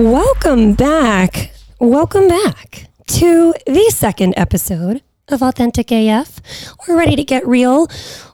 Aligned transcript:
Welcome 0.00 0.72
back. 0.72 1.52
Welcome 1.78 2.26
back 2.26 2.86
to 3.08 3.52
the 3.66 3.92
second 3.94 4.32
episode 4.34 5.02
of 5.28 5.42
Authentic 5.42 5.92
AF. 5.92 6.40
We're 6.88 6.96
ready 6.96 7.16
to 7.16 7.22
get 7.22 7.46
real 7.46 7.86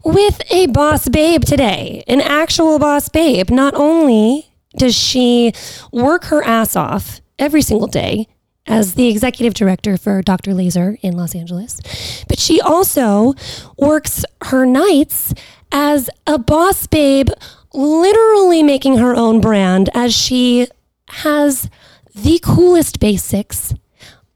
with 0.05 0.41
a 0.53 0.67
boss 0.69 1.09
babe 1.09 1.43
today, 1.43 2.05
an 2.07 2.21
actual 2.21 2.79
boss 2.79 3.09
babe. 3.09 3.51
Not 3.51 3.75
only 3.75 4.47
does 4.77 4.95
she 4.95 5.53
work 5.91 6.27
her 6.27 6.41
ass 6.45 6.77
off 6.77 7.21
every 7.37 7.63
single 7.63 7.89
day 7.89 8.29
as 8.69 8.95
the 8.95 9.09
executive 9.09 9.55
director 9.55 9.97
for 9.97 10.23
Dr. 10.23 10.53
Lazer 10.53 10.97
in 11.03 11.17
Los 11.17 11.35
Angeles, 11.35 11.81
but 12.29 12.39
she 12.39 12.61
also 12.61 13.35
works 13.77 14.25
her 14.45 14.65
nights 14.65 15.35
as 15.73 16.09
a 16.29 16.39
boss 16.39 16.87
babe, 16.87 17.31
literally 17.75 18.63
making 18.63 18.99
her 18.99 19.17
own 19.17 19.41
brand 19.41 19.91
as 19.95 20.15
she 20.15 20.69
has 21.09 21.71
the 22.15 22.39
coolest 22.43 23.01
basics, 23.01 23.75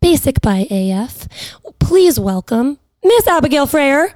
Basic 0.01 0.41
by 0.41 0.67
AF. 0.71 1.29
Please 1.79 2.19
welcome 2.19 2.79
Miss 3.05 3.27
Abigail 3.27 3.67
Fraher. 3.67 4.13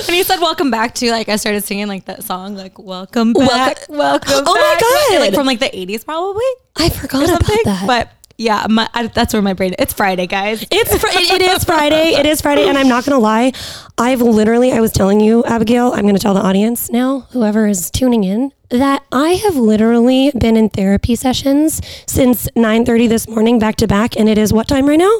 he 0.08 0.22
said 0.22 0.40
welcome 0.40 0.70
back 0.70 0.94
to, 0.96 1.10
like, 1.10 1.28
I 1.28 1.36
started 1.36 1.64
singing 1.64 1.86
like 1.86 2.06
that 2.06 2.22
song, 2.24 2.56
like, 2.56 2.78
welcome 2.78 3.32
back, 3.32 3.86
welcome, 3.88 4.44
Oh 4.46 4.54
my. 4.54 4.78
God. 5.10 5.20
Like 5.20 5.34
from 5.34 5.46
like 5.46 5.60
the 5.60 5.66
80s 5.70 6.04
probably 6.04 6.44
I 6.76 6.88
forgot 6.90 7.24
about 7.24 7.44
something. 7.46 7.62
that. 7.64 7.86
But 7.86 8.10
yeah, 8.38 8.66
my, 8.70 8.88
I, 8.94 9.08
that's 9.08 9.34
where 9.34 9.42
my 9.42 9.52
brain, 9.52 9.74
it's 9.80 9.92
Friday, 9.92 10.28
guys. 10.28 10.64
It's 10.70 10.96
fr- 10.96 11.08
it, 11.08 11.30
it 11.30 11.42
is 11.42 11.64
Friday. 11.64 12.12
It 12.14 12.24
is 12.24 12.40
Friday, 12.40 12.68
and 12.68 12.78
I'm 12.78 12.88
not 12.88 13.04
gonna 13.04 13.18
lie. 13.18 13.52
I've 13.98 14.20
literally, 14.22 14.72
I 14.72 14.80
was 14.80 14.92
telling 14.92 15.18
you, 15.20 15.44
Abigail. 15.44 15.92
I'm 15.92 16.06
gonna 16.06 16.20
tell 16.20 16.34
the 16.34 16.40
audience 16.40 16.88
now, 16.88 17.26
whoever 17.32 17.66
is 17.66 17.90
tuning 17.90 18.22
in, 18.22 18.52
that 18.70 19.02
I 19.10 19.30
have 19.30 19.56
literally 19.56 20.30
been 20.38 20.56
in 20.56 20.68
therapy 20.68 21.16
sessions 21.16 21.80
since 22.06 22.48
9:30 22.54 23.08
this 23.08 23.28
morning, 23.28 23.58
back 23.58 23.74
to 23.76 23.88
back, 23.88 24.16
and 24.16 24.28
it 24.28 24.38
is 24.38 24.52
what 24.52 24.68
time 24.68 24.86
right 24.86 25.00
now? 25.00 25.18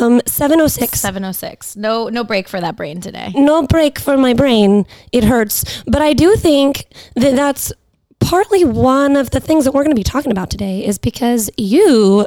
Um, 0.00 0.20
7:06. 0.26 0.96
706. 0.98 1.76
No, 1.76 2.08
no 2.08 2.24
break 2.24 2.48
for 2.48 2.60
that 2.60 2.74
brain 2.74 3.00
today. 3.00 3.32
no 3.36 3.62
break 3.62 4.00
for 4.00 4.16
my 4.16 4.34
brain. 4.34 4.86
It 5.12 5.22
hurts. 5.22 5.84
But 5.86 6.02
I 6.02 6.14
do 6.14 6.34
think 6.34 6.86
that 7.14 7.36
that's 7.36 7.72
partly 8.18 8.64
one 8.64 9.16
of 9.16 9.30
the 9.30 9.40
things 9.40 9.64
that 9.64 9.72
we're 9.72 9.84
going 9.84 9.94
to 9.94 9.98
be 9.98 10.04
talking 10.04 10.32
about 10.32 10.50
today 10.50 10.84
is 10.84 10.98
because 10.98 11.48
you 11.56 12.26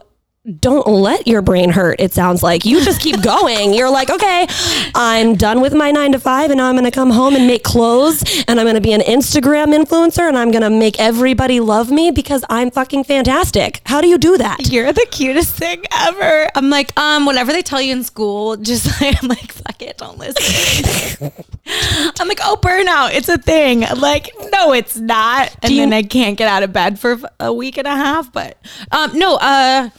don't 0.60 0.86
let 0.88 1.26
your 1.26 1.42
brain 1.42 1.70
hurt. 1.70 2.02
It 2.02 2.12
sounds 2.12 2.44
like 2.44 2.66
you 2.66 2.84
just 2.84 3.00
keep 3.00 3.22
going. 3.22 3.74
You're 3.74 3.90
like, 3.90 4.10
okay, 4.10 4.46
I'm 4.94 5.36
done 5.36 5.62
with 5.62 5.74
my 5.74 5.90
nine 5.92 6.12
to 6.12 6.20
five, 6.20 6.52
and 6.52 6.58
now 6.58 6.68
I'm 6.68 6.76
going 6.76 6.84
to 6.84 6.92
come 6.92 7.12
home 7.12 7.34
and 7.36 7.48
make 7.48 7.64
clothes, 7.64 8.44
and 8.48 8.60
I'm 8.60 8.66
going 8.66 8.76
to 8.76 8.82
be 8.82 8.92
an 8.92 9.00
Instagram 9.02 9.74
influencer, 9.74 10.28
and 10.28 10.38
I'm 10.38 10.52
going 10.52 10.64
to 10.64 10.70
make 10.70 11.00
everybody 11.00 11.62
love 11.62 11.92
me 11.92 12.12
because 12.12 12.44
I'm 12.50 12.72
fucking 12.72 13.06
fantastic. 13.06 13.82
How 13.86 14.02
do 14.02 14.08
you 14.10 14.18
do 14.18 14.38
that? 14.38 14.70
You're 14.70 14.92
the 14.92 15.08
cutest 15.10 15.56
thing 15.56 15.84
ever. 15.94 16.50
I'm 16.56 16.70
like, 16.70 16.98
um, 17.00 17.26
whatever 17.26 17.54
they 17.54 17.62
tell 17.62 17.82
you 17.82 17.94
in 17.94 18.04
school, 18.04 18.58
just 18.58 18.86
like, 19.02 19.24
I'm 19.24 19.30
like, 19.30 19.52
fuck 19.54 19.82
it, 19.82 19.98
don't 19.98 20.18
listen. 20.18 21.32
I'm 22.20 22.28
like, 22.28 22.40
oh, 22.44 22.58
burnout, 22.62 23.14
it's 23.14 23.30
a 23.30 23.38
thing. 23.38 23.86
I'm 23.86 24.02
like, 24.02 24.30
no, 24.52 24.74
it's 24.74 24.98
not. 24.98 25.56
And 25.64 25.72
you- 25.72 25.80
then 25.84 25.94
I 25.94 26.04
can't 26.04 26.38
get 26.38 26.50
out 26.50 26.64
of 26.64 26.74
bed 26.74 27.00
for 27.00 27.18
a 27.40 27.54
week 27.54 27.78
and 27.78 27.88
a 27.88 27.92
half. 27.96 28.32
But 28.34 28.58
um, 28.92 29.18
no, 29.18 29.38
uh, 29.38 29.90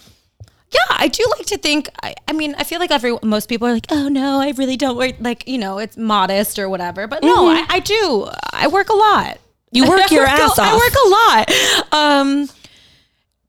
yeah, 0.75 0.97
I 0.99 1.09
do 1.09 1.25
like 1.37 1.47
to 1.47 1.59
think. 1.59 1.89
I, 2.03 2.15
I 2.27 2.33
mean, 2.33 2.55
I 2.59 2.65
feel 2.65 2.81
like 2.81 2.91
every 2.91 3.17
most 3.23 3.49
people 3.49 3.69
are 3.69 3.73
like, 3.73 3.87
oh 3.91 4.09
no, 4.09 4.41
I 4.41 4.51
really 4.57 4.77
don't 4.77 4.97
work. 4.97 5.15
Like, 5.21 5.47
you 5.47 5.59
know, 5.59 5.79
it's 5.79 5.97
modest 5.97 6.59
or 6.59 6.69
whatever. 6.69 7.07
But 7.07 7.23
no, 7.23 7.49
I, 7.49 7.65
I 7.69 7.81
do. 7.81 8.29
I 8.53 8.67
work 8.69 8.89
a 8.89 8.95
lot. 8.95 9.39
You 9.71 9.89
work 9.89 10.11
your 10.11 10.25
ass 10.25 10.59
a, 10.59 10.63
off. 10.63 10.69
I 10.69 10.77
work 10.77 11.93
a 11.93 11.93
lot. 11.93 12.21
Um, 12.21 12.49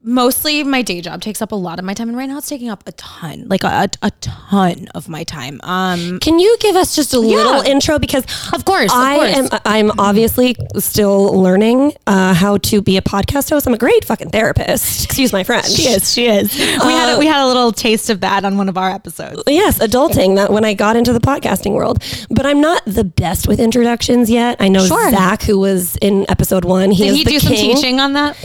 mostly 0.05 0.63
my 0.63 0.81
day 0.81 1.01
job 1.01 1.21
takes 1.21 1.41
up 1.41 1.51
a 1.51 1.55
lot 1.55 1.79
of 1.79 1.85
my 1.85 1.93
time, 1.93 2.07
and 2.09 2.17
right 2.17 2.27
now 2.29 2.37
it's 2.37 2.47
taking 2.47 2.69
up 2.69 2.83
a 2.87 2.91
ton, 2.93 3.45
like 3.47 3.63
a, 3.63 3.89
a 4.01 4.11
ton 4.21 4.87
of 4.95 5.09
my 5.09 5.23
time. 5.23 5.59
Um, 5.63 6.19
Can 6.19 6.39
you 6.39 6.55
give 6.59 6.75
us 6.75 6.95
just 6.95 7.13
a 7.13 7.19
little 7.19 7.61
intro 7.61 7.99
because 7.99 8.23
Of 8.53 8.63
course, 8.65 8.91
of 8.91 8.97
I 8.97 9.15
course. 9.33 9.51
am 9.53 9.59
I'm 9.65 9.99
obviously 9.99 10.55
still 10.77 11.33
learning 11.41 11.93
uh, 12.07 12.33
how 12.33 12.57
to 12.57 12.81
be 12.81 12.97
a 12.97 13.01
podcast 13.01 13.49
host. 13.49 13.65
I'm 13.67 13.73
a 13.73 13.77
great 13.77 14.05
fucking 14.05 14.29
therapist. 14.29 15.05
Excuse 15.15 15.33
my 15.33 15.43
French. 15.43 15.67
she 15.71 15.83
is, 15.89 16.13
she 16.13 16.27
is. 16.27 16.55
We 16.57 16.65
had 16.65 17.15
a, 17.15 17.19
we 17.19 17.25
had 17.25 17.43
a 17.43 17.47
little 17.47 17.71
taste 17.71 18.09
of 18.09 18.21
that 18.21 18.45
on 18.45 18.57
one 18.57 18.69
of 18.69 18.77
our 18.77 18.91
episodes. 18.91 19.43
Yes, 19.47 19.79
adulting 19.79 20.35
that 20.35 20.51
when 20.51 20.63
I 20.63 20.73
got 20.75 20.95
into 20.95 21.13
the 21.13 21.19
podcasting 21.19 21.71
world. 21.73 22.03
But 22.29 22.45
I'm 22.45 22.61
not 22.61 22.83
the 22.85 23.03
best 23.03 23.47
with 23.47 23.59
introductions 23.59 24.29
yet. 24.29 24.57
I 24.59 24.67
know 24.69 24.85
Sure. 24.85 25.09
Zach, 25.11 25.41
who 25.43 25.57
was 25.59 25.95
in 25.97 26.25
episode 26.29 26.65
one, 26.65 26.91
he 26.91 27.05
Did 27.05 27.15
he 27.15 27.23
do 27.23 27.39
some 27.39 27.53
teaching 27.53 27.99
on 27.99 28.13
that? 28.13 28.37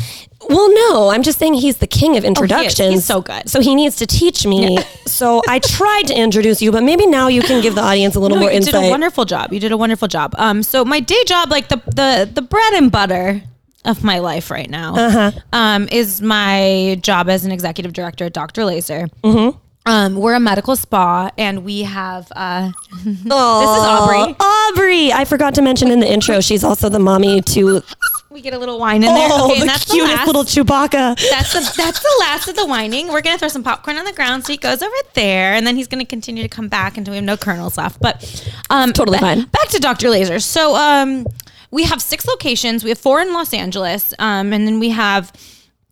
Well, 0.49 0.73
no, 0.73 1.11
I'm 1.11 1.23
just 1.23 1.39
saying 1.39 1.55
he's 1.55 1.77
the 1.77 1.87
king 1.87 2.17
of 2.17 2.25
introductions. 2.25 2.95
He's 2.95 3.05
so 3.05 3.21
good. 3.21 3.49
So 3.49 3.61
he 3.61 3.75
needs 3.75 3.97
to 3.97 4.07
teach 4.07 4.47
me. 4.47 4.79
so 5.07 5.43
I 5.49 5.59
tried 5.59 6.07
to 6.09 6.15
introduce 6.19 6.63
you, 6.63 6.73
but 6.73 6.83
maybe 6.83 7.07
now 7.07 7.29
you 7.29 7.43
can 7.43 7.61
give 7.63 7.75
the 7.75 7.83
audience 7.83 8.15
a 8.17 8.21
little 8.21 8.37
No, 8.37 8.43
more 8.43 8.51
you 8.51 8.57
insight. 8.57 8.73
did 8.75 8.87
a 8.87 8.91
wonderful 8.91 9.25
job. 9.27 9.53
You 9.53 9.61
did 9.61 9.71
a 9.73 9.77
wonderful 9.77 10.09
job. 10.09 10.35
Um, 10.39 10.63
so 10.63 10.85
my 10.85 11.01
day 11.01 11.23
job, 11.27 11.51
like 11.51 11.69
the 11.69 11.77
the 11.87 12.31
the 12.33 12.43
bread 12.43 12.73
and 12.75 12.91
butter 12.91 13.43
of 13.85 14.03
my 14.03 14.19
life 14.19 14.51
right 14.51 14.69
now, 14.71 14.95
Uh-huh. 14.97 15.31
um, 15.53 15.89
is 15.93 16.21
my 16.23 16.99
job 17.03 17.29
as 17.29 17.45
an 17.45 17.53
executive 17.53 17.93
director 17.93 18.25
at 18.25 18.33
Dr. 18.33 18.63
Lazer. 18.63 19.09
Mm-hmm. 19.23 19.59
Um, 19.87 20.17
we're 20.17 20.35
a 20.35 20.41
medical 20.41 20.77
spa, 20.77 21.31
and 21.39 21.65
we 21.65 21.83
have 21.85 22.31
uh, 22.37 22.71
this 23.05 23.17
is 23.25 23.33
Aubrey. 23.33 24.37
Aubrey. 24.39 25.13
I 25.13 25.25
forgot 25.27 25.55
to 25.55 25.63
mention 25.63 25.91
in 25.91 26.01
the 26.01 26.11
intro, 26.11 26.41
she's 26.41 26.63
also 26.65 26.89
the 26.89 26.99
mommy 26.99 27.41
to 27.43 27.83
we 28.31 28.41
get 28.41 28.55
a 28.55 28.59
little 28.59 28.79
wine 28.79 29.03
in 29.03 29.13
there. 29.13 29.29
oh, 29.33 29.47
Okay, 29.47 29.55
and 29.55 29.63
the 29.63 29.67
that's 29.67 29.85
the 29.87 29.93
cutest 29.95 30.15
last- 30.17 30.27
little 30.27 30.45
Chewbacca. 30.45 31.31
That's 31.31 31.53
the 31.53 31.61
that's 31.77 32.01
the 32.01 32.17
last 32.21 32.49
of 32.49 32.57
the 32.57 32.67
whining. 32.67 33.09
We're 33.09 33.23
gonna 33.23 33.39
throw 33.39 33.49
some 33.49 33.63
popcorn 33.65 33.97
on 33.99 34.05
the 34.05 34.13
ground, 34.13 34.45
so 34.47 34.53
he 34.53 34.57
goes 34.59 34.83
over 34.83 34.95
there, 35.15 35.55
and 35.55 35.67
then 35.67 35.77
he's 35.77 35.89
gonna 35.89 36.05
continue 36.05 36.43
to 36.43 36.49
come 36.49 36.69
back 36.69 36.97
until 36.97 37.13
we 37.13 37.17
have 37.17 37.25
no 37.25 37.37
kernels 37.37 37.77
left. 37.77 38.01
But 38.01 38.23
um, 38.71 38.93
Totally 38.93 39.19
ba- 39.19 39.23
fine. 39.23 39.45
Back 39.47 39.69
to 39.71 39.79
Dr. 39.81 40.09
Lazer. 40.09 40.41
So 40.43 40.77
um, 40.77 41.27
we 41.71 41.83
have 41.85 42.01
six 42.01 42.27
locations. 42.27 42.85
We 42.85 42.91
have 42.91 42.99
four 42.99 43.21
in 43.21 43.33
Los 43.33 43.53
Angeles, 43.53 44.15
um, 44.19 44.53
and 44.53 44.67
then 44.67 44.79
we 44.81 44.91
have. 44.91 45.33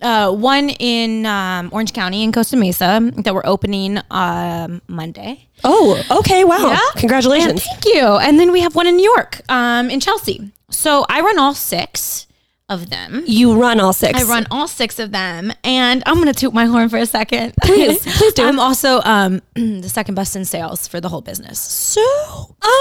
Uh, 0.00 0.31
one 0.31 0.69
in 0.71 1.27
um, 1.27 1.71
Orange 1.72 1.93
County 1.93 2.22
in 2.22 2.31
Costa 2.31 2.56
Mesa 2.56 3.10
that 3.16 3.34
we're 3.34 3.44
opening 3.44 3.98
um, 4.12 4.81
Monday. 4.87 5.48
Oh, 5.65 6.00
okay. 6.21 6.44
Wow. 6.44 6.71
And 6.71 7.00
Congratulations. 7.00 7.65
thank 7.65 7.84
you. 7.84 8.03
And 8.06 8.38
then 8.38 8.53
we 8.53 8.60
have 8.60 8.77
one 8.77 8.87
in 8.87 8.94
New 8.94 9.03
York, 9.16 9.41
um, 9.48 9.91
in 9.91 9.98
Chelsea. 9.98 10.53
So 10.71 11.04
I 11.09 11.21
run 11.21 11.37
all 11.41 11.53
six 11.53 12.28
of 12.69 12.91
them. 12.91 13.23
You 13.27 13.59
run 13.61 13.81
all 13.81 13.93
six. 13.93 14.21
I 14.21 14.25
run 14.25 14.47
all 14.51 14.69
six 14.69 14.99
of 14.99 15.11
them, 15.11 15.53
and 15.65 16.03
I'm 16.06 16.17
gonna 16.19 16.34
toot 16.34 16.53
my 16.53 16.67
horn 16.67 16.89
for 16.89 16.99
a 16.99 17.06
second. 17.06 17.55
Please, 17.62 18.03
please 18.19 18.33
do. 18.34 18.45
I'm 18.45 18.59
also 18.61 19.01
um, 19.05 19.41
the 19.55 19.89
second 19.89 20.15
best 20.15 20.37
in 20.37 20.45
sales 20.45 20.87
for 20.87 21.01
the 21.01 21.09
whole 21.09 21.23
business. 21.23 21.59
So 21.59 22.01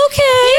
Okay. 0.08 0.50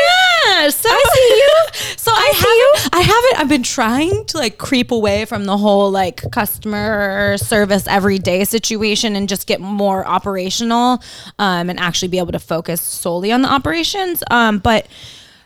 yeah, 0.47 0.69
so 0.71 0.88
I 0.88 1.03
see 1.15 1.37
you. 1.37 1.55
So 1.99 2.12
I, 2.12 2.33
haven't, 2.34 2.94
I 2.94 3.00
haven't. 3.00 3.41
I've 3.41 3.49
been 3.49 3.62
trying 3.62 4.25
to 4.27 4.38
like 4.38 4.56
creep 4.56 4.91
away 4.93 5.25
from 5.27 5.44
the 5.44 5.56
whole 5.59 5.91
like 5.91 6.22
customer 6.31 7.37
service 7.38 7.87
everyday 7.87 8.44
situation 8.44 9.15
and 9.17 9.28
just 9.28 9.47
get 9.47 9.61
more 9.61 10.06
operational, 10.06 11.03
um, 11.38 11.69
and 11.69 11.78
actually 11.78 12.09
be 12.09 12.19
able 12.19 12.33
to 12.33 12.38
focus 12.38 12.81
solely 12.81 13.31
on 13.33 13.43
the 13.43 13.49
operations. 13.53 14.22
Um, 14.31 14.59
but 14.59 14.87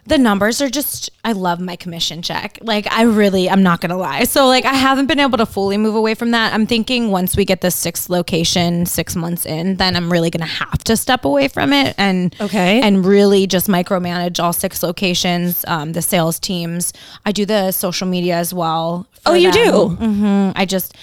the 0.05 0.19
numbers 0.19 0.61
are 0.61 0.69
just 0.69 1.11
I 1.25 1.31
love 1.33 1.61
my 1.61 1.77
commission 1.77 2.23
check. 2.23 2.59
Like 2.61 2.91
I 2.91 3.03
really 3.03 3.49
I'm 3.49 3.63
not 3.63 3.81
gonna 3.81 3.97
lie. 3.97 4.25
So 4.25 4.47
like 4.49 4.65
I 4.65 4.75
haven't 4.75 5.07
been 5.07 5.21
able 5.21 5.39
to 5.39 5.47
fully 5.47 5.79
move 5.79 5.95
away 5.95 6.15
from 6.15 6.33
that. 6.33 6.53
I'm 6.53 6.67
thinking 6.67 7.11
once 7.13 7.37
we 7.37 7.45
get 7.45 7.61
the 7.61 7.71
sixth 7.71 8.11
location 8.11 8.85
six 8.87 9.15
months 9.15 9.47
in, 9.47 9.77
then 9.77 9.95
I'm 9.95 10.11
really 10.11 10.29
gonna 10.31 10.47
have 10.47 10.83
to 10.85 10.97
step 10.97 11.25
away 11.25 11.47
from 11.47 11.73
it 11.73 11.95
and 11.99 12.35
Okay. 12.41 12.81
and 12.83 13.07
really 13.07 13.47
just 13.47 13.69
micromanage 13.69 14.43
all 14.43 14.53
six 14.53 14.83
locations, 14.83 15.65
um, 15.69 15.93
the 15.93 16.03
sales 16.03 16.41
teams. 16.41 16.93
I 17.25 17.31
do 17.31 17.47
the 17.47 17.71
social 17.71 18.09
media 18.09 18.37
as 18.37 18.53
well. 18.53 19.07
Oh, 19.25 19.35
you 19.35 19.53
them. 19.53 19.97
do? 19.97 20.05
Mhm. 20.05 20.53
I 20.57 20.65
just 20.65 20.95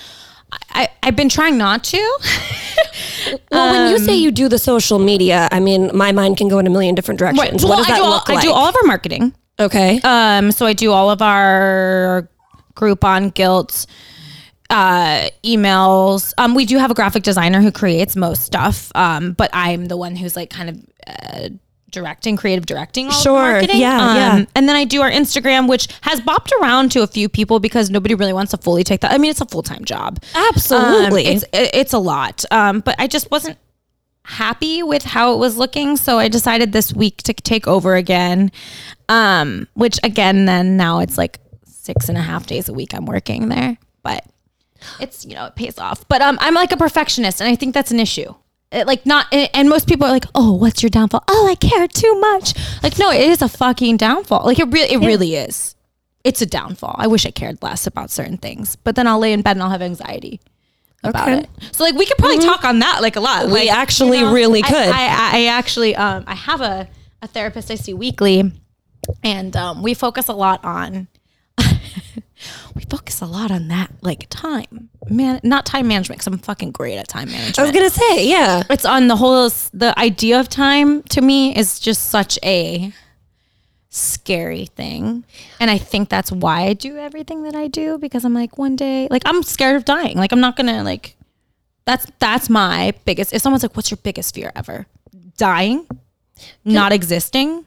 I, 0.72 0.90
I've 1.04 1.16
been 1.16 1.30
trying 1.30 1.58
not 1.58 1.84
to. 1.86 2.20
Well, 3.52 3.74
when 3.74 3.90
you 3.92 3.98
Um, 3.98 4.04
say 4.04 4.16
you 4.16 4.32
do 4.32 4.48
the 4.48 4.58
social 4.58 4.98
media, 4.98 5.50
I 5.52 5.60
mean, 5.60 5.92
my 5.96 6.12
mind 6.12 6.38
can 6.38 6.48
go 6.48 6.58
in 6.58 6.66
a 6.66 6.70
million 6.70 6.96
different 6.96 7.20
directions. 7.20 7.64
Well, 7.64 7.72
what 7.72 7.78
does 7.80 7.88
I 7.88 7.90
that 7.92 7.98
do 7.98 8.04
all, 8.04 8.10
look 8.12 8.30
like? 8.30 8.38
I 8.40 8.42
do 8.42 8.52
all 8.52 8.66
of 8.68 8.76
our 8.76 8.84
marketing. 8.84 9.34
okay. 9.60 10.00
Um, 10.04 10.52
so 10.52 10.66
I 10.66 10.74
do 10.74 10.92
all 10.92 11.10
of 11.12 11.22
our 11.22 12.28
Groupon 12.76 13.34
guilt 13.34 13.86
uh, 14.70 15.30
emails. 15.44 16.34
Um, 16.38 16.56
we 16.56 16.66
do 16.66 16.78
have 16.78 16.90
a 16.90 16.94
graphic 16.94 17.24
designer 17.24 17.62
who 17.62 17.72
creates 17.72 18.16
most 18.16 18.44
stuff, 18.44 18.92
um, 18.96 19.34
but 19.34 19.50
I'm 19.54 19.86
the 19.88 19.98
one 19.98 20.16
who's 20.16 20.36
like 20.36 20.50
kind 20.50 20.70
of 20.70 20.78
uh, 21.06 21.50
directing, 21.92 22.38
creative 22.38 22.66
directing. 22.66 23.08
All 23.08 23.12
Sure, 23.12 23.62
yeah, 23.62 23.98
um, 23.98 24.16
yeah. 24.16 24.46
And 24.56 24.68
then 24.70 24.76
I 24.76 24.86
do 24.86 25.02
our 25.02 25.12
Instagram, 25.12 25.68
which 25.68 25.88
has 26.02 26.22
bopped 26.22 26.52
around 26.62 26.92
to 26.94 27.04
a 27.04 27.08
few 27.08 27.30
people 27.30 27.60
because 27.60 27.90
nobody 27.90 28.16
really 28.16 28.34
wants 28.34 28.52
to 28.52 28.58
fully 28.58 28.84
take 28.84 29.02
that. 29.02 29.12
I 29.12 29.18
mean, 29.18 29.32
it's 29.32 29.42
a 29.42 29.46
full 29.46 29.64
time 29.64 29.86
job. 29.86 30.22
Absolutely. 30.36 31.28
Um, 31.28 31.34
it's 31.36 31.46
it's 31.54 31.94
a 31.94 32.00
lot. 32.00 32.44
Um, 32.52 32.80
but 32.82 32.96
I 33.00 33.08
just 33.08 33.32
wasn't 33.32 33.58
happy 34.24 34.84
with 34.84 35.04
how 35.04 35.34
it 35.34 35.38
was 35.38 35.58
looking, 35.58 35.98
so 35.98 36.20
I 36.20 36.28
decided 36.28 36.72
this 36.72 36.94
week 36.94 37.18
to 37.24 37.34
take 37.34 37.68
over 37.68 37.96
again. 37.96 38.52
Um, 39.08 39.68
which 39.74 40.00
again, 40.04 40.46
then 40.46 40.78
now 40.78 41.00
it's 41.00 41.18
like 41.18 41.40
six 41.66 42.10
and 42.10 42.18
a 42.18 42.22
half 42.22 42.46
days 42.46 42.70
a 42.70 42.74
week 42.74 42.94
I'm 42.94 43.06
working 43.06 43.50
there, 43.50 43.78
but 44.04 44.26
it's 45.00 45.26
you 45.26 45.34
know 45.34 45.46
it 45.46 45.56
pays 45.56 45.80
off. 45.80 46.08
But 46.08 46.22
um, 46.22 46.38
I'm 46.42 46.54
like 46.54 46.72
a 46.72 46.78
perfectionist, 46.78 47.42
and 47.42 47.50
I 47.50 47.56
think 47.56 47.74
that's 47.74 47.92
an 47.92 48.00
issue. 48.00 48.34
It, 48.72 48.86
like 48.86 49.06
not, 49.06 49.26
and 49.32 49.68
most 49.68 49.88
people 49.88 50.06
are 50.06 50.12
like, 50.12 50.26
"Oh, 50.36 50.54
what's 50.54 50.84
your 50.84 50.92
downfall?" 50.92 51.24
Oh, 51.28 51.48
I 51.50 51.56
care 51.56 51.88
too 51.88 52.14
much. 52.20 52.54
Like, 52.84 53.00
no, 53.00 53.10
it 53.12 53.22
is 53.22 53.42
a 53.42 53.50
fucking 53.50 53.98
downfall. 53.98 54.46
Like 54.46 54.60
it 54.60 54.66
really, 54.66 54.94
it 54.94 55.00
really 55.00 55.36
is. 55.36 55.76
It's 56.24 56.42
a 56.42 56.46
downfall. 56.46 56.96
I 57.00 57.08
wish 57.08 57.26
I 57.26 57.32
cared 57.32 57.64
less 57.64 57.88
about 57.88 58.12
certain 58.12 58.38
things, 58.38 58.76
but 58.76 58.96
then 58.96 59.08
I'll 59.08 59.18
lay 59.20 59.34
in 59.34 59.42
bed 59.42 59.54
and 59.56 59.64
I'll 59.64 59.70
have 59.72 59.82
anxiety 59.82 60.40
about 61.04 61.30
Okay. 61.30 61.40
it. 61.40 61.50
So 61.72 61.84
like 61.84 61.96
we 61.96 62.06
could 62.06 62.18
probably 62.18 62.40
talk 62.40 62.64
on 62.64 62.80
that 62.80 63.02
like 63.02 63.16
a 63.16 63.22
lot. 63.22 63.46
We 63.48 63.54
Like, 63.54 63.72
actually 63.72 64.24
really 64.24 64.62
could. 64.62 64.76
I, 64.76 65.08
I, 65.08 65.30
I 65.34 65.46
actually 65.48 65.96
um 65.96 66.26
I 66.28 66.36
have 66.36 66.62
a, 66.62 66.88
a 67.22 67.28
therapist 67.28 67.72
I 67.72 67.76
see 67.76 67.94
weekly 67.94 68.52
and 69.24 69.56
um, 69.56 69.82
we 69.82 69.94
focus 69.94 70.28
a 70.28 70.34
lot 70.34 70.64
on 70.66 71.08
we 72.76 72.84
focus 72.84 73.22
a 73.22 73.26
lot 73.26 73.52
on 73.52 73.68
that 73.68 73.92
like 74.02 74.28
time. 74.30 74.90
Man 75.10 75.40
not 75.44 75.66
time 75.66 75.88
management 75.88 76.20
because 76.20 76.28
i'm 76.28 76.40
fucking 76.40 76.72
great 76.72 76.98
at 76.98 77.08
time 77.08 77.32
management 77.32 77.60
I 77.60 77.64
was 77.64 77.72
gonna 77.72 77.90
say, 77.90 78.28
yeah. 78.28 78.64
it's 78.70 78.86
on 78.86 79.08
the 79.08 79.16
whole 79.16 79.50
the 79.74 79.94
idea 79.98 80.40
of 80.40 80.50
time 80.50 81.04
to 81.04 81.22
me 81.22 81.56
is 81.56 81.80
just 81.80 82.10
such 82.10 82.38
a 82.44 82.94
scary 83.90 84.66
thing. 84.68 85.24
And 85.60 85.72
i 85.72 85.78
think 85.78 86.10
that's 86.10 86.32
why 86.32 86.62
i 86.64 86.74
do 86.74 86.98
everything 86.98 87.44
that 87.44 87.56
i 87.56 87.68
do 87.68 87.98
because 87.98 88.24
i'm 88.24 88.34
like 88.34 88.58
one 88.58 88.76
day 88.76 89.08
like 89.10 89.24
i'm 89.26 89.44
scared 89.44 89.76
of 89.76 89.86
dying. 89.86 90.18
Like 90.18 90.32
i'm 90.32 90.42
not 90.42 90.56
gonna 90.56 90.84
like 90.84 91.16
that's 91.86 92.06
that's 92.20 92.50
my 92.50 92.94
biggest 93.06 93.34
if 93.34 93.42
someone's 93.42 93.64
like 93.64 93.76
what's 93.76 93.92
your 93.92 94.00
biggest 94.04 94.36
fear 94.36 94.52
ever? 94.56 94.86
Dying? 95.38 95.88
Not 96.64 96.94
existing 96.94 97.66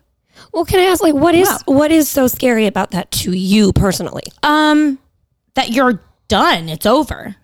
Well, 0.52 0.64
can 0.66 0.80
I 0.80 0.84
ask, 0.84 1.02
like, 1.02 1.14
what 1.14 1.34
is 1.34 1.48
what 1.66 1.90
is 1.90 2.08
so 2.08 2.26
scary 2.26 2.66
about 2.66 2.90
that 2.90 3.10
to 3.22 3.32
you 3.32 3.72
personally? 3.72 4.24
um 4.42 4.98
that 5.54 5.70
you're 5.70 6.00
done 6.28 6.68
it's 6.68 6.86
over 6.86 7.36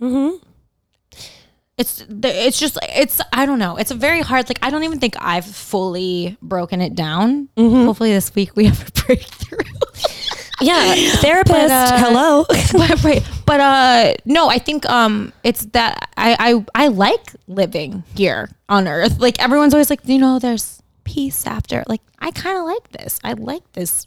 Mm-hmm. 0.00 0.36
it's 1.78 2.04
it's 2.08 2.58
just 2.58 2.76
it's 2.82 3.20
i 3.32 3.46
don't 3.46 3.58
know 3.60 3.76
it's 3.76 3.90
a 3.92 3.94
very 3.94 4.20
hard 4.20 4.48
like 4.48 4.58
i 4.62 4.70
don't 4.70 4.82
even 4.84 4.98
think 4.98 5.14
i've 5.20 5.44
fully 5.44 6.36
broken 6.42 6.80
it 6.80 6.94
down 6.94 7.48
Mm-hmm. 7.56 7.84
hopefully 7.86 8.12
this 8.12 8.34
week 8.34 8.54
we 8.56 8.64
have 8.66 8.80
a 8.88 8.90
breakthrough 9.06 9.58
Yeah, 10.60 10.94
therapist. 11.20 11.70
uh, 11.70 11.98
hello. 11.98 12.44
but 12.72 13.02
right 13.04 13.22
but 13.46 13.60
uh 13.60 14.14
no 14.24 14.48
i 14.48 14.58
think 14.58 14.84
um 14.86 15.32
it's 15.44 15.64
that 15.66 16.08
I, 16.16 16.36
I 16.74 16.84
i 16.84 16.88
like 16.88 17.32
living 17.46 18.02
here 18.16 18.50
on 18.68 18.86
earth 18.88 19.18
like 19.20 19.40
everyone's 19.42 19.74
always 19.74 19.90
like 19.90 20.00
you 20.04 20.18
know 20.18 20.38
there's 20.38 20.80
peace 21.04 21.46
after 21.46 21.84
like 21.88 22.00
i 22.18 22.30
kind 22.30 22.58
of 22.58 22.64
like 22.64 22.88
this 22.92 23.18
i 23.24 23.32
like 23.34 23.62
this 23.72 24.06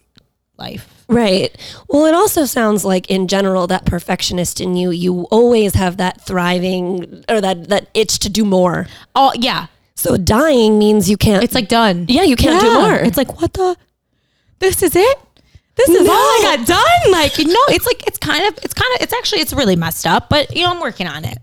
life 0.57 0.93
Right. 1.09 1.55
Well, 1.87 2.05
it 2.05 2.13
also 2.13 2.43
sounds 2.43 2.83
like 2.83 3.09
in 3.09 3.29
general 3.29 3.65
that 3.67 3.85
perfectionist 3.85 4.59
in 4.59 4.75
you, 4.75 4.91
you 4.91 5.21
always 5.31 5.73
have 5.75 5.95
that 5.97 6.19
thriving 6.19 7.23
or 7.29 7.39
that 7.39 7.69
that 7.69 7.87
itch 7.93 8.19
to 8.19 8.29
do 8.29 8.43
more. 8.43 8.87
oh 9.15 9.31
yeah 9.35 9.67
So 9.95 10.17
dying 10.17 10.77
means 10.77 11.09
you 11.09 11.15
can't. 11.15 11.43
it's 11.45 11.55
like 11.55 11.69
done 11.69 12.07
yeah, 12.09 12.23
you 12.23 12.35
can't 12.35 12.59
do 12.59 12.73
more. 12.73 12.95
It's 12.95 13.15
like 13.15 13.39
what 13.39 13.53
the? 13.53 13.77
This 14.59 14.83
is 14.83 14.95
it. 14.97 15.17
This 15.75 15.89
is 15.89 16.09
all 16.09 16.15
I 16.15 16.55
got 16.57 16.67
done. 16.67 17.11
Like 17.11 17.37
you 17.37 17.45
know, 17.45 17.65
it's 17.69 17.85
like 17.85 18.05
it's 18.07 18.17
kind 18.17 18.43
of 18.47 18.57
it's 18.63 18.73
kind 18.73 18.93
of 18.95 19.01
it's 19.03 19.13
actually 19.13 19.39
it's 19.41 19.53
really 19.53 19.75
messed 19.77 20.05
up. 20.05 20.27
But 20.27 20.53
you 20.55 20.63
know, 20.63 20.71
I'm 20.71 20.81
working 20.81 21.07
on 21.07 21.23
it 21.23 21.37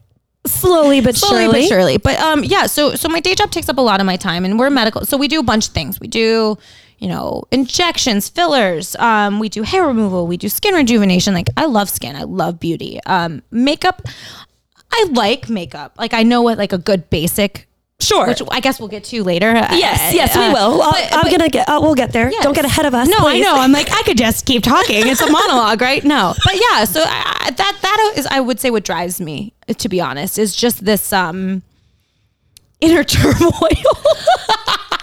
slowly 0.46 1.00
but 1.00 1.16
slowly 1.16 1.44
surely. 1.44 1.60
but 1.62 1.68
surely. 1.68 1.96
But 1.98 2.20
um, 2.20 2.44
yeah. 2.44 2.66
So 2.66 2.94
so 2.94 3.08
my 3.08 3.20
day 3.20 3.34
job 3.34 3.50
takes 3.50 3.68
up 3.68 3.78
a 3.78 3.82
lot 3.82 4.00
of 4.00 4.06
my 4.06 4.16
time, 4.16 4.44
and 4.44 4.58
we're 4.58 4.70
medical. 4.70 5.04
So 5.04 5.16
we 5.16 5.28
do 5.28 5.40
a 5.40 5.42
bunch 5.42 5.68
of 5.68 5.74
things. 5.74 6.00
We 6.00 6.08
do 6.08 6.58
you 6.98 7.08
know 7.08 7.44
injections, 7.50 8.28
fillers. 8.28 8.96
Um, 8.96 9.38
we 9.38 9.48
do 9.48 9.62
hair 9.62 9.86
removal. 9.86 10.26
We 10.26 10.36
do 10.36 10.48
skin 10.48 10.74
rejuvenation. 10.74 11.34
Like 11.34 11.48
I 11.56 11.66
love 11.66 11.88
skin. 11.90 12.16
I 12.16 12.22
love 12.22 12.60
beauty. 12.60 13.00
Um, 13.06 13.42
makeup. 13.50 14.02
I 14.92 15.06
like 15.10 15.48
makeup. 15.48 15.94
Like 15.98 16.14
I 16.14 16.22
know 16.22 16.42
what 16.42 16.58
like 16.58 16.72
a 16.72 16.78
good 16.78 17.10
basic. 17.10 17.68
Sure. 18.00 18.26
Which 18.26 18.42
I 18.50 18.60
guess 18.60 18.80
we'll 18.80 18.88
get 18.88 19.04
to 19.04 19.22
later. 19.22 19.52
yes, 19.54 20.12
yes, 20.14 20.36
we 20.36 20.42
Uh, 20.42 20.52
will. 20.52 20.82
I'll- 20.82 20.90
but- 20.92 21.12
I'm 21.14 21.22
but- 21.22 21.30
gonna 21.30 21.48
get. 21.48 21.68
Uh, 21.68 21.78
we'll 21.80 21.94
get 21.94 22.12
there. 22.12 22.30
Don't 22.42 22.52
get 22.54 22.64
ahead 22.64 22.86
of 22.86 22.94
us. 22.94 23.08
no, 23.08 23.16
I 23.26 23.38
know. 23.38 23.54
I'm 23.54 23.72
like, 23.72 23.90
I 23.92 24.02
could 24.02 24.18
just 24.18 24.44
keep 24.46 24.62
talking. 24.62 25.06
It's 25.06 25.20
a 25.22 25.30
monologue, 25.30 25.80
right? 25.80 26.02
No, 26.04 26.34
but 26.44 26.54
yeah. 26.60 26.84
So 26.84 27.02
I- 27.06 27.50
that 27.56 27.76
that 27.82 28.12
is, 28.16 28.26
I 28.26 28.40
would 28.40 28.58
say, 28.60 28.70
what 28.70 28.84
drives 28.84 29.20
me, 29.20 29.52
to 29.78 29.88
be 29.88 30.00
honest, 30.00 30.38
is 30.38 30.54
just 30.56 30.84
this 30.84 31.12
um 31.12 31.62
inner 32.80 33.04
turmoil. 33.14 33.50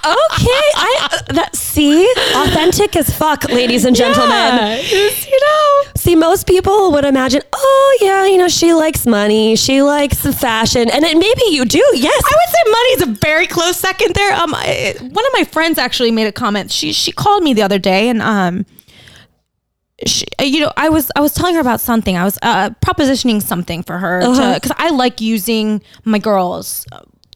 Okay, 0.03 0.65
I 0.75 1.07
uh, 1.11 1.33
that 1.33 1.55
see 1.55 2.05
authentic 2.35 2.95
as 2.95 3.15
fuck, 3.15 3.43
ladies 3.49 3.85
and 3.85 3.95
gentlemen. 3.95 4.79
Just, 4.83 5.27
you 5.29 5.39
know. 5.39 5.83
See, 5.95 6.15
most 6.15 6.47
people 6.47 6.91
would 6.93 7.05
imagine, 7.05 7.41
oh 7.53 7.97
yeah, 8.01 8.25
you 8.25 8.37
know, 8.37 8.47
she 8.47 8.73
likes 8.73 9.05
money, 9.05 9.55
she 9.55 9.81
likes 9.83 10.23
the 10.23 10.33
fashion, 10.33 10.89
and 10.89 11.05
it, 11.05 11.15
maybe 11.17 11.41
you 11.49 11.65
do. 11.65 11.83
Yes, 11.93 12.23
I 12.25 12.33
would 12.35 12.49
say 12.55 12.71
money's 12.71 13.17
a 13.17 13.19
very 13.21 13.45
close 13.47 13.77
second 13.77 14.15
there. 14.15 14.33
Um, 14.33 14.53
I, 14.55 14.95
one 14.99 15.25
of 15.25 15.31
my 15.33 15.43
friends 15.43 15.77
actually 15.77 16.11
made 16.11 16.27
a 16.27 16.31
comment. 16.31 16.71
She 16.71 16.93
she 16.93 17.11
called 17.11 17.43
me 17.43 17.53
the 17.53 17.61
other 17.63 17.79
day 17.79 18.09
and 18.09 18.21
um. 18.21 18.65
She, 20.07 20.25
you 20.41 20.61
know, 20.61 20.71
I 20.77 20.89
was 20.89 21.11
I 21.15 21.21
was 21.21 21.31
telling 21.35 21.53
her 21.53 21.61
about 21.61 21.79
something. 21.79 22.17
I 22.17 22.23
was 22.23 22.39
uh, 22.41 22.71
propositioning 22.83 23.39
something 23.39 23.83
for 23.83 23.99
her 23.99 24.21
Uh-huh. 24.23 24.55
because 24.55 24.71
I 24.79 24.89
like 24.89 25.21
using 25.21 25.79
my 26.05 26.17
girls 26.17 26.87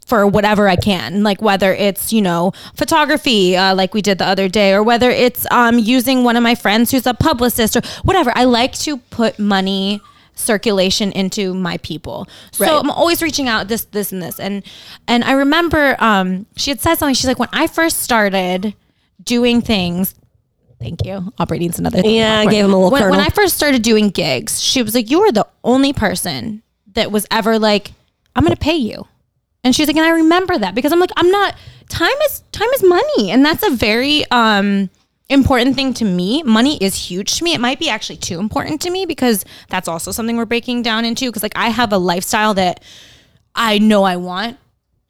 for 0.05 0.25
whatever 0.27 0.67
I 0.67 0.75
can, 0.75 1.23
like 1.23 1.41
whether 1.41 1.73
it's 1.73 2.13
you 2.13 2.21
know 2.21 2.53
photography, 2.75 3.57
uh, 3.57 3.75
like 3.75 3.93
we 3.93 4.01
did 4.01 4.17
the 4.19 4.25
other 4.25 4.47
day, 4.47 4.73
or 4.73 4.83
whether 4.83 5.09
it's 5.09 5.45
um, 5.51 5.79
using 5.79 6.23
one 6.23 6.35
of 6.35 6.43
my 6.43 6.55
friends 6.55 6.91
who's 6.91 7.05
a 7.07 7.13
publicist 7.13 7.75
or 7.75 7.81
whatever. 8.03 8.31
I 8.35 8.43
like 8.45 8.73
to 8.79 8.97
put 8.97 9.39
money 9.39 10.01
circulation 10.35 11.11
into 11.13 11.53
my 11.53 11.77
people. 11.77 12.27
So 12.51 12.65
Right. 12.65 12.73
I'm 12.73 12.91
always 12.91 13.21
reaching 13.21 13.47
out 13.47 13.67
this 13.67 13.85
this 13.85 14.11
and 14.11 14.21
this 14.21 14.39
and 14.39 14.63
and 15.07 15.23
I 15.23 15.33
remember 15.33 15.95
um, 15.99 16.45
she 16.55 16.71
had 16.71 16.81
said 16.81 16.95
something. 16.95 17.15
She's 17.15 17.27
like, 17.27 17.39
when 17.39 17.49
I 17.51 17.67
first 17.67 17.99
started 18.01 18.75
doing 19.23 19.61
things. 19.61 20.13
Thank 20.79 21.05
you. 21.05 21.33
Needs 21.49 21.79
another. 21.79 22.01
Yeah, 22.01 22.39
I 22.39 22.45
gave 22.45 22.65
him 22.65 22.73
a 22.73 22.75
little 22.75 22.91
when, 22.91 23.09
when. 23.09 23.19
I 23.19 23.29
first 23.29 23.55
started 23.55 23.81
doing 23.81 24.09
gigs, 24.09 24.61
she 24.61 24.83
was 24.83 24.93
like, 24.93 25.09
"You 25.09 25.21
were 25.21 25.31
the 25.31 25.47
only 25.63 25.93
person 25.93 26.61
that 26.93 27.11
was 27.11 27.25
ever 27.31 27.57
like, 27.57 27.93
I'm 28.35 28.43
going 28.43 28.53
to 28.53 28.59
pay 28.61 28.75
you." 28.75 29.07
And 29.65 29.75
she's 29.75 29.87
like, 29.87 29.97
and 29.97 30.05
I 30.05 30.11
remember 30.11 30.57
that 30.57 30.75
because 30.75 30.93
I'm 30.93 30.99
like, 30.99 31.11
I'm 31.17 31.29
not. 31.29 31.55
Time 31.89 32.15
is 32.25 32.41
time 32.53 32.69
is 32.75 32.83
money, 32.83 33.31
and 33.31 33.43
that's 33.45 33.63
a 33.63 33.71
very 33.71 34.23
um 34.31 34.89
important 35.27 35.75
thing 35.75 35.93
to 35.95 36.05
me. 36.05 36.43
Money 36.43 36.77
is 36.77 36.95
huge 36.95 37.37
to 37.39 37.43
me. 37.43 37.53
It 37.53 37.59
might 37.59 37.79
be 37.79 37.89
actually 37.89 38.17
too 38.17 38.39
important 38.39 38.79
to 38.81 38.89
me 38.91 39.05
because 39.05 39.43
that's 39.69 39.87
also 39.87 40.11
something 40.11 40.37
we're 40.37 40.45
breaking 40.45 40.83
down 40.83 41.03
into. 41.03 41.25
Because 41.25 41.43
like 41.43 41.57
I 41.57 41.69
have 41.69 41.91
a 41.91 41.97
lifestyle 41.97 42.53
that 42.53 42.81
I 43.55 43.79
know 43.79 44.03
I 44.03 44.15
want. 44.17 44.57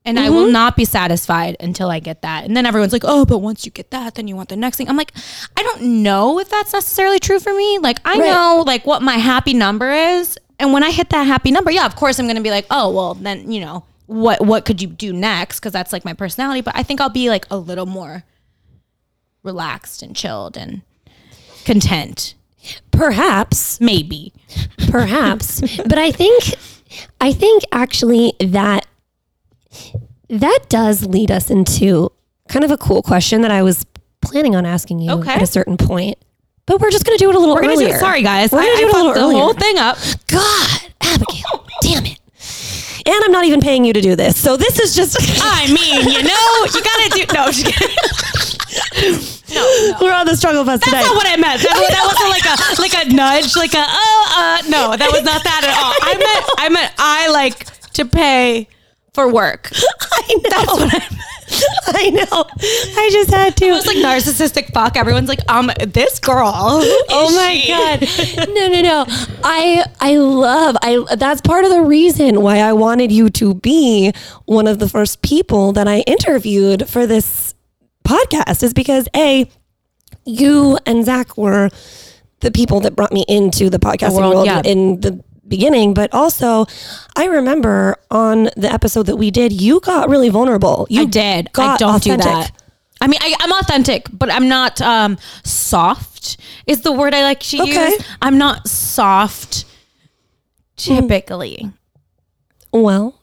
And 0.08 0.20
I 0.20 0.28
Mm-hmm. 0.28 0.36
will 0.36 0.52
not 0.52 0.76
be 0.78 0.86
satisfied 0.86 1.58
until 1.60 1.90
I 1.90 2.00
get 2.00 2.22
that. 2.22 2.46
And 2.46 2.56
then 2.56 2.68
everyone's 2.68 2.94
like, 2.94 3.02
oh, 3.06 3.26
but 3.26 3.40
once 3.40 3.66
you 3.66 3.72
get 3.72 3.90
that, 3.90 4.14
then 4.14 4.28
you 4.28 4.36
want 4.36 4.50
the 4.50 4.56
next 4.56 4.78
thing. 4.78 4.88
I'm 4.88 4.96
like, 4.98 5.12
I 5.58 5.64
don't 5.64 5.82
know 6.04 6.38
if 6.40 6.48
that's 6.48 6.72
necessarily 6.74 7.18
true 7.18 7.40
for 7.40 7.52
me. 7.52 7.80
Like, 7.80 7.98
I 8.06 8.20
Right. 8.20 8.30
know 8.30 8.64
like 8.68 8.86
what 8.86 9.02
my 9.02 9.16
happy 9.16 9.56
number 9.56 9.90
is. 9.92 10.38
And 10.60 10.72
when 10.74 10.84
I 10.84 10.92
hit 10.92 11.10
that 11.10 11.24
happy 11.26 11.50
number, 11.50 11.72
yeah, 11.72 11.88
of 11.88 11.96
course 11.96 12.20
I'm 12.20 12.28
gonna 12.28 12.42
be 12.42 12.52
like, 12.52 12.68
oh, 12.70 12.92
well, 12.94 13.16
then, 13.16 13.52
you 13.52 13.62
know, 13.62 13.84
what 14.08 14.46
what 14.46 14.66
could 14.66 14.82
you 14.82 14.88
do 14.88 15.12
next? 15.14 15.60
Because 15.60 15.72
that's 15.74 15.92
like 15.94 16.06
my 16.06 16.14
personality. 16.14 16.62
But 16.62 16.76
I 16.78 16.84
think 16.84 17.02
I'll 17.02 17.10
be 17.10 17.30
like 17.30 17.46
a 17.50 17.58
little 17.58 17.86
more 17.86 18.24
relaxed 19.44 20.02
and 20.02 20.16
chilled 20.16 20.58
and 20.58 20.82
content. 21.66 22.36
perhaps, 22.92 23.80
Maybe. 23.82 24.34
perhaps, 24.90 25.62
but 25.88 25.98
I 25.98 26.12
think, 26.12 26.44
I 27.22 27.32
think 27.34 27.64
actually 27.72 28.34
that 28.40 28.86
that 30.30 30.60
does 30.70 31.06
lead 31.06 31.30
us 31.32 31.50
into 31.52 32.12
kind 32.50 32.64
of 32.66 32.72
a 32.72 32.78
cool 32.78 33.02
question 33.04 33.42
that 33.42 33.52
I 33.52 33.62
was 33.64 33.86
planning 34.22 34.56
on 34.56 34.66
asking 34.66 35.00
you 35.00 35.12
Okay. 35.12 35.32
at 35.34 35.42
a 35.42 35.48
certain 35.48 35.78
point. 35.78 36.18
But 36.66 36.82
we're 36.82 36.90
just 36.90 37.06
gonna 37.06 37.18
do 37.20 37.30
it 37.30 37.36
a 37.36 37.40
little 37.40 37.54
We're 37.56 37.66
earlier. 37.66 37.94
do. 37.94 38.00
Sorry 38.00 38.24
guys. 38.24 38.52
We're 38.52 38.60
I, 38.60 38.66
gonna 38.66 38.76
I 38.76 38.80
do 38.80 38.88
it 38.88 38.94
a 38.94 38.98
little 38.98 39.14
the 39.14 39.20
earlier. 39.20 39.40
whole 39.40 39.54
thing 39.54 39.78
up. 39.78 39.98
God, 40.28 40.80
Abigail, 41.02 41.68
damn 41.82 42.06
it. 42.08 42.20
And 43.08 43.24
I'm 43.24 43.32
not 43.32 43.46
even 43.46 43.62
paying 43.62 43.86
you 43.86 43.94
to 43.94 44.02
do 44.02 44.16
this. 44.16 44.40
So 44.40 44.58
this 44.58 44.80
is 44.80 44.96
just 44.96 45.18
I 45.42 45.68
mean, 45.68 46.10
you 46.10 46.24
know, 46.24 46.66
you 46.74 46.82
gotta 46.82 47.10
do 47.14 47.26
no, 47.34 47.44
I'm 47.46 47.52
just 47.52 47.66
kidding. 47.66 47.96
we're 50.02 50.14
on 50.14 50.26
the 50.26 50.36
struggle 50.36 50.64
bus 50.64 50.80
today. 50.80 50.92
That's 50.92 51.08
today. 51.08 51.14
not 51.14 51.16
what 51.16 51.28
I 51.28 51.38
meant. 51.38 51.62
That, 51.62 51.76
that 51.90 52.04
wasn't 52.04 52.30
like 52.34 52.46
a 52.46 52.56
like 52.82 52.96
a 53.06 53.14
nudge, 53.14 53.56
like 53.56 53.74
a 53.74 53.86
oh 53.88 54.26
uh 54.36 54.70
no, 54.70 54.98
that 54.98 55.12
was 55.12 55.24
not 55.24 55.44
that 55.44 55.64
at 55.64 55.70
all. 55.78 55.94
I 56.02 56.18
meant 56.18 56.46
I 56.58 56.70
meant 56.70 56.94
I 56.98 57.30
like 57.30 57.66
to 57.94 58.06
pay 58.06 58.68
for 59.16 59.32
work. 59.32 59.72
I 60.12 60.36
know. 60.36 60.50
That's 60.50 60.72
what 60.74 60.94
I. 60.94 61.26
I 61.88 62.10
know. 62.10 62.46
I 62.98 63.10
just 63.12 63.30
had 63.30 63.56
to. 63.58 63.66
It 63.66 63.72
was 63.72 63.86
like 63.86 63.98
narcissistic 63.98 64.74
fuck. 64.74 64.98
Everyone's 64.98 65.30
like, 65.30 65.40
um, 65.50 65.72
this 65.88 66.20
girl. 66.20 66.82
Oh 67.18 67.34
my 67.36 67.64
god. 67.68 68.50
No, 68.50 68.68
no, 68.68 68.82
no. 68.82 69.06
I 69.44 69.86
I 70.00 70.18
love 70.18 70.76
I 70.82 71.04
that's 71.16 71.40
part 71.42 71.64
of 71.64 71.72
the 71.72 71.82
reason 71.82 72.42
why 72.42 72.60
I 72.60 72.74
wanted 72.74 73.12
you 73.12 73.30
to 73.32 73.54
be 73.54 74.12
one 74.46 74.68
of 74.68 74.80
the 74.80 74.90
first 74.90 75.22
people 75.22 75.72
that 75.74 75.88
I 75.88 76.00
interviewed 76.02 76.90
for 76.90 77.08
this 77.08 77.54
podcast 78.04 78.64
is 78.64 78.74
because 78.74 79.08
A 79.16 79.50
you 80.26 80.78
and 80.86 81.06
Zach 81.06 81.38
were 81.38 81.70
the 82.42 82.52
people 82.52 82.82
that 82.82 82.96
brought 82.96 83.14
me 83.14 83.24
into 83.28 83.70
the 83.70 83.80
podcasting 83.80 84.18
world, 84.18 84.36
world 84.36 84.48
yeah. 84.48 84.62
in 84.66 85.00
the 85.02 85.24
beginning, 85.48 85.94
but 85.94 86.14
also 86.14 86.66
I 87.16 87.26
remember 87.26 87.96
on 88.12 88.46
the 88.58 88.70
episode 88.72 89.04
that 89.08 89.16
we 89.18 89.32
did, 89.32 89.52
you 89.52 89.80
got 89.80 90.10
really 90.10 90.30
vulnerable. 90.30 90.88
You 90.90 91.04
I 91.04 91.06
did. 91.06 91.50
I 91.58 91.78
don't 91.78 91.96
authentic. 91.96 92.24
do 92.26 92.30
that. 92.32 92.52
I 93.02 93.08
mean, 93.08 93.20
I, 93.22 93.36
I'm 93.42 93.52
authentic, 93.54 94.08
but 94.12 94.32
I'm 94.32 94.48
not 94.48 94.82
um, 94.82 95.18
soft. 95.44 96.38
Is 96.66 96.82
the 96.82 96.92
word 96.92 97.14
I 97.14 97.24
like 97.24 97.40
to 97.42 97.62
Okay. 97.62 97.90
use? 97.92 98.08
I'm 98.22 98.38
not 98.38 98.68
soft. 98.68 99.66
Typically, 100.78 101.72
Well, 102.74 103.18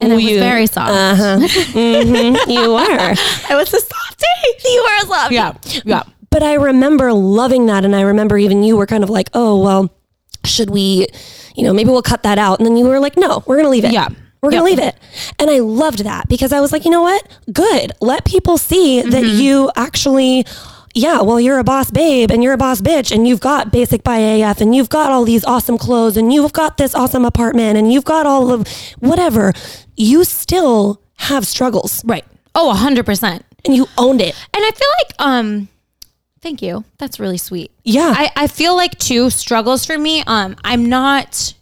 and 0.00 0.12
I 0.12 0.16
was 0.16 0.24
you- 0.24 0.38
very 0.38 0.66
soft. 0.68 0.92
uh-huh. 0.92 1.38
Mhm, 1.74 2.46
you 2.52 2.72
were. 2.72 3.14
I 3.50 3.56
was 3.56 3.72
a 3.74 3.80
softie. 3.80 4.26
You 4.64 4.82
were 4.84 5.04
a 5.04 5.06
softie. 5.06 5.34
Yeah, 5.34 5.52
yeah. 5.84 6.02
But 6.30 6.42
I 6.44 6.54
remember 6.54 7.12
loving 7.12 7.66
that. 7.66 7.84
And 7.84 7.96
I 7.96 8.02
remember 8.02 8.36
even 8.38 8.62
you 8.62 8.76
were 8.76 8.86
kind 8.86 9.02
of 9.02 9.10
like, 9.10 9.28
oh, 9.34 9.60
well, 9.62 9.92
should 10.46 10.70
we, 10.70 11.06
you 11.54 11.62
know, 11.64 11.72
maybe 11.74 11.90
we'll 11.90 12.02
cut 12.02 12.22
that 12.22 12.38
out. 12.38 12.58
And 12.58 12.66
then 12.66 12.76
you 12.76 12.84
were 12.86 13.00
like, 13.00 13.16
no, 13.16 13.42
we're 13.46 13.56
going 13.56 13.66
to 13.66 13.70
leave 13.70 13.84
it. 13.84 13.92
Yeah. 13.92 14.08
We're 14.42 14.50
going 14.50 14.64
to 14.64 14.70
Yeah. 14.70 14.76
leave 14.84 14.94
it. 14.94 14.96
And 15.38 15.50
I 15.50 15.58
loved 15.58 16.00
that 16.04 16.28
because 16.28 16.52
I 16.52 16.60
was 16.60 16.70
like, 16.72 16.84
you 16.84 16.90
know 16.90 17.02
what? 17.02 17.26
Good. 17.52 17.92
Let 18.00 18.24
people 18.24 18.58
see 18.58 19.02
that 19.02 19.12
Mm-hmm. 19.24 19.40
you 19.40 19.70
actually, 19.76 20.46
yeah, 20.94 21.20
well, 21.22 21.40
you're 21.40 21.58
a 21.58 21.64
boss 21.64 21.90
babe 21.90 22.30
and 22.30 22.42
you're 22.42 22.52
a 22.52 22.58
boss 22.58 22.80
bitch 22.80 23.10
and 23.14 23.26
you've 23.26 23.40
got 23.40 23.72
basic 23.72 24.04
by 24.04 24.18
AF 24.18 24.60
and 24.60 24.74
you've 24.74 24.88
got 24.88 25.10
all 25.10 25.24
these 25.24 25.44
awesome 25.44 25.76
clothes 25.78 26.16
and 26.16 26.32
you've 26.32 26.52
got 26.52 26.76
this 26.76 26.94
awesome 26.94 27.24
apartment 27.24 27.76
and 27.76 27.92
you've 27.92 28.04
got 28.04 28.24
all 28.26 28.50
of 28.52 28.66
whatever. 29.00 29.52
You 29.96 30.24
still 30.24 31.00
have 31.16 31.46
struggles 31.46 32.02
Right. 32.04 32.24
Oh, 32.54 32.72
100%. 32.76 33.42
and 33.64 33.74
you 33.74 33.86
owned 33.98 34.20
it. 34.20 34.34
And 34.54 34.64
I 34.64 34.70
feel 34.70 34.88
like, 35.00 35.14
um, 35.18 35.68
thank 36.46 36.62
you. 36.62 36.84
That's 36.98 37.18
really 37.18 37.38
sweet. 37.38 37.72
Yeah. 37.82 38.14
I, 38.16 38.30
I 38.36 38.46
feel 38.46 38.76
like 38.76 38.96
two 38.98 39.30
struggles 39.30 39.84
for 39.84 39.98
me. 39.98 40.22
Um, 40.28 40.54
I'm 40.62 40.88
not 40.88 41.54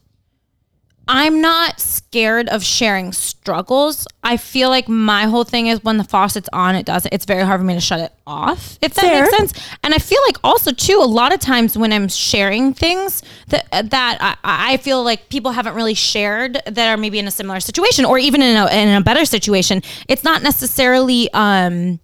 I'm 1.08 1.40
not 1.40 1.80
scared 1.80 2.48
of 2.48 2.62
sharing 2.62 3.12
struggles. 3.12 4.06
I 4.22 4.36
feel 4.36 4.68
like 4.68 4.88
my 4.88 5.24
whole 5.24 5.44
thing 5.44 5.68
is 5.68 5.82
when 5.84 5.96
the 5.96 6.04
faucet's 6.04 6.48
on, 6.52 6.76
it 6.76 6.84
doesn't. 6.86 7.12
It's 7.12 7.24
very 7.24 7.42
hard 7.42 7.60
for 7.60 7.64
me 7.64 7.74
to 7.74 7.80
shut 7.80 8.00
it 8.00 8.12
off, 8.26 8.78
if 8.80 8.94
that 8.94 9.02
Fair. 9.04 9.22
makes 9.22 9.36
sense. 9.36 9.70
And 9.82 9.92
I 9.94 9.98
feel 9.98 10.20
like 10.26 10.36
also 10.44 10.70
too, 10.72 10.98
a 11.00 11.04
lot 11.04 11.32
of 11.32 11.40
times 11.40 11.76
when 11.78 11.90
I'm 11.90 12.08
sharing 12.08 12.74
things 12.74 13.22
that 13.48 13.66
that 13.70 14.18
I, 14.20 14.36
I 14.44 14.76
feel 14.78 15.02
like 15.02 15.30
people 15.30 15.52
haven't 15.52 15.74
really 15.74 15.94
shared 15.94 16.60
that 16.66 16.88
are 16.90 16.98
maybe 16.98 17.18
in 17.18 17.26
a 17.26 17.30
similar 17.30 17.60
situation 17.60 18.04
or 18.04 18.18
even 18.18 18.42
in 18.42 18.56
a 18.56 18.66
in 18.66 18.88
a 18.90 19.00
better 19.00 19.24
situation. 19.24 19.82
It's 20.08 20.24
not 20.24 20.42
necessarily 20.42 21.32
um 21.32 22.00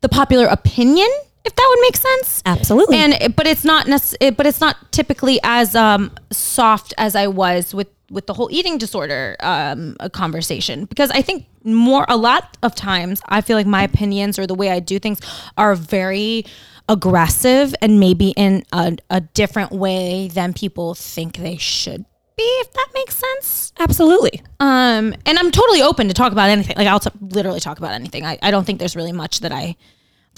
the 0.00 0.08
popular 0.08 0.46
opinion, 0.46 1.08
if 1.48 1.54
that 1.56 1.66
would 1.70 1.80
make 1.82 1.96
sense. 1.96 2.42
Absolutely. 2.46 2.96
And 2.98 3.34
but 3.34 3.46
it's 3.46 3.64
not 3.64 3.86
necess- 3.86 4.36
but 4.36 4.46
it's 4.46 4.60
not 4.60 4.76
typically 4.92 5.40
as 5.42 5.74
um 5.74 6.10
soft 6.30 6.94
as 6.98 7.14
I 7.16 7.26
was 7.26 7.74
with 7.74 7.88
with 8.10 8.26
the 8.26 8.34
whole 8.34 8.48
eating 8.50 8.78
disorder 8.78 9.36
um 9.40 9.96
conversation 10.12 10.84
because 10.84 11.10
I 11.10 11.22
think 11.22 11.46
more 11.64 12.04
a 12.08 12.16
lot 12.16 12.56
of 12.62 12.74
times 12.74 13.20
I 13.28 13.40
feel 13.40 13.56
like 13.56 13.66
my 13.66 13.82
opinions 13.82 14.38
or 14.38 14.46
the 14.46 14.54
way 14.54 14.70
I 14.70 14.80
do 14.80 14.98
things 14.98 15.20
are 15.56 15.74
very 15.74 16.44
aggressive 16.88 17.74
and 17.82 18.00
maybe 18.00 18.28
in 18.30 18.64
a, 18.72 18.96
a 19.10 19.20
different 19.20 19.72
way 19.72 20.28
than 20.28 20.52
people 20.54 20.94
think 20.94 21.36
they 21.36 21.56
should 21.56 22.04
be 22.36 22.44
if 22.62 22.72
that 22.72 22.88
makes 22.94 23.16
sense. 23.16 23.72
Absolutely. 23.78 24.40
Um, 24.60 25.14
and 25.26 25.38
I'm 25.38 25.50
totally 25.50 25.82
open 25.82 26.08
to 26.08 26.14
talk 26.14 26.32
about 26.32 26.48
anything. 26.50 26.76
Like 26.76 26.86
I'll 26.86 27.00
t- 27.00 27.10
literally 27.20 27.60
talk 27.60 27.78
about 27.78 27.92
anything. 27.92 28.24
I, 28.24 28.38
I 28.42 28.50
don't 28.50 28.64
think 28.64 28.78
there's 28.78 28.96
really 28.96 29.12
much 29.12 29.40
that 29.40 29.52
I 29.52 29.76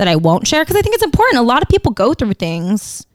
that 0.01 0.09
I 0.09 0.17
won't 0.17 0.47
share 0.47 0.65
because 0.65 0.77
I 0.77 0.81
think 0.81 0.95
it's 0.95 1.05
important. 1.05 1.41
A 1.41 1.43
lot 1.43 1.61
of 1.61 1.69
people 1.69 1.93
go 1.93 2.15
through 2.15 2.33
things. 2.33 3.07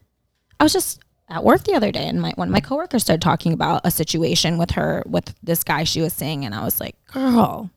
I 0.60 0.64
was 0.64 0.72
just 0.72 1.00
at 1.28 1.42
work 1.42 1.64
the 1.64 1.74
other 1.74 1.90
day, 1.90 2.06
and 2.06 2.22
my 2.22 2.30
one 2.36 2.46
of 2.46 2.52
my 2.52 2.60
coworkers 2.60 3.02
started 3.02 3.22
talking 3.22 3.52
about 3.52 3.80
a 3.84 3.90
situation 3.90 4.56
with 4.56 4.70
her 4.70 5.02
with 5.04 5.34
this 5.42 5.64
guy 5.64 5.82
she 5.82 6.00
was 6.00 6.12
seeing, 6.12 6.44
and 6.44 6.54
I 6.54 6.62
was 6.62 6.78
like, 6.78 6.94
"Girl, 7.12 7.70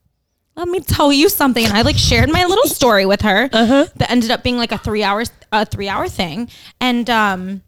let 0.56 0.68
me 0.68 0.80
tell 0.80 1.12
you 1.12 1.28
something." 1.28 1.66
And 1.66 1.74
I 1.74 1.82
like 1.82 1.98
shared 1.98 2.32
my 2.32 2.46
little 2.46 2.68
story 2.68 3.08
with 3.08 3.22
her 3.22 3.48
that 3.48 4.12
ended 4.12 4.30
up 4.30 4.44
being 4.44 4.58
like 4.58 4.72
a 4.72 4.78
three 4.78 5.04
hours 5.04 5.32
a 5.52 5.66
three 5.66 5.90
hour 5.90 6.08
thing, 6.08 6.48
and 6.80 7.10
um 7.10 7.64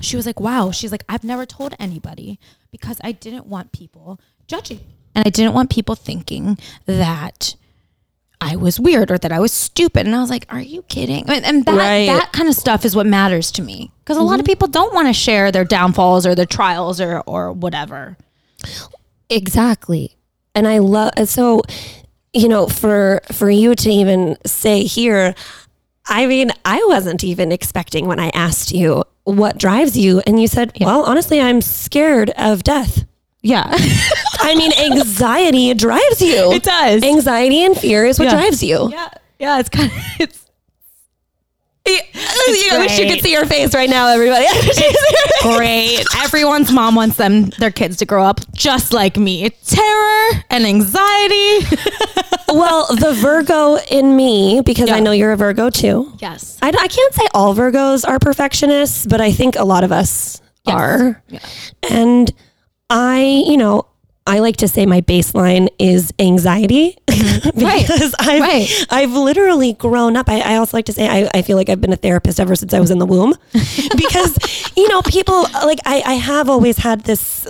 she 0.00 0.16
was 0.16 0.26
like, 0.26 0.40
wow. 0.40 0.70
She's 0.70 0.90
like, 0.90 1.04
I've 1.08 1.24
never 1.24 1.44
told 1.44 1.74
anybody 1.78 2.38
because 2.70 2.98
I 3.04 3.12
didn't 3.12 3.46
want 3.46 3.72
people 3.72 4.18
judging. 4.46 4.80
And 5.14 5.26
I 5.26 5.28
didn't 5.28 5.52
want 5.52 5.70
people 5.70 5.94
thinking 5.94 6.58
that 6.86 7.56
I 8.42 8.56
was 8.56 8.80
weird 8.80 9.10
or 9.10 9.18
that 9.18 9.32
I 9.32 9.38
was 9.38 9.52
stupid. 9.52 10.06
And 10.06 10.14
I 10.14 10.20
was 10.20 10.30
like, 10.30 10.46
are 10.48 10.60
you 10.60 10.82
kidding? 10.82 11.24
And, 11.28 11.64
that, 11.64 11.74
Right. 11.74 12.06
that 12.06 12.32
kind 12.32 12.48
of 12.48 12.54
stuff 12.54 12.84
is 12.84 12.96
what 12.96 13.06
matters 13.06 13.50
to 13.52 13.62
me. 13.62 13.90
Because 14.00 14.16
a 14.16 14.22
lot 14.22 14.34
of 14.34 14.40
mm-hmm. 14.40 14.50
people 14.50 14.68
don't 14.68 14.92
want 14.92 15.06
to 15.06 15.12
share 15.12 15.52
their 15.52 15.64
downfalls 15.64 16.26
or 16.26 16.34
their 16.34 16.46
trials 16.46 17.00
or, 17.00 17.20
or 17.20 17.52
whatever. 17.52 18.16
Exactly. 19.30 20.16
And 20.54 20.66
I 20.66 20.78
love 20.78 21.12
so 21.24 21.62
you 22.34 22.48
know 22.48 22.66
for 22.66 23.20
for 23.30 23.50
you 23.50 23.74
to 23.74 23.90
even 23.90 24.36
say 24.44 24.84
here 24.84 25.34
I 26.06 26.26
mean, 26.26 26.50
I 26.64 26.84
wasn't 26.88 27.22
even 27.22 27.52
expecting 27.52 28.06
when 28.06 28.18
I 28.18 28.30
asked 28.30 28.72
you 28.72 29.04
what 29.24 29.56
drives 29.56 29.96
you 29.96 30.20
and 30.26 30.40
you 30.40 30.48
said, 30.48 30.72
"Well, 30.80 31.04
honestly, 31.04 31.40
I'm 31.40 31.60
scared 31.60 32.30
of 32.30 32.64
death." 32.64 33.04
Yeah. 33.42 33.64
I 34.40 34.54
mean, 34.54 34.72
anxiety 34.72 35.74
drives 35.74 36.20
you. 36.22 36.52
It 36.52 36.62
does. 36.62 37.02
Anxiety 37.02 37.64
and 37.64 37.76
fear 37.76 38.04
is 38.04 38.18
what 38.18 38.26
Yeah. 38.26 38.34
drives 38.34 38.62
you. 38.62 38.88
yeah. 38.90 39.08
Yeah. 39.38 39.58
It's 39.58 39.68
kind 39.68 39.90
of, 39.90 39.98
it's, 40.20 40.38
You 41.84 42.78
wish 42.78 42.98
you 42.98 43.06
could 43.08 43.20
see 43.22 43.32
your 43.32 43.44
face 43.46 43.74
right 43.74 43.90
now, 43.90 44.06
everybody. 44.08 44.46
great. 45.42 46.04
Everyone's 46.22 46.70
mom 46.70 46.94
wants 46.94 47.16
them 47.16 47.46
their 47.58 47.72
kids 47.72 47.96
to 47.98 48.04
grow 48.06 48.24
up 48.24 48.40
just 48.54 48.92
like 48.92 49.16
me. 49.16 49.50
Terror 49.50 50.42
and 50.50 50.64
anxiety. 50.64 51.58
well, 52.48 52.86
the 52.94 53.12
Virgo 53.20 53.78
in 53.90 54.14
me, 54.16 54.60
because 54.64 54.90
I 54.90 55.00
know 55.00 55.10
you're 55.10 55.32
a 55.32 55.36
Virgo 55.36 55.70
too. 55.70 56.12
yes. 56.20 56.58
I, 56.62 56.68
I 56.68 56.86
can't 56.88 57.14
say 57.14 57.26
all 57.34 57.54
Virgos 57.54 58.06
are 58.06 58.18
perfectionists, 58.20 59.04
but 59.06 59.20
I 59.20 59.32
think 59.32 59.56
a 59.56 59.64
lot 59.64 59.82
of 59.82 59.90
us 59.90 60.40
are. 60.66 61.20
Yeah. 61.28 61.40
And 61.90 62.32
I, 62.94 63.22
you 63.46 63.56
know, 63.56 63.86
I 64.26 64.38
like 64.38 64.56
to 64.58 64.68
say 64.68 64.86
my 64.86 65.00
baseline 65.00 65.68
is 65.80 66.12
anxiety 66.20 66.96
mm-hmm. 67.08 67.64
Right. 67.64 67.82
because 67.86 68.14
I've, 68.20 68.40
Right. 68.40 68.86
I've 68.90 69.12
literally 69.12 69.72
grown 69.72 70.16
up. 70.16 70.28
I, 70.28 70.40
I 70.40 70.56
also 70.56 70.76
like 70.76 70.84
to 70.86 70.92
say 70.92 71.08
I, 71.08 71.28
I 71.34 71.42
feel 71.42 71.56
like 71.56 71.68
I've 71.68 71.80
been 71.80 71.92
a 71.92 71.96
therapist 71.96 72.38
ever 72.38 72.54
since 72.54 72.72
I 72.72 72.78
was 72.80 72.90
in 72.92 72.98
the 72.98 73.06
womb 73.06 73.34
because, 73.96 74.38
you 74.76 74.88
know, 74.88 75.02
people 75.02 75.42
like 75.64 75.80
I, 75.84 76.02
I 76.06 76.14
have 76.14 76.48
always 76.48 76.76
had 76.78 77.02
this. 77.04 77.48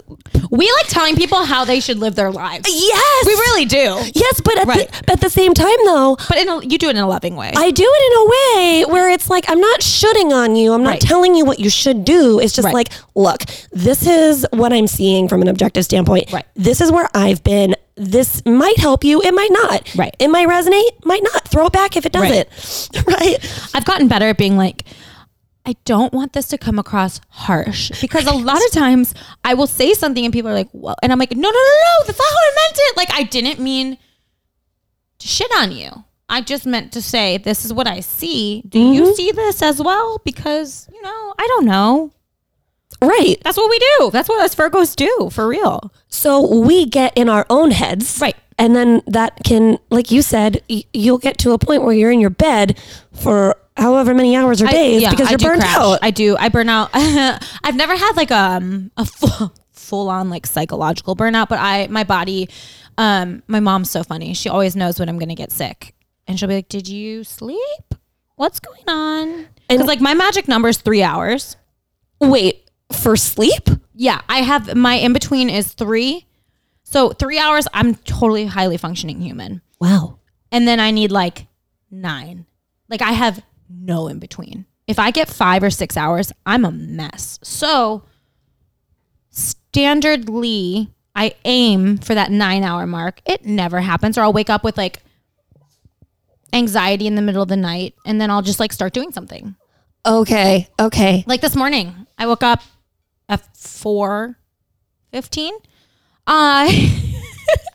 We 0.50 0.71
like 0.79 0.88
telling 0.88 1.17
people 1.17 1.45
how 1.45 1.64
they 1.64 1.81
should 1.81 1.99
live 1.99 2.14
their 2.14 2.31
lives. 2.31 2.67
Yes. 2.69 3.26
We 3.26 3.33
really 3.33 3.64
do. 3.67 4.00
Yes. 4.14 4.41
But 4.41 4.59
at, 4.59 4.67
Right. 4.67 4.91
the, 5.07 5.12
at 5.12 5.21
the 5.21 5.31
same 5.31 5.55
time, 5.55 5.76
though, 5.85 6.17
But 6.29 6.38
in 6.38 6.49
a, 6.49 6.64
you 6.64 6.79
do 6.79 6.88
it 6.88 6.97
in 6.97 7.02
a 7.02 7.07
loving 7.09 7.37
way. 7.37 7.52
I 7.55 7.71
do 7.71 7.85
it 7.87 8.02
in 8.12 8.19
a 8.19 8.25
way 8.31 8.93
where 8.93 9.11
it's 9.11 9.29
like 9.29 9.45
I'm 9.49 9.61
not 9.61 9.83
shooting 9.83 10.33
on 10.33 10.57
you. 10.57 10.73
I'm 10.73 10.83
not 10.83 10.91
Right. 10.91 11.00
telling 11.00 11.35
you 11.35 11.45
what 11.45 11.59
you 11.59 11.69
should 11.71 12.05
do. 12.05 12.38
It's 12.41 12.55
just 12.55 12.64
Right. 12.67 12.75
like, 12.75 12.88
look, 13.14 13.43
this 13.73 14.07
is 14.07 14.47
what 14.52 14.73
I'm 14.73 14.87
seeing 14.87 15.29
from 15.29 15.43
an 15.43 15.49
objective 15.49 15.85
standpoint. 15.85 16.33
Right. 16.33 16.45
This 16.62 16.81
is 16.81 16.92
where 16.92 17.09
I've 17.14 17.42
been. 17.42 17.75
This 17.97 18.45
might 18.47 18.78
help 18.78 19.04
you. 19.04 19.21
It 19.21 19.35
might 19.35 19.50
not. 19.50 19.95
Right. 19.95 20.14
It 20.19 20.28
might 20.28 20.49
resonate. 20.49 21.04
Might 21.04 21.23
not. 21.23 21.49
Throw 21.49 21.66
it 21.66 21.73
back 21.73 21.97
if 21.97 22.07
it 22.07 22.12
doesn't. 22.12 23.07
Right. 23.07 23.71
I've 23.75 23.85
gotten 23.85 24.09
better 24.09 24.26
at 24.26 24.38
being 24.38 24.57
like, 24.57 24.85
I 25.64 25.76
don't 25.85 26.12
want 26.12 26.33
this 26.33 26.49
to 26.49 26.59
come 26.59 26.78
across 26.78 27.21
harsh 27.28 28.00
because 28.00 28.26
a 28.26 28.33
lot 28.33 28.64
of 28.64 28.73
times 28.73 29.14
I 29.45 29.54
will 29.54 29.69
say 29.69 29.95
something 29.95 30.25
and 30.25 30.33
people 30.33 30.50
are 30.50 30.54
like, 30.54 30.69
well, 30.73 30.97
and 31.02 31.12
I'm 31.12 31.19
like, 31.19 31.33
no, 31.33 31.37
no, 31.37 31.50
no, 31.50 31.50
no, 31.50 32.07
that's 32.07 32.19
not 32.19 32.28
how 32.28 32.37
I 32.37 32.52
meant 32.57 32.78
it. 32.81 32.97
Like, 32.97 33.14
I 33.14 33.23
didn't 33.23 33.62
mean 33.62 33.99
to 35.19 35.28
shit 35.28 35.50
on 35.57 35.71
you. 35.71 36.04
I 36.28 36.40
just 36.40 36.66
meant 36.66 36.92
to 36.92 37.02
say, 37.02 37.38
this 37.38 37.64
is 37.64 37.73
what 37.73 37.87
I 37.87 38.00
see. 38.00 38.62
Do 38.69 38.81
you 38.81 39.02
mm-hmm. 39.02 39.12
see 39.12 39.33
this 39.33 39.62
as 39.62 39.81
well? 39.81 40.19
Because, 40.25 40.88
you 40.92 41.02
know, 41.02 41.35
I 41.38 41.47
don't 41.47 41.66
know. 41.66 42.12
Right. 43.02 43.37
That's 43.42 43.56
what 43.56 43.68
we 43.68 43.78
do. 43.99 44.11
That's 44.12 44.28
what 44.28 44.40
us 44.44 44.54
Virgos 44.54 44.94
do 44.97 45.28
for 45.32 45.47
real. 45.49 45.92
So 46.09 46.61
we 46.61 46.87
get 46.87 47.12
in 47.16 47.28
our 47.28 47.44
own 47.50 47.73
heads. 47.73 48.18
Right. 48.21 48.37
And 48.59 48.76
then 48.76 49.02
that 49.06 49.40
can, 49.44 49.78
like 49.90 50.11
you 50.11 50.23
said, 50.23 50.62
y- 50.71 50.85
you'll 50.92 51.18
get 51.18 51.37
to 51.38 51.50
a 51.52 51.59
point 51.59 51.82
where 51.82 51.94
you're 51.94 52.12
in 52.12 52.21
your 52.21 52.30
bed 52.30 52.78
for 53.12 53.56
however 53.76 54.14
many 54.14 54.37
hours 54.37 54.62
or 54.62 54.66
days 54.66 55.09
because 55.09 55.30
you're 55.30 55.38
do 55.38 55.47
burned 55.47 55.62
crash. 55.62 55.76
out. 55.76 55.99
I 56.02 56.11
do. 56.11 56.37
I 56.38 56.49
burn 56.49 56.68
out. 56.68 56.90
I've 56.94 57.75
never 57.76 57.97
had 57.97 58.12
like 58.16 58.30
um 58.30 58.90
a 58.97 59.04
full, 59.04 59.52
full 59.73 60.09
on 60.09 60.30
like 60.30 60.47
psychological 60.47 61.16
burnout, 61.16 61.49
but 61.49 61.59
I 61.59 61.88
my 61.88 62.04
body. 62.04 62.49
Um, 62.99 63.42
my 63.49 63.59
mom's 63.59 63.90
so 63.90 64.04
funny. 64.04 64.35
She 64.35 64.49
always 64.50 64.76
knows 64.76 65.00
when 65.00 65.09
I'm 65.09 65.18
gonna 65.18 65.35
get 65.35 65.50
sick, 65.50 65.94
and 66.28 66.38
she'll 66.38 66.49
be 66.49 66.54
like, 66.56 66.68
"Did 66.68 66.87
you 66.87 67.25
sleep? 67.25 67.94
What's 68.37 68.61
going 68.61 68.85
on?" 68.87 69.47
Because 69.68 69.87
like 69.87 70.00
my 70.00 70.12
magic 70.14 70.47
number 70.47 70.68
is 70.68 70.76
three 70.76 71.02
hours. 71.02 71.56
Wait, 72.21 72.62
for 72.94 73.16
sleep? 73.16 73.68
Yeah, 73.94 74.20
I 74.28 74.38
have 74.42 74.75
my 74.75 74.94
in 74.94 75.12
between 75.12 75.50
is 75.50 75.72
three. 75.75 76.26
So 76.84 77.11
three 77.11 77.38
hours, 77.38 77.66
I'm 77.72 77.94
totally 77.94 78.46
highly 78.46 78.76
functioning 78.76 79.20
human, 79.20 79.62
Wow. 79.80 80.18
and 80.50 80.68
then 80.68 80.78
I 80.80 80.90
need 80.90 81.11
like 81.11 81.46
nine. 81.90 82.44
Like 82.88 83.00
I 83.02 83.12
have 83.12 83.42
no 83.70 84.08
in 84.08 84.18
between. 84.18 84.66
If 84.87 84.99
I 84.99 85.11
get 85.11 85.28
five 85.28 85.62
or 85.62 85.70
six 85.70 85.96
hours, 85.96 86.32
I'm 86.44 86.64
a 86.66 86.70
mess. 86.70 87.38
So 87.42 88.04
standardly, 89.32 90.90
I 91.14 91.34
aim 91.44 91.99
for 91.99 92.14
that 92.14 92.30
nine 92.30 92.62
hour 92.64 92.87
mark. 92.87 93.20
It 93.26 93.44
never 93.44 93.80
happens, 93.80 94.18
or 94.18 94.22
I'll 94.22 94.32
wake 94.32 94.50
up 94.50 94.64
with 94.64 94.76
like 94.76 95.02
anxiety 96.52 97.06
in 97.06 97.14
the 97.14 97.22
middle 97.22 97.42
of 97.42 97.49
the 97.49 97.56
night 97.56 97.94
and 98.04 98.20
then 98.20 98.30
I'll 98.30 98.42
just 98.42 98.61
like 98.61 98.72
start 98.72 98.92
doing 98.92 99.11
something. 99.12 99.54
Okay. 100.04 100.68
Okay. 100.78 101.25
Like 101.26 101.40
this 101.40 101.56
morning, 101.56 102.06
I 102.18 102.26
woke 102.26 102.42
up 102.42 102.61
at 103.29 103.57
four 103.57 104.38
fifteen. 105.11 105.55
I 106.26 106.99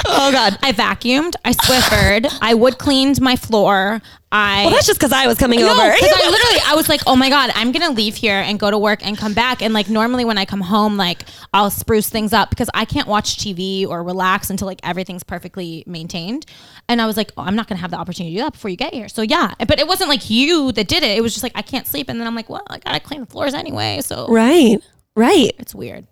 Oh 0.10 0.32
God. 0.32 0.58
I 0.62 0.72
vacuumed, 0.72 1.34
I 1.44 1.52
Swiffered, 1.52 2.28
I 2.42 2.54
wood 2.54 2.78
cleaned 2.78 3.20
my 3.20 3.36
floor. 3.36 4.02
I 4.32 4.64
Well, 4.64 4.72
that's 4.74 4.86
just 4.88 5.00
because 5.00 5.12
I 5.14 5.28
was 5.28 5.38
coming 5.38 5.60
no, 5.60 5.70
over. 5.72 5.94
because 5.94 6.12
I 6.14 6.30
literally 6.30 6.62
I 6.66 6.76
was 6.76 6.90
like, 6.90 7.02
oh 7.08 7.16
my 7.16 7.30
god, 7.30 7.52
I'm 7.56 7.72
gonna 7.72 7.92
leave 7.92 8.16
here 8.16 8.40
and 8.40 8.60
go 8.60 8.72
to 8.72 8.78
work 8.78 9.06
and 9.06 9.18
come 9.18 9.34
back. 9.34 9.62
And 9.62 9.74
like 9.74 9.90
normally 9.90 10.26
when 10.26 10.38
I 10.38 10.46
come 10.46 10.62
home, 10.62 10.98
like 10.98 11.24
I'll 11.54 11.70
spruce 11.70 12.10
things 12.10 12.34
up 12.34 12.50
because 12.50 12.70
I 12.74 12.86
can't 12.86 13.08
watch 13.08 13.38
TV 13.38 13.88
or 13.88 14.04
relax 14.04 14.50
until 14.50 14.68
like 14.68 14.80
everything's 14.84 15.24
perfectly 15.24 15.84
maintained. 15.88 16.46
And 16.90 17.02
I 17.02 17.06
was 17.06 17.18
like, 17.18 17.32
oh, 17.38 17.44
I'm 17.44 17.56
not 17.56 17.68
gonna 17.68 17.82
have 17.82 17.92
the 17.92 17.98
opportunity 17.98 18.36
to 18.36 18.40
do 18.40 18.44
that 18.46 18.54
before 18.54 18.70
you 18.70 18.78
get 18.78 18.94
here. 18.94 19.10
So 19.10 19.22
yeah, 19.22 19.54
but 19.60 19.80
it 19.80 19.88
wasn't 19.88 20.10
like 20.10 20.30
you 20.30 20.72
that 20.74 20.88
did 20.88 21.04
it. 21.04 21.18
It 21.18 21.22
was 21.22 21.34
just 21.34 21.44
like 21.44 21.54
I 21.56 21.62
can't 21.62 21.88
sleep, 21.88 22.10
and 22.10 22.20
then 22.20 22.28
I'm 22.28 22.36
like, 22.36 22.50
well, 22.50 22.64
I 22.70 22.80
gotta 22.80 23.00
clean 23.00 23.22
the 23.22 23.28
floors 23.28 23.54
anyway. 23.54 24.00
So 24.02 24.28
right. 24.28 24.80
Right. 25.18 25.52
it's 25.60 25.74
weird. 25.76 26.08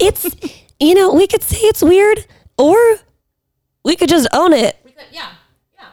It's 0.00 0.26
you 0.80 0.94
know 0.94 1.12
we 1.12 1.26
could 1.26 1.42
say 1.42 1.58
it's 1.68 1.82
weird, 1.82 2.24
or 2.58 2.76
we 3.84 3.94
could 3.96 4.08
just 4.08 4.26
own 4.32 4.52
it. 4.52 4.76
Yeah, 5.12 5.28
yeah. 5.78 5.86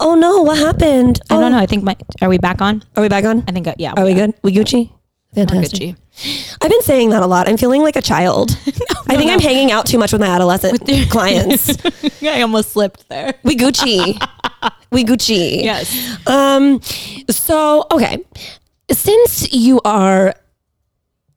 Oh 0.00 0.14
no, 0.16 0.42
what 0.42 0.58
happened? 0.58 1.20
I 1.30 1.36
Oh, 1.36 1.40
don't 1.40 1.52
know. 1.52 1.58
I 1.58 1.66
think 1.66 1.84
my 1.84 1.96
are 2.20 2.28
we 2.28 2.38
back 2.38 2.60
on? 2.60 2.82
Are 2.96 3.02
we 3.02 3.08
back 3.08 3.24
on? 3.24 3.44
I 3.46 3.52
think 3.52 3.66
uh, 3.68 3.74
yeah. 3.78 3.92
Are 3.96 4.04
we 4.04 4.14
good? 4.14 4.34
We 4.42 4.52
Gucci? 4.52 4.90
Fantastic. 5.34 5.80
Gucci. 5.80 6.56
I've 6.60 6.70
been 6.70 6.82
saying 6.82 7.10
that 7.10 7.22
a 7.22 7.26
lot. 7.26 7.48
I'm 7.48 7.56
feeling 7.56 7.82
like 7.82 7.94
a 7.94 8.02
child. 8.02 8.50
I 9.08 9.16
think 9.16 9.30
I'm 9.30 9.38
hanging 9.38 9.70
out 9.70 9.86
too 9.86 9.96
much 9.98 10.10
with 10.12 10.20
my 10.20 10.26
adolescent 10.26 10.82
clients. 11.10 11.70
I 12.22 12.42
almost 12.42 12.72
slipped 12.72 13.08
there. 13.08 13.34
we 13.44 13.54
Gucci. 13.56 14.18
we 14.90 15.04
Gucci. 15.04 15.62
Yes. 15.62 15.94
Um. 16.26 16.80
So 17.30 17.86
okay, 17.92 18.18
since 18.90 19.52
you 19.52 19.80
are 19.84 20.34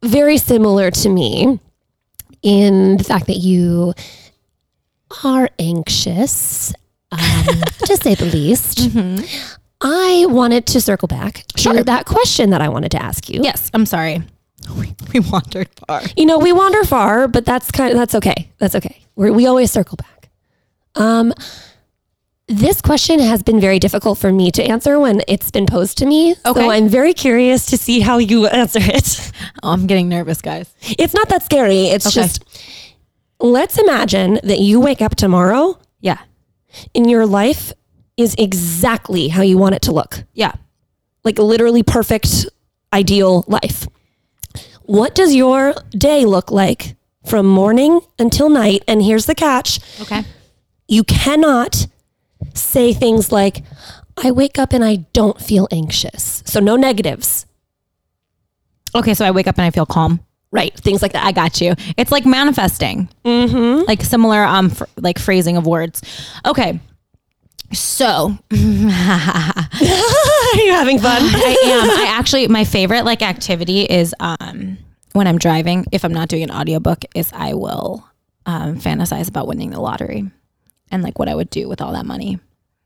very 0.04 0.38
similar 0.38 0.92
to 0.92 1.10
me 1.10 1.60
in 2.42 2.98
the 2.98 3.04
fact 3.04 3.28
that 3.28 3.38
you 3.38 3.94
are 5.24 5.50
anxious, 5.60 6.74
um, 7.12 7.20
to 7.86 7.98
say 7.98 8.16
the 8.16 8.26
least. 8.26 8.90
I 9.82 10.26
wanted 10.30 10.66
to 10.68 10.82
circle 10.82 11.08
back 11.08 11.46
to 11.58 11.84
that 11.84 12.06
question 12.06 12.52
that 12.52 12.62
I 12.62 12.70
wanted 12.70 12.92
to 12.92 13.02
ask 13.02 13.30
you. 13.30 13.42
Yes. 13.44 13.70
I'm 13.74 13.86
sorry. 13.86 14.22
We, 14.78 14.96
we 15.14 15.20
wandered 15.20 15.68
far. 15.88 16.02
You 16.16 16.26
know, 16.26 16.40
we 16.40 16.54
wander 16.54 16.86
far, 16.86 17.28
but 17.28 17.44
that's 17.44 17.70
kind 17.70 17.92
of 17.92 17.98
that's 17.98 18.16
okay. 18.16 18.50
That's 18.60 18.76
okay. 18.76 19.04
we 19.18 19.30
we 19.30 19.46
always 19.46 19.72
circle 19.72 19.98
back. 19.98 20.30
Um, 20.96 21.34
this 22.48 22.82
question 22.82 23.20
has 23.20 23.44
been 23.44 23.60
very 23.60 23.80
difficult 23.80 24.18
for 24.20 24.32
me 24.32 24.52
to 24.52 24.64
answer 24.64 25.00
when 25.00 25.22
it's 25.28 25.52
been 25.52 25.66
posed 25.66 25.98
to 26.00 26.06
me. 26.06 26.36
Okay. 26.46 26.60
So 26.62 26.72
I'm 26.72 26.88
very 26.88 27.14
curious 27.14 27.66
to 27.68 27.78
see 27.78 28.00
how 28.00 28.18
you 28.20 28.48
answer 28.62 28.80
it. 28.82 29.32
I'm 29.64 29.88
getting 29.88 30.10
nervous, 30.10 30.42
guys. 30.42 30.74
It's 30.82 31.14
not 31.14 31.30
that 31.30 31.44
scary. 31.44 31.86
It's 31.88 32.06
Okay. 32.08 32.14
just 32.22 32.44
let's 33.40 33.78
imagine 33.78 34.40
that 34.44 34.60
you 34.60 34.80
wake 34.80 35.02
up 35.02 35.16
tomorrow 35.16 35.80
Yeah. 36.02 36.20
and 36.96 37.10
your 37.10 37.26
life 37.26 37.74
is 38.18 38.36
exactly 38.38 39.30
how 39.30 39.42
you 39.42 39.58
want 39.58 39.76
it 39.76 39.82
to 39.84 39.92
look. 39.92 40.24
Yeah. 40.34 40.54
Like 41.24 41.40
literally 41.40 41.84
perfect, 41.84 42.46
ideal 42.94 43.44
life. 43.48 43.88
What 44.84 45.16
does 45.16 45.34
your 45.34 45.74
day 45.92 46.26
look 46.26 46.52
like 46.52 46.96
from 47.26 47.46
morning 47.48 48.02
until 48.20 48.50
night? 48.50 48.84
And 48.88 49.02
here's 49.02 49.26
the 49.26 49.36
catch 49.36 49.80
Okay. 50.02 50.24
you 50.88 51.04
cannot 51.06 51.88
say 52.54 52.94
things 52.94 53.32
like, 53.32 53.64
I 54.22 54.30
wake 54.32 54.60
up 54.60 54.74
and 54.74 54.84
I 54.84 54.98
don't 55.14 55.42
feel 55.42 55.68
anxious. 55.72 56.44
So 56.46 56.60
no 56.60 56.76
negatives, 56.76 57.46
Okay. 58.96 59.14
So 59.14 59.26
I 59.26 59.32
wake 59.32 59.48
up 59.48 59.58
and 59.58 59.66
I 59.66 59.72
feel 59.72 59.86
calm. 59.86 60.20
right? 60.52 60.74
Things 60.76 61.02
like 61.02 61.14
that. 61.14 61.26
I 61.26 61.32
got 61.32 61.60
you. 61.62 61.74
It's 61.98 62.12
like 62.12 62.26
manifesting, 62.26 63.10
mm-hmm. 63.26 63.86
like 63.88 64.02
similar, 64.04 64.44
um, 64.44 64.70
fr- 64.70 64.84
like 64.98 65.18
phrasing 65.20 65.58
of 65.58 65.66
words. 65.66 66.02
Okay. 66.46 66.80
So 67.72 68.38
Are 68.52 68.58
you 70.62 70.72
having 70.72 71.00
fun? 71.00 71.22
I 71.24 71.56
am. 71.66 71.90
I 71.90 72.06
actually, 72.08 72.48
my 72.48 72.66
favorite 72.66 73.04
like 73.04 73.24
activity 73.24 73.82
is 73.82 74.14
um 74.20 74.78
when 75.14 75.26
I'm 75.28 75.40
driving. 75.40 75.86
If 75.92 76.06
I'm 76.06 76.14
not 76.14 76.30
doing 76.30 76.44
an 76.44 76.52
audiobook, 76.52 77.04
is 77.16 77.32
I 77.34 77.56
will 77.56 78.08
um, 78.46 78.80
fantasize 78.80 79.28
about 79.28 79.48
winning 79.48 79.72
the 79.72 79.80
lottery 79.82 80.30
and 80.92 81.02
like 81.02 81.18
what 81.18 81.30
I 81.30 81.36
would 81.36 81.50
do 81.50 81.68
with 81.68 81.82
all 81.82 81.94
that 81.94 82.06
money. 82.06 82.40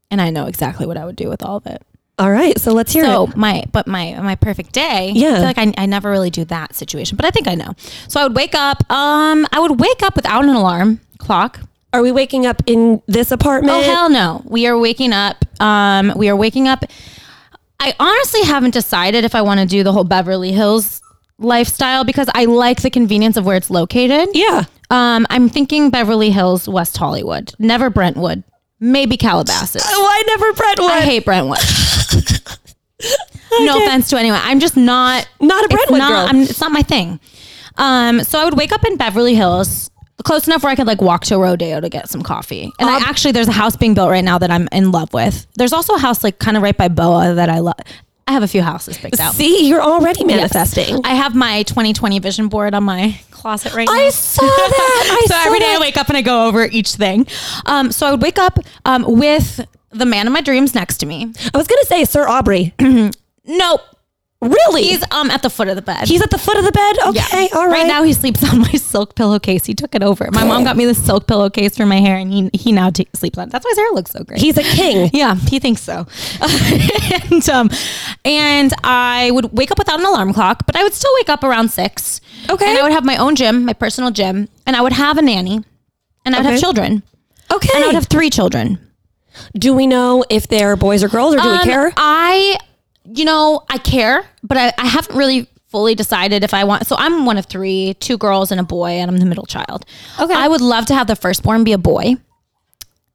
And 0.09 0.21
I 0.21 0.29
know 0.29 0.45
exactly 0.45 0.85
what 0.85 0.95
I 0.97 1.03
would 1.03 1.17
do 1.17 1.27
with 1.27 1.43
all 1.43 1.57
of 1.57 1.65
it. 1.67 1.81
All 2.19 2.31
right. 2.31 2.57
So 2.59 2.73
let's 2.73 2.91
hear 2.93 3.03
So 3.05 3.25
it. 3.27 3.35
my 3.37 3.63
but 3.71 3.85
my 3.87 4.19
my 4.21 4.35
perfect 4.35 4.71
day. 4.73 5.11
Yeah. 5.13 5.29
I 5.29 5.35
feel 5.35 5.43
like 5.43 5.57
I, 5.59 5.73
I 5.77 5.85
never 5.85 6.09
really 6.09 6.29
do 6.31 6.45
that 6.45 6.75
situation, 6.75 7.15
but 7.15 7.25
I 7.25 7.29
think 7.31 7.47
I 7.47 7.53
know. 7.55 7.73
So 8.07 8.19
I 8.19 8.23
would 8.23 8.35
wake 8.35 8.55
up. 8.55 8.89
Um, 8.91 9.45
I 9.51 9.59
would 9.59 9.79
wake 9.79 10.01
up 10.01 10.15
without 10.15 10.43
an 10.43 10.49
alarm 10.49 10.99
clock. 11.19 11.59
Are 11.93 12.01
we 12.01 12.11
waking 12.11 12.45
up 12.45 12.61
in 12.65 13.01
this 13.07 13.31
apartment? 13.31 13.75
Oh 13.77 13.81
hell 13.81 14.09
no! 14.09 14.41
We 14.45 14.67
are 14.67 14.77
waking 14.77 15.13
up. 15.13 15.45
Um, 15.61 16.11
we 16.15 16.27
are 16.29 16.35
waking 16.35 16.67
up. 16.67 16.83
I 17.79 17.93
honestly 17.99 18.41
haven't 18.43 18.71
decided 18.71 19.23
if 19.23 19.35
I 19.35 19.41
want 19.43 19.59
to 19.59 19.65
do 19.67 19.83
the 19.83 19.91
whole 19.93 20.03
Beverly 20.03 20.51
Hills 20.51 20.99
lifestyle 21.37 22.03
because 22.03 22.27
I 22.33 22.45
like 22.45 22.81
the 22.81 22.89
convenience 22.89 23.37
of 23.37 23.45
where 23.45 23.55
it's 23.55 23.69
located. 23.69 24.29
Yeah. 24.33 24.63
Um, 24.89 25.27
I'm 25.29 25.49
thinking 25.49 25.91
Beverly 25.91 26.31
Hills, 26.31 26.67
West 26.67 26.97
Hollywood, 26.97 27.53
never 27.59 27.89
Brentwood, 27.91 28.43
maybe 28.79 29.15
Calabasas. 29.17 29.83
Why 29.85 30.23
never 30.27 30.53
Brentwood? 30.53 30.89
I 30.91 31.01
hate 31.01 31.25
Brentwood. 31.25 31.59
No 33.61 33.77
offense 33.83 34.09
to 34.09 34.17
anyone. 34.17 34.39
I'm 34.43 34.59
just 34.59 34.75
not 34.77 35.27
Not 35.39 35.63
a 35.63 35.65
it's 35.65 35.73
Brentwood 35.75 35.99
not, 35.99 36.09
girl. 36.09 36.25
I'm, 36.29 36.41
it's 36.43 36.59
not 36.61 36.71
my 36.71 36.81
thing. 36.81 37.19
Um, 37.77 38.23
so 38.23 38.39
I 38.39 38.45
would 38.45 38.57
wake 38.57 38.71
up 38.71 38.83
in 38.85 38.97
Beverly 38.97 39.35
Hills, 39.35 39.89
close 40.23 40.47
enough 40.47 40.63
where 40.63 40.71
I 40.71 40.75
could 40.75 40.87
like 40.87 41.01
walk 41.01 41.23
to 41.25 41.35
a 41.35 41.39
Rodeo 41.39 41.79
to 41.79 41.89
get 41.89 42.09
some 42.09 42.21
coffee. 42.23 42.71
And 42.79 42.89
I 42.89 42.97
actually 43.07 43.31
there's 43.33 43.47
a 43.47 43.51
house 43.53 43.75
being 43.75 43.93
built 43.93 44.09
right 44.09 44.23
now 44.23 44.37
that 44.39 44.51
I'm 44.51 44.67
in 44.71 44.91
love 44.91 45.13
with. 45.13 45.45
There's 45.55 45.73
also 45.73 45.93
a 45.95 45.99
house 45.99 46.23
like 46.23 46.39
kind 46.39 46.57
of 46.57 46.63
right 46.63 46.75
by 46.75 46.87
Boa 46.87 47.33
that 47.35 47.49
I 47.49 47.59
love. 47.59 47.75
I 48.29 48.33
have 48.33 48.43
a 48.43 48.47
few 48.47 48.61
houses 48.61 48.97
picked 48.97 49.19
out. 49.21 49.35
See, 49.35 49.69
you're 49.69 49.81
already 49.81 50.19
Yes. 50.25 50.27
manifesting. 50.27 50.99
I 51.05 51.13
have 51.13 51.33
my 51.33 51.63
2020 51.63 52.19
vision 52.19 52.49
board 52.49 52.73
on 52.73 52.83
my 52.83 53.17
closet 53.31 53.73
right 53.73 53.87
now. 53.87 53.93
I 53.93 54.09
saw 54.09 54.41
that. 54.41 55.17
I 55.23 55.25
so 55.27 55.33
saw 55.33 55.45
every 55.45 55.59
day 55.59 55.69
I 55.69 55.73
that. 55.75 55.79
wake 55.79 55.95
up 55.97 56.09
and 56.09 56.17
I 56.17 56.21
go 56.23 56.45
over 56.47 56.65
each 56.65 56.95
thing. 56.95 57.25
Um, 57.65 57.91
so 57.93 58.05
I 58.05 58.11
would 58.11 58.21
wake 58.21 58.37
up 58.37 58.59
um, 58.83 59.05
with 59.07 59.65
the 59.91 60.05
man 60.05 60.27
of 60.27 60.33
my 60.33 60.41
dreams 60.41 60.75
next 60.75 60.97
to 60.99 61.05
me. 61.05 61.33
I 61.53 61.57
was 61.57 61.67
gonna 61.67 61.85
say 61.85 62.03
Sir 62.05 62.27
Aubrey. 62.27 62.73
Nope. 63.49 63.79
really? 64.41 64.83
He's 64.83 65.01
um 65.11 65.31
at 65.31 65.41
the 65.41 65.49
foot 65.49 65.69
of 65.69 65.77
the 65.77 65.81
bed. 65.81 66.07
He's 66.09 66.21
at 66.21 66.29
the 66.31 66.37
foot 66.37 66.57
of 66.57 66.65
the 66.65 66.71
bed. 66.73 66.97
Okay. 67.07 67.47
All 67.53 67.65
right. 67.65 67.71
Right 67.83 67.87
now 67.87 68.03
he 68.03 68.11
sleeps 68.11 68.43
on 68.51 68.59
my 68.59 68.71
silk 68.73 69.15
pillowcase. 69.15 69.65
He 69.65 69.73
took 69.73 69.95
it 69.95 70.03
over. 70.03 70.27
My 70.33 70.43
mom 70.43 70.65
got 70.65 70.75
me 70.75 70.83
this 70.85 71.01
silk 71.03 71.27
pillowcase 71.27 71.77
for 71.77 71.85
my 71.85 72.01
hair, 72.01 72.17
and 72.17 72.29
he 72.31 72.49
he 72.53 72.73
now 72.73 72.89
t- 72.89 73.07
sleeps 73.15 73.37
on. 73.37 73.47
it. 73.47 73.51
That's 73.51 73.63
why 73.63 73.69
his 73.71 73.77
hair 73.77 73.89
looks 73.93 74.11
so 74.11 74.23
great. 74.25 74.41
He's 74.41 74.57
a 74.57 74.63
king. 74.63 75.09
yeah, 75.13 75.35
he 75.35 75.59
thinks 75.59 75.81
so. 75.81 76.05
and 77.31 77.49
um, 77.49 77.69
and 78.25 78.73
I 78.83 79.31
would 79.31 79.53
wake 79.57 79.71
up 79.71 79.77
without 79.79 79.99
an 80.01 80.05
alarm 80.05 80.33
clock, 80.33 80.65
but 80.65 80.75
I 80.75 80.83
would 80.83 80.93
still 80.93 81.11
wake 81.15 81.29
up 81.29 81.43
around 81.45 81.69
six. 81.71 82.19
Okay. 82.49 82.67
And 82.69 82.77
I 82.77 82.83
would 82.83 82.91
have 82.91 83.05
my 83.05 83.15
own 83.17 83.35
gym, 83.37 83.63
my 83.65 83.73
personal 83.73 84.11
gym, 84.11 84.49
and 84.65 84.75
I 84.75 84.81
would 84.81 84.93
have 84.93 85.17
a 85.17 85.21
nanny, 85.21 85.63
and 86.25 86.35
I 86.35 86.39
would 86.39 86.45
Okay. 86.45 86.51
have 86.51 86.59
children, 86.59 87.01
Okay. 87.51 87.69
and 87.73 87.83
I 87.83 87.87
would 87.87 87.95
have 87.95 88.07
three 88.07 88.29
children. 88.29 88.77
Do 89.57 89.73
we 89.73 89.87
know 89.87 90.23
if 90.29 90.47
they're 90.47 90.75
boys 90.75 91.03
or 91.03 91.07
girls, 91.09 91.35
or 91.35 91.39
do 91.39 91.49
we 91.49 91.55
Um, 91.57 91.63
care? 91.63 91.93
I, 91.97 92.57
you 93.05 93.25
know, 93.25 93.63
I 93.69 93.77
care, 93.77 94.25
but 94.43 94.57
I, 94.57 94.73
I 94.77 94.85
haven't 94.87 95.15
really 95.15 95.47
fully 95.69 95.95
decided 95.95 96.43
if 96.43 96.53
I 96.53 96.63
want. 96.63 96.87
So 96.87 96.95
I'm 96.97 97.25
one 97.25 97.37
of 97.37 97.45
three, 97.45 97.95
two 97.99 98.17
girls 98.17 98.51
and 98.51 98.59
a 98.59 98.63
boy, 98.63 98.91
and 98.91 99.11
I'm 99.11 99.17
the 99.17 99.25
middle 99.25 99.45
child. 99.45 99.85
Okay. 100.19 100.33
I 100.33 100.47
would 100.47 100.61
love 100.61 100.85
to 100.87 100.95
have 100.95 101.07
the 101.07 101.15
firstborn 101.15 101.63
be 101.63 101.73
a 101.73 101.77
boy. 101.77 102.15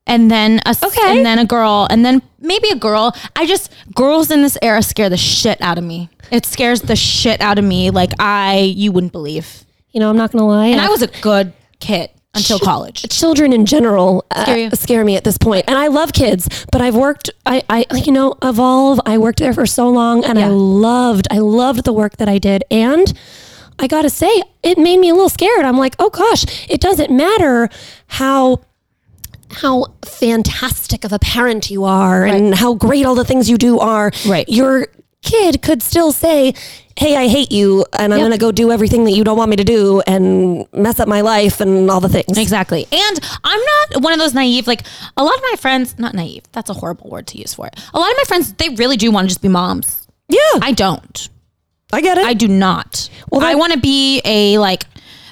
And 0.06 0.30
then 0.30 0.60
a 0.66 0.74
Okay. 0.84 1.16
and 1.16 1.24
then 1.24 1.38
a 1.38 1.44
girl, 1.44 1.86
and 1.88 2.04
then 2.04 2.22
maybe 2.40 2.68
a 2.70 2.74
girl. 2.74 3.14
I 3.36 3.46
just 3.46 3.72
girls 3.94 4.32
in 4.32 4.42
this 4.42 4.58
era 4.60 4.82
scare 4.82 5.08
the 5.08 5.16
shit 5.16 5.60
out 5.62 5.78
of 5.78 5.84
me. 5.84 6.10
It 6.32 6.44
scares 6.44 6.82
the 6.82 6.96
shit 6.96 7.40
out 7.40 7.56
of 7.56 7.64
me. 7.64 7.90
Like 7.90 8.10
I, 8.18 8.74
you 8.76 8.90
wouldn't 8.90 9.12
believe. 9.12 9.64
You 9.92 10.00
know, 10.00 10.10
I'm 10.10 10.16
not 10.16 10.32
gonna 10.32 10.46
lie. 10.46 10.66
And 10.66 10.80
I 10.80 10.88
was 10.88 11.02
a 11.02 11.06
good 11.06 11.52
kid 11.78 12.10
until 12.34 12.58
college. 12.58 13.02
children 13.10 13.52
in 13.52 13.66
general 13.66 14.24
uh, 14.30 14.42
Scare 14.44 14.58
you? 14.58 14.70
scare 14.70 15.04
me 15.04 15.16
at 15.16 15.24
this 15.24 15.36
point 15.36 15.64
and 15.68 15.76
i 15.76 15.88
love 15.88 16.12
kids 16.12 16.64
but 16.72 16.80
i've 16.80 16.94
worked 16.96 17.30
i 17.44 17.62
i 17.68 17.84
you 17.94 18.10
know 18.12 18.34
evolve 18.42 19.00
i 19.04 19.18
worked 19.18 19.38
there 19.40 19.52
for 19.52 19.66
so 19.66 19.88
long 19.88 20.24
and 20.24 20.38
i 20.38 20.46
loved 20.48 21.28
i 21.30 21.38
loved 21.38 21.84
the 21.84 21.92
work 21.92 22.16
that 22.16 22.28
i 22.28 22.38
did 22.38 22.64
and 22.70 23.12
i 23.78 23.86
gotta 23.86 24.08
say 24.08 24.42
it 24.62 24.78
made 24.78 24.98
me 24.98 25.10
a 25.10 25.14
little 25.14 25.28
scared 25.28 25.64
i'm 25.66 25.76
like 25.76 25.94
oh 25.98 26.08
gosh 26.10 26.44
it 26.70 26.80
doesn't 26.80 27.10
matter 27.14 27.68
how 28.06 28.60
how 29.56 29.84
fantastic 30.02 31.04
of 31.04 31.12
a 31.12 31.18
parent 31.18 31.70
you 31.70 31.84
are 31.84 32.24
and 32.24 32.54
how 32.54 32.72
great 32.74 33.04
all 33.04 33.14
the 33.14 33.24
things 33.24 33.50
you 33.50 33.58
do 33.58 33.78
are 33.78 34.10
Right. 34.26 34.48
you're 34.48 34.86
kid 35.22 35.62
could 35.62 35.82
still 35.82 36.12
say, 36.12 36.54
Hey, 36.98 37.16
I 37.16 37.26
hate 37.26 37.50
you, 37.50 37.86
and 37.94 38.12
I'm 38.12 38.18
Yep. 38.18 38.24
going 38.28 38.32
to 38.32 38.38
go 38.38 38.52
do 38.52 38.70
everything 38.70 39.04
that 39.04 39.12
you 39.12 39.24
don't 39.24 39.38
want 39.38 39.48
me 39.48 39.56
to 39.56 39.64
do 39.64 40.02
and 40.06 40.66
mess 40.74 41.00
up 41.00 41.08
my 41.08 41.22
life 41.22 41.58
and 41.60 41.90
all 41.90 42.00
the 42.00 42.08
things. 42.10 42.36
Exactly. 42.36 42.86
And 42.92 43.20
I'm 43.44 43.60
not 43.60 44.02
one 44.02 44.12
of 44.12 44.18
those 44.18 44.34
naive, 44.34 44.66
like 44.66 44.82
a 45.16 45.24
lot 45.24 45.34
of 45.34 45.40
my 45.50 45.56
friends, 45.58 45.98
not 45.98 46.12
naive, 46.14 46.42
that's 46.52 46.68
a 46.68 46.74
horrible 46.74 47.08
word 47.08 47.26
to 47.28 47.38
use 47.38 47.54
for 47.54 47.66
it. 47.66 47.80
A 47.94 47.98
lot 47.98 48.10
of 48.10 48.16
my 48.18 48.24
friends, 48.24 48.52
they 48.54 48.68
really 48.70 48.98
do 48.98 49.10
want 49.10 49.24
to 49.24 49.28
just 49.28 49.40
be 49.40 49.48
moms. 49.48 50.06
Yeah, 50.28 50.38
I, 50.56 50.58
I 50.68 50.72
don't. 50.72 51.28
I 51.94 52.00
get 52.02 52.18
it. 52.18 52.24
I 52.26 52.34
do 52.34 52.46
not. 52.48 53.08
Well, 53.30 53.42
I 53.42 53.54
want 53.54 53.72
to 53.72 53.78
be 53.78 54.20
a 54.26 54.58
like, 54.58 54.84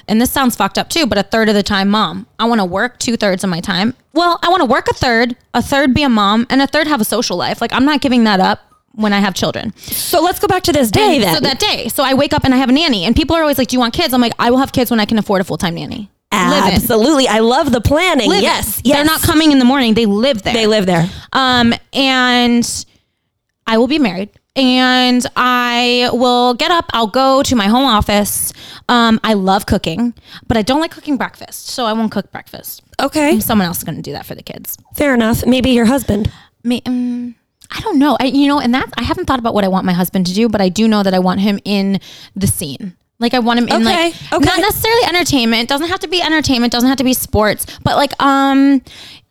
and 0.07 0.19
this 0.19 0.31
sounds 0.31 0.55
fucked 0.55 0.77
up 0.79 0.89
too, 0.89 1.05
but 1.05 1.17
a 1.19 1.23
third 1.23 1.47
of 1.47 1.53
the 1.55 1.63
time 1.63 1.89
mom. 1.89 2.25
I 2.39 2.45
want 2.45 2.59
to 2.59 2.65
work 2.65 2.97
two 2.99 3.17
thirds 3.17 3.43
of 3.43 3.49
my 3.51 3.61
time. 3.61 3.93
Well, 4.13 4.39
I 4.43 4.49
want 4.49 4.61
to 4.61 4.65
work 4.65 4.87
a 4.89 4.93
third, 4.93 5.35
a 5.53 5.61
third 5.61 5.93
be 5.93 6.01
a 6.03 6.09
mom, 6.09 6.47
and 6.49 6.59
a 6.61 6.67
third 6.67 6.87
have 6.87 7.01
a 7.01 7.05
social 7.05 7.37
life. 7.37 7.61
Like 7.61 7.71
I'm 7.73 7.85
not 7.85 8.01
giving 8.01 8.23
that 8.25 8.39
up 8.39 8.59
when 8.93 9.13
I 9.13 9.19
have 9.19 9.33
children. 9.33 9.73
so 9.77 10.21
let's 10.21 10.39
go 10.39 10.47
back 10.47 10.63
to 10.63 10.71
this 10.73 10.91
day 10.91 11.15
And 11.15 11.23
then. 11.23 11.35
So 11.35 11.39
that 11.41 11.59
day, 11.59 11.87
so 11.87 12.03
I 12.03 12.13
wake 12.13 12.33
up 12.33 12.43
and 12.43 12.53
I 12.53 12.57
have 12.57 12.69
a 12.69 12.73
nanny, 12.73 13.05
and 13.05 13.15
people 13.15 13.35
are 13.35 13.41
always 13.41 13.57
like, 13.57 13.69
"Do 13.69 13.75
you 13.75 13.79
want 13.79 13.93
kids?" 13.93 14.13
I'm 14.13 14.21
like, 14.21 14.33
"I 14.39 14.49
will 14.51 14.57
have 14.59 14.71
kids 14.71 14.91
when 14.91 14.99
I 14.99 15.05
can 15.05 15.17
afford 15.17 15.41
a 15.41 15.43
full 15.43 15.57
time 15.57 15.75
nanny." 15.75 16.09
Absolutely. 16.33 17.27
I 17.27 17.39
love 17.39 17.71
the 17.71 17.81
planning. 17.81 18.29
Live 18.29 18.41
yes. 18.41 18.81
Yes. 18.83 18.97
They're 18.97 19.05
not 19.05 19.21
coming 19.21 19.51
in 19.51 19.59
the 19.59 19.65
morning; 19.65 19.93
they 19.93 20.05
live 20.05 20.43
there. 20.43 20.53
They 20.53 20.67
live 20.67 20.85
there. 20.85 21.09
Um, 21.33 21.73
and 21.93 22.85
I 23.67 23.77
will 23.77 23.87
be 23.87 23.99
married. 23.99 24.29
And 24.53 25.25
I 25.37 26.09
will 26.11 26.55
get 26.55 26.71
up. 26.71 26.85
I'll 26.91 27.07
go 27.07 27.41
to 27.41 27.55
my 27.55 27.67
home 27.67 27.85
office. 27.85 28.51
Um, 28.89 29.17
I 29.23 29.33
love 29.33 29.65
cooking, 29.65 30.13
but 30.45 30.57
I 30.57 30.61
don't 30.61 30.81
like 30.81 30.91
cooking 30.91 31.15
breakfast, 31.15 31.67
so 31.67 31.85
I 31.85 31.93
won't 31.93 32.11
cook 32.11 32.33
breakfast. 32.33 32.83
Okay. 33.01 33.39
Someone 33.39 33.65
else 33.65 33.77
is 33.77 33.85
going 33.85 33.95
to 33.95 34.01
do 34.01 34.11
that 34.11 34.25
for 34.25 34.35
the 34.35 34.43
kids. 34.43 34.77
Fair 34.93 35.13
enough. 35.13 35.45
Maybe 35.45 35.69
your 35.69 35.85
husband. 35.85 36.29
Me, 36.65 36.81
um, 36.85 37.35
I 37.71 37.79
don't 37.81 37.97
know. 37.99 38.17
I, 38.19 38.25
you 38.25 38.47
know, 38.47 38.59
and 38.59 38.73
that 38.73 38.89
I 38.97 39.03
haven't 39.03 39.25
thought 39.25 39.39
about 39.39 39.53
what 39.53 39.63
I 39.63 39.67
want 39.69 39.85
my 39.85 39.93
husband 39.93 40.25
to 40.27 40.33
do, 40.33 40.49
but 40.49 40.59
I 40.61 40.69
do 40.69 40.87
know 40.87 41.03
that 41.03 41.13
I 41.13 41.19
want 41.19 41.39
him 41.39 41.59
in 41.63 41.99
the 42.35 42.47
scene. 42.47 42.95
Like 43.19 43.33
I 43.33 43.39
want 43.39 43.59
him 43.59 43.67
in 43.67 43.75
Okay, 43.75 44.09
like 44.09 44.15
okay. 44.33 44.43
not 44.45 44.59
necessarily 44.59 45.03
entertainment. 45.05 45.69
Doesn't 45.69 45.87
have 45.89 45.99
to 45.99 46.07
be 46.07 46.21
entertainment. 46.21 46.73
Doesn't 46.73 46.89
have 46.89 46.97
to 46.97 47.03
be 47.03 47.13
sports. 47.13 47.65
But 47.83 47.95
like 47.95 48.19
um, 48.21 48.81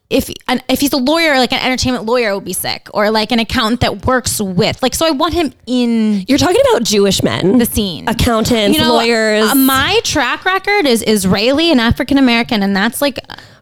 if 0.09 0.29
if 0.69 0.79
he's 0.79 0.93
a 0.93 0.97
lawyer, 0.97 1.35
like 1.37 1.51
an 1.51 1.59
entertainment 1.59 2.05
lawyer 2.05 2.33
would 2.33 2.45
be 2.45 2.53
sick, 2.53 2.87
or 2.93 3.11
like 3.11 3.31
an 3.33 3.39
accountant 3.39 3.81
that 3.81 4.05
works 4.05 4.41
with 4.41 4.81
like. 4.81 4.95
So 4.95 5.05
I 5.05 5.11
want 5.11 5.33
him 5.33 5.53
in 5.67 6.23
You're 6.27 6.37
talking 6.37 6.61
about 6.71 6.83
Jewish 6.83 7.21
men. 7.21 7.57
the 7.57 7.65
scene. 7.65 8.07
accountants, 8.07 8.79
lawyers. 8.79 9.49
uh, 9.49 9.55
my 9.55 9.99
track 10.05 10.45
record 10.45 10.85
is 10.85 11.03
Israeli 11.05 11.69
and 11.69 11.81
African 11.81 12.17
American, 12.17 12.63
and 12.63 12.73
that's 12.75 13.01
like 13.01 13.19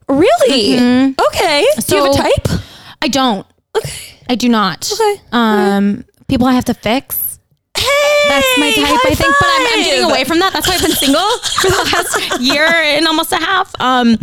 really? 0.08 0.76
Okay. 1.20 1.65
Do 1.88 1.96
you 1.96 2.04
have 2.06 2.13
a 2.13 2.18
type? 2.18 2.48
I 3.02 3.08
don't. 3.08 3.48
Okay. 3.76 4.18
I 4.30 4.36
do 4.36 4.48
not. 4.48 4.89
Okay. 4.92 5.22
Um, 5.32 6.06
people 6.28 6.48
I 6.48 6.54
have 6.54 6.65
to 6.65 6.74
fix. 6.74 7.39
Hey, 7.76 7.84
That's 8.30 8.58
my 8.60 8.72
type, 8.72 9.00
I 9.06 9.15
think. 9.15 9.36
But 9.39 9.48
I'm, 9.48 9.68
I'm 9.74 9.84
getting 9.84 10.04
away 10.10 10.24
from 10.26 10.39
that. 10.39 10.54
That's 10.54 10.68
why 10.68 10.76
I've 10.76 10.82
been 10.82 10.92
single 10.92 11.22
for 11.62 11.70
the 11.70 11.89
last 11.94 12.42
year 12.42 12.65
and 12.65 13.08
almost 13.08 13.32
a 13.32 13.38
half. 13.38 13.74
Um, 13.80 14.18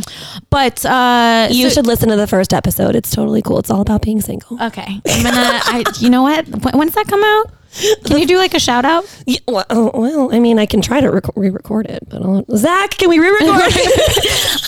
but 0.51 0.85
uh, 0.85 1.49
You 1.51 1.69
so- 1.71 1.75
should 1.77 1.87
listen 1.87 2.09
to 2.11 2.17
the 2.17 2.27
first 2.27 2.53
episode. 2.55 2.95
It's 2.95 3.11
totally 3.11 3.43
cool. 3.43 3.59
It's 3.59 3.71
all 3.71 3.81
about 3.81 4.03
being 4.03 4.21
single. 4.21 4.63
Okay, 4.63 5.01
I'm 5.09 5.23
gonna. 5.23 5.61
I, 5.65 5.85
you 6.01 6.11
know 6.11 6.23
what? 6.23 6.47
When, 6.49 6.79
when 6.79 6.87
does 6.89 6.95
that 6.95 7.09
come 7.09 7.23
out? 7.25 7.47
Can 8.05 8.19
you 8.19 8.27
do 8.27 8.39
like 8.39 8.55
a 8.55 8.61
shout 8.61 8.85
out? 8.85 9.05
Yeah, 9.27 9.39
well, 9.47 9.65
oh, 9.71 9.91
well, 10.01 10.35
I 10.35 10.39
mean, 10.41 10.59
I 10.59 10.67
can 10.67 10.81
try 10.81 11.01
to 11.01 11.11
rec- 11.11 11.37
re-record 11.37 11.87
it, 11.87 12.09
but 12.09 12.23
I'll, 12.23 12.45
Zach, 12.57 12.91
can 12.99 13.09
we 13.09 13.19
re-record? 13.19 13.73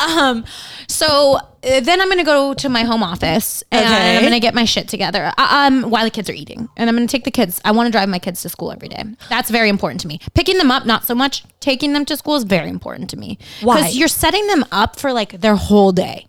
Um, 0.09 0.45
so 0.89 1.37
uh, 1.37 1.81
then 1.81 2.01
I'm 2.01 2.09
gonna 2.09 2.25
go 2.25 2.55
to 2.55 2.69
my 2.69 2.83
home 2.83 3.03
office 3.03 3.63
and 3.73 3.85
Okay. 3.85 4.17
I'm 4.17 4.23
gonna 4.23 4.41
get 4.41 4.55
my 4.55 4.65
shit 4.65 4.89
together. 4.89 5.33
uh, 5.37 5.49
Um, 5.67 5.91
while 5.91 6.05
the 6.05 6.11
kids 6.11 6.31
are 6.31 6.35
eating, 6.35 6.69
and 6.77 6.89
I'm 6.89 6.97
gonna 6.97 7.07
take 7.09 7.25
the 7.25 7.31
kids. 7.31 7.61
I 7.65 7.73
want 7.73 7.87
to 7.89 7.91
drive 7.93 8.09
my 8.09 8.19
kids 8.19 8.43
to 8.43 8.49
school 8.49 8.73
every 8.73 8.89
day. 8.89 9.03
That's 9.29 9.51
very 9.51 9.69
important 9.69 10.01
to 10.03 10.09
me. 10.09 10.21
Picking 10.35 10.57
them 10.59 10.71
up, 10.71 10.87
not 10.87 11.05
so 11.05 11.15
much. 11.15 11.45
Taking 11.61 11.93
them 11.93 12.05
to 12.07 12.17
school 12.17 12.37
is 12.37 12.45
very 12.45 12.69
important 12.71 13.11
to 13.11 13.17
me. 13.17 13.39
Why? 13.61 13.77
Because 13.77 13.97
you're 13.97 14.09
setting 14.09 14.47
them 14.47 14.65
up 14.73 14.99
for 14.99 15.13
like 15.13 15.41
their 15.41 15.57
whole 15.57 15.93
day, 15.93 16.27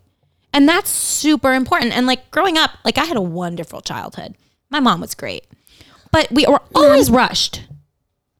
and 0.53 0.67
that's 0.67 0.89
super 0.89 1.53
important. 1.53 1.95
And 1.95 2.05
like 2.07 2.29
growing 2.31 2.57
up, 2.57 2.71
like 2.83 2.97
I 2.97 3.05
had 3.05 3.17
a 3.17 3.21
wonderful 3.21 3.81
childhood. 3.81 4.35
My 4.71 4.79
mom 4.79 4.99
was 5.01 5.15
great, 5.15 5.45
but 6.11 6.31
we 6.31 6.45
were 6.45 6.61
always 6.75 7.09
rushed. 7.09 7.63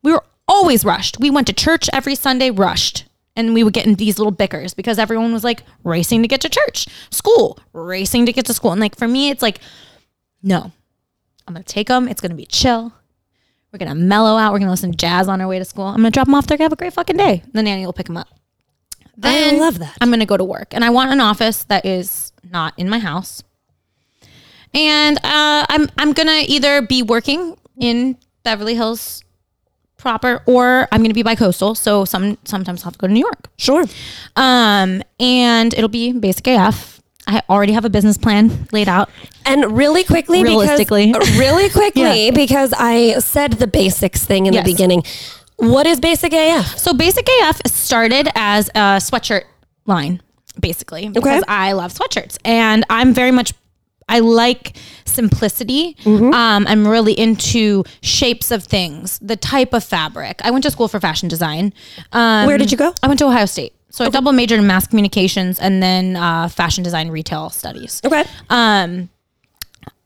We 0.04 0.12
were 0.12 0.24
always 0.48 0.84
rushed. 0.84 1.20
We 1.20 1.30
went 1.30 1.48
to 1.48 1.54
church 1.54 1.90
every 1.94 2.16
Sunday, 2.16 2.50
rushed. 2.52 3.06
And 3.36 3.54
we 3.54 3.64
would 3.64 3.74
get 3.74 3.86
in 3.86 3.96
these 3.96 4.18
little 4.18 4.34
bickers 4.34 4.74
because 4.74 5.00
everyone 5.00 5.32
was 5.32 5.46
like 5.46 5.64
racing 5.86 6.24
to 6.24 6.28
get 6.28 6.42
to 6.42 6.50
church, 6.50 6.88
school, 7.10 7.58
racing 7.72 8.26
to 8.26 8.34
get 8.34 8.46
to 8.48 8.54
school. 8.54 8.72
And 8.72 8.82
like 8.82 8.98
for 8.98 9.08
me, 9.08 9.30
it's 9.30 9.42
like, 9.42 9.60
no, 10.44 10.74
I'm 11.48 11.54
going 11.54 11.64
to 11.64 11.74
take 11.74 11.88
them. 11.88 12.10
It's 12.10 12.20
going 12.20 12.32
to 12.32 12.36
be 12.36 12.46
chill. 12.46 12.92
We're 13.72 13.80
going 13.80 13.90
to 13.90 13.96
mellow 13.96 14.38
out. 14.38 14.52
We're 14.52 14.60
going 14.60 14.68
to 14.68 14.72
listen 14.72 14.92
to 14.92 14.98
jazz 14.98 15.30
on 15.30 15.40
our 15.40 15.48
way 15.48 15.58
to 15.58 15.64
school. 15.64 15.86
I'm 15.86 16.02
going 16.02 16.06
to 16.06 16.12
drop 16.12 16.28
them 16.28 16.36
off. 16.36 16.48
They're 16.48 16.58
going 16.58 16.70
to 16.70 16.72
have 16.72 16.74
a 16.74 16.76
great 16.76 16.94
fucking 16.94 17.18
day. 17.18 17.44
The 17.54 17.64
nanny 17.64 17.86
will 17.86 17.94
pick 17.94 18.08
them 18.08 18.18
up. 18.18 18.28
I 19.24 19.52
love 19.58 19.80
that. 19.80 19.98
I'm 20.02 20.10
going 20.10 20.20
to 20.20 20.26
go 20.26 20.38
to 20.38 20.44
work. 20.44 20.74
And 20.74 20.84
I 20.84 20.90
want 20.90 21.12
an 21.12 21.22
office 21.22 21.64
that 21.66 21.86
is 21.86 22.34
not 22.44 22.74
in 22.78 22.90
my 22.90 23.00
house. 23.00 23.44
And 24.74 25.18
uh, 25.18 25.66
I'm 25.70 25.88
I'm 25.98 26.14
gonna 26.14 26.44
either 26.48 26.82
be 26.82 27.02
working 27.04 27.58
in 27.80 28.18
Beverly 28.44 28.76
Hills 28.76 29.24
proper, 29.98 30.42
or 30.46 30.88
I'm 30.92 31.02
gonna 31.02 31.14
be 31.14 31.24
by 31.24 31.36
coastal. 31.36 31.76
So 31.76 32.06
some 32.06 32.38
sometimes 32.46 32.82
I'll 32.82 32.86
have 32.86 32.94
to 32.94 33.00
go 33.00 33.08
to 33.08 33.14
New 33.14 33.20
York. 33.22 33.50
Sure. 33.58 33.86
Um, 34.36 35.02
and 35.20 35.74
it'll 35.74 35.90
be 35.90 36.12
basic 36.14 36.48
AF. 36.48 37.02
I 37.28 37.42
already 37.50 37.74
have 37.74 37.86
a 37.86 37.90
business 37.90 38.18
plan 38.18 38.68
laid 38.72 38.88
out. 38.90 39.10
And 39.46 39.78
really 39.78 40.04
quickly, 40.04 40.42
Realistically. 40.44 41.12
because, 41.12 41.38
really 41.38 41.70
quickly, 41.70 42.26
Yeah. 42.26 42.32
because 42.32 42.74
I 42.76 43.20
said 43.20 43.54
the 43.54 43.68
basics 43.68 44.26
thing 44.26 44.48
in 44.48 44.54
Yes. 44.54 44.66
the 44.66 44.72
beginning. 44.72 45.04
What 45.58 45.86
is 45.86 46.00
basic 46.00 46.34
AF? 46.34 46.78
So 46.78 46.94
Basic 46.94 47.28
AF 47.42 47.62
started 47.68 48.30
as 48.34 48.70
a 48.70 48.98
sweatshirt 48.98 49.44
line, 49.86 50.22
basically, 50.60 51.10
because 51.10 51.44
I 51.48 51.74
love 51.74 51.94
sweatshirts 51.94 52.38
and 52.46 52.84
I'm 52.90 53.14
very 53.14 53.32
much. 53.32 53.54
I 54.10 54.20
like 54.20 54.76
simplicity. 55.06 55.96
Mm-hmm. 56.04 56.34
Um, 56.34 56.68
I'm 56.68 56.88
really 56.88 57.18
into 57.18 57.84
shapes 58.02 58.52
of 58.52 58.64
things, 58.64 59.20
the 59.20 59.36
type 59.36 59.74
of 59.74 59.84
fabric. 59.84 60.42
I 60.44 60.52
went 60.52 60.64
to 60.64 60.72
school 60.72 60.88
for 60.88 61.00
fashion 61.00 61.30
design. 61.30 61.74
Um, 62.12 62.48
Where 62.48 62.58
did 62.58 62.72
you 62.72 62.78
go? 62.78 62.94
I 63.02 63.08
went 63.08 63.20
to 63.20 63.26
Ohio 63.26 63.46
State. 63.46 63.74
So 63.92 64.06
I 64.06 64.10
double 64.10 64.32
majored 64.34 64.60
in 64.60 64.68
mass 64.68 64.86
communications 64.86 65.60
and 65.60 65.82
then 65.82 66.16
uh, 66.16 66.48
fashion 66.48 66.84
design 66.84 67.10
retail 67.10 67.50
studies. 67.50 68.02
Okay. 68.06 68.24
Um, 68.50 69.10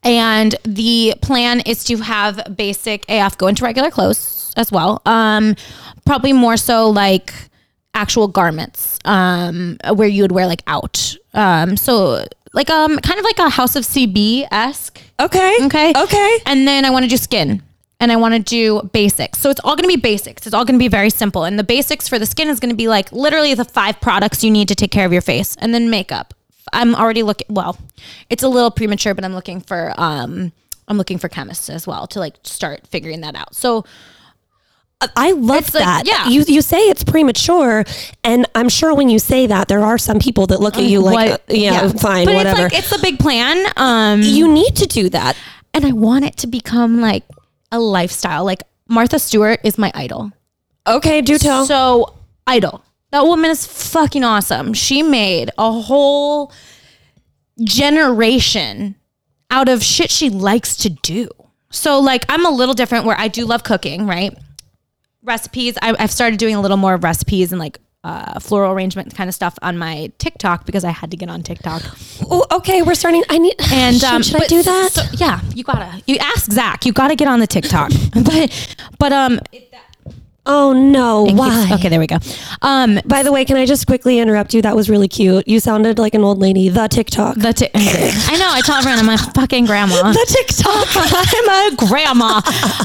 and 0.03 0.55
the 0.63 1.15
plan 1.21 1.61
is 1.61 1.83
to 1.85 1.97
have 1.97 2.55
basic 2.55 3.05
AF 3.09 3.37
go 3.37 3.47
into 3.47 3.63
regular 3.63 3.91
clothes 3.91 4.53
as 4.55 4.71
well. 4.71 5.01
Um, 5.05 5.55
probably 6.05 6.33
more 6.33 6.57
so 6.57 6.89
like 6.89 7.33
actual 7.93 8.27
garments, 8.27 8.99
um, 9.05 9.77
where 9.93 10.07
you 10.07 10.23
would 10.23 10.31
wear 10.31 10.47
like 10.47 10.63
out. 10.67 11.15
Um, 11.33 11.77
so 11.77 12.25
like 12.53 12.69
um, 12.69 12.97
kind 12.99 13.19
of 13.19 13.25
like 13.25 13.39
a 13.39 13.49
House 13.49 13.75
of 13.75 13.83
CB 13.83 14.47
esque. 14.51 15.01
Okay. 15.19 15.57
Okay. 15.63 15.93
Okay. 15.95 16.39
And 16.45 16.67
then 16.67 16.85
I 16.85 16.91
want 16.91 17.03
to 17.03 17.09
do 17.09 17.17
skin. 17.17 17.61
And 17.99 18.11
I 18.11 18.17
want 18.17 18.33
to 18.33 18.39
do 18.39 18.89
basics. 18.91 19.39
So 19.39 19.49
it's 19.49 19.61
all 19.63 19.75
going 19.75 19.89
to 19.89 19.95
be 19.95 20.01
basics. 20.01 20.45
It's 20.45 20.53
all 20.53 20.65
going 20.65 20.77
to 20.77 20.83
be 20.83 20.89
very 20.89 21.09
simple. 21.09 21.45
And 21.45 21.57
the 21.57 21.63
basics 21.63 22.09
for 22.09 22.19
the 22.19 22.25
skin 22.25 22.49
is 22.49 22.59
going 22.59 22.69
to 22.71 22.75
be 22.75 22.89
like 22.89 23.11
literally 23.13 23.53
the 23.53 23.63
five 23.63 24.01
products 24.01 24.43
you 24.43 24.51
need 24.51 24.67
to 24.67 24.75
take 24.75 24.91
care 24.91 25.05
of 25.05 25.13
your 25.13 25.21
face 25.21 25.55
and 25.59 25.73
then 25.73 25.89
makeup. 25.89 26.33
I'm 26.73 26.95
already 26.95 27.23
looking, 27.23 27.47
well, 27.49 27.77
it's 28.29 28.43
a 28.43 28.49
little 28.49 28.71
premature, 28.71 29.13
but 29.13 29.23
I'm 29.23 29.33
looking 29.33 29.61
for, 29.61 29.93
um, 29.95 30.51
I'm 30.87 30.97
looking 30.97 31.17
for 31.17 31.29
chemists 31.29 31.69
as 31.69 31.87
well 31.87 32.07
to 32.07 32.19
like 32.19 32.35
start 32.43 32.85
figuring 32.87 33.21
that 33.21 33.35
out. 33.35 33.55
So 33.55 33.85
I 35.15 35.31
love 35.31 35.73
like- 35.73 35.83
that. 35.83 36.03
yeah. 36.05 36.27
You 36.27 36.43
you 36.47 36.61
say 36.61 36.77
it's 36.89 37.03
premature, 37.03 37.83
and 38.23 38.45
I'm 38.55 38.69
sure 38.69 38.93
when 38.93 39.09
you 39.09 39.19
say 39.19 39.47
that, 39.47 39.67
there 39.67 39.81
are 39.83 39.97
some 39.97 40.19
people 40.19 40.47
that 40.47 40.59
look 40.59 40.77
at 40.77 40.83
you 40.83 40.99
like, 41.01 41.29
what- 41.29 41.41
uh, 41.49 41.53
yeah, 41.53 41.87
fine, 41.89 42.25
but 42.25 42.35
whatever. 42.35 42.65
It's 42.65 42.73
like, 42.73 42.79
it's 42.79 42.89
the 42.89 42.99
big 43.01 43.19
plan. 43.19 43.65
Um, 43.77 44.21
you 44.21 44.51
need 44.51 44.75
to 44.77 44.85
do 44.85 45.09
that. 45.09 45.35
and 45.73 45.85
I 45.85 45.91
want 45.91 46.23
it 46.25 46.37
to 46.37 46.47
become 46.47 47.01
like 47.01 47.23
a 47.71 47.79
lifestyle. 47.79 48.45
Like 48.45 48.61
Martha 48.87 49.17
Stewart 49.17 49.59
is 49.63 49.77
my 49.77 49.91
idol. 49.95 50.31
Okay, 50.85 51.21
do 51.21 51.37
tell. 51.39 51.65
So 51.65 52.13
idol. 52.45 52.83
That 53.11 53.25
woman 53.25 53.49
is 53.51 53.65
fucking 53.65 54.23
awesome. 54.23 54.73
She 54.73 55.01
made 55.03 55.49
a 55.57 55.71
whole 55.71 56.51
generation 57.61 58.95
out 59.49 59.69
of 59.69 59.83
shit 59.83 60.09
she 60.11 60.29
likes 60.29 60.75
to 60.77 60.89
do. 60.89 61.29
So 61.71 61.99
like 61.99 62.25
I'm 62.29 62.45
a 62.45 62.49
little 62.49 62.73
different 62.73 63.05
where 63.05 63.19
I 63.19 63.27
do 63.27 63.45
love 63.45 63.63
cooking, 63.63 64.05
right? 64.07 64.35
Recipes. 65.23 65.77
I, 65.81 65.95
I've 65.99 66.12
started 66.12 66.38
doing 66.39 66.55
a 66.55 66.62
little 66.62 66.77
more 66.77 66.97
recipes 66.97 67.51
and 67.51 67.59
like 67.59 67.79
uh, 68.03 68.38
floral 68.39 68.73
arrangement 68.73 69.15
kind 69.15 69.29
of 69.29 69.33
stuff 69.33 69.57
on 69.62 69.77
my 69.77 70.12
TikTok 70.17 70.65
because 70.65 70.83
I 70.83 70.89
had 70.91 71.09
to 71.12 71.17
get 71.17 71.29
on 71.29 71.41
TikTok. 71.41 71.81
oh, 72.29 72.45
okay, 72.51 72.81
we're 72.81 72.95
starting. 72.95 73.23
I 73.29 73.38
need. 73.38 73.55
And 73.71 73.95
should, 73.95 74.03
um, 74.03 74.21
should 74.23 74.41
I 74.43 74.47
do 74.47 74.62
that? 74.62 74.91
so- 74.91 75.03
yeah, 75.13 75.39
you 75.55 75.63
gotta. 75.63 76.01
You 76.05 76.17
ask 76.17 76.51
Zach. 76.51 76.86
You 76.86 76.91
gotta 76.91 77.15
get 77.15 77.27
on 77.29 77.39
the 77.39 77.47
TikTok. 77.47 77.91
but 78.13 78.75
but 78.99 79.13
um, 79.13 79.39
Oh 80.45 80.73
no! 80.73 81.25
It 81.25 81.36
Why? 81.36 81.67
keeps- 81.67 81.79
okay, 81.79 81.88
there 81.89 81.99
we 81.99 82.08
go. 82.08 82.17
Um, 82.62 82.99
By 83.06 83.23
the 83.23 83.32
way, 83.32 83.45
can 83.45 83.56
I 83.56 83.65
just 83.65 83.88
quickly 83.88 84.19
interrupt 84.19 84.53
you? 84.53 84.62
That 84.62 84.75
was 84.75 84.89
really 84.89 85.08
cute. 85.08 85.47
You 85.47 85.62
sounded 85.62 85.97
like 85.99 86.13
an 86.13 86.23
old 86.23 86.39
lady. 86.39 86.67
The 86.67 86.88
TikTok. 86.88 87.36
the 87.38 87.53
t- 87.53 87.69
I 87.73 88.36
know. 88.38 88.49
I 88.49 88.60
tell 88.65 88.75
everyone 88.75 88.99
I'm 88.99 89.10
a 89.10 89.17
fucking 89.17 89.65
grandma. 89.65 89.93
The 90.13 90.25
TikTok. 90.27 90.88
I'm 90.95 91.73
a 91.73 91.75
grandma. 91.88 92.41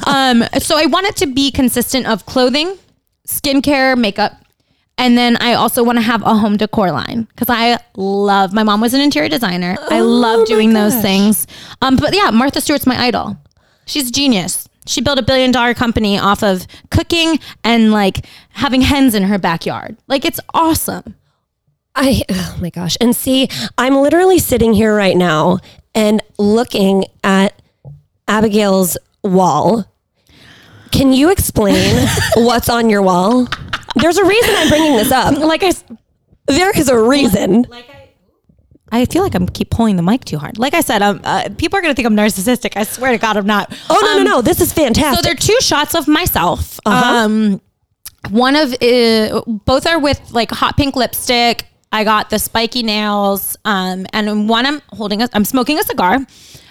Um, 0.06 0.44
so 0.60 0.76
I 0.78 0.86
want 0.86 1.06
it 1.06 1.16
to 1.16 1.26
be 1.26 1.50
consistent 1.50 2.06
of 2.06 2.26
clothing, 2.26 2.78
skincare, 3.26 3.98
makeup. 3.98 4.32
And 4.96 5.16
then 5.16 5.36
I 5.40 5.54
also 5.54 5.82
want 5.84 5.98
to 5.98 6.02
have 6.02 6.22
a 6.22 6.34
home 6.36 6.56
decor 6.56 6.90
line 6.92 7.24
because 7.30 7.48
I 7.48 7.78
love. 7.96 8.52
My 8.52 8.62
mom 8.62 8.80
was 8.80 8.94
an 8.94 9.00
interior 9.00 9.28
designer. 9.28 9.76
I 9.90 9.98
Oh 10.00 10.04
love 10.04 10.46
doing 10.46 10.74
those 10.74 10.94
things. 11.02 11.46
Um, 11.82 11.96
but 11.96 12.14
yeah, 12.14 12.30
Martha 12.30 12.60
Stewart's 12.60 12.86
my 12.86 13.00
idol. 13.00 13.36
She's 13.86 14.10
a 14.10 14.12
genius. 14.12 14.67
She 14.88 15.00
built 15.00 15.18
a 15.18 15.22
billion 15.22 15.50
dollar 15.50 15.74
company 15.74 16.18
off 16.18 16.42
of 16.42 16.66
cooking 16.90 17.38
and 17.62 17.92
like 17.92 18.24
having 18.50 18.80
hens 18.80 19.14
in 19.14 19.24
her 19.24 19.38
backyard. 19.38 19.96
Like 20.08 20.24
it's 20.24 20.40
awesome. 20.54 21.14
I 21.94 22.22
oh 22.30 22.58
my 22.60 22.70
gosh. 22.70 22.96
And 23.00 23.14
see, 23.14 23.48
I'm 23.76 23.96
literally 23.96 24.38
sitting 24.38 24.72
here 24.72 24.94
right 24.96 25.16
now 25.16 25.58
and 25.94 26.22
looking 26.38 27.04
at 27.22 27.60
Abigail's 28.26 28.96
wall. 29.22 29.84
Can 30.90 31.12
you 31.12 31.30
explain 31.30 32.06
what's 32.36 32.68
on 32.68 32.88
your 32.88 33.02
wall? 33.02 33.46
There's 33.96 34.16
a 34.16 34.24
reason 34.24 34.54
I'm 34.56 34.68
bringing 34.68 34.96
this 34.96 35.12
up. 35.12 35.36
Like 35.38 35.62
I, 35.62 35.72
There 36.46 36.76
is 36.78 36.88
a 36.88 36.98
reason. 36.98 37.66
I 37.72 37.97
feel 39.06 39.22
like 39.22 39.34
I'm 39.34 39.46
keep 39.46 39.70
pulling 39.70 39.96
the 39.96 40.02
mic 40.02 40.24
too 40.24 40.38
hard. 40.38 40.58
Like 40.58 40.74
I 40.74 40.80
said, 40.80 41.02
um, 41.02 41.20
uh, 41.24 41.48
people 41.58 41.78
are 41.78 41.82
gonna 41.82 41.94
think 41.94 42.06
I'm 42.06 42.16
narcissistic. 42.16 42.76
I 42.76 42.84
swear 42.84 43.12
to 43.12 43.18
God, 43.18 43.36
I'm 43.36 43.46
not. 43.46 43.72
Oh 43.90 44.00
no, 44.02 44.18
Um, 44.18 44.24
no, 44.24 44.30
no. 44.36 44.42
This 44.42 44.60
is 44.60 44.72
fantastic. 44.72 45.16
So 45.16 45.22
there 45.22 45.32
are 45.32 45.36
two 45.36 45.58
shots 45.60 45.94
of 45.94 46.08
myself. 46.08 46.80
Uh-huh. 46.86 47.16
Um, 47.24 47.60
one 48.30 48.56
of 48.56 48.72
uh, 48.82 49.42
both 49.46 49.86
are 49.86 49.98
with 49.98 50.20
like 50.32 50.50
hot 50.50 50.76
pink 50.76 50.96
lipstick. 50.96 51.64
I 51.92 52.04
got 52.04 52.30
the 52.30 52.38
spiky 52.38 52.82
nails. 52.82 53.56
Um, 53.64 54.06
and 54.12 54.48
one 54.48 54.66
I'm 54.66 54.80
holding 54.90 55.22
a, 55.22 55.28
I'm 55.32 55.44
smoking 55.44 55.78
a 55.78 55.82
cigar, 55.82 56.18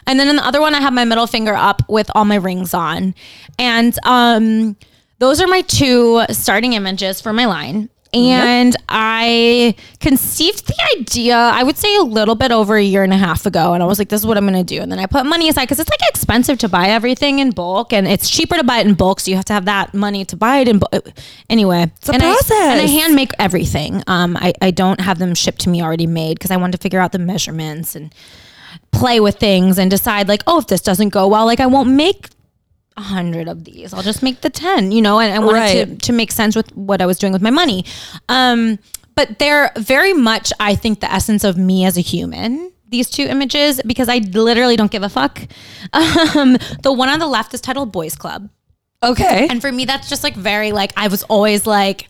and 0.06 0.20
then 0.20 0.28
in 0.28 0.36
the 0.36 0.46
other 0.46 0.62
one 0.62 0.76
I 0.76 0.82
have 0.82 0.94
my 0.94 1.06
middle 1.06 1.28
finger 1.28 1.54
up 1.56 1.82
with 1.90 2.10
all 2.16 2.26
my 2.26 2.36
rings 2.36 2.74
on, 2.74 3.16
and 3.58 3.98
um, 4.04 4.76
those 5.20 5.42
are 5.42 5.48
my 5.48 5.62
two 5.62 6.24
starting 6.30 6.74
images 6.74 7.22
for 7.22 7.34
my 7.34 7.46
line. 7.46 7.90
And 8.26 8.76
I 8.90 9.76
conceived 10.00 10.68
the 10.68 10.76
idea, 10.98 11.36
I 11.36 11.64
would 11.64 11.78
say 11.78 11.96
a 11.98 12.02
little 12.02 12.36
bit 12.36 12.52
over 12.52 12.76
a 12.76 12.84
year 12.84 13.04
and 13.04 13.14
a 13.14 13.18
half 13.18 13.46
ago. 13.46 13.74
And 13.74 13.84
I 13.84 13.86
was 13.86 14.00
like, 14.00 14.10
this 14.10 14.22
is 14.22 14.28
what 14.28 14.38
I'm 14.38 14.46
going 14.46 14.66
to 14.66 14.76
do. 14.76 14.82
And 14.82 14.92
then 14.92 15.00
I 15.00 15.06
put 15.06 15.26
money 15.26 15.50
aside 15.50 15.66
because 15.66 15.80
it's 15.80 15.90
like 15.90 16.02
expensive 16.10 16.58
to 16.60 16.70
buy 16.70 16.88
everything 16.88 17.40
in 17.40 17.52
bulk 17.52 17.94
and 17.94 18.08
it's 18.08 18.30
cheaper 18.30 18.56
to 18.56 18.64
buy 18.64 18.80
it 18.80 18.88
in 18.88 18.94
bulk. 18.94 19.20
So 19.20 19.32
you 19.32 19.38
have 19.38 19.46
to 19.46 19.54
have 19.54 19.66
that 19.66 19.94
money 19.94 20.26
to 20.26 20.36
buy 20.36 20.58
it 20.58 20.68
in 20.68 20.80
bulk. 20.80 21.10
Anyway, 21.50 21.92
it's 21.98 22.10
a 22.10 22.14
and 22.14 22.24
I, 22.24 22.38
and 22.52 22.82
I 22.82 22.86
hand 22.86 23.16
make 23.16 23.32
everything. 23.40 24.04
Um, 24.08 24.38
I, 24.38 24.54
I 24.62 24.72
don't 24.72 25.02
have 25.02 25.20
them 25.20 25.36
shipped 25.36 25.62
to 25.62 25.70
me 25.70 25.82
already 25.82 26.08
made 26.08 26.38
because 26.38 26.52
I 26.52 26.58
wanted 26.58 26.78
to 26.78 26.82
figure 26.82 27.00
out 27.00 27.12
the 27.12 27.20
measurements 27.20 27.96
and 27.96 28.14
play 28.92 29.20
with 29.20 29.38
things 29.38 29.78
and 29.78 29.90
decide 29.92 30.28
like, 30.28 30.44
oh, 30.48 30.60
if 30.60 30.68
this 30.68 30.82
doesn't 30.82 31.10
go 31.10 31.28
well, 31.28 31.46
like 31.46 31.60
I 31.60 31.68
won't 31.68 31.90
make 31.90 32.30
a 32.98 33.02
hundred 33.02 33.48
of 33.48 33.64
these. 33.64 33.94
I'll 33.94 34.02
just 34.04 34.24
make 34.24 34.42
the 34.42 34.50
10, 34.50 34.92
you 34.92 35.02
know, 35.02 35.20
and 35.20 35.34
I 35.34 35.40
wanted 35.40 35.72
to, 35.72 35.92
Right. 35.92 36.02
to 36.02 36.12
make 36.14 36.32
sense 36.32 36.56
with 36.56 36.76
what 36.76 37.02
I 37.02 37.06
was 37.06 37.18
doing 37.20 37.32
with 37.34 37.42
my 37.42 37.52
money. 37.52 37.86
Um, 38.28 38.80
but 39.16 39.40
they're 39.40 39.72
very 39.78 40.14
much, 40.14 40.52
I 40.60 40.76
think, 40.76 41.00
the 41.00 41.12
essence 41.12 41.44
of 41.44 41.58
me 41.58 41.86
as 41.86 41.98
a 41.98 42.02
human. 42.02 42.72
These 42.90 43.10
two 43.10 43.24
images, 43.24 43.82
because 43.86 44.10
I 44.10 44.18
literally 44.20 44.76
don't 44.76 44.92
give 44.92 45.04
a 45.04 45.10
fuck. 45.10 45.42
Um, 45.94 46.58
the 46.84 46.92
one 46.94 47.10
on 47.10 47.20
the 47.20 47.28
left 47.28 47.54
is 47.54 47.62
titled 47.62 47.92
Boys 47.92 48.16
Club. 48.16 48.50
okay. 49.04 49.48
And 49.50 49.62
for 49.62 49.72
me, 49.72 49.86
that's 49.86 50.10
just 50.10 50.24
like 50.24 50.36
very 50.36 50.72
like, 50.72 50.92
I 50.98 51.08
was 51.08 51.24
always 51.24 51.66
like, 51.68 52.10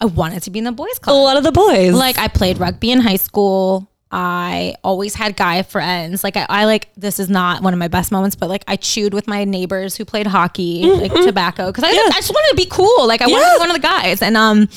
I 0.00 0.04
wanted 0.06 0.42
to 0.44 0.50
be 0.50 0.58
in 0.58 0.64
the 0.64 0.72
Boys 0.72 0.98
club. 0.98 1.16
a 1.16 1.18
lot 1.18 1.36
of 1.38 1.44
the 1.44 1.52
boys. 1.52 1.94
Like 1.94 2.18
I 2.18 2.28
played 2.28 2.58
rugby 2.58 2.90
in 2.92 3.00
high 3.00 3.16
school. 3.16 3.90
I 4.10 4.76
always 4.84 5.14
had 5.14 5.36
guy 5.36 5.62
friends. 5.62 6.22
Like 6.22 6.36
I, 6.36 6.46
I 6.48 6.64
like 6.64 6.88
this 6.96 7.18
is 7.18 7.28
not 7.28 7.62
one 7.62 7.72
of 7.72 7.78
my 7.78 7.88
best 7.88 8.12
moments, 8.12 8.36
but 8.36 8.48
like 8.48 8.62
I 8.68 8.76
chewed 8.76 9.12
with 9.12 9.26
my 9.26 9.44
neighbors 9.44 9.96
who 9.96 10.04
played 10.04 10.26
hockey, 10.28 10.84
like 10.84 11.12
tobacco, 11.12 11.66
because 11.66 11.84
I, 11.84 11.88
I 11.88 12.10
just 12.20 12.30
wanted 12.30 12.50
to 12.50 12.56
be 12.56 12.66
cool. 12.70 13.06
Like 13.06 13.20
I 13.20 13.26
wanted 13.26 13.42
to 13.42 13.46
Mm-hmm. 13.46 13.56
Be 13.56 13.58
one 13.58 13.70
of 13.70 13.76
the 13.76 13.82
guys, 13.82 14.22
and 14.22 14.36
um, 14.36 14.68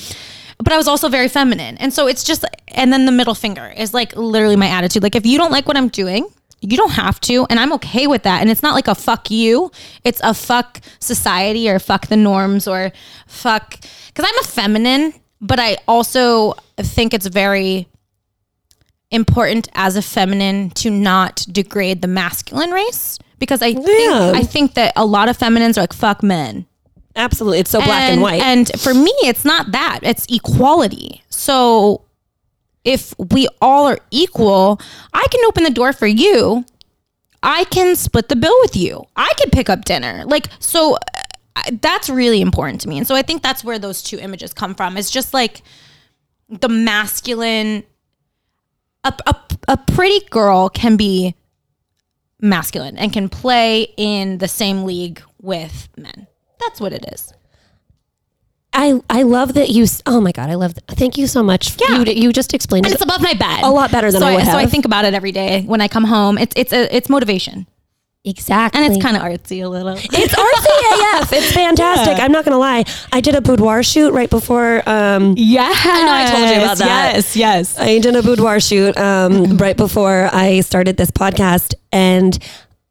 but 0.57 0.73
I 0.73 0.77
was 0.77 0.87
also 0.87 1.09
very 1.09 1.27
feminine, 1.27 1.77
and 1.77 1.93
so 1.93 2.07
it's 2.07 2.23
just, 2.23 2.43
and 2.69 2.91
then 2.91 3.05
the 3.05 3.11
middle 3.11 3.35
finger 3.35 3.71
is 3.77 3.93
like 3.93 4.15
literally 4.15 4.55
my 4.55 4.67
attitude. 4.67 5.03
Like 5.03 5.15
if 5.15 5.25
you 5.25 5.37
don't 5.37 5.51
like 5.51 5.67
what 5.67 5.77
I'm 5.77 5.89
doing. 5.89 6.27
You 6.61 6.75
don't 6.75 6.91
have 6.91 7.21
to, 7.21 7.47
and 7.49 7.57
I'm 7.57 7.71
okay 7.75 8.05
with 8.05 8.23
that. 8.23 8.41
And 8.41 8.49
it's 8.49 8.61
not 8.61 8.75
like 8.75 8.89
a 8.89 8.95
fuck 8.95 9.31
you; 9.31 9.71
it's 10.03 10.19
a 10.21 10.33
fuck 10.33 10.81
society 10.99 11.69
or 11.69 11.79
fuck 11.79 12.07
the 12.07 12.17
norms 12.17 12.67
or 12.67 12.91
fuck. 13.27 13.79
Because 13.79 14.25
I'm 14.27 14.39
a 14.43 14.43
feminine, 14.45 15.13
but 15.39 15.57
I 15.57 15.77
also 15.87 16.55
think 16.77 17.13
it's 17.13 17.27
very 17.27 17.87
important 19.11 19.67
as 19.73 19.95
a 19.95 20.01
feminine 20.01 20.69
to 20.71 20.89
not 20.89 21.45
degrade 21.51 22.01
the 22.01 22.07
masculine 22.07 22.71
race 22.71 23.17
because 23.39 23.61
I 23.61 23.73
think 23.73 24.11
I 24.11 24.43
think 24.43 24.75
that 24.75 24.93
a 24.95 25.05
lot 25.05 25.29
of 25.29 25.37
feminines 25.37 25.77
are 25.77 25.81
like 25.81 25.93
fuck 25.93 26.21
men. 26.21 26.65
Absolutely. 27.15 27.59
It's 27.59 27.71
so 27.71 27.81
black 27.81 28.11
and, 28.11 28.21
white. 28.21 28.41
And 28.41 28.69
for 28.79 28.93
me 28.93 29.13
it's 29.21 29.43
not 29.43 29.71
that. 29.71 30.01
It's 30.03 30.27
equality. 30.29 31.23
So 31.29 32.05
if 32.85 33.13
we 33.31 33.47
all 33.61 33.87
are 33.87 33.99
equal, 34.11 34.79
I 35.13 35.25
can 35.31 35.43
open 35.45 35.63
the 35.63 35.71
door 35.71 35.91
for 35.91 36.07
you. 36.07 36.65
I 37.41 37.63
can 37.65 37.95
split 37.95 38.29
the 38.29 38.35
bill 38.35 38.55
with 38.61 38.75
you. 38.75 39.05
I 39.15 39.31
can 39.37 39.49
pick 39.49 39.69
up 39.69 39.85
dinner. 39.85 40.23
Like 40.25 40.49
so 40.59 40.97
uh, 41.55 41.61
that's 41.81 42.09
really 42.09 42.41
important 42.41 42.81
to 42.81 42.89
me. 42.89 42.97
And 42.97 43.07
so 43.07 43.15
I 43.15 43.23
think 43.23 43.41
that's 43.41 43.63
where 43.63 43.79
those 43.79 44.03
two 44.03 44.19
images 44.19 44.53
come 44.53 44.75
from. 44.75 44.97
It's 44.97 45.09
just 45.09 45.33
like 45.33 45.63
the 46.47 46.69
masculine 46.69 47.83
a, 49.03 49.13
a, 49.25 49.35
a 49.69 49.77
pretty 49.77 50.25
girl 50.29 50.69
can 50.69 50.97
be 50.97 51.35
masculine 52.41 52.97
and 52.97 53.11
can 53.11 53.29
play 53.29 53.93
in 53.97 54.37
the 54.37 54.47
same 54.47 54.83
league 54.83 55.21
with 55.41 55.89
men. 55.97 56.27
That's 56.59 56.81
what 56.81 56.93
it 56.93 57.05
is. 57.11 57.33
I 58.71 59.01
I 59.09 59.23
love 59.23 59.55
that 59.55 59.69
you. 59.69 59.87
Oh 60.05 60.21
my 60.21 60.31
god, 60.31 60.49
I 60.49 60.55
love. 60.55 60.75
That. 60.75 60.87
Thank 60.89 61.17
you 61.17 61.25
so 61.25 61.41
much. 61.41 61.75
Yeah. 61.81 62.03
You, 62.03 62.13
you 62.13 62.31
just 62.31 62.53
explained 62.53 62.85
And 62.85 62.93
it. 62.93 62.95
it's 62.95 63.03
above 63.03 63.21
my 63.21 63.33
bed. 63.33 63.63
A 63.63 63.69
lot 63.69 63.91
better 63.91 64.11
than 64.11 64.21
so 64.21 64.27
I 64.27 64.35
would 64.35 64.45
So 64.45 64.57
I 64.57 64.67
think 64.67 64.85
about 64.85 65.05
it 65.05 65.13
every 65.13 65.31
day 65.31 65.63
when 65.63 65.81
I 65.81 65.87
come 65.87 66.03
home. 66.03 66.37
It's 66.37 66.53
it's 66.55 66.71
a, 66.71 66.95
it's 66.95 67.09
motivation. 67.09 67.65
Exactly. 68.25 68.81
And 68.83 68.93
it's 68.93 69.03
kind 69.03 69.15
of 69.17 69.23
artsy 69.23 69.63
a 69.63 69.67
little. 69.67 69.93
It's 69.97 70.33
artsy 70.33 71.21
AF. 71.21 71.33
It's 71.33 71.51
fantastic. 71.53 72.19
I'm 72.19 72.31
not 72.31 72.45
gonna 72.45 72.57
lie. 72.57 72.85
I 73.11 73.21
did 73.21 73.35
a 73.35 73.41
boudoir 73.41 73.83
shoot 73.83 74.11
right 74.11 74.29
before. 74.29 74.87
Um, 74.87 75.35
yeah. 75.37 75.71
I 75.73 76.03
know 76.03 76.13
I 76.13 76.37
told 76.37 76.49
you 76.55 76.63
about 76.63 76.77
that. 76.79 77.15
Yes, 77.15 77.35
yes. 77.35 77.79
I 77.79 77.99
did 77.99 78.15
a 78.15 78.21
boudoir 78.23 78.59
shoot 78.59 78.97
um, 78.97 79.57
right 79.57 79.77
before 79.77 80.29
I 80.31 80.61
started 80.61 80.97
this 80.97 81.11
podcast, 81.11 81.73
and 81.91 82.37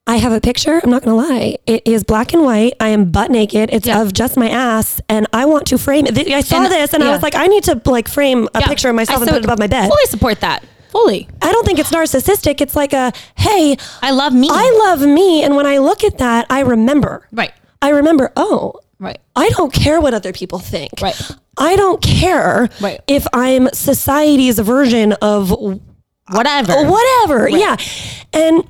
I 0.07 0.17
have 0.17 0.33
a 0.33 0.41
picture. 0.41 0.81
I'm 0.83 0.91
not 0.91 1.03
gonna 1.03 1.17
lie. 1.17 1.57
It 1.67 1.87
is 1.87 2.03
black 2.03 2.33
and 2.33 2.43
white. 2.43 2.73
I 2.81 2.89
am 2.89 3.11
butt 3.11 3.31
naked. 3.31 3.69
It's 3.73 3.87
Yeah. 3.87 4.01
of 4.01 4.15
just 4.15 4.37
my 4.39 4.49
ass, 4.49 5.01
and 5.09 5.27
I 5.35 5.45
want 5.45 5.67
to 5.67 5.77
frame 5.79 6.07
it. 6.07 6.17
I 6.33 6.41
saw 6.41 6.63
And- 6.63 6.73
this, 6.73 6.95
and 6.95 7.05
I 7.05 7.11
was 7.11 7.23
like, 7.23 7.35
I 7.35 7.47
need 7.47 7.65
to 7.65 7.81
like 7.85 8.09
frame 8.09 8.49
a 8.55 8.61
Yeah. 8.61 8.67
picture 8.69 8.89
of 8.89 8.95
myself 8.95 9.19
I 9.19 9.23
and 9.23 9.29
so 9.29 9.35
put 9.35 9.43
it 9.43 9.45
above 9.45 9.59
my 9.59 9.67
bed. 9.67 9.89
Fully 9.89 10.07
support 10.07 10.41
that. 10.41 10.65
Fully. 10.91 11.29
I 11.43 11.53
don't 11.53 11.65
think 11.67 11.79
it's 11.79 11.91
narcissistic. 11.91 12.61
It's 12.61 12.75
like 12.77 12.93
a 12.93 13.13
hey, 13.37 13.77
I 14.03 14.11
love 14.11 14.33
me. 14.33 14.49
I 14.51 14.71
love 14.87 15.01
me, 15.03 15.43
and 15.45 15.55
when 15.57 15.67
I 15.67 15.79
look 15.79 16.03
at 16.05 16.19
that, 16.19 16.47
I 16.51 16.61
remember. 16.61 17.27
right. 17.33 17.53
I 17.81 17.91
remember. 17.91 18.33
Oh, 18.37 18.75
Right. 19.01 19.19
I 19.37 19.49
don't 19.51 19.73
care 19.73 20.01
what 20.01 20.13
other 20.13 20.33
people 20.33 20.59
think. 20.59 20.91
Right. 21.01 21.15
I 21.57 21.77
don't 21.77 22.03
care 22.03 22.69
Right. 22.81 23.01
if 23.07 23.29
I'm 23.33 23.69
society's 23.73 24.59
version 24.59 25.13
of 25.23 25.51
Whatever. 26.31 26.73
Oh, 26.77 26.91
whatever. 26.91 27.49
Yeah. 27.49 27.77
And 28.33 28.65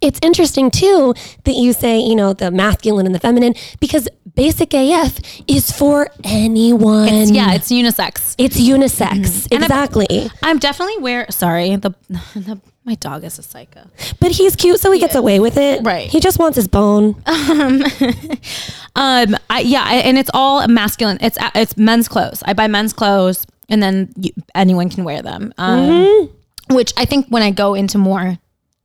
it's 0.00 0.18
interesting 0.22 0.70
too 0.72 1.14
that 1.44 1.52
you 1.54 1.72
say, 1.72 1.98
you 2.00 2.14
know, 2.16 2.32
the 2.32 2.50
masculine 2.50 3.06
and 3.06 3.14
the 3.14 3.20
feminine 3.20 3.54
because 3.80 4.08
basic 4.34 4.74
AF 4.74 5.18
is 5.46 5.70
for 5.70 6.08
anyone. 6.24 7.08
It's, 7.08 7.30
yeah, 7.30 7.52
it's 7.54 7.70
unisex. 7.70 8.34
It's 8.38 8.60
unisex. 8.60 9.46
I've- 9.52 9.56
Exactly. 9.64 10.30
I'm 10.42 10.58
definitely 10.58 10.98
where. 10.98 11.30
Sorry, 11.30 11.76
the, 11.76 11.94
the 12.34 12.60
my 12.84 12.94
dog 12.96 13.24
is 13.24 13.38
a 13.38 13.42
psycho. 13.42 13.88
But 14.20 14.32
he's 14.32 14.56
cute, 14.56 14.78
so 14.78 14.92
he 14.92 15.00
gets 15.00 15.14
away 15.14 15.40
with 15.40 15.56
it. 15.56 15.82
Right. 15.82 16.06
He 16.10 16.20
just 16.20 16.38
wants 16.38 16.56
his 16.56 16.68
bone. 16.68 17.16
Um, 17.26 17.82
um 18.96 19.36
I, 19.50 19.60
yeah, 19.64 19.84
and 19.90 20.18
it's 20.18 20.30
all 20.34 20.66
masculine. 20.68 21.18
It's 21.20 21.38
it's 21.54 21.76
men's 21.76 22.08
clothes. 22.08 22.42
I 22.46 22.52
buy 22.52 22.66
men's 22.68 22.92
clothes, 22.92 23.46
and 23.68 23.82
then 23.82 24.12
you, 24.16 24.30
anyone 24.54 24.88
can 24.90 25.04
wear 25.04 25.22
them. 25.22 25.52
Um, 25.58 25.80
Mm-hmm. 25.80 26.74
Which 26.74 26.94
I 26.96 27.04
think 27.04 27.26
when 27.28 27.42
I 27.42 27.50
go 27.50 27.74
into 27.74 27.98
more 27.98 28.38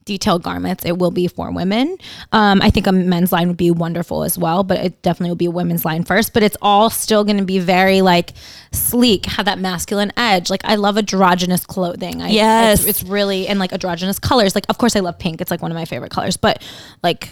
detailed 0.09 0.41
garments, 0.41 0.83
it 0.85 0.97
will 0.97 1.11
be 1.11 1.27
for 1.27 1.51
women. 1.51 1.95
Um, 2.31 2.61
I 2.63 2.71
think 2.71 2.87
a 2.87 2.91
men's 2.91 3.31
line 3.31 3.47
would 3.47 3.57
be 3.57 3.69
wonderful 3.69 4.23
as 4.23 4.37
well, 4.39 4.63
but 4.63 4.79
it 4.79 5.01
definitely 5.03 5.29
will 5.29 5.35
be 5.35 5.45
a 5.45 5.51
women's 5.51 5.85
line 5.85 6.03
first. 6.03 6.33
But 6.33 6.41
it's 6.41 6.57
all 6.63 6.89
still 6.89 7.23
going 7.23 7.37
to 7.37 7.45
be 7.45 7.59
very 7.59 8.01
like 8.01 8.31
sleek, 8.71 9.27
have 9.27 9.45
that 9.45 9.59
masculine 9.59 10.11
edge. 10.17 10.49
Like 10.49 10.61
I 10.65 10.75
love 10.75 10.97
androgynous 10.97 11.63
clothing. 11.63 12.23
I, 12.23 12.29
Yes. 12.29 12.79
it's, 12.79 12.89
it's 12.89 13.03
really 13.03 13.47
and 13.47 13.59
like 13.59 13.71
androgynous 13.71 14.17
colors. 14.17 14.55
Like 14.55 14.65
of 14.67 14.79
course 14.79 14.95
I 14.95 15.01
love 15.01 15.19
pink. 15.19 15.41
It's 15.41 15.51
like 15.51 15.61
one 15.61 15.71
of 15.71 15.75
my 15.75 15.85
favorite 15.85 16.11
colors, 16.11 16.35
but 16.37 16.63
like 17.03 17.29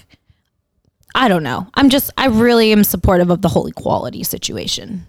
I 1.16 1.28
don't 1.28 1.44
know. 1.44 1.66
I'm 1.74 1.90
just 1.90 2.12
I 2.16 2.28
really 2.28 2.72
am 2.72 2.84
supportive 2.84 3.32
of 3.32 3.42
the 3.42 3.50
whole 3.50 3.66
equality 3.66 4.24
situation. 4.24 5.08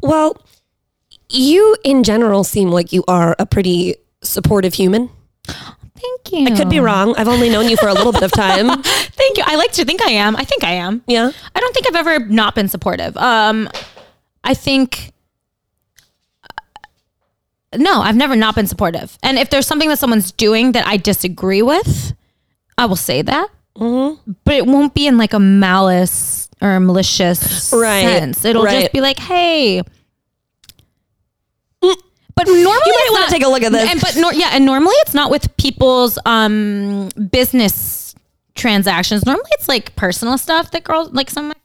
Well, 0.00 0.40
you 1.28 1.76
in 1.84 2.02
general 2.02 2.44
seem 2.44 2.70
like 2.70 2.94
you 2.94 3.04
are 3.06 3.36
a 3.38 3.44
pretty 3.44 3.96
supportive 4.22 4.72
human. 4.72 5.10
Thank 6.00 6.32
you. 6.32 6.46
I 6.46 6.56
could 6.56 6.70
be 6.70 6.80
wrong. 6.80 7.14
I've 7.16 7.28
only 7.28 7.48
known 7.50 7.68
you 7.68 7.76
for 7.76 7.88
a 7.88 7.94
little 7.94 8.12
bit 8.12 8.22
of 8.22 8.32
time. 8.32 8.82
Thank 8.82 9.36
you. 9.36 9.44
I 9.46 9.56
like 9.56 9.72
to 9.72 9.84
think 9.84 10.02
I 10.02 10.10
am. 10.12 10.36
I 10.36 10.44
think 10.44 10.64
I 10.64 10.72
am. 10.72 11.02
Yeah. 11.06 11.30
I 11.54 11.60
don't 11.60 11.74
think 11.74 11.86
I've 11.88 11.96
ever 11.96 12.18
not 12.26 12.54
been 12.54 12.68
supportive. 12.68 13.16
Um, 13.16 13.68
I 14.44 14.54
think 14.54 15.12
no, 17.76 18.00
I've 18.00 18.16
never 18.16 18.34
not 18.34 18.54
been 18.54 18.66
supportive. 18.66 19.18
And 19.22 19.38
if 19.38 19.50
there's 19.50 19.66
something 19.66 19.88
that 19.90 19.98
someone's 19.98 20.32
doing 20.32 20.72
that 20.72 20.86
I 20.86 20.96
disagree 20.96 21.62
with, 21.62 22.14
I 22.78 22.86
will 22.86 22.96
say 22.96 23.22
that. 23.22 23.48
Mm-hmm. 23.76 24.32
But 24.44 24.54
it 24.54 24.66
won't 24.66 24.94
be 24.94 25.06
in 25.06 25.18
like 25.18 25.34
a 25.34 25.38
malice 25.38 26.48
or 26.62 26.72
a 26.72 26.80
malicious 26.80 27.72
Right, 27.72 28.00
sense. 28.02 28.44
It'll 28.44 28.64
right. 28.64 28.80
just 28.80 28.92
be 28.92 29.00
like, 29.00 29.18
hey. 29.18 29.82
But 32.38 32.46
normally, 32.46 32.62
you 32.64 32.92
might 32.92 33.08
wanna 33.12 33.30
take 33.30 33.44
a 33.44 33.48
look 33.48 33.62
at 33.62 33.72
this. 33.72 33.90
And 33.90 34.00
but 34.00 34.16
nor- 34.16 34.32
yeah, 34.34 34.50
and 34.52 34.64
normally 34.64 34.94
it's 35.00 35.14
not 35.14 35.30
with 35.30 35.54
people's 35.56 36.18
um 36.26 37.08
business 37.30 38.14
transactions. 38.54 39.26
Normally 39.26 39.50
it's 39.52 39.68
like 39.68 39.94
personal 39.96 40.38
stuff 40.38 40.70
that 40.70 40.84
girls 40.84 41.10
like 41.12 41.30
some 41.30 41.50
of 41.50 41.56
my 41.56 41.60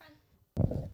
friends. 0.66 0.90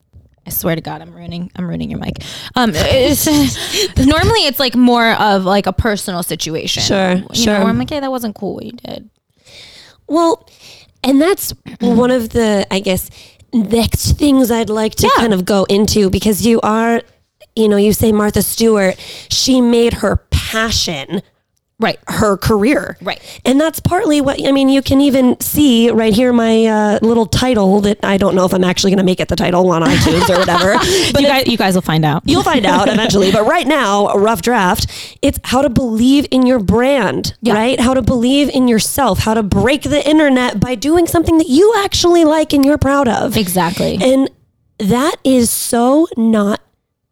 I 0.48 0.52
swear 0.52 0.74
to 0.76 0.82
God, 0.82 1.02
I'm 1.02 1.14
ruining. 1.14 1.52
I'm 1.56 1.68
ruining 1.68 1.92
your 1.92 2.00
mic. 2.00 2.24
Um, 2.56 2.72
it's, 2.74 3.26
normally 3.98 4.46
it's 4.48 4.60
like 4.60 4.76
more 4.76 5.12
of 5.14 5.44
like 5.46 5.68
a 5.68 5.74
personal 5.74 6.24
situation. 6.24 6.82
Sure, 6.82 7.14
you 7.16 7.26
sure. 7.34 7.54
Know, 7.54 7.60
where 7.60 7.70
I'm 7.70 7.78
like, 7.78 7.90
hey, 7.92 8.00
that 8.00 8.10
wasn't 8.10 8.36
cool 8.36 8.56
what 8.56 8.66
you 8.66 8.72
did. 8.72 9.10
Well, 10.08 10.50
and 11.04 11.22
that's 11.22 11.54
one 11.82 12.10
of 12.10 12.30
the, 12.30 12.66
I 12.72 12.80
guess, 12.80 13.12
next 13.54 14.14
things 14.18 14.50
I'd 14.50 14.72
like 14.72 14.96
to 14.96 15.04
Yeah. 15.08 15.22
kind 15.22 15.34
of 15.36 15.46
go 15.46 15.66
into 15.66 16.10
because 16.10 16.44
you 16.46 16.60
are, 16.62 17.04
you 17.60 17.68
know, 17.70 17.78
you 17.78 17.94
say 17.94 18.12
Martha 18.12 18.42
Stewart, 18.42 18.98
she 19.30 19.62
made 19.62 19.96
her 19.96 20.18
passion 20.32 21.22
Right. 21.82 21.98
her 22.10 22.36
career. 22.36 22.98
Right. 23.02 23.22
And 23.46 23.58
that's 23.62 23.80
partly 23.80 24.20
what, 24.20 24.46
I 24.46 24.52
mean, 24.52 24.68
you 24.68 24.82
can 24.82 25.00
even 25.00 25.40
see 25.40 25.90
right 25.90 26.14
here 26.14 26.34
my 26.34 26.66
uh, 26.66 27.00
little 27.02 27.26
title 27.26 27.80
that 27.82 28.04
I 28.04 28.18
don't 28.18 28.36
know 28.36 28.44
if 28.44 28.54
I'm 28.54 28.66
actually 28.66 28.92
going 28.92 28.98
to 28.98 29.06
make 29.06 29.22
it 29.22 29.30
the 29.30 29.38
title 29.38 29.72
on 29.72 29.84
iTunes 29.84 30.30
or 30.30 30.40
whatever. 30.40 30.74
But 31.14 31.22
you 31.22 31.28
guys, 31.28 31.48
you 31.48 31.56
guys 31.58 31.76
will 31.76 31.82
find 31.82 32.04
out. 32.04 32.24
You'll 32.26 32.44
find 32.44 32.66
out 32.66 32.90
eventually. 32.90 33.32
But 33.32 33.46
right 33.48 33.66
now, 33.66 34.08
a 34.10 34.20
rough 34.20 34.42
draft, 34.42 34.88
it's 35.22 35.40
how 35.46 35.62
to 35.62 35.70
believe 35.70 36.26
in 36.32 36.46
your 36.46 36.60
brand, 36.60 37.34
Yeah. 37.42 37.54
right? 37.54 37.80
How 37.80 37.94
to 37.94 38.02
believe 38.02 38.50
in 38.50 38.68
yourself, 38.68 39.20
how 39.20 39.34
to 39.34 39.42
break 39.44 39.84
the 39.84 40.06
internet 40.06 40.60
by 40.60 40.76
doing 40.76 41.08
something 41.08 41.38
that 41.38 41.48
you 41.48 41.74
actually 41.78 42.26
like 42.26 42.52
and 42.52 42.66
you're 42.66 42.78
proud 42.78 43.08
of. 43.08 43.38
Exactly. 43.38 43.98
And 44.02 44.30
that 44.80 45.16
is 45.24 45.50
so 45.50 46.08
not 46.18 46.60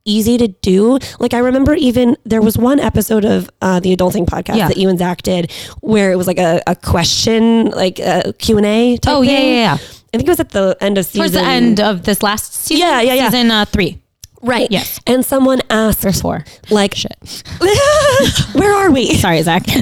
easy 0.08 0.38
to 0.38 0.48
do. 0.48 0.98
Like 1.20 1.34
I 1.34 1.40
remember 1.40 1.74
even 1.76 2.18
there 2.26 2.42
was 2.42 2.58
one 2.58 2.80
episode 2.80 3.26
of 3.26 3.50
uh, 3.62 3.80
the 3.80 3.96
Adulting 3.96 4.26
podcast 4.26 4.56
Yeah. 4.58 4.68
that 4.70 4.78
you 4.78 4.90
and 4.90 4.98
Zach 4.98 5.22
did 5.22 5.52
where 5.82 6.12
it 6.12 6.16
was 6.16 6.26
like 6.28 6.40
a, 6.40 6.62
a 6.66 6.76
question, 6.76 7.66
like 7.72 8.00
a 8.00 8.34
Q&A 8.40 8.98
type 8.98 9.14
Oh, 9.16 9.22
yeah, 9.22 9.32
yeah, 9.32 9.40
yeah. 9.44 9.74
I 9.74 10.18
think 10.18 10.24
it 10.24 10.30
was 10.30 10.40
at 10.40 10.50
the 10.52 10.76
end 10.82 10.98
of 10.98 11.06
season. 11.06 11.20
Towards 11.20 11.34
the 11.34 11.42
end 11.44 11.80
of 11.82 12.04
this 12.04 12.24
last 12.24 12.54
season. 12.54 12.88
Yeah, 12.88 13.02
yeah, 13.02 13.14
yeah. 13.14 13.30
Season 13.30 13.52
uh, 13.52 13.66
three. 13.66 14.02
Right. 14.42 14.70
Yes. 14.72 15.00
And 15.08 15.26
someone 15.26 15.62
asked, 15.70 16.02
There's 16.04 16.22
four. 16.22 16.46
like, 16.70 16.94
Shit. 16.96 17.44
where 18.54 18.74
are 18.74 18.92
we? 18.92 19.16
Sorry, 19.16 19.42
Zach. 19.42 19.64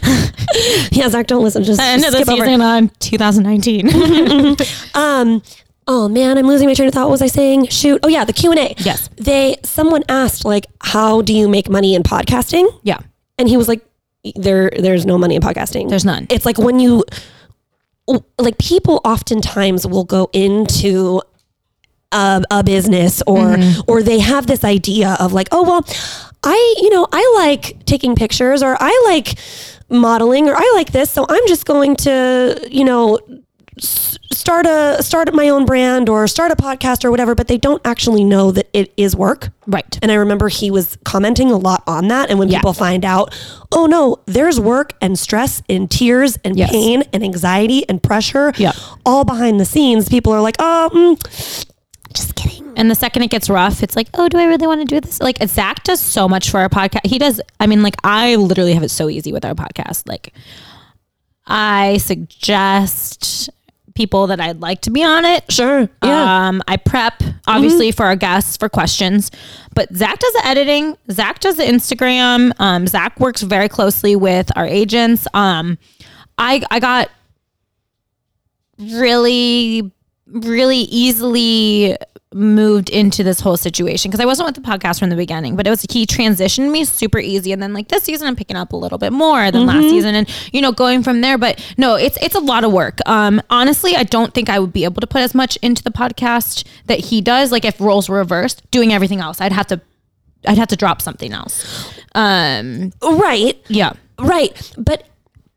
Yeah, 0.92 1.10
Zach, 1.10 1.28
don't 1.28 1.44
listen. 1.44 1.64
Just, 1.66 1.82
of 1.82 2.02
the 2.02 2.12
skip 2.12 2.30
over. 2.30 2.46
season 2.46 2.62
on 2.62 2.90
2019. 3.00 4.56
Um, 4.96 5.42
oh 5.88 6.08
man, 6.10 6.38
I'm 6.38 6.48
losing 6.48 6.68
my 6.68 6.74
train 6.74 6.88
of 6.88 6.94
thought. 6.94 7.06
What 7.08 7.12
was 7.12 7.22
I 7.22 7.28
saying? 7.28 7.68
Shoot. 7.68 8.00
Oh 8.04 8.08
yeah, 8.08 8.26
the 8.26 8.34
Q 8.34 8.52
and 8.52 8.60
A. 8.60 8.74
Yes. 8.78 9.10
They 9.18 9.58
someone 9.64 10.04
asked 10.10 10.46
like, 10.46 10.66
how 10.82 11.22
do 11.22 11.34
you 11.34 11.48
make 11.48 11.70
money 11.70 11.96
in 11.96 12.04
podcasting? 12.04 12.68
yeah. 12.84 13.00
And 13.38 13.50
he 13.50 13.58
was 13.58 13.68
like, 13.68 13.86
there, 14.36 14.70
there's 14.72 15.06
no 15.06 15.18
money 15.18 15.36
in 15.36 15.42
podcasting. 15.42 15.90
There's 15.90 16.06
none. 16.06 16.26
It's 16.30 16.46
like 16.46 16.58
when 16.58 16.80
you, 16.80 17.04
like 18.40 18.58
people 18.58 19.02
oftentimes 19.04 19.86
will 19.86 20.06
go 20.06 20.30
into 20.32 21.22
a, 22.12 22.42
a 22.50 22.64
business 22.64 23.22
or 23.28 23.40
Mm-hmm. 23.58 23.82
or 23.88 24.02
they 24.04 24.20
have 24.20 24.48
this 24.48 24.64
idea 24.64 25.18
of 25.20 25.34
like, 25.34 25.50
oh 25.52 25.64
well, 25.64 25.86
I 26.44 26.76
you 26.78 26.90
know 26.92 27.08
I 27.12 27.34
like 27.38 27.84
taking 27.86 28.16
pictures 28.16 28.64
or 28.64 28.78
I 28.80 29.04
like 29.08 29.38
modeling 29.90 30.48
or 30.48 30.56
I 30.56 30.72
like 30.76 30.92
this, 30.92 31.10
so 31.12 31.26
I'm 31.28 31.46
just 31.48 31.66
going 31.66 31.96
to 31.98 32.68
you 32.72 32.86
know 32.86 33.20
start 33.80 34.66
a 34.66 35.02
start 35.02 35.34
my 35.34 35.50
own 35.50 35.66
brand 35.66 36.08
or 36.08 36.28
start 36.28 36.52
a 36.52 36.56
podcast 36.56 37.04
or 37.04 37.12
whatever, 37.12 37.36
but 37.36 37.48
they 37.48 37.58
don't 37.58 37.82
actually 37.86 38.24
know 38.24 38.52
that 38.52 38.70
it 38.74 38.94
is 38.98 39.16
work. 39.16 39.50
Right. 39.68 39.98
And 40.02 40.12
I 40.12 40.16
remember 40.16 40.48
he 40.50 40.70
was 40.72 40.98
commenting 41.04 41.52
a 41.52 41.58
lot 41.58 41.84
on 41.88 42.08
that. 42.10 42.30
And 42.30 42.40
when 42.40 42.50
Yeah. 42.50 42.60
people 42.60 42.74
find 42.74 43.04
out, 43.04 43.34
oh 43.72 43.86
no, 43.86 44.18
there's 44.26 44.60
work 44.60 44.94
and 45.02 45.18
stress 45.18 45.62
and 45.68 45.90
tears 45.90 46.38
and 46.44 46.58
Yes. 46.58 46.72
pain 46.72 47.04
and 47.12 47.24
anxiety 47.24 47.88
and 47.90 48.02
pressure 48.02 48.54
Yeah. 48.58 48.72
all 49.06 49.24
behind 49.26 49.60
the 49.60 49.66
scenes, 49.66 50.08
people 50.10 50.32
are 50.32 50.42
like, 50.42 50.56
oh, 50.60 50.90
mm, 50.94 51.66
just 52.14 52.36
kidding. 52.36 52.64
And 52.78 52.92
the 52.92 52.96
second 52.96 53.24
it 53.24 53.30
gets 53.30 53.50
rough, 53.50 53.82
it's 53.84 53.96
like, 53.96 54.08
oh, 54.14 54.30
do 54.30 54.38
I 54.38 54.44
really 54.46 54.68
want 54.68 54.82
to 54.82 54.86
do 54.86 55.00
this? 55.02 55.20
Like 55.22 55.38
Zach 55.48 55.84
does 55.84 56.00
so 56.00 56.28
much 56.30 56.50
for 56.50 56.60
our 56.60 56.70
podcast. 56.70 57.06
He 57.06 57.18
does. 57.18 57.42
I 57.60 57.68
mean, 57.68 57.82
like 57.82 57.96
I 58.04 58.36
literally 58.36 58.74
have 58.74 58.84
it 58.84 58.92
so 58.92 59.10
easy 59.10 59.34
with 59.34 59.44
our 59.46 59.54
podcast. 59.56 60.08
Like 60.08 60.34
I 61.48 61.98
suggest 61.98 63.50
people 63.96 64.28
that 64.28 64.40
I'd 64.40 64.62
like 64.62 64.82
to 64.82 64.92
be 64.92 65.04
on 65.04 65.26
it. 65.26 65.50
Sure. 65.52 65.90
Yeah. 66.04 66.48
Um, 66.48 66.62
I 66.68 66.78
prep 66.78 67.24
obviously 67.48 67.92
for 67.92 68.06
our 68.06 68.16
guests 68.16 68.58
for 68.58 68.70
questions, 68.70 69.32
but 69.74 69.94
Zach 69.96 70.20
does 70.20 70.34
the 70.34 70.46
editing. 70.46 70.98
Zach 71.12 71.40
does 71.40 71.58
the 71.58 71.64
Instagram. 71.64 72.52
Um, 72.60 72.88
Zach 72.88 73.20
works 73.20 73.42
very 73.42 73.70
closely 73.70 74.16
with 74.16 74.52
our 74.56 74.66
agents. 74.66 75.28
Um, 75.34 75.78
I 76.38 76.62
I 76.70 76.80
got 76.80 77.10
really 78.78 79.92
really 80.28 80.80
easily 80.80 81.96
moved 82.36 82.90
into 82.90 83.24
this 83.24 83.40
whole 83.40 83.56
situation 83.56 84.12
because 84.12 84.20
I 84.20 84.26
wasn't 84.26 84.48
with 84.48 84.56
the 84.56 84.70
podcast 84.70 85.00
from 85.00 85.10
the 85.10 85.16
beginning, 85.16 85.56
but 85.56 85.66
it 85.66 85.70
was 85.70 85.86
he 85.90 86.06
transitioned 86.06 86.70
me 86.70 86.84
super 86.84 87.18
easy. 87.18 87.54
And 87.54 87.64
then 87.64 87.74
like 87.74 87.88
this 87.88 88.04
season, 88.04 88.28
I'm 88.28 88.36
picking 88.36 88.58
up 88.58 88.74
a 88.74 88.76
little 88.76 88.98
bit 88.98 89.14
more 89.14 89.50
than 89.52 89.66
last 89.66 89.90
season, 89.90 90.14
and 90.16 90.30
you 90.52 90.62
know 90.62 90.72
going 90.72 91.02
from 91.02 91.22
there. 91.22 91.38
But 91.38 91.66
no, 91.78 91.96
it's 91.96 92.18
it's 92.22 92.36
a 92.36 92.40
lot 92.40 92.64
of 92.64 92.72
work. 92.72 93.00
Um, 93.06 93.42
honestly, 93.50 93.96
I 93.96 94.04
don't 94.04 94.34
think 94.34 94.50
I 94.50 94.60
would 94.60 94.74
be 94.74 94.84
able 94.84 95.00
to 95.00 95.08
put 95.08 95.22
as 95.22 95.34
much 95.34 95.58
into 95.62 95.82
the 95.82 95.92
podcast 95.92 96.68
that 96.88 97.00
he 97.00 97.22
does. 97.22 97.52
Like 97.52 97.64
if 97.64 97.80
roles 97.80 98.10
were 98.10 98.18
reversed, 98.18 98.70
doing 98.70 98.92
everything 98.94 99.22
else, 99.22 99.40
I'd 99.40 99.54
have 99.54 99.68
to. 99.68 99.82
I'd 100.48 100.60
have 100.60 100.68
to 100.68 100.76
drop 100.76 101.02
something 101.02 101.34
else. 101.34 101.92
Um, 102.14 102.92
right. 103.02 103.60
yeah. 103.68 103.94
Right. 104.20 104.72
But 104.78 105.08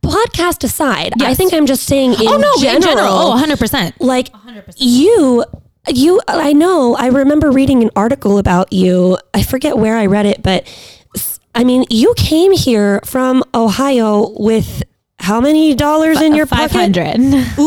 podcast 0.03 0.65
aside, 0.65 1.13
I 1.21 1.35
think 1.35 1.53
I'm 1.53 1.67
just 1.67 1.85
saying 1.85 2.15
in, 2.15 2.27
oh 2.27 2.39
no, 2.39 2.63
general, 2.63 2.77
in 2.77 2.83
general. 2.83 3.13
Oh, 3.13 3.29
100 3.31 3.59
percent. 3.59 4.01
like 4.01 4.31
you 4.79 5.45
you 5.95 6.21
i 6.29 6.53
know. 6.53 6.95
I 6.97 7.09
remember 7.09 7.51
reading 7.51 7.83
an 7.83 7.91
article 7.97 8.39
about 8.39 8.73
you. 8.73 9.19
I 9.35 9.43
forget 9.43 9.77
where 9.79 9.97
i 9.97 10.07
read 10.07 10.27
it 10.27 10.43
but 10.43 10.67
i 11.55 11.65
mean 11.65 11.85
you 11.91 12.15
came 12.17 12.53
here 12.53 13.01
from 13.05 13.43
ohio 13.55 14.33
with 14.39 14.83
how 15.31 15.41
many 15.49 15.75
dollars 15.75 16.19
in 16.27 16.35
your 16.39 16.47
Five 16.47 16.71
pocket 16.73 16.97
hundred. 16.97 17.19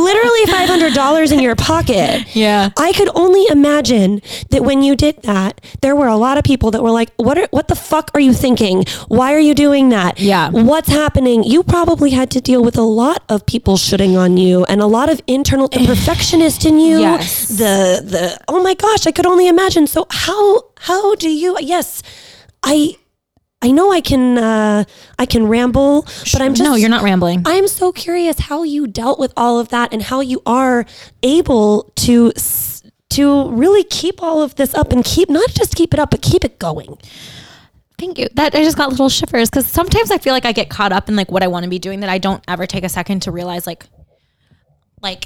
literally 0.08 0.44
$500 0.58 1.32
in 1.36 1.40
your 1.48 1.56
pocket 1.56 2.14
Yeah. 2.36 2.70
i 2.88 2.90
could 2.98 3.10
only 3.24 3.44
imagine 3.58 4.22
that 4.52 4.62
when 4.70 4.80
you 4.88 4.94
did 5.06 5.16
that 5.32 5.54
there 5.84 5.96
were 6.00 6.08
a 6.18 6.20
lot 6.26 6.36
of 6.40 6.44
people 6.52 6.70
that 6.74 6.82
were 6.86 6.96
like 7.00 7.10
what 7.28 7.38
are, 7.38 7.48
what 7.58 7.68
the 7.68 7.76
fuck 7.92 8.12
are 8.16 8.20
you 8.28 8.34
thinking 8.34 8.78
why 9.18 9.30
are 9.34 9.40
you 9.50 9.54
doing 9.66 9.90
that 9.98 10.20
Yeah. 10.20 10.50
what's 10.72 10.90
happening 10.90 11.44
you 11.44 11.60
probably 11.76 12.12
had 12.20 12.30
to 12.32 12.42
deal 12.42 12.64
with 12.68 12.78
a 12.78 12.88
lot 13.04 13.20
of 13.30 13.46
people 13.54 13.76
shitting 13.88 14.14
on 14.18 14.38
you 14.38 14.66
and 14.66 14.82
a 14.82 14.88
lot 14.98 15.10
of 15.14 15.22
internal 15.28 15.68
the 15.78 15.86
perfectionist 15.86 16.66
in 16.66 16.80
you 16.80 17.00
Yes. 17.00 17.48
the 17.64 17.76
the 18.14 18.24
oh 18.48 18.62
my 18.64 18.74
gosh 18.86 19.06
i 19.08 19.12
could 19.12 19.26
only 19.34 19.48
imagine 19.56 19.86
so 19.96 20.08
how 20.10 20.42
how 20.90 21.16
do 21.16 21.30
you 21.30 21.58
yes 21.74 22.02
i 22.64 22.96
i 23.62 23.72
know 23.72 23.92
i 23.92 24.02
can 24.02 24.38
uh 24.38 24.84
i 25.20 25.26
can 25.26 25.48
ramble 25.48 26.04
but 26.32 26.42
i'm 26.42 26.54
just 26.54 26.68
no, 26.68 26.76
you're 26.76 26.90
not 26.90 27.04
rambling. 27.04 27.44
I'm 27.46 27.68
so 27.68 27.92
curious 27.92 28.40
how 28.40 28.64
you 28.64 28.88
dealt 28.88 29.20
with 29.20 29.34
all 29.36 29.60
of 29.60 29.70
that 29.70 29.94
and 29.94 30.02
how 30.02 30.22
you 30.22 30.42
are 30.46 30.86
able 31.24 31.92
to 31.98 32.32
to 33.12 33.50
really 33.52 33.84
keep 33.84 34.24
all 34.24 34.42
of 34.42 34.56
this 34.56 34.74
up 34.74 34.92
and 34.92 35.04
keep 35.04 35.30
not 35.30 35.50
just 35.50 35.76
keep 35.76 35.94
it 35.94 36.00
up 36.00 36.12
but 36.12 36.22
keep 36.22 36.44
it 36.46 36.60
going. 36.60 36.98
Thank 38.02 38.18
you. 38.18 38.28
That 38.34 38.56
I 38.56 38.64
just 38.64 38.78
got 38.78 38.90
little 38.90 39.10
shivers 39.10 39.50
because 39.50 39.68
sometimes 39.68 40.10
I 40.10 40.18
feel 40.18 40.34
like 40.34 40.46
I 40.46 40.54
get 40.54 40.72
caught 40.72 40.92
up 40.92 41.08
in 41.08 41.16
like 41.16 41.30
what 41.32 41.44
I 41.44 41.48
want 41.48 41.66
to 41.66 41.70
be 41.70 41.78
doing 41.78 42.00
that 42.00 42.10
I 42.10 42.18
don't 42.18 42.44
ever 42.48 42.66
take 42.66 42.84
a 42.84 42.90
second 42.90 43.22
to 43.24 43.32
realize 43.32 43.68
like, 43.68 43.86
like, 45.04 45.26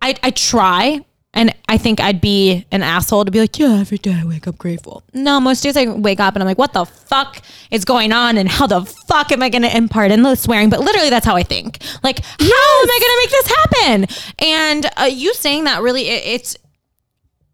I 0.00 0.14
I 0.22 0.30
try 0.30 1.04
And 1.34 1.54
I 1.66 1.78
think 1.78 1.98
I'd 1.98 2.20
be 2.20 2.66
an 2.70 2.82
asshole 2.82 3.24
to 3.24 3.30
be 3.30 3.40
like, 3.40 3.58
yeah, 3.58 3.78
every 3.80 3.96
day 3.96 4.12
I 4.12 4.26
wake 4.26 4.46
up 4.46 4.58
grateful. 4.58 5.02
No, 5.14 5.40
most 5.40 5.62
days 5.62 5.78
I 5.78 5.86
wake 5.86 6.20
up 6.20 6.34
and 6.34 6.42
I'm 6.42 6.46
like, 6.46 6.58
what 6.58 6.74
the 6.74 6.84
fuck 6.84 7.40
is 7.70 7.86
going 7.86 8.12
on? 8.12 8.36
And 8.36 8.50
how 8.50 8.66
the 8.66 8.82
fuck 8.84 9.32
am 9.32 9.42
I 9.42 9.48
going 9.48 9.62
to 9.62 9.74
impart 9.74 10.10
in 10.10 10.22
the 10.22 10.34
swearing? 10.34 10.68
But 10.68 10.80
literally, 10.80 11.08
that's 11.08 11.24
how 11.24 11.34
I 11.34 11.42
think. 11.42 11.78
Like, 12.04 12.22
how 12.22 12.44
am 12.44 12.90
I 12.90 12.98
going 13.00 13.12
to 13.12 13.20
make 13.22 13.30
this 13.30 13.46
happen? 13.56 14.26
And 14.40 14.90
uh, 14.98 15.04
you 15.04 15.32
saying 15.32 15.64
that 15.64 15.80
really, 15.80 16.06
it, 16.08 16.22
it's, 16.26 16.56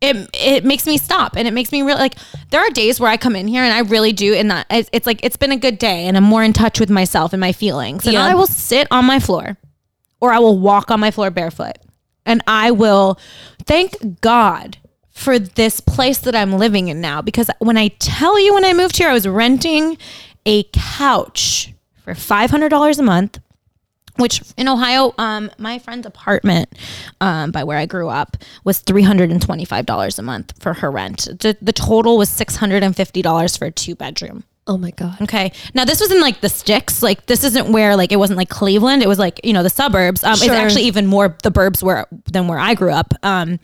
it, 0.01 0.29
it 0.35 0.65
makes 0.65 0.85
me 0.87 0.99
stop 0.99 1.37
and 1.37 1.47
it 1.47 1.53
makes 1.53 1.71
me 1.73 1.83
really 1.83 1.99
like 1.99 2.15
there 2.51 2.61
are 2.61 2.71
days 2.71 3.01
where 3.01 3.11
I 3.11 3.17
come 3.17 3.35
in 3.35 3.49
here 3.49 3.65
and 3.65 3.73
I 3.73 3.81
really 3.81 4.13
do 4.13 4.33
and 4.33 4.49
that 4.51 4.67
it's, 4.71 4.89
it's 4.93 5.07
like 5.07 5.25
it's 5.25 5.37
been 5.37 5.51
a 5.51 5.57
good 5.57 5.77
day 5.77 6.07
and 6.07 6.17
I'm 6.17 6.23
more 6.23 6.45
in 6.45 6.53
touch 6.53 6.79
with 6.79 6.89
myself 6.89 7.33
and 7.33 7.41
my 7.41 7.51
feelings 7.53 8.05
and 8.07 8.13
Yeah. 8.13 8.25
I 8.25 8.37
will 8.37 8.47
sit 8.47 8.87
on 8.93 9.05
my 9.07 9.19
floor 9.19 9.57
or 10.21 10.33
I 10.33 10.39
will 10.39 10.57
walk 10.57 10.93
on 10.93 11.01
my 11.01 11.11
floor 11.11 11.33
barefoot 11.33 11.79
and 12.29 12.43
I 12.47 12.71
will 12.71 13.19
thank 13.65 14.21
God 14.21 14.79
for 15.11 15.39
this 15.39 15.81
place 15.81 16.19
that 16.19 16.37
I'm 16.37 16.53
living 16.53 16.87
in 16.87 17.01
now 17.01 17.21
because 17.23 17.51
when 17.59 17.77
I 17.77 17.89
tell 17.99 18.39
you 18.39 18.55
when 18.55 18.65
I 18.65 18.73
moved 18.73 18.99
here 18.99 19.09
I 19.09 19.13
was 19.13 19.27
renting 19.27 19.99
a 20.47 20.63
couch 20.73 21.75
for 22.05 22.15
$500 22.15 22.99
a 22.99 23.03
month 23.03 23.41
which 24.19 24.43
in 24.57 24.69
Ohio, 24.69 25.15
um, 25.17 25.51
my 25.59 25.79
friend's 25.79 26.05
apartment 26.07 26.69
um, 27.21 27.53
by 27.53 27.63
where 27.65 27.79
I 27.79 27.87
grew 27.87 28.09
up 28.09 28.37
was 28.65 28.81
three 28.81 29.03
hundred 29.03 29.31
and 29.31 29.41
twenty 29.41 29.65
five 29.65 29.87
dollars 29.87 30.19
a 30.19 30.23
month 30.23 30.61
for 30.61 30.75
her 30.75 30.91
rent. 30.91 31.29
The, 31.41 31.57
total 31.73 32.19
was 32.19 32.29
six 32.29 32.57
hundred 32.57 32.83
and 32.83 32.97
fifty 32.97 33.23
dollars 33.23 33.57
for 33.57 33.67
a 33.67 33.71
two 33.71 33.95
bedroom. 33.95 34.43
Oh 34.71 34.77
my 34.77 34.91
god. 34.91 35.21
Okay, 35.23 35.51
now 35.75 35.85
this 35.87 35.99
was 35.99 36.13
in 36.13 36.21
like 36.21 36.41
the 36.43 36.49
sticks. 36.51 37.03
Like 37.03 37.25
this 37.27 37.43
isn't 37.43 37.73
where 37.73 37.97
like 37.97 38.13
it 38.13 38.17
wasn't 38.17 38.37
like 38.37 38.51
Cleveland. 38.51 39.03
It 39.03 39.09
was 39.09 39.19
like 39.19 39.41
you 39.43 39.53
know 39.55 39.63
the 39.63 39.71
suburbs. 39.71 40.23
Um, 40.23 40.37
Sure. 40.37 40.47
It's 40.53 40.55
actually 40.55 40.83
even 40.83 41.07
more 41.07 41.35
the 41.43 41.51
burbs 41.51 41.83
where 41.83 42.07
than 42.31 42.49
where 42.49 42.59
I 42.59 42.75
grew 42.75 42.93
up. 42.93 43.15
Um, 43.23 43.59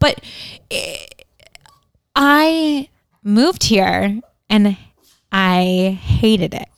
but 0.00 0.20
eh, 0.70 1.04
I 2.16 2.88
moved 3.22 3.64
here 3.64 4.20
and 4.48 4.76
I 5.30 5.98
hated 6.00 6.54
it 6.54 6.68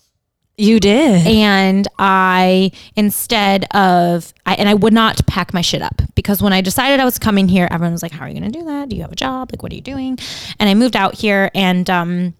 You 0.58 0.80
did. 0.80 1.26
and 1.26 1.86
I 1.98 2.72
instead 2.96 3.64
of 3.74 4.34
I, 4.46 4.54
and 4.54 4.68
I 4.68 4.74
would 4.74 4.92
not 4.92 5.24
pack 5.26 5.54
my 5.54 5.60
shit 5.60 5.80
up 5.80 6.02
because 6.16 6.42
when 6.42 6.52
I 6.52 6.60
decided 6.60 6.98
I 7.00 7.04
was 7.04 7.18
coming 7.18 7.48
here, 7.48 7.68
everyone 7.70 7.92
was 7.92 8.02
like, 8.02 8.12
"How 8.12 8.24
are 8.24 8.28
you 8.28 8.38
going 8.38 8.50
to 8.50 8.58
do 8.58 8.64
that? 8.66 8.88
Do 8.88 8.96
you 8.96 9.02
have 9.02 9.12
a 9.12 9.16
job? 9.16 9.50
Like, 9.52 9.62
what 9.62 9.70
are 9.72 9.76
you 9.76 9.80
doing?" 9.80 10.18
And 10.58 10.68
I 10.68 10.74
moved 10.74 10.96
out 10.96 11.14
here, 11.14 11.50
and 11.54 11.88
um, 11.88 12.34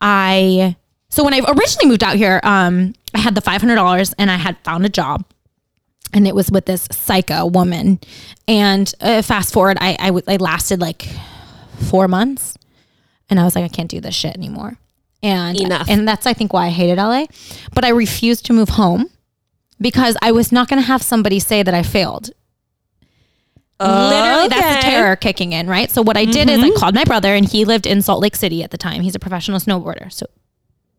I 0.00 0.76
so 1.08 1.24
when 1.24 1.32
I 1.34 1.38
originally 1.48 1.88
moved 1.88 2.02
out 2.02 2.16
here, 2.16 2.40
um, 2.42 2.94
I 3.14 3.18
had 3.18 3.34
the 3.34 3.40
five 3.40 3.60
hundred 3.60 3.76
dollars, 3.76 4.12
and 4.18 4.30
I 4.30 4.36
had 4.36 4.56
found 4.64 4.84
a 4.84 4.88
job. 4.88 5.24
And 6.12 6.26
it 6.26 6.34
was 6.34 6.50
with 6.50 6.66
this 6.66 6.88
psycho 6.92 7.46
woman, 7.46 7.98
and 8.46 8.92
uh, 9.00 9.22
fast 9.22 9.52
forward, 9.52 9.76
I, 9.80 9.96
I 9.98 10.06
w- 10.06 10.24
I 10.28 10.36
lasted 10.36 10.80
like 10.80 11.08
four 11.90 12.06
months, 12.08 12.56
and 13.28 13.40
I 13.40 13.44
was 13.44 13.54
like, 13.56 13.64
I 13.64 13.68
can't 13.68 13.90
do 13.90 14.00
this 14.00 14.14
shit 14.14 14.34
anymore. 14.34 14.78
And 15.22 15.60
Enough. 15.60 15.88
and 15.90 16.06
that's 16.06 16.24
I 16.26 16.32
think 16.32 16.52
why 16.52 16.66
I 16.66 16.70
hated 16.70 16.96
LA. 16.98 17.26
But 17.74 17.84
I 17.84 17.88
refused 17.88 18.46
to 18.46 18.52
move 18.52 18.70
home 18.70 19.10
because 19.80 20.16
I 20.22 20.30
was 20.32 20.52
not 20.52 20.68
going 20.68 20.80
to 20.80 20.86
have 20.86 21.02
somebody 21.02 21.40
say 21.40 21.62
that 21.62 21.74
I 21.74 21.82
failed. 21.82 22.30
Literally, 23.80 24.48
that's 24.48 24.76
the 24.84 24.90
terror 24.90 25.16
kicking 25.16 25.52
in, 25.52 25.68
right? 25.68 25.90
So 25.90 26.02
what 26.02 26.16
I 26.16 26.24
did 26.24 26.48
is 26.48 26.60
I 26.62 26.70
called 26.70 26.94
my 26.94 27.04
brother, 27.04 27.34
and 27.34 27.46
he 27.46 27.64
lived 27.64 27.86
in 27.86 28.00
Salt 28.02 28.20
Lake 28.22 28.36
City 28.36 28.62
at 28.62 28.70
the 28.70 28.78
time. 28.78 29.02
He's 29.02 29.14
a 29.14 29.18
professional 29.18 29.58
snowboarder, 29.60 30.10
so 30.12 30.26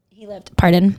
he 0.10 0.28
lived. 0.28 0.56
Pardon, 0.58 0.98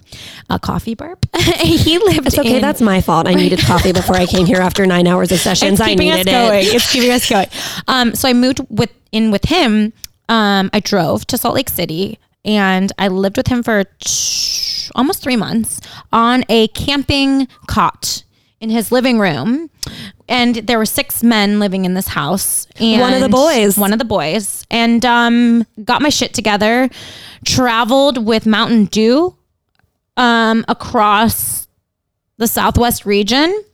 a 0.50 0.58
coffee 0.58 0.94
burp. 0.94 1.24
he 1.60 1.98
lived. 1.98 2.26
It's 2.26 2.38
okay. 2.38 2.56
in- 2.56 2.60
That's 2.62 2.80
my 2.80 3.00
fault. 3.00 3.28
I 3.28 3.34
needed 3.34 3.60
coffee 3.60 3.92
before 3.92 4.16
I 4.16 4.26
came 4.26 4.46
here 4.46 4.58
after 4.60 4.86
nine 4.86 5.06
hours 5.06 5.30
of 5.32 5.38
sessions. 5.38 5.72
it's 5.74 5.80
I 5.80 5.90
keeping 5.90 6.10
us 6.10 6.24
going. 6.24 6.64
it. 6.66 6.74
It's 6.74 6.92
keeping 6.92 7.10
us 7.10 7.28
going. 7.28 7.46
Um, 7.86 8.14
so 8.14 8.28
I 8.28 8.32
moved 8.32 8.60
with 8.70 8.92
in 9.12 9.30
with 9.30 9.44
him. 9.44 9.92
Um, 10.28 10.70
I 10.72 10.80
drove 10.80 11.26
to 11.28 11.38
Salt 11.38 11.54
Lake 11.54 11.70
City 11.70 12.18
and 12.44 12.92
I 12.98 13.08
lived 13.08 13.36
with 13.36 13.46
him 13.46 13.62
for 13.62 13.84
t- 14.00 14.90
almost 14.94 15.22
three 15.22 15.36
months 15.36 15.80
on 16.12 16.44
a 16.48 16.68
camping 16.68 17.48
cot 17.66 18.24
in 18.60 18.70
his 18.70 18.90
living 18.90 19.18
room. 19.18 19.70
And 20.28 20.56
there 20.56 20.78
were 20.78 20.86
six 20.86 21.22
men 21.22 21.58
living 21.58 21.84
in 21.84 21.94
this 21.94 22.08
house. 22.08 22.66
And 22.76 23.00
One 23.00 23.14
of 23.14 23.20
the 23.20 23.28
boys. 23.28 23.78
One 23.78 23.92
of 23.92 23.98
the 23.98 24.04
boys. 24.04 24.66
And 24.70 25.04
um, 25.04 25.66
got 25.84 26.02
my 26.02 26.08
shit 26.08 26.34
together. 26.34 26.90
Traveled 27.44 28.24
with 28.24 28.46
Mountain 28.46 28.86
Dew 28.86 29.36
um, 30.16 30.64
across 30.68 31.68
the 32.36 32.46
Southwest 32.46 33.06
region. 33.06 33.64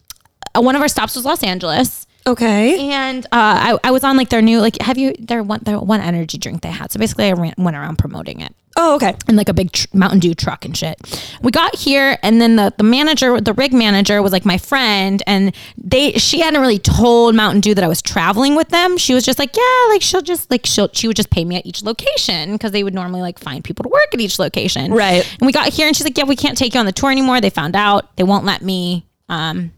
Uh, 0.54 0.60
one 0.60 0.76
of 0.76 0.82
our 0.82 0.88
stops 0.88 1.16
was 1.16 1.24
Los 1.24 1.42
Angeles, 1.42 2.03
Okay. 2.26 2.90
and 2.90 3.26
uh, 3.26 3.28
I, 3.32 3.78
I 3.84 3.90
was 3.90 4.02
on 4.02 4.16
like 4.16 4.30
their 4.30 4.42
new 4.42 4.60
like 4.60 4.80
have 4.80 4.96
you 4.96 5.14
their 5.18 5.42
one 5.42 5.60
their 5.62 5.78
one 5.78 6.00
energy 6.00 6.38
drink 6.38 6.62
they 6.62 6.70
had. 6.70 6.90
So 6.90 6.98
basically, 6.98 7.26
I 7.26 7.32
ran, 7.32 7.54
went 7.58 7.76
around 7.76 7.98
promoting 7.98 8.40
it 8.40 8.54
Oh, 8.76 8.96
okay. 8.96 9.14
And 9.28 9.36
like 9.36 9.48
a 9.48 9.54
big 9.54 9.70
tr- 9.70 9.86
Mountain 9.92 10.18
Dew 10.18 10.34
truck 10.34 10.64
and 10.64 10.76
shit. 10.76 10.98
We 11.42 11.52
got 11.52 11.76
here, 11.76 12.18
and 12.22 12.40
then 12.40 12.56
the 12.56 12.72
the 12.76 12.82
manager, 12.82 13.40
the 13.40 13.52
rig 13.52 13.72
manager, 13.72 14.20
was 14.20 14.32
like 14.32 14.44
my 14.44 14.58
friend, 14.58 15.22
and 15.26 15.54
they 15.78 16.12
she 16.12 16.40
hadn't 16.40 16.60
really 16.60 16.80
told 16.80 17.36
Mountain 17.36 17.60
Dew 17.60 17.74
that 17.74 17.84
I 17.84 17.88
was 17.88 18.02
traveling 18.02 18.56
with 18.56 18.70
them. 18.70 18.96
She 18.98 19.14
was 19.14 19.24
just 19.24 19.38
like, 19.38 19.56
yeah, 19.56 19.86
like 19.90 20.02
she'll 20.02 20.22
just 20.22 20.50
like 20.50 20.66
she'll 20.66 20.88
she 20.92 21.06
would 21.06 21.16
just 21.16 21.30
pay 21.30 21.44
me 21.44 21.56
at 21.56 21.66
each 21.66 21.84
location 21.84 22.52
because 22.52 22.72
they 22.72 22.82
would 22.82 22.94
normally 22.94 23.20
like 23.20 23.38
find 23.38 23.62
people 23.62 23.84
to 23.84 23.88
work 23.88 24.08
at 24.12 24.20
each 24.20 24.38
location, 24.38 24.92
Right. 24.92 25.24
And 25.38 25.46
we 25.46 25.52
got 25.52 25.72
here, 25.72 25.86
and 25.86 25.96
she's 25.96 26.04
like, 26.04 26.18
yeah, 26.18 26.24
we 26.24 26.36
can't 26.36 26.58
take 26.58 26.74
you 26.74 26.80
on 26.80 26.86
the 26.86 26.92
tour 26.92 27.12
anymore. 27.12 27.40
They 27.40 27.50
found 27.50 27.76
out 27.76 28.16
they 28.16 28.24
won't 28.24 28.44
let 28.44 28.62
me. 28.62 29.06
Um, 29.28 29.72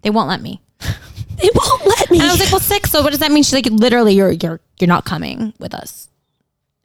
they 0.00 0.10
won't 0.10 0.28
let 0.28 0.40
me. 0.40 0.60
It 1.42 1.52
won't 1.54 1.86
let 1.86 2.10
me. 2.10 2.18
And 2.18 2.28
I 2.28 2.30
was 2.30 2.40
like, 2.40 2.50
well, 2.52 2.60
sick. 2.60 2.86
So 2.86 3.02
what 3.02 3.10
does 3.10 3.20
that 3.20 3.32
mean? 3.32 3.42
She's 3.42 3.52
like, 3.54 3.66
literally, 3.66 4.14
you're 4.14 4.30
you're 4.32 4.60
you're 4.78 4.88
not 4.88 5.04
coming 5.04 5.52
with 5.58 5.74
us. 5.74 6.08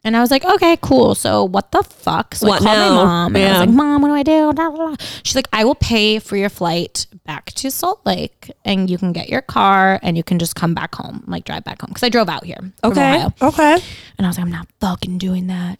And 0.04 0.16
I 0.16 0.20
was 0.20 0.30
like, 0.30 0.44
okay, 0.44 0.78
cool. 0.80 1.14
So 1.16 1.44
what 1.44 1.72
the 1.72 1.82
fuck? 1.82 2.34
So 2.36 2.46
What 2.46 2.62
I 2.62 2.64
called 2.64 2.78
now? 2.78 2.94
my 2.94 3.04
mom. 3.04 3.36
And 3.36 3.44
I 3.44 3.50
was 3.50 3.58
like, 3.66 3.76
mom, 3.76 4.02
what 4.02 4.08
do 4.08 4.14
I 4.14 4.22
do? 4.22 4.96
She's 5.24 5.34
like, 5.34 5.48
I 5.52 5.64
will 5.64 5.74
pay 5.74 6.18
for 6.20 6.36
your 6.36 6.48
flight 6.48 7.06
back 7.26 7.46
to 7.54 7.70
Salt 7.70 8.06
Lake, 8.06 8.50
and 8.64 8.88
you 8.88 8.96
can 8.96 9.12
get 9.12 9.28
your 9.28 9.42
car, 9.42 9.98
and 10.02 10.16
you 10.16 10.22
can 10.22 10.38
just 10.38 10.54
come 10.54 10.72
back 10.72 10.94
home, 10.94 11.24
like 11.26 11.44
drive 11.44 11.64
back 11.64 11.80
home, 11.82 11.88
because 11.90 12.04
I 12.04 12.08
drove 12.10 12.28
out 12.28 12.44
here. 12.44 12.72
okay. 12.84 13.26
Okay. 13.42 13.78
And 14.16 14.26
I 14.26 14.28
was 14.30 14.38
like, 14.38 14.46
I'm 14.46 14.52
not 14.52 14.68
fucking 14.80 15.18
doing 15.18 15.48
that. 15.48 15.78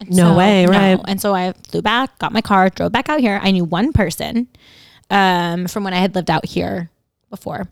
And 0.00 0.10
No 0.16 0.36
way, 0.36 0.66
right. 0.66 0.98
And 1.06 1.20
so 1.20 1.34
I 1.34 1.52
flew 1.68 1.82
back, 1.82 2.16
got 2.20 2.32
my 2.32 2.40
car, 2.42 2.70
drove 2.70 2.92
back 2.92 3.08
out 3.08 3.20
here. 3.20 3.38
I 3.42 3.50
knew 3.50 3.64
one 3.64 3.92
person 3.92 4.46
um, 5.10 5.66
from 5.66 5.82
when 5.84 5.92
I 5.94 5.98
had 5.98 6.14
lived 6.14 6.30
out 6.30 6.46
here 6.46 6.90
before. 7.28 7.68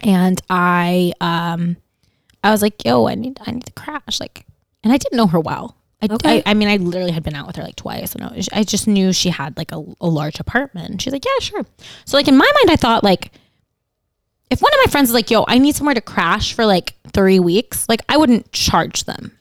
And 0.00 0.40
I 0.50 1.12
um 1.20 1.76
I 2.44 2.50
was 2.50 2.62
like, 2.62 2.84
yo, 2.84 3.06
I 3.08 3.14
need 3.14 3.38
I 3.46 3.50
need 3.52 3.66
to 3.66 3.72
crash. 3.72 4.20
Like 4.20 4.46
and 4.84 4.92
I 4.92 4.96
didn't 4.98 5.16
know 5.16 5.26
her 5.26 5.40
well. 5.40 5.76
I, 6.02 6.08
Okay. 6.10 6.38
I, 6.44 6.50
I 6.50 6.54
mean, 6.54 6.68
I 6.68 6.76
literally 6.76 7.10
had 7.10 7.22
been 7.22 7.34
out 7.34 7.46
with 7.46 7.56
her 7.56 7.62
like 7.62 7.74
twice, 7.76 8.14
and 8.14 8.22
I, 8.22 8.32
was, 8.36 8.48
I 8.52 8.62
just 8.64 8.86
knew 8.86 9.12
she 9.14 9.30
had 9.30 9.56
like 9.56 9.72
a, 9.72 9.82
a 10.00 10.06
large 10.06 10.38
apartment. 10.38 11.00
She's 11.00 11.12
like, 11.12 11.24
yeah, 11.24 11.38
sure. 11.40 11.64
So 12.04 12.16
like 12.18 12.28
in 12.28 12.36
my 12.36 12.44
mind, 12.54 12.70
I 12.70 12.76
thought 12.76 13.02
like, 13.02 13.32
if 14.50 14.60
one 14.60 14.72
of 14.74 14.78
my 14.84 14.90
friends 14.90 15.08
is 15.08 15.14
like, 15.14 15.30
yo, 15.30 15.44
I 15.48 15.56
need 15.58 15.74
somewhere 15.74 15.94
to 15.94 16.00
crash 16.02 16.52
for 16.52 16.66
like 16.66 16.94
three 17.14 17.40
weeks, 17.40 17.88
like 17.88 18.02
I 18.10 18.18
wouldn't 18.18 18.52
charge 18.52 19.04
them 19.04 19.32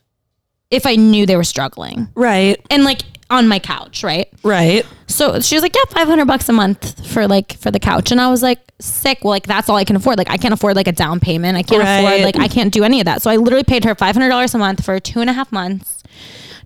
if 0.71 0.85
I 0.85 0.95
knew 0.95 1.25
they 1.25 1.35
were 1.35 1.43
struggling 1.43 2.07
Right. 2.15 2.59
and 2.71 2.83
like 2.85 3.01
on 3.29 3.47
my 3.47 3.59
couch, 3.59 4.03
right? 4.03 4.27
Right. 4.43 4.85
So 5.07 5.39
she 5.39 5.55
was 5.55 5.61
like, 5.63 5.75
yeah, 5.75 5.83
500 5.89 6.25
bucks 6.25 6.47
a 6.49 6.53
month 6.53 7.07
for 7.07 7.27
like, 7.27 7.57
for 7.57 7.71
the 7.71 7.79
couch. 7.79 8.11
And 8.11 8.21
I 8.21 8.29
was 8.29 8.43
like, 8.43 8.59
sick. 8.79 9.19
Well, 9.23 9.31
like 9.31 9.47
that's 9.47 9.67
all 9.69 9.75
I 9.77 9.83
can 9.83 9.95
afford. 9.95 10.17
Like 10.17 10.29
I 10.29 10.37
can't 10.37 10.53
afford 10.53 10.75
like 10.75 10.87
a 10.87 10.91
down 10.91 11.19
payment. 11.19 11.57
I 11.57 11.63
can't 11.63 11.81
Right. 11.83 11.99
afford, 11.99 12.21
like 12.21 12.37
I 12.37 12.47
can't 12.47 12.71
do 12.73 12.83
any 12.83 12.99
of 12.99 13.05
that. 13.05 13.21
So 13.21 13.29
I 13.31 13.37
literally 13.37 13.63
paid 13.63 13.83
her 13.85 13.95
$500 13.95 14.53
a 14.53 14.57
month 14.57 14.83
for 14.85 14.99
two 14.99 15.21
and 15.21 15.29
a 15.29 15.33
half 15.33 15.51
months 15.51 16.03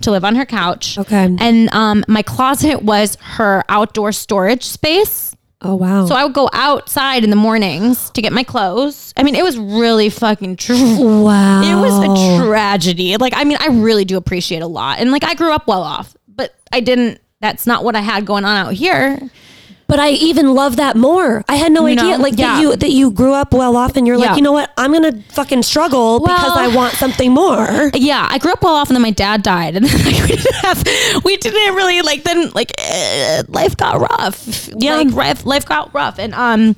to 0.02 0.12
live 0.12 0.24
on 0.26 0.36
her 0.36 0.46
couch. 0.46 0.98
Okay. 0.98 1.36
And 1.40 1.74
um, 1.74 2.04
my 2.08 2.22
closet 2.24 2.82
was 2.84 3.18
her 3.22 3.64
outdoor 3.70 4.12
storage 4.12 4.64
space. 4.64 5.36
Oh 5.62 5.76
wow. 5.76 6.06
So 6.06 6.16
I 6.16 6.24
would 6.24 6.34
go 6.34 6.50
outside 6.54 7.26
in 7.26 7.30
the 7.32 7.36
mornings 7.36 8.10
to 8.12 8.22
get 8.22 8.32
my 8.32 8.44
clothes. 8.46 9.14
I 9.18 9.24
mean, 9.24 9.36
it 9.36 9.44
was 9.44 9.58
really 9.58 10.10
fucking 10.10 10.56
true. 10.56 11.22
wow. 11.24 11.62
It 11.62 11.76
was 11.76 12.40
a 12.40 12.46
tragedy. 12.46 13.18
Like, 13.18 13.34
I 13.36 13.44
mean, 13.44 13.58
I 13.60 13.68
really 13.68 14.06
do 14.06 14.16
appreciate 14.16 14.62
a 14.62 14.68
lot. 14.68 15.00
And 15.00 15.12
like, 15.12 15.26
I 15.26 15.34
grew 15.34 15.52
up 15.52 15.68
well 15.68 15.82
off, 15.84 16.16
I 16.72 16.80
didn't, 16.80 17.20
that's 17.42 17.66
not 17.68 17.84
what 17.84 17.96
I 17.96 18.02
had 18.02 18.26
going 18.26 18.46
on 18.46 18.56
out 18.58 18.74
here. 18.74 19.20
But 19.88 20.00
I 20.00 20.12
even 20.12 20.54
love 20.54 20.76
that 20.76 20.96
more. 20.96 21.44
I 21.50 21.56
had 21.56 21.72
no 21.72 21.88
You 21.88 21.94
idea, 21.98 22.18
know? 22.18 22.24
like 22.24 22.38
Yeah. 22.38 22.54
that 22.54 22.62
you 22.62 22.76
that 22.76 22.92
you 22.92 23.10
grew 23.10 23.34
up 23.34 23.56
well 23.56 23.76
off, 23.76 23.96
and 23.98 24.06
you're 24.06 24.18
Yeah. 24.20 24.28
like, 24.28 24.36
you 24.38 24.44
know 24.44 24.52
what? 24.52 24.72
I'm 24.78 24.92
gonna 24.94 25.24
fucking 25.30 25.64
struggle 25.64 26.20
because 26.20 26.52
I 26.56 26.68
want 26.76 26.94
something 26.94 27.32
more. 27.34 27.90
Yeah, 27.96 28.28
I 28.30 28.38
grew 28.38 28.52
up 28.52 28.62
well 28.62 28.76
off 28.76 28.90
and 28.90 28.96
then 28.96 29.02
my 29.02 29.10
dad 29.10 29.42
died. 29.42 29.76
And 29.78 29.86
then 29.86 30.06
like, 30.06 30.22
we 30.30 30.36
didn't 30.36 30.56
have, 30.58 30.84
we 31.26 31.38
didn't 31.38 31.74
really 31.74 32.04
like, 32.04 32.24
then 32.24 32.52
like, 32.52 32.72
eh, 32.78 33.42
life 33.48 33.76
got 33.78 34.00
rough. 34.00 34.70
Yeah. 34.78 34.98
Like, 34.98 35.12
life, 35.12 35.46
life 35.48 35.66
got 35.66 35.92
rough. 35.92 36.20
And, 36.20 36.36
um, 36.36 36.76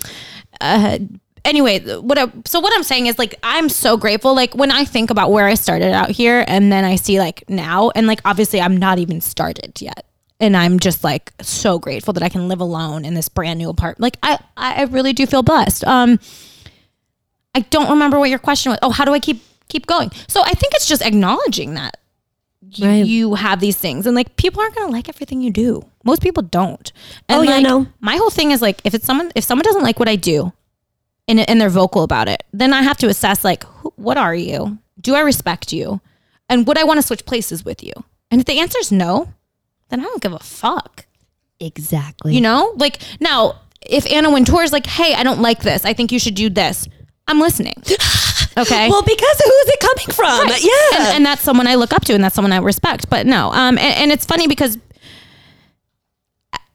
uh, 0.62 1.00
anyway, 1.46 1.80
what 2.00 2.18
I, 2.18 2.32
so 2.46 2.60
what 2.60 2.74
I'm 2.76 2.84
saying 2.84 3.08
is 3.08 3.18
like 3.20 3.36
I'm 3.44 3.70
so 3.70 3.98
grateful. 3.98 4.34
Like 4.36 4.56
when 4.56 4.72
I 4.72 4.86
think 4.86 5.10
about 5.10 5.32
where 5.32 5.48
I 5.48 5.54
started 5.56 5.92
out 5.94 6.10
here, 6.12 6.44
and 6.48 6.72
then 6.72 6.84
I 6.86 6.96
see 6.96 7.20
like 7.20 7.44
now, 7.50 7.92
and 7.96 8.08
like 8.08 8.22
obviously 8.26 8.62
I'm 8.62 8.78
not 8.78 9.00
even 9.00 9.22
started 9.22 9.82
yet, 9.82 10.06
and 10.39 10.56
I'm 10.58 10.80
just 10.80 11.04
like 11.04 11.34
so 11.42 11.80
grateful 11.80 12.14
that 12.14 12.24
I 12.24 12.30
can 12.30 12.48
live 12.48 12.62
alone 12.62 13.06
in 13.06 13.14
this 13.14 13.30
brand 13.30 13.60
new 13.60 13.70
apartment. 13.70 14.02
Like 14.02 14.18
I 14.24 14.39
I 14.58 14.84
really 14.86 15.14
do 15.14 15.26
feel 15.26 15.44
blessed. 15.44 15.84
Um, 15.86 16.20
I 17.54 17.62
don't 17.62 17.89
remember 17.89 18.18
what 18.20 18.30
your 18.30 18.39
question 18.39 18.70
was. 18.72 18.80
Oh, 18.82 18.92
how 18.92 19.06
do 19.06 19.14
I 19.14 19.20
keep 19.20 19.42
keep 19.68 19.86
going? 19.88 20.12
So 20.28 20.42
I 20.42 20.52
think 20.52 20.74
it's 20.76 20.88
just 20.88 21.02
acknowledging 21.02 21.74
that 21.74 21.98
you, 22.70 22.88
Right. 22.88 23.06
you 23.06 23.36
have 23.36 23.60
these 23.60 23.78
things 23.78 24.06
and 24.06 24.16
like 24.16 24.36
people 24.38 24.62
aren't 24.62 24.76
gonna 24.76 24.92
like 24.92 25.10
everything 25.10 25.42
you 25.42 25.52
do. 25.52 25.84
Most 26.04 26.22
people 26.22 26.44
don't. 26.44 26.92
And 27.28 27.39
Oh, 27.39 27.44
yeah, 27.44 27.56
like, 27.56 27.64
no. 27.64 27.88
My 28.00 28.16
whole 28.16 28.30
thing 28.30 28.52
is 28.52 28.62
like 28.62 28.80
if 28.86 28.94
it's 28.94 29.06
someone 29.06 29.32
if 29.36 29.44
someone 29.44 29.64
doesn't 29.64 29.84
like 29.84 30.00
what 30.00 30.08
I 30.08 30.16
do 30.16 30.54
and 31.28 31.40
and 31.50 31.60
they're 31.62 31.70
vocal 31.70 32.04
about 32.04 32.28
it, 32.28 32.44
then 32.54 32.74
I 32.74 32.82
have 32.82 32.98
to 32.98 33.08
assess 33.08 33.44
like 33.44 33.64
who, 33.64 33.94
what 33.96 34.18
are 34.18 34.36
you? 34.36 34.78
Do 35.00 35.16
I 35.16 35.22
respect 35.22 35.74
you? 35.74 36.02
And 36.50 36.68
would 36.68 36.78
I 36.78 36.84
want 36.84 36.98
to 37.00 37.06
switch 37.06 37.26
places 37.26 37.64
with 37.64 37.84
you? 37.84 37.94
And 38.30 38.42
if 38.42 38.48
the 38.48 38.60
answer 38.60 38.80
is 38.80 38.92
no, 38.92 39.34
then 39.90 40.00
I 40.00 40.04
don't 40.04 40.22
give 40.22 40.34
a 40.34 40.40
fuck. 40.40 41.06
Exactly. 41.60 42.34
You 42.36 42.42
know, 42.42 42.74
like 42.78 43.00
now, 43.20 43.60
if 43.82 44.06
Anna 44.12 44.32
Wintour 44.32 44.64
is 44.64 44.72
like, 44.74 44.86
"Hey, 44.86 45.14
I 45.14 45.24
don't 45.24 45.42
like 45.42 45.62
this. 45.62 45.86
I 45.86 45.94
think 45.94 46.12
you 46.12 46.20
should 46.20 46.36
do 46.36 46.50
this," 46.50 46.88
I'm 47.28 47.40
listening. 47.40 47.82
Okay. 48.58 48.90
well, 48.90 49.02
because 49.02 49.42
who's 49.42 49.68
it 49.70 49.80
coming 49.80 50.14
from? 50.14 50.50
Yeah. 50.50 51.00
and, 51.08 51.16
and 51.16 51.26
that's 51.26 51.42
someone 51.42 51.68
I 51.68 51.76
look 51.76 51.94
up 51.94 52.04
to, 52.06 52.14
and 52.14 52.22
that's 52.22 52.36
someone 52.36 52.52
I 52.52 52.58
respect. 52.58 53.10
But 53.10 53.26
no, 53.26 53.48
um, 53.54 53.78
and, 53.78 53.80
and 53.80 54.12
it's 54.12 54.26
funny 54.26 54.46
because 54.46 54.78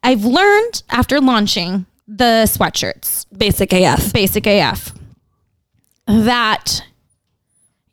I've 0.02 0.24
learned 0.24 0.82
after 0.88 1.20
launching 1.20 1.84
the 2.06 2.44
sweatshirts, 2.46 3.26
Basic 3.36 3.72
AF. 3.72 4.12
Basic 4.12 4.46
AF, 4.46 4.92
that 6.06 6.82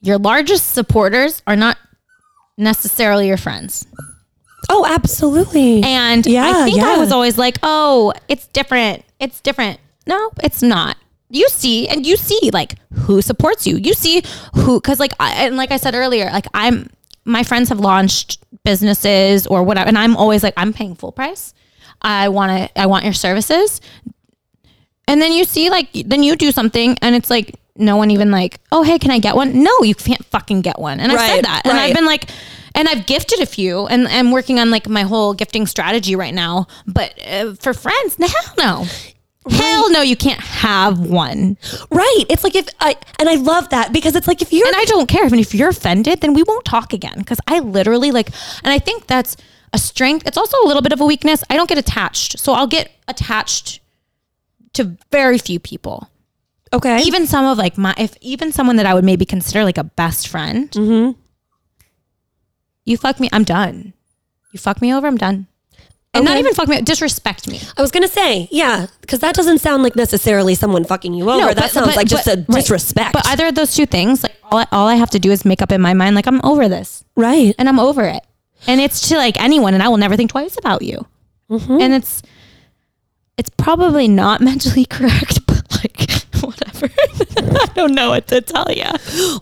your 0.01 0.18
largest 0.18 0.72
supporters 0.74 1.41
are 1.47 1.55
not 1.55 1.78
necessarily 2.57 3.28
your 3.28 3.38
friends. 3.38 3.86
Oh, 4.70 4.86
absolutely. 4.88 5.84
And 5.84 6.26
Yeah, 6.26 6.47
I 6.47 6.66
think 6.66 6.82
I 6.82 6.93
yeah. 6.93 6.99
was 6.99 7.11
always 7.11 7.38
like, 7.38 7.57
oh, 7.64 8.14
it's 8.28 8.47
different. 8.47 9.03
It's 9.20 9.41
different. 9.41 9.80
No, 10.07 10.32
it's 10.43 10.61
not. 10.61 10.97
You 11.30 11.49
see, 11.49 11.88
and 11.88 12.05
you 12.05 12.16
see 12.16 12.51
like 12.53 12.76
who 12.93 13.22
supports 13.22 13.66
you. 13.66 13.78
You 13.78 13.93
see 13.93 14.24
who, 14.53 14.80
because 14.80 14.99
like, 14.99 15.14
I, 15.20 15.45
and 15.45 15.57
like 15.57 15.72
I 15.72 15.78
said 15.78 15.95
earlier, 15.95 16.26
like 16.26 16.45
I'm, 16.53 16.89
my 17.26 17.43
friends 17.43 17.70
have 17.70 17.80
launched 17.80 18.39
businesses 18.64 19.47
or 19.47 19.64
whatever, 19.64 19.88
and 19.88 19.97
I'm 19.97 20.16
always 20.16 20.43
like, 20.43 20.53
I'm 20.57 20.74
paying 20.74 20.93
full 20.95 21.11
price. 21.11 21.53
I 22.04 22.30
want 22.30 22.51
to, 22.72 22.80
I 22.82 22.86
want 22.86 23.04
your 23.06 23.14
services. 23.14 23.82
And 25.08 25.22
then 25.22 25.34
you 25.34 25.43
see, 25.43 25.70
like, 25.70 25.89
then 25.93 26.24
you 26.24 26.36
do 26.36 26.51
something, 26.51 26.97
and 27.01 27.16
it's 27.16 27.30
like, 27.30 27.56
no 27.76 27.97
one 27.97 28.12
even 28.12 28.30
like, 28.32 28.60
oh, 28.72 28.84
hey, 28.84 28.99
can 28.99 29.12
I 29.12 29.20
get 29.20 29.36
one? 29.36 29.64
No, 29.64 29.72
you 29.82 29.95
can't 29.95 30.24
fucking 30.26 30.62
get 30.62 30.80
one. 30.80 30.99
And 30.99 31.12
I 31.12 31.16
Right, 31.16 31.30
said 31.36 31.45
that. 31.45 31.62
And. 31.66 31.78
I've 31.78 31.95
been 31.95 32.06
like, 32.06 32.30
and 32.76 32.88
I've 32.88 33.06
gifted 33.06 33.39
a 33.41 33.45
few, 33.45 33.88
and 33.88 34.08
I'm 34.08 34.32
working 34.32 34.60
on 34.60 34.70
like 34.72 34.88
my 34.88 35.01
whole 35.01 35.34
gifting 35.34 35.66
strategy 35.68 36.16
right 36.16 36.34
now. 36.34 36.68
But 36.88 37.14
uh, 37.28 37.54
for 37.56 37.74
friends, 37.74 38.18
no, 38.20 38.28
hell 38.28 38.54
no. 38.58 38.86
Hell 39.49 39.91
no, 39.91 40.01
you 40.01 40.16
can't 40.16 40.39
have 40.39 40.99
one. 40.99 41.58
right. 41.91 42.24
It's 42.30 42.45
like 42.45 42.56
if 42.56 42.70
I, 42.80 42.95
and 43.20 43.28
I 43.28 43.36
love 43.36 43.70
that 43.70 43.91
because 43.91 44.16
it's 44.16 44.28
like 44.28 44.41
if 44.41 44.54
you're, 44.54 44.66
And 44.66 44.76
I 44.76 44.86
don't 44.86 45.08
care. 45.08 45.26
Even 45.26 45.38
if 45.39 45.54
you're 45.54 45.70
offended, 45.70 46.22
then 46.22 46.34
we 46.34 46.43
won't 46.43 46.64
talk 46.64 46.93
again. 46.93 47.16
Because 47.18 47.39
I 47.45 47.60
literally 47.60 48.12
like, 48.12 48.30
and 48.64 48.72
I 48.72 48.80
think 48.80 49.08
that's 49.08 49.36
a 49.74 49.78
strength. 49.78 50.28
It's 50.28 50.38
also 50.38 50.55
a 50.63 50.67
little 50.67 50.82
bit 50.82 50.93
of 50.93 51.01
a 51.01 51.05
weakness. 51.05 51.43
I 51.49 51.55
don't 51.57 51.67
get 51.67 51.78
attached. 51.78 52.39
So 52.39 52.53
I'll 52.53 52.67
get 52.67 52.91
attached 53.07 53.80
to 54.74 54.97
very 55.11 55.38
few 55.38 55.59
people. 55.59 56.09
okay. 56.71 57.01
even 57.01 57.28
some 57.28 57.45
of 57.45 57.57
like 57.57 57.78
my 57.78 57.93
if 57.97 58.15
even 58.21 58.51
someone 58.51 58.76
that 58.78 58.86
I 58.86 58.93
would 58.93 59.03
maybe 59.03 59.26
consider 59.26 59.63
like 59.63 59.78
a 59.78 59.84
best 59.84 60.28
friend, 60.28 60.69
Mm-hmm. 60.71 61.19
you 62.86 62.97
fuck 62.97 63.19
me, 63.19 63.30
I'm 63.32 63.43
done. 63.43 63.93
You 64.51 64.59
fuck 64.59 64.82
me 64.82 64.93
over, 64.93 65.07
I'm 65.07 65.17
done. 65.17 65.47
And 66.15 66.26
not 66.26 66.38
even 66.38 66.53
fuck 66.53 66.67
me, 66.67 66.80
disrespect 66.82 67.47
me. 67.49 67.59
I 67.76 67.82
was 67.82 67.89
gonna 67.89 68.07
say, 68.07 68.47
yeah, 68.51 68.86
because 69.01 69.19
that 69.21 69.34
doesn't 69.34 69.59
sound 69.59 69.82
like 69.82 69.95
necessarily 69.95 70.53
someone 70.53 70.84
fucking 70.84 71.13
you 71.15 71.28
over. 71.30 71.39
No, 71.39 71.47
that 71.47 71.55
but- 71.55 71.71
sounds 71.71 71.88
but- 71.88 71.95
like 71.95 72.07
just 72.07 72.26
but- 72.26 72.38
a 72.38 72.41
right. 72.41 72.55
disrespect. 72.61 73.13
But 73.13 73.26
either 73.28 73.47
of 73.47 73.55
those 73.55 73.74
two 73.76 73.88
things, 73.88 74.21
like 74.21 74.36
all 74.43 74.59
I, 74.59 74.67
all 74.71 74.88
I 74.88 74.95
have 74.95 75.09
to 75.11 75.19
do 75.19 75.32
is 75.32 75.43
make 75.43 75.61
up 75.63 75.71
in 75.71 75.82
my 75.82 75.93
mind, 75.95 76.15
like 76.15 76.28
I'm 76.28 76.39
over 76.43 76.69
this, 76.69 77.03
right. 77.15 77.55
and 77.57 77.67
I'm 77.67 77.80
over 77.80 78.03
it, 78.05 78.21
and 78.68 78.80
it's 78.82 79.09
to 79.09 79.18
like 79.18 79.39
anyone, 79.41 79.74
and 79.74 79.84
I 79.84 79.89
will 79.89 79.97
never 79.97 80.16
think 80.16 80.32
twice 80.32 80.57
about 80.57 80.82
you. 80.82 81.05
Mm-hmm. 81.49 81.82
And 81.82 81.93
it's 81.93 82.22
it's 83.38 83.49
probably 83.57 84.07
not 84.07 84.41
mentally 84.49 84.86
correct, 84.86 85.45
but 85.47 85.64
like 85.84 86.09
whatever. 86.43 86.89
I 87.36 87.66
don't 87.76 87.93
know 87.95 88.09
what 88.09 88.28
to 88.28 88.41
tell 88.41 88.68
you. 88.72 88.86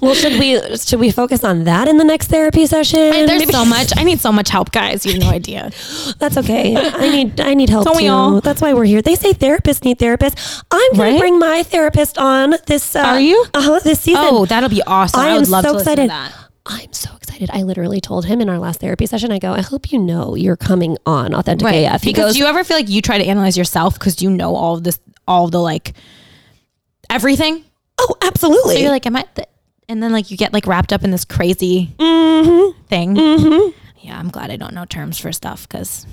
Well, 0.02 0.14
should 0.16 0.40
we 0.40 0.60
should 0.78 1.00
we 1.00 1.12
focus 1.12 1.44
on 1.44 1.64
that 1.66 1.88
in 1.88 1.98
the 1.98 2.04
next 2.04 2.28
therapy 2.28 2.66
session? 2.66 3.00
There's 3.00 3.40
Maybe- 3.42 3.52
so 3.52 3.66
much. 3.66 3.92
I 3.98 4.04
need 4.04 4.20
so 4.20 4.32
much 4.32 4.50
help, 4.50 4.72
guys. 4.72 5.06
You 5.06 5.14
have 5.14 5.22
no 5.22 5.30
idea. 5.30 5.72
That's 6.20 6.38
okay. 6.38 6.76
I 6.76 7.10
need 7.10 7.40
I 7.40 7.54
need 7.54 7.70
help 7.70 7.88
too. 7.98 8.08
all? 8.08 8.42
That's 8.42 8.62
why 8.62 8.74
we're 8.74 8.86
here. 8.86 9.02
They 9.02 9.16
say 9.16 9.34
therapists 9.34 9.84
need 9.84 10.00
therapists. 10.00 10.64
I'm 10.72 10.92
gonna 10.94 11.12
Right? 11.12 11.20
bring 11.20 11.40
my 11.40 11.64
therapist 11.64 12.18
on 12.18 12.56
this. 12.68 12.96
Uh, 12.96 13.00
Are 13.00 13.20
you? 13.20 13.46
Uh 13.54 13.62
huh. 13.62 13.80
This 13.84 14.00
season. 14.02 14.24
Oh, 14.26 14.46
that'll 14.46 14.70
be 14.70 14.84
awesome. 14.84 15.20
I 15.20 15.30
I, 15.32 15.38
would 15.38 15.48
love 15.50 15.64
so 15.66 15.72
to 15.74 15.78
listen 15.78 15.94
excited. 15.94 16.02
to 16.04 16.08
that. 16.08 16.41
I'm 16.66 16.94
so 16.94 17.10
excited. 17.16 17.50
I 17.52 17.64
literally 17.64 18.00
told 18.00 18.26
him 18.26 18.40
in 18.40 18.48
our 18.50 18.60
last 18.60 18.82
therapy 18.82 19.06
session. 19.08 19.32
I 19.32 19.40
go, 19.40 19.54
I 19.54 19.62
hope 19.62 19.92
you 19.92 19.98
know 20.00 20.36
you're 20.36 20.56
coming 20.58 20.98
on 21.06 21.34
Authentic 21.34 21.68
AF. 21.68 22.04
He 22.04 22.12
Because 22.12 22.26
goes, 22.26 22.34
do 22.34 22.40
you 22.40 22.46
ever 22.46 22.64
feel 22.64 22.78
like 22.78 22.90
you 22.90 23.02
try 23.02 23.18
to 23.18 23.26
analyze 23.26 23.58
yourself 23.58 23.96
because 23.96 24.22
you 24.22 24.30
know 24.30 24.56
all 24.56 24.76
of 24.76 24.84
this, 24.84 25.00
all 25.28 25.46
of 25.46 25.52
the 25.52 25.60
like 25.60 25.94
everything? 27.10 27.64
Oh, 28.00 28.16
absolutely. 28.22 28.76
So 28.76 28.82
you're 28.82 28.92
like, 28.92 29.06
am 29.06 29.16
I? 29.16 29.26
Th-? 29.36 29.48
And 29.90 30.02
then 30.02 30.12
like 30.12 30.32
you 30.32 30.38
get 30.38 30.54
like 30.54 30.68
wrapped 30.68 30.94
up 30.94 31.04
in 31.04 31.12
this 31.12 31.26
crazy 31.26 31.94
Mm-hmm. 32.00 32.82
thing. 32.88 33.16
Yeah, 33.98 34.18
I'm 34.18 34.30
glad 34.30 34.50
I 34.52 34.56
don't 34.56 34.74
know 34.74 34.86
terms 34.86 35.20
for 35.20 35.32
stuff 35.32 35.68
because 35.68 36.06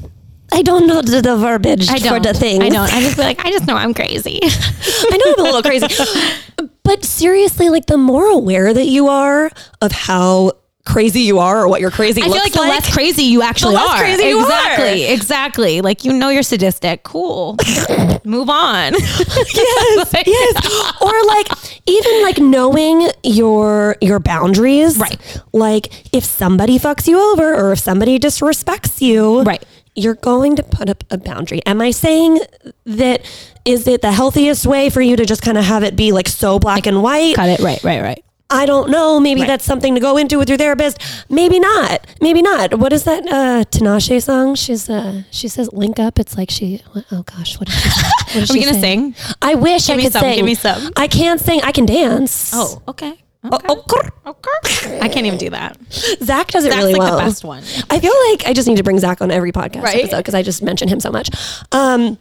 I 0.53 0.63
don't 0.63 0.87
know 0.87 1.01
the, 1.03 1.21
the 1.23 1.37
verbiage 1.37 1.89
I 1.89 1.99
for 1.99 2.05
don't. 2.05 2.23
the 2.23 2.35
thing. 2.35 2.63
I 2.63 2.69
don't. 2.71 2.93
I 2.93 3.01
just 3.01 3.17
feel 3.17 3.25
like 3.25 3.45
I 3.45 3.51
just 3.51 3.67
know 3.67 3.77
I'm 3.77 3.95
crazy. 3.95 4.41
I 4.43 5.17
know 5.25 5.33
I'm 5.33 5.39
a 5.41 5.43
little 5.43 5.63
crazy. 5.63 5.87
But 6.89 7.05
seriously, 7.05 7.69
like 7.69 7.85
the 7.85 7.99
more 7.99 8.27
aware 8.31 8.73
that 8.73 8.87
you 8.87 9.09
are 9.09 9.51
of 9.83 9.93
how 9.93 10.53
crazy 10.87 11.21
you 11.21 11.39
are 11.39 11.65
or 11.65 11.69
what 11.69 11.83
your 11.83 11.91
crazy 11.91 12.23
I 12.23 12.25
feel 12.25 12.33
looks 12.33 12.45
like 12.47 12.53
the 12.55 12.61
less 12.61 12.95
crazy 12.95 13.25
you 13.25 13.43
actually 13.43 13.75
less 13.75 13.91
are. 13.91 13.99
crazy 13.99 14.23
you 14.23 14.39
are. 14.39 14.45
exactly. 14.47 15.05
Exactly. 15.05 15.81
Like 15.83 16.05
you 16.07 16.15
know 16.15 16.31
you're 16.31 16.43
sadistic. 16.43 17.03
Cool. 17.03 17.59
Move 18.25 18.49
on. 18.49 18.95
yes, 18.95 20.15
yes. 20.27 20.93
Or 21.03 21.13
like 21.27 21.49
even 21.85 22.23
like 22.23 22.39
knowing 22.39 23.11
your 23.23 23.97
your 24.01 24.19
boundaries. 24.19 24.97
Right. 24.97 25.43
Like 25.53 26.15
if 26.15 26.25
somebody 26.25 26.79
fucks 26.79 27.07
you 27.07 27.21
over 27.33 27.55
or 27.55 27.73
if 27.73 27.81
somebody 27.81 28.19
disrespects 28.19 29.03
you. 29.03 29.43
Right. 29.43 29.63
You're 29.99 30.15
going 30.15 30.57
to 30.57 30.63
put 30.63 30.89
up 30.89 31.05
a 31.11 31.19
boundary. 31.19 31.61
Am 31.67 31.81
I 31.81 31.91
saying 31.91 32.39
that 32.87 33.23
is 33.65 33.87
it 33.87 34.01
the 34.03 34.13
healthiest 34.13 34.67
way 34.67 34.89
for 34.91 35.01
you 35.03 35.17
to 35.17 35.27
just 35.27 35.43
kind 35.43 35.59
of 35.59 35.65
have 35.65 35.83
it 35.83 35.97
be 35.97 36.13
like 36.13 36.29
so 36.29 36.59
black 36.59 36.87
and 36.87 37.03
white? 37.03 37.35
Cut 37.37 37.49
it. 37.49 37.61
Right. 37.61 37.83
Right. 37.85 38.01
Right. 38.03 38.25
I 38.51 38.65
don't 38.65 38.89
know. 38.91 39.21
Maybe 39.21 39.43
Right. 39.43 39.47
that's 39.49 39.65
something 39.67 39.95
to 39.95 40.01
go 40.01 40.17
into 40.17 40.39
with 40.39 40.49
your 40.49 40.57
therapist. 40.57 40.97
Maybe 41.29 41.61
not. 41.61 42.07
Maybe 42.23 42.41
not. 42.41 42.79
What 42.79 42.95
is 42.95 43.05
that 43.05 43.23
uh 43.27 43.65
Tinashe 43.71 44.23
song? 44.23 44.55
She's 44.55 44.89
uh 44.89 45.25
she 45.31 45.49
says 45.49 45.69
link 45.73 45.99
up. 45.99 46.19
It's 46.19 46.35
like 46.39 46.51
she 46.51 46.81
oh 47.13 47.23
gosh, 47.25 47.59
what 47.61 47.69
did 47.69 47.75
she? 47.77 47.89
What 47.91 48.27
did 48.33 48.37
Are 48.51 48.55
we 48.55 48.61
she 48.61 48.65
gonna 48.67 48.81
sing? 48.81 49.15
I 49.43 49.55
wish 49.55 49.91
I 49.91 49.97
me 49.97 50.05
could 50.05 50.13
some, 50.13 50.23
sing. 50.23 50.37
give 50.37 50.47
me 50.47 50.55
some. 50.55 50.93
I 50.97 51.09
can't 51.09 51.41
sing. 51.41 51.61
I 51.63 51.73
can 51.73 51.85
dance. 51.85 52.53
Oh. 52.55 52.81
Okay. 52.89 53.19
Oh, 53.51 53.57
Okay. 53.57 53.67
oh, 53.69 53.85
grr. 53.89 54.11
Okay. 54.27 55.01
I 55.01 55.09
can't 55.09 55.27
even 55.27 55.39
do 55.39 55.51
that. 55.51 55.77
Zach 56.23 56.49
does 56.49 56.65
it 56.65 56.69
That's 56.71 56.79
really 56.79 56.93
like 56.95 57.01
well. 57.01 57.17
the 57.19 57.25
best 57.25 57.45
one. 57.45 57.63
I 57.91 57.99
feel 58.01 58.13
like 58.31 58.47
I 58.47 58.53
just 58.53 58.69
need 58.69 58.77
to 58.77 58.83
bring 58.83 58.99
Zach 58.99 59.21
on 59.23 59.31
every 59.31 59.53
podcast 59.53 59.83
Right? 59.83 59.97
episode 60.01 60.19
because 60.19 60.35
I 60.35 60.43
just 60.43 60.63
mention 60.63 60.89
him 60.89 61.01
so 61.01 61.11
much. 61.11 61.31
Um, 61.73 62.19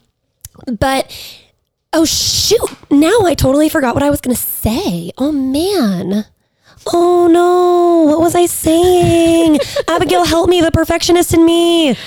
but 0.79 1.11
oh 1.93 2.05
shoot! 2.05 2.61
Now 2.91 3.19
I 3.25 3.33
totally 3.35 3.69
forgot 3.69 3.93
what 3.95 4.03
I 4.03 4.09
was 4.09 4.21
gonna 4.21 4.35
say. 4.35 5.11
Oh 5.17 5.31
man. 5.31 6.25
Oh 6.93 7.27
no! 7.27 8.09
What 8.09 8.19
was 8.21 8.33
I 8.35 8.45
saying? 8.45 9.59
Abigail, 9.89 10.23
help 10.25 10.49
me! 10.49 10.61
The 10.61 10.71
perfectionist 10.71 11.33
in 11.33 11.45
me. 11.45 11.97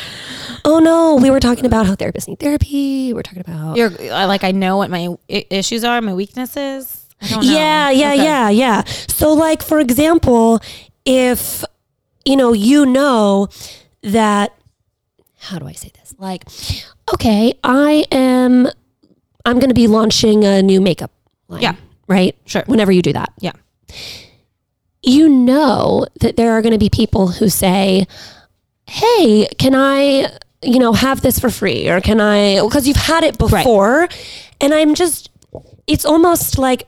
Oh 0.64 0.78
no! 0.78 1.16
We 1.16 1.30
were 1.30 1.40
talking 1.40 1.66
about 1.66 1.86
how 1.86 1.94
therapists 1.94 2.28
need 2.28 2.38
therapy. 2.38 3.08
We 3.08 3.12
We're 3.14 3.22
talking 3.22 3.40
about 3.40 3.76
You're 3.76 3.90
uh, 4.12 4.26
like 4.26 4.42
I 4.44 4.52
know 4.52 4.78
what 4.78 4.90
my 4.90 5.14
I- 5.30 5.46
issues 5.50 5.84
are, 5.84 6.00
my 6.00 6.14
weaknesses. 6.14 6.99
I 7.22 7.28
don't 7.28 7.44
know. 7.44 7.52
Yeah, 7.52 7.90
yeah, 7.90 8.12
Okay. 8.12 8.24
yeah, 8.24 8.48
yeah. 8.50 8.84
So, 8.84 9.32
like, 9.32 9.62
for 9.62 9.78
example, 9.80 10.60
if, 11.04 11.64
you 12.24 12.36
know, 12.36 12.52
you 12.52 12.86
know 12.86 13.48
that, 14.02 14.54
how 15.38 15.58
do 15.58 15.66
I 15.66 15.72
say 15.72 15.90
this? 15.98 16.14
Like, 16.18 16.44
okay, 17.12 17.54
I 17.64 18.04
am, 18.10 18.66
I'm 19.44 19.58
going 19.58 19.68
to 19.70 19.74
be 19.74 19.86
launching 19.86 20.44
a 20.44 20.62
new 20.62 20.80
makeup 20.80 21.10
line. 21.48 21.62
Yeah. 21.62 21.74
Right? 22.06 22.36
Sure. 22.46 22.62
Whenever 22.66 22.92
you 22.92 23.02
do 23.02 23.12
that. 23.12 23.32
Yeah. 23.40 23.52
You 25.02 25.28
know 25.28 26.06
that 26.20 26.36
there 26.36 26.52
are 26.52 26.62
going 26.62 26.72
to 26.72 26.78
be 26.78 26.90
people 26.90 27.28
who 27.28 27.48
say, 27.48 28.06
hey, 28.86 29.46
can 29.58 29.74
I, 29.74 30.30
you 30.62 30.78
know, 30.78 30.92
have 30.92 31.22
this 31.22 31.38
for 31.38 31.48
free? 31.48 31.88
Or 31.88 32.00
can 32.00 32.20
I, 32.20 32.60
because 32.62 32.86
you've 32.86 32.96
had 32.96 33.24
it 33.24 33.38
before. 33.38 34.08
And 34.60 34.74
I'm 34.74 34.94
just, 34.94 35.30
it's 35.86 36.04
almost 36.04 36.58
like, 36.58 36.86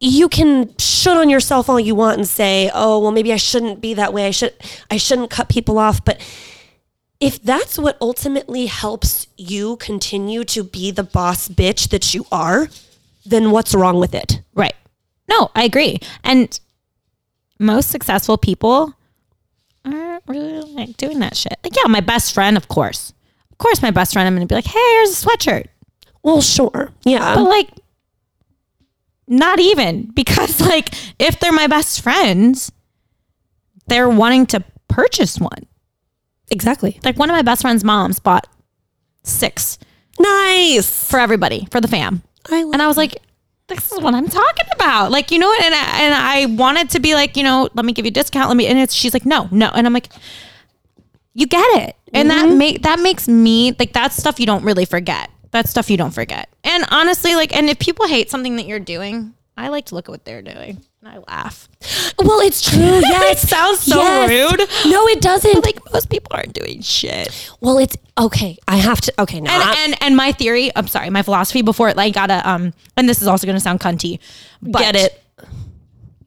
you 0.00 0.28
can 0.28 0.76
shit 0.78 1.16
on 1.16 1.30
yourself 1.30 1.68
all 1.68 1.80
you 1.80 1.94
want 1.94 2.18
and 2.18 2.28
say, 2.28 2.70
"Oh, 2.74 2.98
well, 2.98 3.12
maybe 3.12 3.32
I 3.32 3.36
shouldn't 3.36 3.80
be 3.80 3.94
that 3.94 4.12
way. 4.12 4.26
I 4.26 4.30
should, 4.30 4.54
I 4.90 4.96
shouldn't 4.96 5.30
cut 5.30 5.48
people 5.48 5.78
off." 5.78 6.04
But 6.04 6.20
if 7.20 7.42
that's 7.42 7.78
what 7.78 7.96
ultimately 8.00 8.66
helps 8.66 9.26
you 9.36 9.76
continue 9.76 10.44
to 10.44 10.62
be 10.62 10.90
the 10.90 11.02
boss 11.02 11.48
bitch 11.48 11.88
that 11.88 12.12
you 12.12 12.26
are, 12.30 12.68
then 13.24 13.50
what's 13.50 13.74
wrong 13.74 13.98
with 13.98 14.14
it? 14.14 14.42
Right. 14.54 14.74
No, 15.28 15.50
I 15.54 15.64
agree. 15.64 15.98
And 16.22 16.58
most 17.58 17.90
successful 17.90 18.36
people 18.36 18.94
aren't 19.84 20.22
really 20.28 20.60
like 20.74 20.96
doing 20.96 21.20
that 21.20 21.36
shit. 21.36 21.56
Like, 21.64 21.74
yeah, 21.76 21.88
my 21.88 22.00
best 22.00 22.34
friend, 22.34 22.56
of 22.56 22.68
course. 22.68 23.12
Of 23.50 23.58
course, 23.58 23.80
my 23.80 23.90
best 23.90 24.12
friend, 24.12 24.26
I'm 24.26 24.34
going 24.34 24.46
to 24.46 24.52
be 24.52 24.54
like, 24.54 24.66
hey, 24.66 24.78
here's 24.78 25.22
a 25.22 25.26
sweatshirt. 25.26 25.66
Well, 26.22 26.42
sure. 26.42 26.92
Yeah. 27.04 27.36
But 27.36 27.44
like, 27.44 27.70
not 29.28 29.60
even 29.60 30.10
because, 30.12 30.60
like, 30.72 30.94
if 31.18 31.40
they're 31.40 31.52
my 31.52 31.66
best 31.66 32.02
friends, 32.02 32.72
they're 33.88 34.08
wanting 34.08 34.46
to 34.46 34.64
purchase 34.88 35.38
one. 35.38 35.66
exactly. 36.50 37.00
Like, 37.04 37.18
one 37.18 37.30
of 37.30 37.34
my 37.34 37.42
best 37.42 37.62
friend's 37.62 37.84
moms 37.84 38.18
bought 38.18 38.48
six 39.22 39.78
Nice. 40.18 41.08
for 41.10 41.18
everybody, 41.18 41.66
for 41.70 41.80
the 41.80 41.88
fam. 41.88 42.22
I 42.50 42.58
And 42.72 42.80
I 42.80 42.86
was 42.86 42.96
like, 42.96 43.20
this 43.68 43.92
is 43.92 44.00
what 44.00 44.14
I'm 44.14 44.28
talking 44.28 44.66
about. 44.74 45.10
Like, 45.10 45.30
you 45.30 45.38
know 45.38 45.48
what? 45.48 45.64
And 45.64 45.74
I, 45.74 46.00
and 46.02 46.14
I 46.14 46.46
wanted 46.46 46.90
to 46.90 47.00
be 47.00 47.14
like, 47.14 47.36
you 47.36 47.42
know, 47.42 47.68
let 47.74 47.84
me 47.84 47.92
give 47.92 48.04
you 48.04 48.10
a 48.10 48.12
discount. 48.12 48.48
Let 48.48 48.56
me, 48.56 48.66
and 48.66 48.78
it's, 48.78 48.94
she's 48.94 49.12
like, 49.12 49.26
no, 49.26 49.48
no. 49.50 49.70
And 49.74 49.86
I'm 49.86 49.92
like, 49.92 50.08
you 51.34 51.46
get 51.46 51.66
it. 51.82 51.96
And 52.12 52.30
that 52.30 52.46
mm-hmm. 52.46 52.58
make, 52.58 52.82
that 52.82 53.00
makes 53.00 53.28
me 53.28 53.74
like, 53.78 53.92
that's 53.92 54.16
stuff 54.16 54.38
you 54.38 54.46
don't 54.46 54.64
really 54.64 54.84
forget. 54.84 55.30
That's 55.50 55.70
stuff 55.70 55.90
you 55.90 55.96
don't 55.96 56.12
forget. 56.14 56.48
And 56.64 56.84
honestly, 56.90 57.34
like, 57.34 57.54
and 57.56 57.68
if 57.70 57.78
people 57.78 58.06
hate 58.06 58.30
something 58.30 58.56
that 58.56 58.66
you're 58.66 58.80
doing, 58.80 59.34
I 59.56 59.68
like 59.68 59.86
to 59.86 59.94
look 59.94 60.08
at 60.08 60.10
what 60.10 60.24
they're 60.24 60.42
doing 60.42 60.82
and 61.00 61.08
I 61.08 61.18
laugh. 61.28 61.68
Well, 62.18 62.40
it's 62.40 62.60
true. 62.68 62.78
Yes. 63.00 63.44
It 63.44 63.48
sounds 63.48 63.80
so 63.80 63.96
Yes. 64.02 64.28
rude. 64.50 64.68
No, 64.92 65.06
it 65.08 65.20
doesn't. 65.22 65.64
Like 65.64 65.78
most 65.92 66.10
people 66.10 66.28
aren't 66.32 66.52
doing 66.52 66.82
shit. 66.82 67.50
well, 67.60 67.78
it's 67.78 67.96
okay. 68.18 68.58
I 68.68 68.76
have 68.76 69.00
to. 69.02 69.14
Okay, 69.22 69.40
now 69.40 69.70
and, 69.72 69.78
and 69.94 70.02
and 70.02 70.16
my 70.16 70.32
theory, 70.32 70.70
I'm 70.76 70.88
sorry, 70.88 71.08
my 71.10 71.22
philosophy 71.22 71.62
before 71.62 71.88
it 71.88 71.96
like 71.96 72.12
gotta 72.14 72.46
um 72.48 72.74
and 72.96 73.08
this 73.08 73.22
is 73.22 73.28
also 73.28 73.46
gonna 73.46 73.60
sound 73.60 73.80
cunty. 73.80 74.18
But 74.60 74.80
get 74.80 74.96
it. 74.96 75.22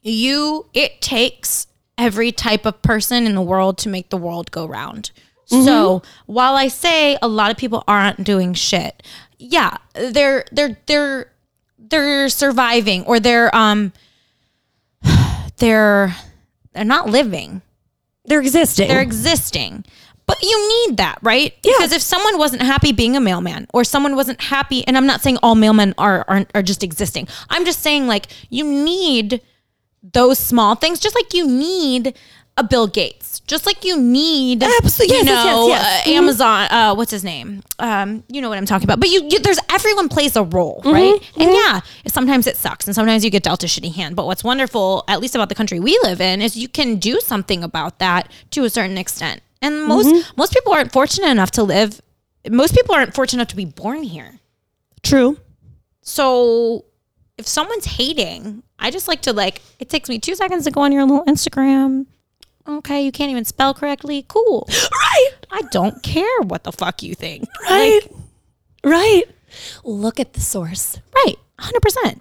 You 0.01 0.65
it 0.73 1.01
takes 1.01 1.67
every 1.97 2.31
type 2.31 2.65
of 2.65 2.81
person 2.81 3.25
in 3.27 3.35
the 3.35 3.41
world 3.41 3.77
to 3.79 3.89
make 3.89 4.09
the 4.09 4.17
world 4.17 4.49
go 4.51 4.65
round. 4.65 5.11
So 5.49 6.03
while 6.27 6.55
I 6.55 6.67
say 6.67 7.17
a 7.21 7.27
lot 7.27 7.49
of 7.51 7.57
people 7.57 7.83
aren't 7.87 8.23
doing 8.23 8.53
shit, 8.53 9.01
yeah, 9.37 9.77
they're 9.93 10.45
they're 10.51 10.77
they're 10.85 11.31
they're 11.77 12.29
surviving 12.29 13.03
or 13.05 13.19
they're 13.19 13.53
um 13.55 13.91
they're 15.57 16.15
they're 16.73 16.85
not 16.85 17.09
living 17.09 17.61
They're 18.25 18.41
existing. 18.41 18.87
they're 18.87 19.01
existing. 19.01 19.85
But 20.27 20.43
you 20.43 20.87
need 20.87 20.97
that, 20.97 21.17
right? 21.23 21.55
Yeah. 21.63 21.73
Because 21.75 21.91
if 21.91 22.03
someone 22.03 22.37
wasn't 22.37 22.61
happy 22.61 22.91
being 22.91 23.15
a 23.17 23.19
mailman, 23.19 23.65
or 23.73 23.83
someone 23.83 24.15
wasn't 24.15 24.39
happy, 24.39 24.85
and 24.85 24.95
I'm 24.95 25.07
not 25.07 25.21
saying 25.21 25.39
all 25.41 25.55
mailmen 25.55 25.95
are 25.97 26.23
aren't, 26.27 26.51
are 26.53 26.61
just 26.61 26.83
existing. 26.83 27.27
I'm 27.49 27.65
just 27.65 27.79
saying 27.81 28.05
like 28.05 28.27
you 28.51 28.63
need 28.63 29.41
those 30.03 30.37
small 30.37 30.75
things, 30.75 30.99
just 30.99 31.15
like 31.15 31.33
you 31.33 31.47
need 31.47 32.15
a 32.59 32.63
Bill 32.63 32.87
Gates, 32.87 33.39
just 33.41 33.65
like 33.65 33.83
you 33.83 33.99
need, 33.99 34.61
Absolutely. 34.63 35.17
you 35.17 35.23
Yes, 35.23 35.45
know, 35.45 35.67
yes, 35.67 35.81
yes. 35.83 36.07
uh, 36.07 36.09
Mhm. 36.09 36.13
Amazon. 36.15 36.67
Uh, 36.71 36.95
what's 36.95 37.11
his 37.11 37.23
name? 37.23 37.63
Um, 37.79 38.23
you 38.27 38.41
know 38.41 38.49
what 38.49 38.57
I'm 38.57 38.65
talking 38.65 38.85
about. 38.85 38.99
But 38.99 39.09
you, 39.09 39.27
you 39.29 39.39
there's 39.39 39.59
everyone 39.69 40.09
plays 40.09 40.35
a 40.35 40.43
role, 40.43 40.81
Mm-hmm. 40.83 40.91
right? 40.93 41.31
And 41.37 41.51
yeah, 41.53 41.81
sometimes 42.07 42.47
it 42.47 42.57
sucks, 42.57 42.85
and 42.87 42.93
sometimes 42.95 43.23
you 43.23 43.29
get 43.29 43.43
dealt 43.43 43.63
a 43.63 43.67
shitty 43.67 43.93
hand. 43.95 44.15
But 44.15 44.25
what's 44.25 44.43
wonderful, 44.43 45.03
at 45.07 45.19
least 45.21 45.35
about 45.35 45.49
the 45.49 45.55
country 45.55 45.79
we 45.79 45.99
live 46.03 46.21
in, 46.21 46.41
is 46.41 46.55
you 46.57 46.67
can 46.67 46.97
do 46.97 47.19
something 47.21 47.63
about 47.63 47.99
that 47.99 48.29
to 48.51 48.63
a 48.65 48.69
certain 48.69 48.97
extent. 48.97 49.41
And 49.61 49.83
most 49.83 50.07
Mm-hmm. 50.07 50.31
most 50.37 50.53
people 50.53 50.73
aren't 50.73 50.91
fortunate 50.91 51.29
enough 51.29 51.51
to 51.51 51.63
live. 51.63 52.01
Most 52.49 52.73
people 52.75 52.93
aren't 52.95 53.13
fortunate 53.13 53.39
enough 53.41 53.49
to 53.49 53.55
be 53.55 53.65
born 53.65 54.03
here. 54.03 54.39
true. 55.03 55.37
So 56.01 56.85
if 57.37 57.47
someone's 57.47 57.85
hating, 57.85 58.63
I 58.79 58.91
just 58.91 59.07
like 59.07 59.21
to 59.23 59.33
like. 59.33 59.61
It 59.79 59.89
takes 59.89 60.09
me 60.09 60.19
two 60.19 60.35
seconds 60.35 60.63
to 60.65 60.71
go 60.71 60.81
on 60.81 60.91
your 60.91 61.03
little 61.05 61.25
Instagram. 61.25 62.05
Okay, 62.67 63.01
you 63.03 63.11
can't 63.11 63.31
even 63.31 63.45
spell 63.45 63.73
correctly. 63.73 64.25
Cool. 64.27 64.67
Right. 64.69 65.29
I 65.51 65.61
don't 65.71 66.01
care 66.03 66.41
what 66.41 66.63
the 66.63 66.71
fuck 66.71 67.01
you 67.01 67.15
think. 67.15 67.47
Right. 67.63 68.01
right. 68.83 69.23
Look 69.83 70.19
at 70.19 70.33
the 70.33 70.41
source. 70.41 70.99
Right. 71.15 71.35
100%. 71.59 72.19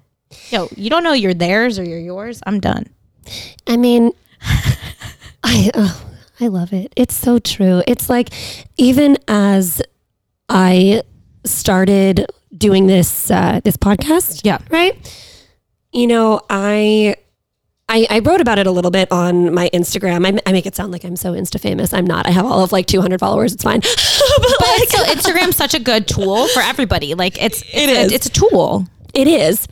Yo, 0.50 0.68
you 0.76 0.88
don't 0.90 1.02
know 1.04 1.12
you're 1.12 1.34
theirs 1.34 1.78
or 1.78 1.84
you're 1.84 1.98
yours. 1.98 2.40
I'm 2.46 2.60
done. 2.60 2.86
I 3.66 3.76
mean, 3.76 4.12
I 5.44 5.70
oh, 5.74 6.04
I 6.40 6.48
love 6.48 6.72
it. 6.72 6.92
It's 6.96 7.14
so 7.14 7.38
true. 7.38 7.82
It's 7.86 8.08
like 8.08 8.30
even 8.78 9.18
as 9.28 9.82
I 10.48 11.02
started 11.44 12.26
doing 12.56 12.86
this 12.86 13.30
uh, 13.30 13.60
this 13.64 13.76
podcast, 13.76 14.40
Yeah. 14.44 14.58
right. 14.70 14.96
You 15.92 16.06
know, 16.06 16.40
I. 16.50 17.16
I, 17.90 18.06
I 18.10 18.18
wrote 18.18 18.40
about 18.42 18.58
it 18.58 18.66
a 18.66 18.70
little 18.70 18.90
bit 18.90 19.10
on 19.10 19.54
my 19.54 19.70
Instagram. 19.72 20.26
I, 20.26 20.38
I 20.46 20.52
make 20.52 20.66
it 20.66 20.76
sound 20.76 20.92
like 20.92 21.04
I'm 21.04 21.16
so 21.16 21.32
Insta 21.32 21.58
famous. 21.58 21.94
I'm 21.94 22.06
not. 22.06 22.26
I 22.26 22.30
have 22.30 22.44
all 22.44 22.62
of 22.62 22.70
like 22.70 22.86
200 22.86 23.18
followers. 23.18 23.54
It's 23.54 23.62
fine. 23.64 23.80
but 23.80 23.90
But 24.58 24.60
like, 24.60 24.88
still, 24.88 25.04
Instagram's 25.06 25.56
such 25.56 25.72
a 25.74 25.80
good 25.80 26.06
tool 26.06 26.48
for 26.48 26.60
everybody. 26.60 27.14
Like 27.14 27.40
it's, 27.42 27.62
it's 27.72 27.74
It 27.74 28.12
a- 28.12 28.14
it's 28.14 28.26
a 28.26 28.30
tool. 28.30 28.86
It 29.14 29.26
is. 29.26 29.66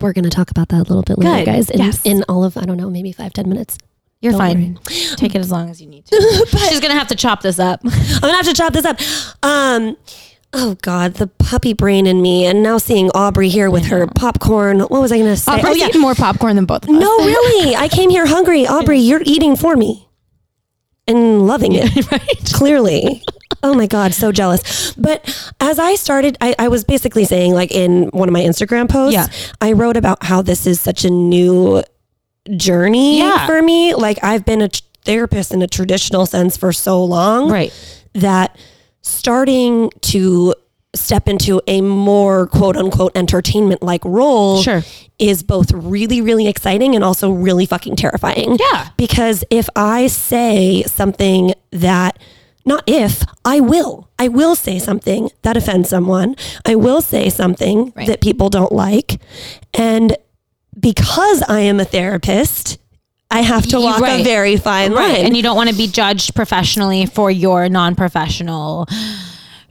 We're 0.00 0.12
going 0.12 0.24
to 0.24 0.30
talk 0.30 0.50
about 0.50 0.68
that 0.68 0.76
a 0.78 0.82
little 0.88 1.02
bit 1.02 1.18
later, 1.18 1.44
Good. 1.44 1.46
guys. 1.46 1.70
In, 1.70 1.78
Yes. 1.78 2.00
in 2.04 2.24
all 2.28 2.44
of, 2.44 2.56
I 2.56 2.62
don't 2.64 2.76
know, 2.76 2.90
maybe 2.90 3.12
five, 3.12 3.32
ten 3.32 3.48
minutes. 3.48 3.78
You're 4.20 4.32
Don't 4.32 4.40
fine. 4.40 4.74
worry. 4.74 4.76
Take 5.16 5.34
it 5.36 5.38
as 5.38 5.50
long 5.50 5.70
as 5.70 5.80
you 5.80 5.86
need 5.88 6.04
to. 6.06 6.46
She's 6.68 6.80
gonna 6.80 6.94
have 6.94 7.06
to 7.08 7.14
chop 7.14 7.40
this 7.42 7.60
up. 7.60 7.80
I'm 7.84 7.90
going 8.20 8.32
to 8.32 8.36
have 8.36 8.46
to 8.46 8.52
chop 8.54 8.72
this 8.72 8.84
up. 8.84 8.98
Um, 9.44 9.96
oh, 10.52 10.76
God, 10.82 11.14
the 11.14 11.26
puppy 11.26 11.72
brain 11.72 12.06
in 12.06 12.22
me. 12.22 12.46
And 12.46 12.62
now 12.62 12.78
seeing 12.78 13.10
Aubrey 13.14 13.48
here 13.48 13.70
with 13.70 13.86
her 13.86 14.06
popcorn. 14.06 14.80
What 14.80 14.90
was 15.00 15.12
I 15.12 15.18
going 15.18 15.30
to 15.30 15.36
say? 15.36 15.52
Aubrey's 15.52 15.66
oh, 15.66 15.78
yeah. 15.78 15.86
eating 15.88 16.00
more 16.00 16.14
popcorn 16.14 16.56
than 16.56 16.64
both 16.66 16.84
of 16.84 16.90
us. 16.90 17.00
No, 17.00 17.16
really. 17.24 17.76
I 17.76 17.88
came 17.88 18.10
here 18.10 18.26
hungry. 18.26 18.66
Aubrey, 18.66 18.98
you're 18.98 19.22
eating 19.24 19.56
for 19.56 19.76
me 19.76 20.08
and 21.06 21.46
loving 21.46 21.72
it. 21.74 22.10
right? 22.12 22.52
Clearly. 22.52 23.22
Oh 23.62 23.74
my 23.74 23.86
God, 23.86 24.14
so 24.14 24.30
jealous. 24.30 24.92
But 24.94 25.52
as 25.60 25.78
I 25.78 25.96
started, 25.96 26.36
I, 26.40 26.54
I 26.58 26.68
was 26.68 26.84
basically 26.84 27.24
saying, 27.24 27.54
like 27.54 27.72
in 27.72 28.04
one 28.08 28.28
of 28.28 28.32
my 28.32 28.42
Instagram 28.42 28.88
posts, 28.88 29.14
Yeah. 29.14 29.26
I 29.60 29.72
wrote 29.72 29.96
about 29.96 30.22
how 30.22 30.42
this 30.42 30.66
is 30.66 30.80
such 30.80 31.04
a 31.04 31.10
new 31.10 31.82
journey 32.56 33.18
Yeah. 33.18 33.46
for 33.46 33.60
me. 33.62 33.94
Like 33.94 34.22
I've 34.22 34.44
been 34.44 34.62
a 34.62 34.68
t- 34.68 34.82
therapist 35.04 35.52
in 35.52 35.62
a 35.62 35.66
traditional 35.66 36.24
sense 36.26 36.56
for 36.56 36.72
so 36.72 37.02
long 37.02 37.50
Right. 37.50 37.72
that 38.14 38.56
starting 39.02 39.90
to 40.02 40.54
step 40.94 41.28
into 41.28 41.60
a 41.66 41.80
more 41.80 42.46
quote 42.46 42.76
unquote 42.76 43.12
entertainment 43.16 43.82
like 43.82 44.04
role 44.04 44.62
Sure. 44.62 44.82
is 45.18 45.42
both 45.42 45.70
really, 45.72 46.20
really 46.20 46.48
exciting 46.48 46.94
and 46.94 47.04
also 47.04 47.30
really 47.30 47.66
fucking 47.66 47.94
terrifying. 47.96 48.56
Yeah. 48.58 48.88
Because 48.96 49.44
if 49.50 49.68
I 49.76 50.06
say 50.06 50.82
something 50.84 51.52
that, 51.72 52.18
not 52.64 52.84
if, 52.86 53.22
I 53.44 53.60
will. 53.60 54.08
I 54.18 54.28
will 54.28 54.54
say 54.56 54.78
something 54.78 55.30
that 55.42 55.56
offends 55.56 55.88
someone. 55.90 56.34
I 56.66 56.74
will 56.74 57.00
say 57.02 57.28
something 57.28 57.92
Right. 57.94 58.06
that 58.06 58.20
people 58.20 58.48
don't 58.48 58.72
like. 58.72 59.20
And 59.74 60.16
because 60.78 61.42
I 61.48 61.60
am 61.60 61.80
a 61.80 61.84
therapist, 61.84 62.78
I 63.30 63.42
have 63.42 63.66
to 63.68 63.80
walk 63.80 64.00
right. 64.00 64.20
a 64.20 64.24
very 64.24 64.56
fine 64.56 64.92
line. 64.92 65.16
And 65.26 65.36
you 65.36 65.42
don't 65.42 65.56
want 65.56 65.68
to 65.70 65.76
be 65.76 65.86
judged 65.86 66.34
professionally 66.34 67.06
for 67.06 67.30
your 67.30 67.68
non-professional 67.68 68.88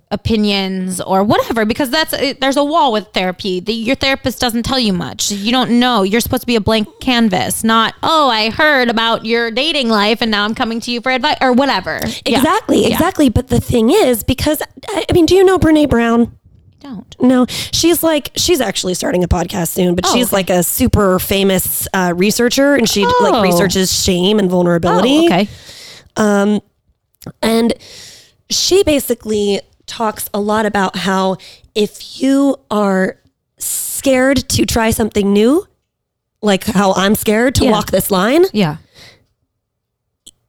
opinions 0.10 1.02
or 1.02 1.22
whatever 1.22 1.66
because 1.66 1.90
that's 1.90 2.14
eh, 2.14 2.34
there's 2.40 2.56
a 2.56 2.64
wall 2.64 2.94
with 2.94 3.06
therapy 3.14 3.60
the, 3.60 3.74
your 3.74 3.96
therapist 3.96 4.40
doesn't 4.40 4.64
tell 4.64 4.80
you 4.80 4.94
much 4.94 5.32
you 5.34 5.52
don't 5.52 5.70
know 5.70 6.02
you're 6.04 6.22
supposed 6.22 6.44
to 6.44 6.48
be 6.48 6.56
a 6.56 6.62
blank 6.62 6.88
canvas 7.02 7.62
not 7.62 7.94
oh 8.04 8.30
i 8.30 8.50
heard 8.50 8.88
about 8.88 9.26
your 9.26 9.52
dating 9.52 9.90
life 9.90 10.22
and 10.22 10.32
now 10.32 10.46
i'm 10.46 10.56
coming 10.56 10.80
to 10.80 10.92
you 10.92 11.02
for 11.02 11.12
advice 11.12 11.36
or 11.42 11.52
whatever 11.52 12.00
Yeah. 12.26 12.38
Exactly, 12.38 12.84
Yeah. 12.84 12.94
exactly. 12.94 13.28
But 13.28 13.50
the 13.50 13.60
thing 13.60 13.90
is, 13.90 14.24
because 14.24 14.62
I 14.88 15.06
mean, 15.14 15.26
do 15.26 15.36
you 15.36 15.44
know 15.44 15.58
Brene 15.60 15.90
Brown? 15.90 16.37
Don't 16.90 17.16
No, 17.22 17.46
she's 17.50 18.02
like 18.04 18.32
she's 18.36 18.62
actually 18.62 18.94
starting 18.94 19.24
a 19.24 19.28
podcast 19.28 19.70
soon, 19.70 19.96
but 19.96 20.06
Oh, 20.08 20.14
she's 20.14 20.28
okay. 20.28 20.36
like 20.38 20.50
a 20.50 20.64
super 20.64 21.20
famous 21.20 21.88
uh, 21.94 22.14
researcher, 22.16 22.76
and 22.76 22.88
she 22.90 23.06
Oh. 23.06 23.30
like 23.32 23.44
researches 23.44 23.92
shame 23.92 24.40
and 24.40 24.50
vulnerability. 24.50 25.20
oh, 25.24 25.26
okay 25.26 25.48
And 27.42 27.74
she 28.50 28.84
basically 28.84 29.60
talks 29.86 30.30
a 30.34 30.40
lot 30.40 30.66
about 30.66 30.96
how 30.98 31.38
if 31.76 32.22
you 32.22 32.58
are 32.72 33.18
scared 33.58 34.48
to 34.50 34.66
try 34.66 34.92
something 34.92 35.34
new, 35.34 35.66
like 36.42 36.64
how 36.66 36.94
I'm 36.94 37.16
scared 37.16 37.56
to 37.56 37.66
Yeah. 37.66 37.72
walk 37.72 37.92
this 37.92 38.12
line, 38.12 38.46
yeah 38.54 38.78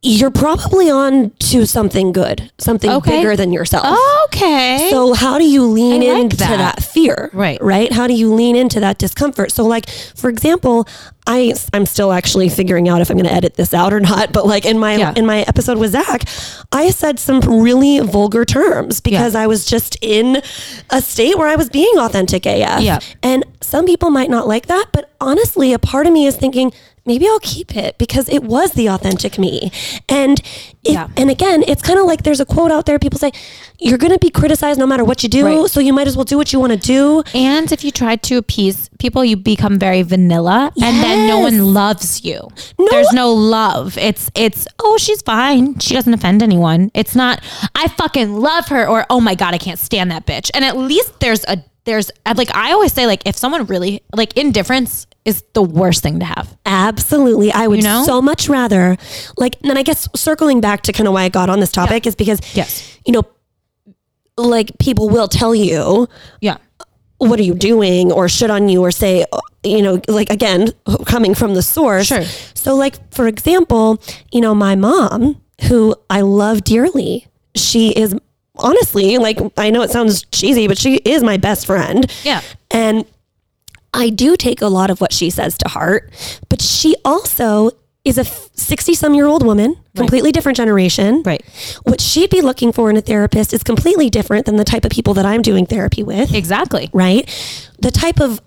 you're 0.00 0.30
probably 0.30 0.88
on 0.88 1.30
to 1.40 1.66
something 1.66 2.12
good, 2.12 2.52
something 2.58 2.88
Okay. 2.88 3.18
bigger 3.18 3.34
than 3.34 3.52
yourself. 3.52 3.98
okay 4.26 4.88
So 4.90 5.12
how 5.12 5.38
do 5.38 5.44
you 5.44 5.64
lean 5.64 6.02
like 6.02 6.20
into 6.20 6.36
that. 6.36 6.56
that. 6.76 6.84
fear? 6.84 7.30
Right. 7.32 7.60
Right? 7.60 7.90
How 7.92 8.06
do 8.06 8.14
you 8.14 8.32
lean 8.32 8.54
into 8.54 8.78
that 8.78 8.98
discomfort? 8.98 9.50
So 9.50 9.64
like 9.66 9.90
for 10.14 10.30
example, 10.30 10.86
I 11.26 11.52
I'm 11.74 11.84
still 11.84 12.12
actually 12.12 12.48
figuring 12.48 12.88
out 12.88 13.00
if 13.00 13.10
I'm 13.10 13.16
going 13.16 13.28
to 13.28 13.34
edit 13.34 13.54
this 13.54 13.74
out 13.74 13.92
or 13.92 13.98
not. 13.98 14.32
But 14.32 14.46
like 14.46 14.64
in 14.64 14.78
my 14.78 14.94
Yeah. 14.96 15.14
in 15.16 15.26
my 15.26 15.40
episode 15.42 15.78
with 15.78 15.90
Zach, 15.90 16.22
I 16.70 16.90
said 16.90 17.18
some 17.18 17.40
really 17.40 17.98
vulgar 17.98 18.44
terms 18.44 19.00
because 19.00 19.34
I 19.34 19.48
was 19.48 19.66
just 19.66 19.96
in 20.00 20.40
a 20.90 21.02
state 21.02 21.36
where 21.36 21.48
I 21.48 21.56
was 21.56 21.68
being 21.70 21.98
authentic 21.98 22.46
AF. 22.46 22.82
Yeah. 22.82 23.00
And 23.22 23.44
some 23.60 23.84
people 23.84 24.10
might 24.10 24.30
not 24.30 24.46
like 24.46 24.66
that, 24.68 24.86
but 24.92 25.10
honestly, 25.20 25.72
a 25.72 25.78
part 25.80 26.06
of 26.06 26.12
me 26.12 26.26
is 26.26 26.36
thinking 26.36 26.72
maybe 27.08 27.26
I'll 27.26 27.40
keep 27.56 27.74
it 27.84 27.98
because 27.98 28.28
it 28.28 28.42
was 28.44 28.72
the 28.72 28.86
authentic 28.88 29.38
me. 29.38 29.72
And 30.08 30.40
Yeah. 30.82 31.08
and 31.16 31.28
again, 31.30 31.64
it's 31.66 31.82
kind 31.82 31.98
of 31.98 32.06
like 32.06 32.22
there's 32.22 32.40
a 32.40 32.44
quote 32.54 32.70
out 32.70 32.84
there. 32.86 32.98
People 32.98 33.18
say 33.18 33.32
you're 33.80 33.98
going 34.04 34.12
to 34.12 34.18
be 34.18 34.30
criticized 34.30 34.78
no 34.78 34.86
matter 34.86 35.04
what 35.04 35.22
you 35.22 35.28
do, 35.28 35.44
Right. 35.44 35.70
so 35.70 35.80
you 35.80 35.92
might 35.92 36.06
as 36.06 36.16
well 36.16 36.24
do 36.24 36.36
what 36.36 36.52
you 36.52 36.60
want 36.60 36.72
to 36.78 36.78
do. 36.78 37.22
And 37.34 37.70
if 37.72 37.80
you 37.84 37.90
try 37.90 38.14
to 38.28 38.36
appease 38.36 38.88
people, 38.98 39.24
you 39.24 39.36
become 39.36 39.78
very 39.78 40.02
vanilla, 40.02 40.72
and 40.86 40.94
then 41.04 41.26
no 41.26 41.38
one 41.48 41.58
loves 41.74 42.24
you. 42.24 42.38
No. 42.78 42.86
There's 42.90 43.12
no 43.12 43.32
love. 43.32 43.96
It's 43.98 44.30
it's 44.34 44.66
oh 44.78 44.96
she's 44.98 45.22
fine. 45.22 45.78
She 45.80 45.94
doesn't 45.94 46.12
offend 46.14 46.42
anyone. 46.42 46.90
It's 46.94 47.14
not 47.16 47.40
I 47.74 47.88
fucking 47.88 48.30
love 48.48 48.68
her 48.68 48.86
or 48.88 49.06
oh 49.10 49.20
my 49.20 49.34
god 49.34 49.54
I 49.54 49.58
can't 49.58 49.78
stand 49.88 50.10
that 50.10 50.26
bitch. 50.26 50.50
And 50.54 50.64
at 50.64 50.76
least 50.76 51.20
there's 51.20 51.44
a 51.48 51.56
there's 51.84 52.10
like 52.36 52.54
I 52.54 52.72
always 52.72 52.92
say 52.92 53.06
like 53.06 53.22
if 53.26 53.36
someone 53.36 53.64
really 53.66 54.02
like 54.14 54.36
indifference 54.36 55.06
is 55.24 55.44
the 55.52 55.62
worst 55.62 56.02
thing 56.02 56.18
to 56.20 56.24
have. 56.24 56.56
Absolutely. 56.64 57.52
I 57.52 57.66
would 57.66 57.78
You 57.78 57.84
know? 57.84 58.04
so 58.04 58.22
much 58.22 58.48
rather 58.48 58.96
like 59.36 59.56
and 59.60 59.70
then 59.70 59.76
I 59.76 59.82
guess 59.82 60.08
circling 60.16 60.60
back 60.60 60.82
to 60.82 60.92
kind 60.92 61.06
of 61.06 61.12
why 61.14 61.24
I 61.24 61.28
got 61.28 61.50
on 61.50 61.60
this 61.60 61.72
topic 61.72 62.06
is 62.06 62.14
because 62.14 62.40
Yes. 62.54 62.98
you 63.04 63.12
know 63.12 63.24
like 64.36 64.78
people 64.78 65.08
will 65.08 65.28
tell 65.28 65.54
you 65.54 66.08
Yeah. 66.40 66.58
what 67.18 67.38
are 67.40 67.42
you 67.42 67.54
doing 67.54 68.12
or 68.12 68.28
shit 68.28 68.50
on 68.50 68.68
you 68.68 68.80
or 68.82 68.90
say 68.90 69.24
you 69.64 69.82
know 69.82 70.00
like 70.08 70.30
again 70.30 70.68
coming 71.06 71.34
from 71.34 71.54
the 71.54 71.62
source 71.62 72.06
Sure. 72.06 72.22
so 72.54 72.76
like 72.76 72.94
for 73.12 73.26
example 73.26 74.00
you 74.32 74.40
know 74.40 74.54
my 74.54 74.76
mom 74.76 75.40
who 75.68 75.96
i 76.08 76.20
love 76.20 76.62
dearly 76.62 77.26
she 77.56 77.90
is 77.90 78.14
honestly 78.60 79.18
like 79.18 79.38
i 79.56 79.68
know 79.70 79.82
it 79.82 79.90
sounds 79.90 80.22
cheesy 80.30 80.68
but 80.68 80.78
she 80.78 80.96
is 81.04 81.22
my 81.24 81.36
best 81.36 81.66
friend 81.66 82.10
Yeah. 82.22 82.40
and 82.70 83.04
I 83.94 84.10
do 84.10 84.36
take 84.36 84.60
a 84.62 84.68
lot 84.68 84.90
of 84.90 85.00
what 85.00 85.12
she 85.12 85.30
says 85.30 85.56
to 85.58 85.68
heart, 85.68 86.10
but 86.48 86.60
she 86.62 86.94
also 87.04 87.70
is 88.04 88.16
a 88.18 88.24
60 88.24 88.94
some 88.94 89.14
year 89.14 89.26
old 89.26 89.44
woman, 89.44 89.76
completely 89.96 90.30
different 90.32 90.56
generation. 90.56 91.22
Right. 91.24 91.42
What 91.82 92.00
she'd 92.00 92.30
be 92.30 92.40
looking 92.40 92.72
for 92.72 92.88
in 92.90 92.96
a 92.96 93.00
therapist 93.00 93.52
is 93.52 93.62
completely 93.62 94.08
different 94.08 94.46
than 94.46 94.56
the 94.56 94.64
type 94.64 94.84
of 94.84 94.90
people 94.90 95.14
that 95.14 95.26
I'm 95.26 95.42
doing 95.42 95.66
therapy 95.66 96.02
with, 96.02 96.32
Exactly. 96.34 96.88
right? 96.92 97.26
The 97.80 97.90
type 97.90 98.20
of 98.20 98.40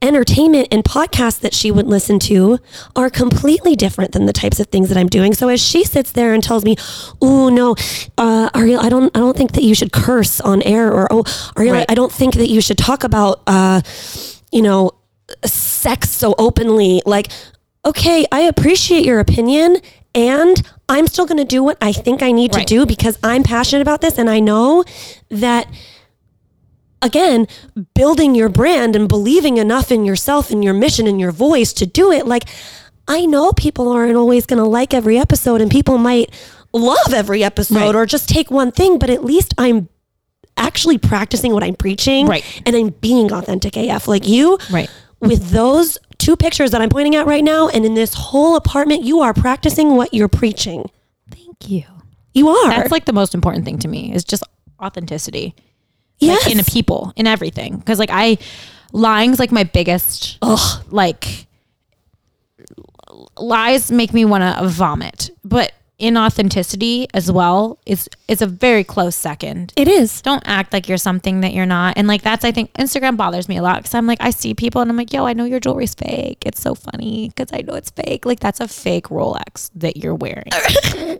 entertainment 0.00 0.66
and 0.72 0.82
podcasts 0.82 1.38
that 1.40 1.54
she 1.54 1.70
would 1.70 1.86
listen 1.86 2.18
to 2.18 2.58
are 2.96 3.08
completely 3.08 3.76
different 3.76 4.12
than 4.12 4.26
the 4.26 4.32
types 4.32 4.58
of 4.58 4.66
things 4.68 4.88
that 4.88 4.98
I'm 4.98 5.06
doing. 5.08 5.32
So 5.34 5.48
as 5.48 5.60
she 5.62 5.84
sits 5.84 6.10
there 6.12 6.32
and 6.34 6.42
tells 6.42 6.64
me, 6.64 6.74
"Oh 7.20 7.48
no, 7.48 7.76
uh, 8.18 8.50
Ariel, 8.54 8.80
I 8.80 8.88
don't, 8.88 9.16
I 9.16 9.20
don't 9.20 9.36
think 9.36 9.52
that 9.52 9.62
you 9.62 9.74
should 9.74 9.92
curse 9.92 10.40
on 10.40 10.60
air," 10.62 10.92
or 10.92 11.06
"Oh, 11.12 11.24
Ariel, 11.56 11.74
Right. 11.76 11.86
I 11.88 11.94
don't 11.94 12.10
think 12.12 12.34
that 12.34 12.48
you 12.48 12.60
should 12.60 12.78
talk 12.78 13.04
about, 13.04 13.42
uh, 13.46 13.82
you 14.52 14.62
know, 14.62 14.90
sex 15.44 16.10
so 16.10 16.34
openly." 16.38 17.02
Like, 17.06 17.28
okay, 17.84 18.24
I 18.30 18.40
appreciate 18.42 19.04
your 19.04 19.18
opinion. 19.20 19.78
And 20.14 20.60
I'm 20.90 21.06
still 21.06 21.24
going 21.24 21.38
to 21.38 21.44
do 21.44 21.62
what 21.62 21.78
I 21.80 21.90
think 21.90 22.22
I 22.22 22.32
need 22.32 22.54
Right. 22.54 22.66
to 22.66 22.74
do 22.74 22.84
because 22.84 23.18
I'm 23.24 23.42
passionate 23.42 23.80
about 23.80 24.02
this. 24.02 24.18
And 24.18 24.28
I 24.28 24.40
know 24.40 24.84
that 25.30 25.66
again, 27.00 27.46
building 27.94 28.34
your 28.34 28.48
brand 28.48 28.94
and 28.94 29.08
believing 29.08 29.56
enough 29.56 29.90
in 29.90 30.04
yourself 30.04 30.50
and 30.50 30.62
your 30.62 30.74
mission 30.74 31.06
and 31.06 31.18
your 31.20 31.32
voice 31.32 31.72
to 31.74 31.86
do 31.86 32.12
it. 32.12 32.26
Like, 32.26 32.44
I 33.08 33.26
know 33.26 33.52
people 33.52 33.88
aren't 33.90 34.14
always 34.16 34.46
going 34.46 34.62
to 34.62 34.68
like 34.68 34.94
every 34.94 35.18
episode 35.18 35.60
and 35.60 35.70
people 35.70 35.98
might 35.98 36.30
love 36.72 37.12
every 37.12 37.42
episode 37.42 37.76
Right. 37.76 37.94
or 37.94 38.06
just 38.06 38.28
take 38.28 38.50
one 38.50 38.70
thing, 38.70 38.98
but 38.98 39.10
at 39.10 39.24
least 39.24 39.52
I'm 39.58 39.88
actually 40.56 40.98
practicing 40.98 41.52
what 41.52 41.62
I'm 41.62 41.74
preaching 41.74 42.26
Right. 42.26 42.44
and 42.66 42.74
I'm 42.76 42.88
being 42.90 43.32
authentic 43.32 43.76
AF. 43.76 44.06
Like 44.08 44.26
you, 44.28 44.58
Right. 44.70 44.90
with 45.20 45.50
those 45.50 45.98
two 46.18 46.36
pictures 46.36 46.70
that 46.70 46.80
I'm 46.80 46.88
pointing 46.90 47.14
at 47.16 47.26
right 47.26 47.42
now 47.44 47.68
and 47.68 47.84
in 47.84 47.94
this 47.94 48.14
whole 48.14 48.54
apartment, 48.56 49.02
you 49.02 49.20
are 49.20 49.34
practicing 49.34 49.96
what 49.96 50.12
you're 50.14 50.28
preaching. 50.28 50.88
Thank 51.30 51.68
you. 51.68 51.84
You 52.34 52.48
are. 52.48 52.70
That's 52.70 52.90
like 52.92 53.04
the 53.06 53.12
most 53.12 53.34
important 53.34 53.64
thing 53.64 53.78
to 53.80 53.88
me 53.88 54.12
is 54.14 54.24
just 54.24 54.42
authenticity. 54.80 55.54
yes. 56.18 56.44
like 56.44 56.52
in 56.54 56.60
a 56.60 56.64
people 56.64 57.12
in 57.16 57.26
everything 57.26 57.76
because 57.76 57.98
like 57.98 58.10
i 58.12 58.36
lying's 58.92 59.38
like 59.40 59.50
my 59.52 59.64
biggest 59.64 60.38
Ugh. 60.42 60.84
like 60.90 61.46
lies 63.36 63.90
make 63.90 64.12
me 64.12 64.24
want 64.24 64.42
to 64.42 64.68
vomit 64.68 65.30
but 65.44 65.72
inauthenticity 66.02 67.06
as 67.14 67.30
well 67.30 67.78
is 67.86 68.08
is 68.28 68.42
a 68.42 68.46
very 68.46 68.82
close 68.84 69.14
second 69.14 69.72
It 69.76 69.88
is. 69.88 70.20
don't 70.22 70.42
act 70.46 70.72
like 70.72 70.88
you're 70.88 70.98
something 70.98 71.40
that 71.42 71.52
you're 71.54 71.66
not 71.66 71.94
and 71.96 72.08
like 72.08 72.22
that's 72.22 72.44
i 72.44 72.50
think 72.50 72.72
instagram 72.74 73.16
bothers 73.16 73.48
me 73.48 73.56
a 73.56 73.62
lot 73.62 73.76
because 73.76 73.94
i'm 73.94 74.06
like 74.06 74.18
i 74.20 74.30
see 74.30 74.52
people 74.54 74.80
and 74.82 74.90
i'm 74.90 74.96
like 74.96 75.12
yo 75.12 75.24
i 75.26 75.32
know 75.32 75.44
your 75.44 75.60
jewelry's 75.60 75.94
fake 75.94 76.42
it's 76.44 76.60
so 76.60 76.74
funny 76.74 77.28
because 77.28 77.48
i 77.52 77.62
know 77.62 77.74
it's 77.74 77.90
fake 77.90 78.26
like 78.26 78.40
that's 78.40 78.60
a 78.60 78.66
fake 78.68 79.04
rolex 79.06 79.70
that 79.74 79.96
you're 79.96 80.14
wearing 80.16 80.44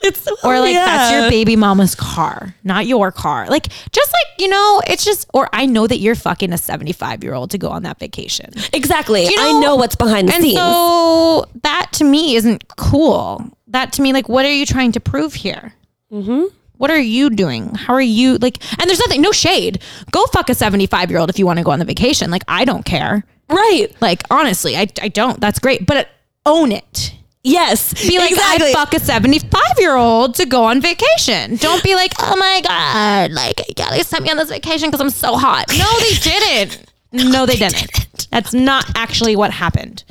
It's 0.00 0.28
or 0.44 0.60
like 0.60 0.74
that's 0.74 1.12
your 1.12 1.30
baby 1.30 1.56
mama's 1.56 1.94
car, 1.94 2.54
not 2.62 2.84
your 2.84 3.10
car. 3.10 3.46
Like 3.48 3.68
just 3.90 4.12
like, 4.12 4.38
you 4.38 4.48
know, 4.48 4.82
it's 4.86 5.02
just 5.02 5.26
or 5.32 5.48
I 5.54 5.64
know 5.64 5.86
that 5.86 5.96
you're 5.96 6.14
fucking 6.16 6.52
a 6.52 6.58
75 6.58 7.24
year 7.24 7.32
old 7.32 7.50
to 7.52 7.58
go 7.58 7.70
on 7.70 7.84
that 7.84 7.98
vacation. 8.00 8.50
Exactly. 8.74 9.22
You 9.24 9.34
I 9.38 9.52
know- 9.52 9.60
know 9.60 9.76
what's 9.76 9.96
behind 9.96 10.28
the 10.28 10.34
And 10.34 10.42
scenes. 10.42 10.58
so 10.58 11.46
that 11.62 11.88
to 11.92 12.04
me 12.04 12.36
isn't 12.36 12.76
cool. 12.76 13.48
That 13.74 13.92
to 13.94 14.02
me, 14.02 14.12
like, 14.12 14.28
what 14.28 14.44
are 14.46 14.52
you 14.52 14.64
trying 14.66 14.92
to 14.92 15.00
prove 15.00 15.34
here? 15.34 15.74
Mm-hmm. 16.12 16.44
What 16.76 16.90
are 16.90 16.98
you 16.98 17.28
doing? 17.30 17.74
How 17.74 17.94
are 17.94 18.00
you 18.00 18.36
like? 18.38 18.58
And 18.80 18.88
there's 18.88 19.00
nothing, 19.00 19.20
no 19.20 19.32
shade. 19.32 19.80
Go 20.10 20.24
fuck 20.26 20.48
a 20.48 20.54
75 20.54 21.10
year 21.10 21.18
old 21.20 21.28
if 21.30 21.38
you 21.38 21.46
want 21.46 21.58
to 21.58 21.64
go 21.64 21.70
on 21.70 21.78
the 21.78 21.84
vacation. 21.84 22.30
Like, 22.30 22.42
I 22.48 22.64
don't 22.64 22.84
care. 22.84 23.24
right. 23.48 23.88
Like, 24.00 24.22
honestly, 24.30 24.76
I, 24.76 24.86
I 25.02 25.08
don't. 25.08 25.40
That's 25.40 25.58
great. 25.58 25.86
But 25.86 26.08
own 26.46 26.72
it. 26.72 27.14
Yes. 27.42 27.92
Be 28.08 28.18
like, 28.18 28.30
exactly. 28.30 28.70
I 28.70 28.72
fuck 28.72 28.94
a 28.94 29.00
75 29.00 29.60
year 29.78 29.94
old 29.96 30.34
to 30.36 30.46
go 30.46 30.64
on 30.64 30.80
vacation. 30.80 31.56
Don't 31.56 31.82
be 31.82 31.94
like, 31.94 32.12
oh 32.20 32.36
my 32.36 32.60
God, 32.64 33.32
like, 33.32 33.60
yeah, 33.78 33.90
they 33.90 34.02
sent 34.02 34.24
me 34.24 34.30
on 34.30 34.36
this 34.38 34.48
vacation 34.48 34.88
because 34.88 35.00
I'm 35.00 35.10
so 35.10 35.36
hot. 35.36 35.66
No, 35.76 35.98
they 36.00 36.14
didn't. 36.30 36.84
No, 37.32 37.44
they 37.46 37.56
didn't. 37.56 38.28
That's 38.30 38.54
not 38.54 38.86
actually 38.96 39.36
what 39.36 39.50
happened. 39.52 40.04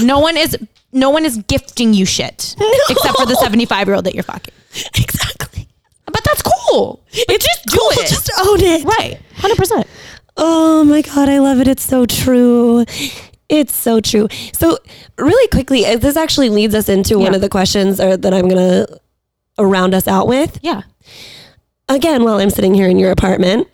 No 0.00 0.18
one 0.20 0.36
is. 0.36 0.56
No 0.92 1.10
one 1.10 1.24
is 1.24 1.38
gifting 1.48 1.94
you 1.94 2.04
shit 2.04 2.54
except 2.90 3.18
for 3.18 3.26
the 3.26 3.36
75 3.36 3.86
year 3.86 3.94
old 3.94 4.04
that 4.04 4.14
you're 4.14 4.22
fucking. 4.22 4.54
exactly. 4.94 5.68
But 6.06 6.22
that's 6.24 6.42
cool. 6.42 7.02
It's 7.12 7.44
just 7.46 7.66
do 7.66 7.78
cool. 7.78 7.90
it. 7.92 8.08
Just 8.08 8.30
own 8.44 8.60
it. 8.60 8.84
Right. 8.84 9.18
100%. 9.36 9.86
Oh 10.36 10.84
my 10.84 11.02
god, 11.02 11.28
I 11.28 11.38
love 11.38 11.60
it. 11.60 11.68
It's 11.68 11.82
so 11.82 12.06
true. 12.06 12.84
It's 13.48 13.74
so 13.74 14.00
true. 14.00 14.28
So, 14.54 14.78
really 15.18 15.46
quickly, 15.48 15.84
uh, 15.84 15.98
this 15.98 16.16
actually 16.16 16.48
leads 16.48 16.74
us 16.74 16.88
into 16.88 17.18
one 17.18 17.34
of 17.34 17.42
the 17.42 17.50
questions 17.50 17.98
that 17.98 18.24
I'm 18.32 18.48
going 18.48 18.86
to 18.86 19.00
round 19.62 19.94
us 19.94 20.08
out 20.08 20.26
with. 20.26 20.58
Yeah. 20.62 20.82
Again, 21.88 22.24
while 22.24 22.40
I'm 22.40 22.48
sitting 22.48 22.72
here 22.72 22.88
in 22.88 22.98
your 22.98 23.10
apartment, 23.10 23.68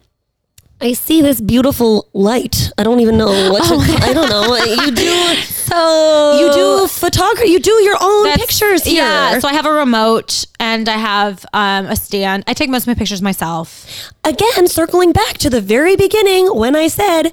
I 0.80 0.92
see 0.92 1.22
this 1.22 1.40
beautiful 1.40 2.08
light. 2.12 2.70
I 2.78 2.84
don't 2.84 3.00
even 3.00 3.18
know 3.18 3.50
what 3.50 3.64
to, 3.64 3.74
I 4.04 4.12
don't 4.12 4.28
know. 4.28 4.56
You 4.84 4.90
do 4.92 5.34
So 5.68 6.38
you 6.38 6.52
do 6.52 6.88
photography. 6.88 7.50
You 7.50 7.58
do 7.60 7.72
your 7.82 7.96
own 8.00 8.32
pictures 8.32 8.84
here. 8.84 9.02
Yeah. 9.02 9.38
So 9.38 9.48
I 9.48 9.52
have 9.52 9.66
a 9.66 9.72
remote 9.72 10.46
and 10.58 10.88
I 10.88 10.96
have 10.96 11.44
um, 11.52 11.86
a 11.86 11.96
stand. 11.96 12.44
I 12.46 12.54
take 12.54 12.70
most 12.70 12.84
of 12.84 12.86
my 12.88 12.94
pictures 12.94 13.20
myself. 13.20 14.10
again, 14.24 14.66
circling 14.66 15.12
back 15.12 15.36
to 15.38 15.50
the 15.50 15.60
very 15.60 15.94
beginning 15.94 16.46
when 16.54 16.74
I 16.74 16.88
said 16.88 17.32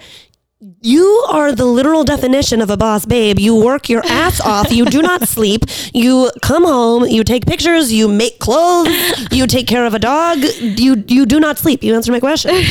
you 0.82 1.06
are 1.30 1.52
the 1.52 1.66
literal 1.66 2.04
definition 2.04 2.62
of 2.62 2.70
a 2.70 2.78
boss 2.78 3.06
babe. 3.06 3.40
You 3.40 3.56
work 3.56 3.90
your 3.90 4.06
ass 4.06 4.40
off. 4.42 4.72
You 4.72 4.86
do 4.86 5.02
not 5.02 5.28
sleep. 5.28 5.66
You 5.94 6.32
come 6.42 6.64
home. 6.64 7.06
You 7.06 7.24
take 7.24 7.46
pictures. 7.46 7.92
You 7.92 8.08
make 8.08 8.40
clothes. 8.40 8.90
You 9.32 9.48
take 9.48 9.68
care 9.68 9.86
of 9.86 9.94
a 9.94 10.00
dog. 10.00 10.40
You 10.60 11.04
you 11.08 11.26
do 11.26 11.40
not 11.40 11.58
sleep. 11.58 11.84
You 11.84 11.96
answer 11.96 12.12
my 12.12 12.20
question. 12.20 12.56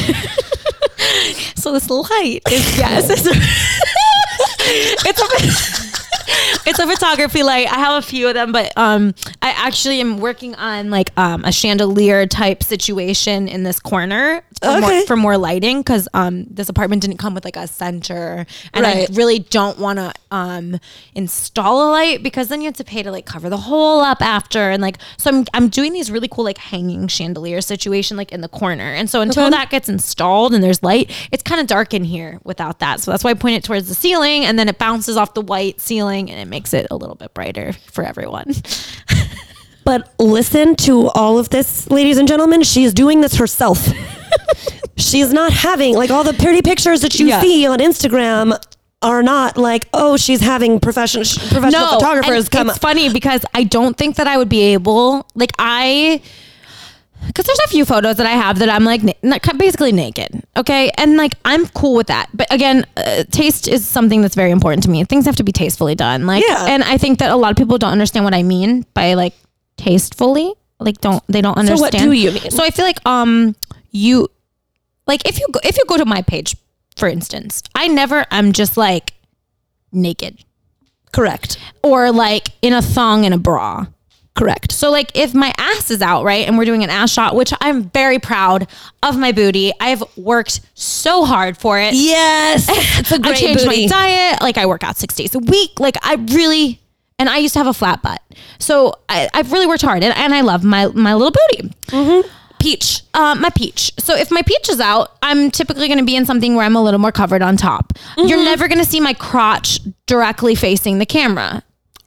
So 1.57 1.72
this 1.72 1.88
light 1.88 2.40
is 2.51 2.78
yes, 2.78 3.09
it's 3.09 3.26
a, 3.26 3.32
it's 5.09 5.20
a 5.20 6.01
it's 6.66 6.78
a 6.78 6.86
photography 6.86 7.42
light. 7.42 7.66
I 7.70 7.76
have 7.78 8.02
a 8.02 8.06
few 8.06 8.28
of 8.28 8.34
them, 8.34 8.52
but 8.52 8.72
um, 8.76 9.14
I 9.42 9.50
actually 9.50 10.00
am 10.00 10.18
working 10.18 10.54
on 10.54 10.90
like 10.90 11.10
um, 11.18 11.44
a 11.44 11.52
chandelier 11.52 12.26
type 12.26 12.62
situation 12.62 13.48
in 13.48 13.62
this 13.62 13.80
corner 13.80 14.42
for, 14.62 14.68
Okay. 14.68 14.80
more, 14.80 15.06
for 15.06 15.16
more 15.16 15.36
lighting 15.38 15.78
because 15.80 16.08
um, 16.14 16.44
this 16.50 16.68
apartment 16.68 17.02
didn't 17.02 17.18
come 17.18 17.34
with 17.34 17.44
like 17.44 17.56
a 17.56 17.66
center, 17.66 18.46
and 18.72 18.84
Right. 18.84 19.10
I 19.10 19.14
really 19.14 19.38
don't 19.40 19.78
want 19.78 19.98
to 19.98 20.12
um, 20.30 20.78
install 21.14 21.88
a 21.88 21.90
light 21.90 22.22
because 22.22 22.48
then 22.48 22.60
you 22.60 22.66
have 22.66 22.76
to 22.76 22.84
pay 22.84 23.02
to 23.02 23.10
like 23.10 23.26
cover 23.26 23.48
the 23.50 23.56
hole 23.56 24.00
up 24.00 24.20
after, 24.22 24.70
and 24.70 24.80
like 24.82 24.98
so 25.16 25.30
I'm 25.30 25.44
I'm 25.54 25.68
doing 25.68 25.92
these 25.92 26.10
really 26.10 26.28
cool 26.28 26.44
like 26.44 26.58
hanging 26.58 27.08
chandelier 27.08 27.60
situation 27.60 28.16
like 28.16 28.32
in 28.32 28.40
the 28.40 28.48
corner, 28.48 28.84
and 28.94 29.08
so 29.10 29.20
until 29.20 29.44
Okay. 29.44 29.50
that 29.50 29.70
gets 29.70 29.88
installed 29.88 30.54
and 30.54 30.62
there's 30.62 30.82
light, 30.82 31.10
it's 31.32 31.42
kind 31.42 31.60
of 31.60 31.66
dark 31.66 31.92
in 31.94 32.04
here 32.04 32.40
without 32.44 32.78
that. 32.80 33.00
So 33.00 33.10
that's 33.10 33.22
why 33.24 33.30
I 33.30 33.34
point 33.34 33.56
it 33.56 33.64
towards 33.64 33.88
the 33.88 33.94
ceiling, 33.94 34.44
and 34.44 34.58
then 34.58 34.68
it 34.68 34.78
bounces 34.78 35.16
off 35.16 35.34
the 35.34 35.40
white 35.42 35.80
ceiling, 35.80 36.03
and 36.09 36.38
it 36.40 36.46
makes 36.48 36.72
it 36.74 36.86
a 36.90 36.96
little 36.96 37.14
bit 37.16 37.32
brighter 37.34 37.72
for 37.92 38.05
everyone. 38.05 38.52
But 39.84 40.14
listen 40.18 40.76
to 40.76 41.09
all 41.11 41.36
of 41.38 41.50
this, 41.50 41.90
ladies 41.90 42.16
and 42.16 42.26
gentlemen. 42.26 42.62
She 42.62 42.84
is 42.84 42.94
doing 42.94 43.20
this 43.20 43.34
herself. 43.36 43.86
She's 44.96 45.30
not 45.30 45.52
having 45.52 45.94
like 45.94 46.09
all 46.11 46.24
the 46.24 46.32
pretty 46.32 46.62
pictures 46.62 47.02
that 47.02 47.18
you 47.20 47.26
Yeah. 47.26 47.42
see 47.42 47.66
on 47.66 47.80
Instagram 47.80 48.59
are 49.02 49.22
not 49.22 49.59
like 49.59 49.86
oh 49.92 50.16
she's 50.16 50.40
having 50.40 50.80
professional 50.80 51.24
professional 51.50 51.88
photographers 51.88 52.48
come. 52.48 52.70
It's 52.70 52.78
funny 52.78 53.12
because 53.12 53.44
I 53.52 53.64
don't 53.64 53.94
think 53.94 54.16
that 54.16 54.26
I 54.26 54.38
would 54.38 54.48
be 54.48 54.62
able, 54.72 55.26
like 55.34 55.50
I, 55.59 56.22
because 57.27 57.45
there's 57.47 57.59
a 57.64 57.68
few 57.68 57.85
photos 57.85 58.16
that 58.16 58.27
I 58.27 58.33
have 58.33 58.59
that 58.61 58.68
I'm 58.68 58.85
like 58.85 59.03
na- 59.03 59.39
basically 59.57 59.93
naked, 59.93 60.43
okay, 60.57 60.91
and 60.99 61.16
like 61.16 61.35
I'm 61.45 61.66
cool 61.68 61.95
with 61.95 62.07
that. 62.09 62.29
But 62.35 62.53
again, 62.53 62.87
uh, 62.97 63.25
taste 63.31 63.68
is 63.68 63.87
something 63.87 64.20
that's 64.22 64.35
very 64.35 64.51
important 64.51 64.83
to 64.85 64.91
me. 64.91 65.05
Things 65.05 65.25
have 65.27 65.37
to 65.37 65.45
be 65.45 65.53
tastefully 65.53 65.95
done, 65.95 66.27
like, 66.27 66.45
Yeah. 66.47 66.66
and 66.68 66.83
I 66.85 66.99
think 66.99 67.18
that 67.20 67.31
a 67.31 67.37
lot 67.37 67.51
of 67.51 67.57
people 67.57 67.79
don't 67.79 67.93
understand 67.93 68.25
what 68.25 68.35
I 68.35 68.43
mean 68.43 68.85
by 68.95 69.14
like 69.14 69.35
tastefully. 69.77 70.53
Like, 70.81 71.01
don't 71.01 71.22
they 71.29 71.41
don't 71.41 71.57
understand. 71.57 71.79
So 71.79 71.83
what 71.83 71.93
do 71.93 72.12
you 72.12 72.33
mean? 72.33 72.51
So 72.51 72.62
I 72.62 72.70
feel 72.70 72.85
like 72.85 72.99
um 73.07 73.55
you 73.91 74.29
like 75.07 75.27
if 75.29 75.39
you 75.41 75.47
go, 75.53 75.61
if 75.64 75.77
you 75.79 75.85
go 75.87 75.97
to 75.97 76.05
my 76.05 76.22
page, 76.22 76.57
for 76.97 77.09
instance, 77.09 77.62
I 77.75 77.89
never 77.89 78.27
I'm 78.31 78.53
just 78.53 78.77
like 78.77 79.12
naked 79.93 80.45
Correct. 81.12 81.59
or 81.83 82.11
like 82.11 82.49
in 82.61 82.72
a 82.72 82.83
thong 82.83 83.25
and 83.25 83.33
a 83.35 83.39
bra. 83.39 83.87
Correct. 84.35 84.72
So 84.72 84.91
like 84.91 85.12
if 85.14 85.32
my 85.32 85.53
ass 85.59 85.91
is 85.93 86.03
out, 86.03 86.24
right, 86.24 86.47
and 86.47 86.59
we're 86.59 86.64
doing 86.64 86.82
an 86.82 86.91
ass 86.91 87.11
shot, 87.12 87.37
which 87.37 87.53
I'm 87.61 87.85
very 87.91 88.18
proud 88.18 88.66
of 89.03 89.16
my 89.16 89.30
booty. 89.30 89.72
I've 89.78 90.03
worked 90.16 90.61
so 90.74 91.24
hard 91.24 91.57
for 91.57 91.78
it. 91.78 91.95
Yes, 91.95 92.66
it's 92.99 93.12
a 93.12 93.16
I 93.16 93.18
great 93.18 93.37
changed 93.37 93.64
booty. 93.64 93.82
my 93.85 93.89
diet. 93.89 94.43
Like 94.43 94.59
I 94.59 94.66
work 94.66 94.82
out 94.82 94.97
six 94.97 95.14
days 95.14 95.35
a 95.37 95.39
week. 95.39 95.78
Like 95.78 95.97
I 96.03 96.14
really 96.14 96.80
and 97.18 97.28
I 97.28 97.39
used 97.39 97.53
to 97.55 97.61
have 97.61 97.68
a 97.68 97.72
flat 97.74 98.03
butt. 98.03 98.20
So 98.59 98.95
I, 99.09 99.28
I've 99.35 99.53
really 99.53 99.68
worked 99.68 99.82
hard 99.82 100.03
and, 100.03 100.16
and 100.16 100.35
I 100.35 100.41
love 100.41 100.64
my 100.64 100.87
my 100.89 101.14
little 101.14 101.32
booty. 101.32 101.72
Peach, 102.59 103.03
uh, 103.12 103.35
my 103.35 103.51
peach. 103.51 103.93
So 103.99 104.16
if 104.16 104.30
my 104.30 104.41
peach 104.43 104.70
is 104.70 104.80
out, 104.80 105.16
I'm 105.22 105.51
typically 105.51 105.87
going 105.87 105.99
to 105.99 106.05
be 106.05 106.16
in 106.16 106.24
something 106.24 106.55
where 106.55 106.64
I'm 106.64 106.76
a 106.76 106.82
little 106.82 106.99
more 106.99 107.12
covered 107.12 107.43
on 107.43 107.59
top. 107.59 107.93
You're 108.16 108.43
never 108.43 108.68
going 108.68 108.78
to 108.78 108.87
see 108.87 109.01
my 109.01 109.12
crotch 109.12 109.80
directly 110.07 110.55
facing 110.55 110.99
the 110.99 111.05
camera 111.05 111.62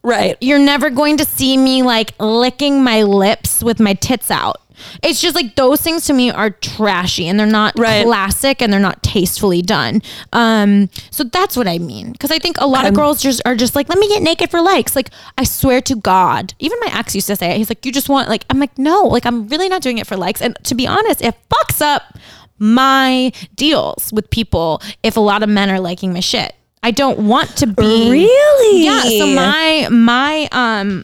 Right. 0.08 0.38
you're 0.42 0.60
never 0.60 0.90
going 0.90 1.18
to 1.18 1.26
see 1.26 1.58
me 1.58 1.84
like 1.84 2.14
licking 2.20 2.84
my 2.84 3.04
lips 3.04 3.64
with 3.64 3.80
my 3.80 3.94
tits 3.94 4.32
out. 4.32 4.58
It's 5.02 5.20
just 5.20 5.34
like 5.36 5.56
those 5.56 5.82
things 5.82 6.06
to 6.06 6.14
me 6.14 6.30
are 6.30 6.52
trashy 6.52 7.28
and 7.28 7.40
they're 7.40 7.48
not 7.48 7.74
Right. 7.80 8.06
classic 8.06 8.62
and 8.62 8.72
they're 8.72 8.80
not 8.80 9.02
tastefully 9.02 9.64
done. 9.64 10.04
Um, 10.34 10.90
so 11.10 11.24
that's 11.24 11.58
what 11.58 11.68
I 11.68 11.80
mean. 11.80 12.12
Because 12.12 12.30
I 12.30 12.38
think 12.38 12.58
a 12.60 12.68
lot 12.68 12.86
of 12.86 12.94
girls 12.94 13.22
just 13.22 13.42
are 13.44 13.56
just 13.56 13.76
like, 13.76 13.90
let 13.90 13.98
me 13.98 14.08
get 14.08 14.22
naked 14.22 14.52
for 14.52 14.62
likes. 14.62 14.96
Like 14.96 15.10
I 15.36 15.46
swear 15.46 15.82
to 15.82 15.96
God, 15.96 16.54
even 16.60 16.78
my 16.82 16.92
ex 16.94 17.16
used 17.16 17.26
to 17.28 17.36
say 17.36 17.50
it. 17.52 17.58
He's 17.58 17.70
like, 17.70 17.86
you 17.88 17.92
just 17.92 18.08
want 18.08 18.30
like 18.30 18.46
I'm 18.52 18.60
like, 18.60 18.78
no, 18.78 19.02
like 19.08 19.26
I'm 19.26 19.48
really 19.48 19.68
not 19.68 19.82
doing 19.82 19.98
it 19.98 20.06
for 20.06 20.16
likes. 20.16 20.42
And 20.44 20.56
to 20.66 20.76
be 20.76 20.86
honest, 20.86 21.24
it 21.24 21.34
fucks 21.50 21.82
up 21.82 22.16
my 22.60 23.32
deals 23.56 24.12
with 24.14 24.30
people 24.30 24.82
if 25.02 25.18
a 25.18 25.20
lot 25.20 25.42
of 25.44 25.50
men 25.50 25.70
are 25.72 25.80
liking 25.80 26.14
my 26.14 26.20
shit. 26.20 26.54
I 26.88 26.92
don't 26.92 27.20
want 27.20 27.50
to 27.58 27.68
be 27.68 28.10
Really? 28.10 28.86
yeah 28.86 29.02
so 29.04 29.28
my 29.28 29.90
my 29.92 30.48
um 30.54 31.04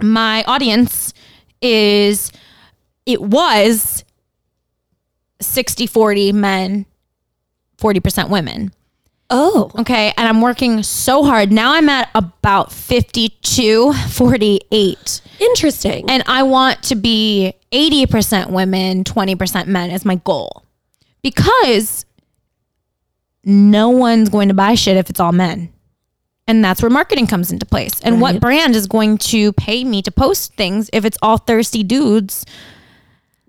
my 0.00 0.42
audience 0.44 1.12
is 1.60 2.32
it 3.04 3.20
was 3.20 4.04
60 5.42 5.86
40 5.86 6.32
men 6.32 6.86
40% 7.76 8.30
women 8.30 8.72
Oh. 9.28 9.70
okay 9.78 10.14
and 10.16 10.26
i'm 10.28 10.40
working 10.40 10.82
so 10.82 11.24
hard 11.24 11.52
now 11.52 11.74
i'm 11.74 11.90
at 11.90 12.08
about 12.14 12.72
52 12.72 13.92
48 13.92 15.20
Interesting. 15.40 16.08
and 16.08 16.22
i 16.26 16.42
want 16.42 16.82
to 16.84 16.94
be 16.94 17.52
80% 17.70 18.48
women 18.50 19.04
20% 19.04 19.66
men 19.66 19.90
is 19.90 20.06
my 20.06 20.14
goal 20.14 20.62
because 21.22 22.06
no 23.46 23.88
one's 23.88 24.28
going 24.28 24.48
to 24.48 24.54
buy 24.54 24.74
shit 24.74 24.98
if 24.98 25.08
it's 25.08 25.20
all 25.20 25.32
men 25.32 25.72
and 26.46 26.64
that's 26.64 26.80
where 26.80 26.90
marketing 26.90 27.26
comes 27.26 27.50
into 27.50 27.66
place. 27.66 28.00
And 28.02 28.20
what 28.20 28.40
brand 28.40 28.76
is 28.76 28.86
going 28.86 29.18
to 29.18 29.52
pay 29.54 29.82
me 29.84 30.00
to 30.02 30.12
post 30.12 30.54
things 30.54 30.88
if 30.92 31.04
it's 31.04 31.18
all 31.20 31.38
thirsty 31.38 31.82
dudes 31.82 32.46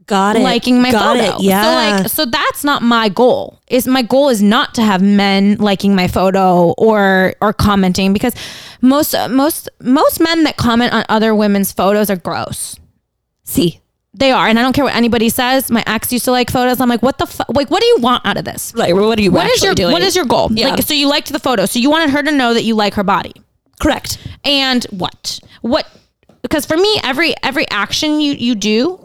Got 0.08 0.38
it. 0.38 0.39
liking 0.39 0.82
my 0.82 0.91
Got 0.91 1.18
photo? 1.18 1.38
It. 1.38 1.43
Yeah. 1.43 1.62
So 1.62 1.98
like 2.00 2.10
so 2.10 2.26
that's 2.26 2.64
not 2.64 2.82
my 2.82 3.10
goal. 3.10 3.60
Is 3.68 3.88
my 3.88 4.02
goal 4.02 4.30
is 4.30 4.41
not 4.41 4.74
to 4.76 4.82
have 4.82 5.02
men 5.02 5.58
liking 5.58 5.93
my 5.95 6.08
photo 6.08 6.74
or 6.78 7.36
or 7.41 7.54
commenting 7.54 8.14
because 8.14 8.34
most 8.82 9.14
most 9.30 9.70
most 9.82 10.20
men 10.20 10.43
that 10.45 10.58
comment 10.58 10.93
on 10.93 11.06
other 11.10 11.36
women's 11.36 11.72
photos 11.72 12.10
are 12.10 12.16
gross. 12.16 12.80
See. 13.43 13.82
They 14.18 14.32
are, 14.32 14.47
and 14.47 14.57
I 14.57 14.63
don't 14.63 14.74
care 14.74 14.84
what 14.84 14.95
anybody 14.95 15.30
says. 15.30 15.70
My 15.70 15.84
ex 15.86 16.11
used 16.11 16.26
to 16.26 16.32
like 16.32 16.49
photos. 16.51 16.82
I'm 16.82 16.89
like, 16.89 17.03
what 17.03 17.18
the 17.20 17.28
fuck? 17.28 17.47
Like, 17.53 17.70
what 17.70 17.82
do 17.82 17.86
you 17.88 17.97
want 17.99 18.26
out 18.26 18.36
of 18.38 18.45
this? 18.45 18.74
Like, 18.74 18.93
what 18.93 19.18
are 19.20 19.22
you 19.22 19.32
What 19.32 19.49
is 19.49 19.63
your 19.63 19.76
doing? 19.76 19.91
what 19.93 20.01
is 20.01 20.15
your 20.15 20.26
goal? 20.26 20.49
Yeah. 20.51 20.70
Like, 20.70 20.82
so 20.84 20.93
you 20.93 21.07
liked 21.07 21.32
the 21.32 21.39
photo, 21.39 21.65
so 21.68 21.78
you 21.80 21.89
wanted 21.89 22.09
her 22.09 22.24
to 22.24 22.32
know 22.32 22.53
that 22.53 22.63
you 22.63 22.76
like 22.76 22.95
her 22.95 23.03
body. 23.03 23.34
correct? 23.80 24.18
and 24.43 24.86
what 24.86 25.39
what 25.61 25.86
because 26.41 26.65
for 26.65 26.78
me 26.78 26.99
every 27.03 27.34
every 27.43 27.68
action 27.70 28.20
you 28.22 28.34
you 28.34 28.55
do 28.55 28.99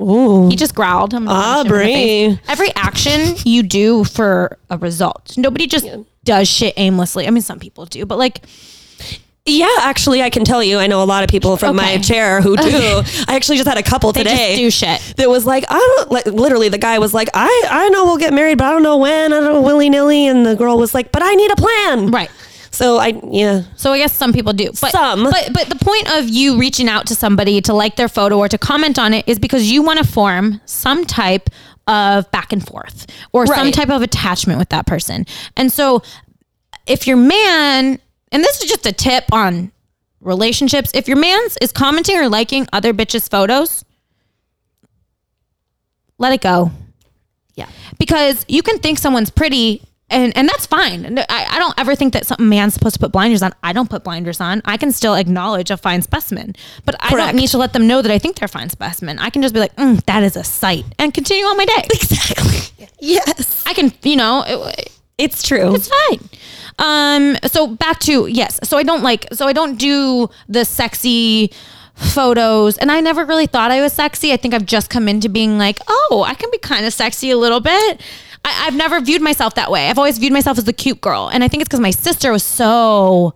Ooh. 0.00 0.48
he 0.48 0.56
just 0.56 0.74
growled 0.74 1.14
I'm 1.14 1.26
gonna 1.26 1.40
punch 1.40 1.66
him 1.68 1.72
in 1.74 1.88
the 1.88 2.32
Aubrey. 2.34 2.40
every 2.48 2.74
action 2.74 3.36
you 3.44 3.62
do 3.62 4.02
for 4.04 4.58
a 4.70 4.76
result 4.78 5.34
nobody 5.38 5.66
just 5.66 5.86
does 6.24 6.48
shit 6.48 6.74
aimlessly 6.76 7.26
i 7.28 7.30
mean 7.30 7.42
some 7.42 7.60
people 7.60 7.86
do 7.86 8.04
but 8.04 8.18
like 8.18 8.40
Yeah, 9.46 9.68
actually, 9.80 10.22
I 10.22 10.30
can 10.30 10.42
tell 10.44 10.62
you. 10.62 10.78
I 10.78 10.86
know 10.86 11.02
a 11.02 11.04
lot 11.04 11.22
of 11.22 11.28
people 11.28 11.58
from 11.58 11.76
my 11.76 11.98
chair 11.98 12.40
who 12.40 12.56
do. 12.56 12.62
I 13.28 13.36
actually 13.36 13.58
just 13.58 13.68
had 13.68 13.76
a 13.76 13.82
couple 13.82 14.10
they 14.12 14.22
today. 14.22 14.56
just 14.56 14.58
do 14.58 14.70
shit 14.70 15.16
that 15.18 15.28
was 15.28 15.44
like, 15.44 15.64
I 15.68 15.78
don't 15.78 16.10
like 16.10 16.24
literally 16.26 16.70
the 16.70 16.78
guy 16.78 16.98
was 16.98 17.12
like, 17.12 17.28
I, 17.34 17.66
I 17.70 17.90
know 17.90 18.06
we'll 18.06 18.16
get 18.16 18.32
married, 18.32 18.56
but 18.56 18.64
I 18.64 18.70
don't 18.70 18.82
know 18.82 18.96
when, 18.96 19.34
I 19.34 19.40
don't 19.40 19.52
know 19.52 19.60
willy 19.60 19.90
nilly. 19.90 20.26
And 20.26 20.46
the 20.46 20.56
girl 20.56 20.78
was 20.78 20.94
like, 20.94 21.12
but 21.12 21.22
I 21.22 21.34
need 21.34 21.50
a 21.50 21.56
plan. 21.56 22.10
right 22.10 22.30
So 22.70 22.96
I 22.96 23.20
yeah. 23.30 23.64
so 23.76 23.92
i 23.92 23.98
guess 23.98 24.14
some 24.14 24.32
people 24.32 24.54
do 24.54 24.70
but 24.80 24.92
Some. 24.92 25.24
but 25.24 25.50
but 25.52 25.68
the 25.68 25.76
point 25.76 26.10
of 26.10 26.26
you 26.26 26.58
reaching 26.58 26.88
out 26.88 27.06
to 27.08 27.14
somebody 27.14 27.60
to 27.60 27.74
like 27.74 27.96
their 27.96 28.08
photo 28.08 28.38
or 28.38 28.48
to 28.48 28.56
comment 28.56 28.98
on 28.98 29.12
it 29.12 29.28
is 29.28 29.38
because 29.38 29.70
you 29.70 29.82
want 29.82 29.98
to 29.98 30.06
form 30.06 30.62
some 30.64 31.04
type 31.04 31.50
of 31.86 32.30
back 32.30 32.50
and 32.50 32.66
forth 32.66 33.06
or 33.32 33.46
some 33.46 33.70
type 33.72 33.90
of 33.90 34.00
attachment 34.00 34.58
with 34.58 34.70
that 34.70 34.86
person 34.86 35.26
and 35.54 35.70
so 35.70 36.02
if 36.86 37.06
your 37.06 37.16
man, 37.16 37.98
and 38.34 38.44
this 38.44 38.60
is 38.60 38.68
just 38.68 38.84
a 38.84 38.92
tip 38.92 39.24
on 39.32 39.72
relationships, 40.20 40.90
if 40.94 41.08
your 41.08 41.16
man's 41.16 41.56
is 41.62 41.72
commenting 41.72 42.16
or 42.16 42.28
liking 42.28 42.66
other 42.72 42.92
bitches' 42.92 43.30
photos, 43.30 43.84
let 46.18 46.32
it 46.32 46.40
go. 46.40 46.70
Yeah. 47.54 47.68
Because 47.98 48.44
you 48.48 48.62
can 48.62 48.78
think 48.78 48.98
someone's 48.98 49.30
pretty 49.30 49.82
and, 50.10 50.36
and 50.36 50.46
that's 50.48 50.66
fine. 50.66 51.18
I, 51.18 51.24
I 51.28 51.58
don't 51.58 51.74
ever 51.78 51.94
think 51.94 52.12
that 52.12 52.26
some 52.26 52.48
man's 52.48 52.74
supposed 52.74 52.94
to 52.94 53.00
put 53.00 53.10
blinders 53.10 53.42
on. 53.42 53.52
I 53.62 53.72
don't 53.72 53.88
put 53.88 54.04
blinders 54.04 54.38
on. 54.40 54.60
I 54.64 54.76
can 54.76 54.92
still 54.92 55.14
acknowledge 55.14 55.70
a 55.70 55.76
fine 55.78 56.02
specimen, 56.02 56.54
but 56.84 56.94
I 57.00 57.10
don't 57.10 57.34
need 57.34 57.48
to 57.48 57.58
let 57.58 57.72
them 57.72 57.86
know 57.86 58.02
that 58.02 58.12
I 58.12 58.18
think 58.18 58.36
they're 58.36 58.44
a 58.44 58.48
fine 58.48 58.68
specimen. 58.68 59.18
I 59.18 59.30
can 59.30 59.40
just 59.40 59.54
be 59.54 59.60
like, 59.60 59.74
mm, 59.76 60.04
that 60.04 60.22
is 60.22 60.36
a 60.36 60.44
sight 60.44 60.84
and 60.98 61.12
continue 61.14 61.46
on 61.46 61.56
my 61.56 61.64
day. 61.64 61.72
Exactly. 61.94 62.88
Yes. 63.00 63.64
I 63.66 63.72
can, 63.72 63.92
you 64.02 64.16
know, 64.16 64.44
it, 64.46 64.92
It's 65.16 65.42
true. 65.42 65.74
it's 65.74 65.88
fine. 65.88 66.28
Um, 66.78 67.36
so 67.46 67.68
back 67.68 67.98
to 68.00 68.26
yes. 68.26 68.58
So 68.64 68.76
I 68.76 68.82
don't 68.82 69.02
like. 69.02 69.26
So 69.32 69.46
I 69.46 69.52
don't 69.52 69.78
do 69.78 70.28
the 70.48 70.64
sexy 70.64 71.52
photos, 71.94 72.76
and 72.78 72.90
I 72.90 73.00
never 73.00 73.24
really 73.24 73.46
thought 73.46 73.70
I 73.70 73.80
was 73.80 73.92
sexy. 73.92 74.32
I 74.32 74.36
think 74.36 74.54
I've 74.54 74.66
just 74.66 74.90
come 74.90 75.08
into 75.08 75.28
being 75.28 75.58
like, 75.58 75.78
oh, 75.86 76.24
I 76.26 76.34
can 76.34 76.50
be 76.50 76.58
kind 76.58 76.84
of 76.84 76.92
sexy 76.92 77.30
a 77.30 77.36
little 77.36 77.60
bit. 77.60 78.00
I, 78.44 78.66
I've 78.66 78.74
never 78.74 79.00
viewed 79.00 79.22
myself 79.22 79.54
that 79.54 79.70
way. 79.70 79.88
I've 79.88 79.98
always 79.98 80.18
viewed 80.18 80.32
myself 80.32 80.58
as 80.58 80.64
the 80.64 80.72
cute 80.72 81.00
girl, 81.00 81.28
and 81.32 81.44
I 81.44 81.48
think 81.48 81.60
it's 81.60 81.68
because 81.68 81.80
my 81.80 81.92
sister 81.92 82.32
was 82.32 82.42
so 82.42 83.34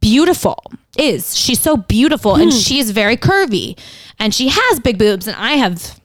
beautiful. 0.00 0.62
Is 0.96 1.36
she's 1.36 1.60
so 1.60 1.76
beautiful, 1.76 2.36
and 2.36 2.52
she 2.52 2.78
is 2.78 2.90
very 2.92 3.16
curvy, 3.16 3.78
and 4.18 4.34
she 4.34 4.48
has 4.48 4.80
big 4.80 4.98
boobs, 4.98 5.26
and 5.26 5.36
I 5.36 5.52
have 5.52 6.00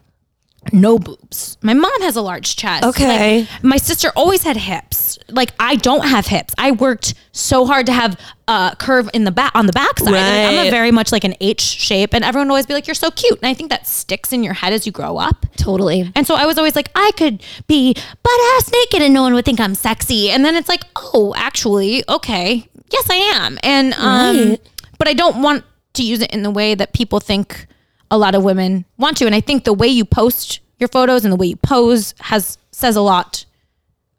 no 0.72 1.00
boobs. 1.00 1.58
My 1.62 1.74
mom 1.74 2.02
has 2.02 2.16
a 2.16 2.22
large 2.22 2.56
chest. 2.56 2.84
Okay. 2.84 3.42
Like, 3.42 3.64
my 3.64 3.78
sister 3.78 4.12
always 4.16 4.44
had 4.44 4.58
hips. 4.58 5.18
Like 5.30 5.54
I 5.60 5.76
don't 5.76 6.06
have 6.06 6.28
hips. 6.28 6.54
I 6.58 6.72
worked 6.72 7.14
so 7.32 7.66
hard 7.66 7.86
to 7.88 7.92
have 7.94 8.20
a 8.48 8.76
curve 8.78 9.10
in 9.14 9.24
the 9.24 9.32
back 9.32 9.54
on 9.56 9.66
the 9.66 9.72
back 9.74 9.98
side. 10.00 10.12
Like, 10.12 10.22
I'm 10.22 10.68
a 10.68 10.70
very 10.70 10.92
much 10.92 11.12
like 11.12 11.24
an 11.24 11.36
H 11.42 11.62
shape, 11.62 12.14
and 12.14 12.24
everyone 12.24 12.48
would 12.48 12.52
always 12.54 12.66
be 12.66 12.74
like, 12.74 12.86
"You're 12.86 12.94
so 12.96 13.10
cute." 13.12 13.38
And 13.40 13.48
I 13.48 13.54
think 13.54 13.70
that 13.72 13.88
sticks 13.88 14.32
in 14.34 14.44
your 14.44 14.54
head 14.54 14.72
as 14.74 14.86
you 14.86 14.92
grow 14.92 15.18
up. 15.18 15.46
Totally. 15.58 16.12
And 16.16 16.28
so 16.28 16.36
I 16.36 16.46
was 16.46 16.58
always 16.58 16.76
like, 16.76 16.90
I 16.96 17.12
could 17.18 17.42
be 17.68 17.94
butt 17.94 18.40
ass 18.58 18.72
naked 18.72 19.02
and 19.02 19.14
no 19.14 19.22
one 19.24 19.34
would 19.34 19.46
think 19.46 19.60
I'm 19.60 19.76
sexy. 19.76 20.30
And 20.30 20.44
then 20.46 20.56
it's 20.56 20.70
like, 20.70 20.84
oh, 20.96 21.34
actually, 21.38 22.04
okay, 22.10 22.68
yes, 22.92 23.10
I 23.10 23.16
am. 23.16 23.58
And 23.64 23.94
um, 23.94 24.50
Right. 24.52 24.70
but 24.98 25.08
I 25.08 25.14
don't 25.14 25.42
want 25.42 25.64
to 25.94 26.04
use 26.04 26.22
it 26.22 26.32
in 26.32 26.44
the 26.44 26.52
way 26.52 26.76
that 26.76 26.94
people 26.94 27.20
think 27.20 27.68
a 28.12 28.18
lot 28.18 28.36
of 28.36 28.44
women 28.44 28.86
want 28.98 29.18
to. 29.18 29.26
And 29.26 29.34
I 29.34 29.42
think 29.42 29.64
the 29.64 29.74
way 29.74 29.88
you 29.88 30.06
post 30.06 30.60
your 30.78 30.88
photos 30.90 31.26
and 31.26 31.32
the 31.32 31.36
way 31.38 31.48
you 31.48 31.56
pose 31.56 32.14
has 32.20 32.58
says 32.72 32.96
a 32.96 33.02
lot 33.02 33.46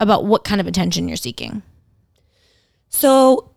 about 0.01 0.25
what 0.25 0.43
kind 0.43 0.61
of 0.61 0.67
attention 0.67 1.07
you're 1.07 1.17
seeking. 1.17 1.63
So 2.89 3.51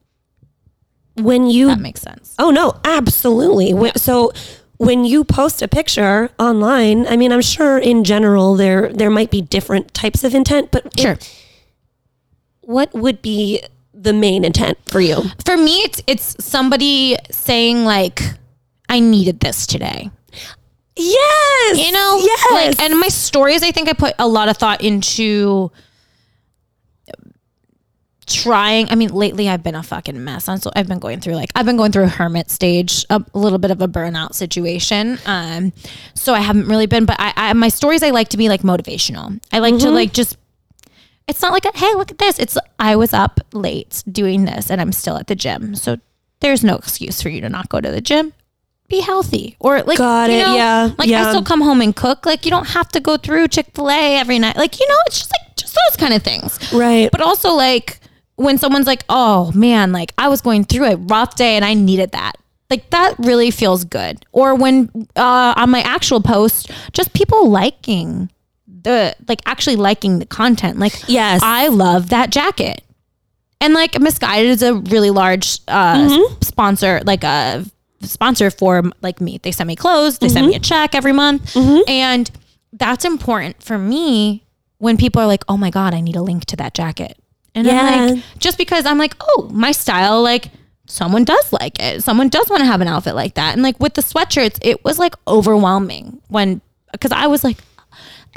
when 1.16 1.48
you 1.48 1.68
That 1.68 1.80
makes 1.80 2.02
sense. 2.02 2.36
Oh 2.38 2.52
no, 2.52 2.80
absolutely. 2.84 3.72
Wh- 3.72 3.96
So 3.98 4.32
when 4.78 5.06
you 5.06 5.24
post 5.24 5.62
a 5.62 5.68
picture 5.68 6.30
online, 6.38 7.08
I 7.08 7.16
mean, 7.16 7.32
I'm 7.32 7.42
sure 7.42 7.78
in 7.78 8.04
general 8.04 8.56
there 8.56 8.92
there 8.92 9.10
might 9.10 9.32
be 9.32 9.42
different 9.42 9.94
types 9.94 10.24
of 10.24 10.36
intent, 10.36 10.72
but 10.72 10.86
it- 10.88 11.00
Sure. 11.00 11.18
what 12.62 12.94
would 12.94 13.22
be 13.22 13.62
the 13.94 14.14
main 14.14 14.44
intent 14.44 14.78
for 14.88 15.00
you? 15.00 15.24
For 15.46 15.56
me, 15.58 15.78
it's 15.84 16.02
it's 16.08 16.36
somebody 16.44 17.16
saying 17.32 17.86
like, 17.86 18.22
I 18.90 19.00
needed 19.00 19.40
this 19.40 19.66
today. 19.66 20.12
Yes, 20.98 21.86
you 21.86 21.92
know 21.92 22.20
yes, 22.24 22.52
like 22.52 22.82
and 22.82 22.98
my 23.00 23.10
stories 23.10 23.64
i 23.64 23.72
think 23.72 23.90
i 23.90 23.94
put 23.94 24.14
a 24.18 24.28
lot 24.28 24.48
of 24.48 24.56
thought 24.56 24.82
into 24.82 25.70
trying 28.28 28.90
i 28.90 28.96
mean 28.96 29.10
lately 29.10 29.48
i've 29.48 29.62
been 29.62 29.76
a 29.76 29.84
fucking 29.84 30.24
mess. 30.24 30.46
So 30.46 30.72
i've 30.76 30.88
been 30.88 31.00
going 31.00 31.20
through 31.20 31.36
like 31.36 31.52
i've 31.54 31.66
been 31.66 31.78
going 31.78 31.92
through 31.92 32.06
a 32.06 32.08
hermit 32.08 32.50
stage 32.50 33.06
a 33.10 33.24
little 33.34 33.60
bit 33.60 33.72
of 33.72 33.82
a 33.82 33.88
burnout 33.88 34.34
situation 34.34 35.20
um 35.26 35.74
so 36.16 36.34
i 36.34 36.40
haven't 36.40 36.68
really 36.68 36.88
been 36.88 37.06
but 37.06 37.18
i, 37.20 37.34
I 37.36 37.54
my 37.54 37.70
stories 37.70 38.02
i 38.02 38.10
like 38.10 38.30
to 38.30 38.38
be 38.38 38.50
like 38.50 38.62
motivational. 38.62 39.40
I 39.52 39.60
like 39.60 39.78
to 39.80 39.92
like 39.92 40.14
just 40.14 40.38
it's 41.28 41.42
not 41.42 41.52
like 41.52 41.66
a, 41.66 41.78
hey 41.78 41.94
look 41.96 42.10
at 42.10 42.18
this. 42.18 42.40
It's 42.40 42.58
i 42.80 42.96
was 42.96 43.14
up 43.14 43.42
late 43.54 44.04
doing 44.12 44.46
this 44.46 44.72
and 44.72 44.82
i'm 44.82 44.92
still 44.92 45.18
at 45.18 45.28
the 45.28 45.36
gym. 45.36 45.76
So 45.76 45.98
there's 46.40 46.64
no 46.64 46.78
excuse 46.78 47.22
for 47.22 47.30
you 47.30 47.42
to 47.42 47.50
not 47.50 47.70
go 47.70 47.80
to 47.80 47.92
the 47.92 48.02
gym 48.02 48.34
be 48.88 49.02
healthy. 49.02 49.56
Or 49.60 49.82
like 49.84 49.98
Got 49.98 50.30
you 50.30 50.38
it, 50.38 50.42
know, 50.44 50.56
yeah, 50.56 50.92
like 50.98 51.10
yeah. 51.10 51.28
i 51.28 51.30
still 51.32 51.44
come 51.44 51.62
home 51.62 51.82
and 51.82 51.96
cook. 51.96 52.26
Like 52.26 52.46
you 52.46 52.52
don't 52.52 52.68
have 52.70 52.90
to 52.90 53.00
go 53.00 53.18
through 53.18 53.48
chick-fil-a 53.48 54.18
every 54.18 54.40
night. 54.40 54.56
Like 54.58 54.80
you 54.80 54.88
know 54.88 54.96
it's 55.08 55.20
just 55.20 55.32
like 55.32 55.56
just 55.56 55.76
those 55.90 55.98
kind 55.98 56.14
of 56.14 56.22
things. 56.24 56.60
Right. 56.74 57.10
but 57.12 57.22
also 57.22 57.54
like 57.54 58.00
when 58.36 58.58
someone's 58.58 58.86
like 58.88 59.06
oh 59.08 59.52
man 59.54 59.94
like 59.94 60.12
i 60.18 60.28
was 60.28 60.42
going 60.42 60.66
through 60.66 60.84
a 60.86 60.98
rough 60.98 61.36
day 61.36 61.56
and 61.56 61.64
i 61.66 61.74
needed 61.74 62.12
that. 62.12 62.34
Like 62.70 62.90
that 62.90 63.16
really 63.20 63.50
feels 63.52 63.86
good. 63.86 64.26
Or 64.32 64.56
when 64.56 64.90
uh 65.16 65.54
on 65.56 65.70
my 65.70 65.82
actual 65.82 66.22
post 66.22 66.70
just 66.94 67.14
people 67.14 67.50
liking 67.50 68.30
the 68.68 69.16
like 69.28 69.42
actually 69.46 69.78
liking 69.78 70.20
the 70.20 70.26
content. 70.26 70.78
Like 70.80 70.94
Yes. 71.08 71.42
i 71.44 71.68
love 71.70 72.10
that 72.10 72.30
jacket. 72.30 72.82
And 73.62 73.74
like 73.74 73.94
Missguided 73.94 74.46
is 74.50 74.62
a 74.64 74.76
really 74.76 75.10
large 75.12 75.60
uh 75.68 75.96
Mm-hmm. 75.98 76.42
sponsor 76.44 77.02
like 77.06 77.24
a 77.24 77.66
sponsor 78.02 78.50
for 78.52 78.84
like 79.02 79.20
me 79.22 79.40
they 79.44 79.52
send 79.52 79.68
me 79.68 79.76
clothes 79.76 80.20
they 80.20 80.28
Mm-hmm. 80.28 80.34
send 80.34 80.48
me 80.48 80.56
a 80.56 80.60
check 80.60 80.94
every 80.96 81.14
month 81.14 81.56
and 81.88 82.30
that's 82.74 83.06
important 83.06 83.62
for 83.64 83.78
me 83.78 84.44
when 84.80 84.98
people 84.98 85.22
are 85.22 85.28
like 85.28 85.44
oh 85.48 85.58
my 85.58 85.70
god 85.70 85.94
i 85.94 86.02
need 86.02 86.16
a 86.16 86.22
link 86.22 86.46
to 86.46 86.56
that 86.58 86.74
jacket 86.74 87.18
and 87.56 87.68
i'm 87.68 87.76
Yeah. 87.76 88.06
like 88.14 88.24
just 88.38 88.58
because 88.58 88.86
i'm 88.86 88.98
like 88.98 89.16
oh 89.22 89.50
my 89.52 89.72
style 89.72 90.22
like 90.22 90.50
someone 90.88 91.24
does 91.24 91.52
like 91.54 91.80
it 91.82 92.04
someone 92.04 92.30
does 92.30 92.48
want 92.50 92.60
to 92.62 92.66
have 92.68 92.82
an 92.82 92.88
outfit 92.88 93.16
like 93.16 93.34
that 93.36 93.54
and 93.54 93.64
like 93.64 93.80
with 93.80 93.94
the 93.96 94.02
sweatshirts 94.02 94.60
it 94.62 94.84
was 94.84 95.00
like 95.00 95.16
overwhelming 95.28 96.22
when 96.28 96.62
because 96.92 97.12
i 97.12 97.28
was 97.28 97.44
like 97.44 97.58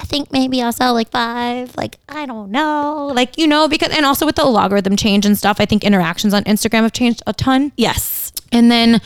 I 0.00 0.04
think 0.04 0.30
maybe 0.32 0.62
I'll 0.62 0.70
sell 0.70 0.94
like 0.94 1.10
five. 1.10 1.76
Like, 1.76 1.98
I 2.08 2.24
don't 2.24 2.52
know. 2.52 3.10
Like, 3.12 3.36
you 3.36 3.48
know, 3.48 3.66
because, 3.66 3.88
and 3.90 4.06
also 4.06 4.26
with 4.26 4.36
the 4.36 4.44
logarithm 4.44 4.94
change 4.94 5.26
and 5.26 5.36
stuff, 5.36 5.56
I 5.58 5.64
think 5.66 5.82
interactions 5.82 6.32
on 6.32 6.44
Instagram 6.44 6.82
have 6.82 6.92
changed 6.92 7.20
a 7.26 7.32
ton. 7.32 7.72
yes. 7.76 8.17
And 8.52 8.70
then, 8.70 9.00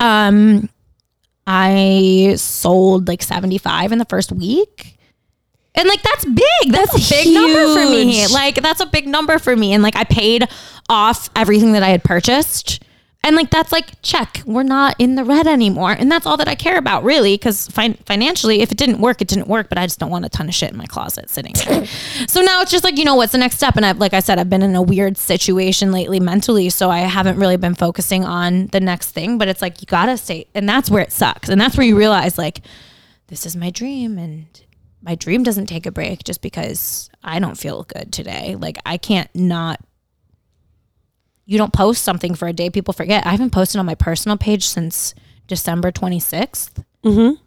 um, 0.00 0.68
I 1.46 2.34
sold 2.36 3.08
like 3.08 3.22
75 3.22 3.92
in 3.92 3.98
the 3.98 4.04
first 4.04 4.30
week. 4.32 4.98
And 5.74 5.88
like, 5.88 6.02
that's 6.02 6.24
big. 6.26 6.44
That's, 6.68 6.92
That's 6.92 7.10
a 7.10 7.14
big 7.14 7.34
number 7.34 7.66
for 7.72 7.90
me. 7.90 8.26
Like, 8.26 8.56
that's 8.56 8.80
a 8.80 8.86
big 8.86 9.06
number 9.06 9.38
for 9.38 9.56
me. 9.56 9.72
And 9.72 9.82
like, 9.82 9.96
I 9.96 10.04
paid 10.04 10.46
off 10.90 11.30
everything 11.34 11.72
that 11.72 11.82
I 11.82 11.88
had 11.88 12.04
purchased. 12.04 12.82
And 13.28 13.36
like, 13.36 13.50
that's 13.50 13.72
like, 13.72 14.00
check, 14.00 14.40
we're 14.46 14.62
not 14.62 14.96
in 14.98 15.14
the 15.14 15.22
red 15.22 15.46
anymore. 15.46 15.92
And 15.92 16.10
that's 16.10 16.24
all 16.24 16.38
that 16.38 16.48
I 16.48 16.54
care 16.54 16.78
about, 16.78 17.04
really. 17.04 17.36
Cause 17.36 17.68
fin- 17.68 17.98
financially, 18.06 18.62
if 18.62 18.72
it 18.72 18.78
didn't 18.78 19.00
work, 19.02 19.20
it 19.20 19.28
didn't 19.28 19.48
work. 19.48 19.68
But 19.68 19.76
I 19.76 19.84
just 19.84 19.98
don't 19.98 20.08
want 20.08 20.24
a 20.24 20.30
ton 20.30 20.48
of 20.48 20.54
shit 20.54 20.70
in 20.70 20.78
my 20.78 20.86
closet 20.86 21.28
sitting 21.28 21.52
there. 21.52 21.84
so 22.26 22.40
now 22.40 22.62
it's 22.62 22.70
just 22.70 22.84
like, 22.84 22.96
you 22.96 23.04
know, 23.04 23.16
what's 23.16 23.32
the 23.32 23.38
next 23.38 23.56
step? 23.56 23.76
And 23.76 23.84
I've, 23.84 23.98
like 23.98 24.14
I 24.14 24.20
said, 24.20 24.38
I've 24.38 24.48
been 24.48 24.62
in 24.62 24.74
a 24.74 24.80
weird 24.80 25.18
situation 25.18 25.92
lately 25.92 26.20
mentally. 26.20 26.70
So 26.70 26.88
I 26.88 27.00
haven't 27.00 27.36
really 27.36 27.58
been 27.58 27.74
focusing 27.74 28.24
on 28.24 28.68
the 28.68 28.80
next 28.80 29.10
thing. 29.10 29.36
But 29.36 29.48
it's 29.48 29.60
like, 29.60 29.82
you 29.82 29.86
gotta 29.86 30.16
stay. 30.16 30.46
And 30.54 30.66
that's 30.66 30.90
where 30.90 31.02
it 31.02 31.12
sucks. 31.12 31.50
And 31.50 31.60
that's 31.60 31.76
where 31.76 31.86
you 31.86 31.98
realize, 31.98 32.38
like, 32.38 32.62
this 33.26 33.44
is 33.44 33.54
my 33.54 33.68
dream. 33.68 34.16
And 34.16 34.46
my 35.02 35.16
dream 35.16 35.42
doesn't 35.42 35.66
take 35.66 35.84
a 35.84 35.92
break 35.92 36.24
just 36.24 36.40
because 36.40 37.10
I 37.22 37.40
don't 37.40 37.58
feel 37.58 37.82
good 37.82 38.10
today. 38.10 38.56
Like, 38.58 38.78
I 38.86 38.96
can't 38.96 39.28
not 39.34 39.80
you 41.50 41.56
don't 41.58 41.72
post 41.72 42.04
something 42.04 42.34
for 42.34 42.46
a 42.46 42.52
day, 42.52 42.68
people 42.68 42.92
forget. 42.92 43.26
I 43.26 43.30
haven't 43.30 43.50
posted 43.50 43.78
on 43.78 43.86
my 43.86 43.94
personal 43.94 44.36
page 44.36 44.66
since 44.68 45.14
December 45.46 45.90
26th. 45.90 46.84
Mm-hmm. 47.04 47.42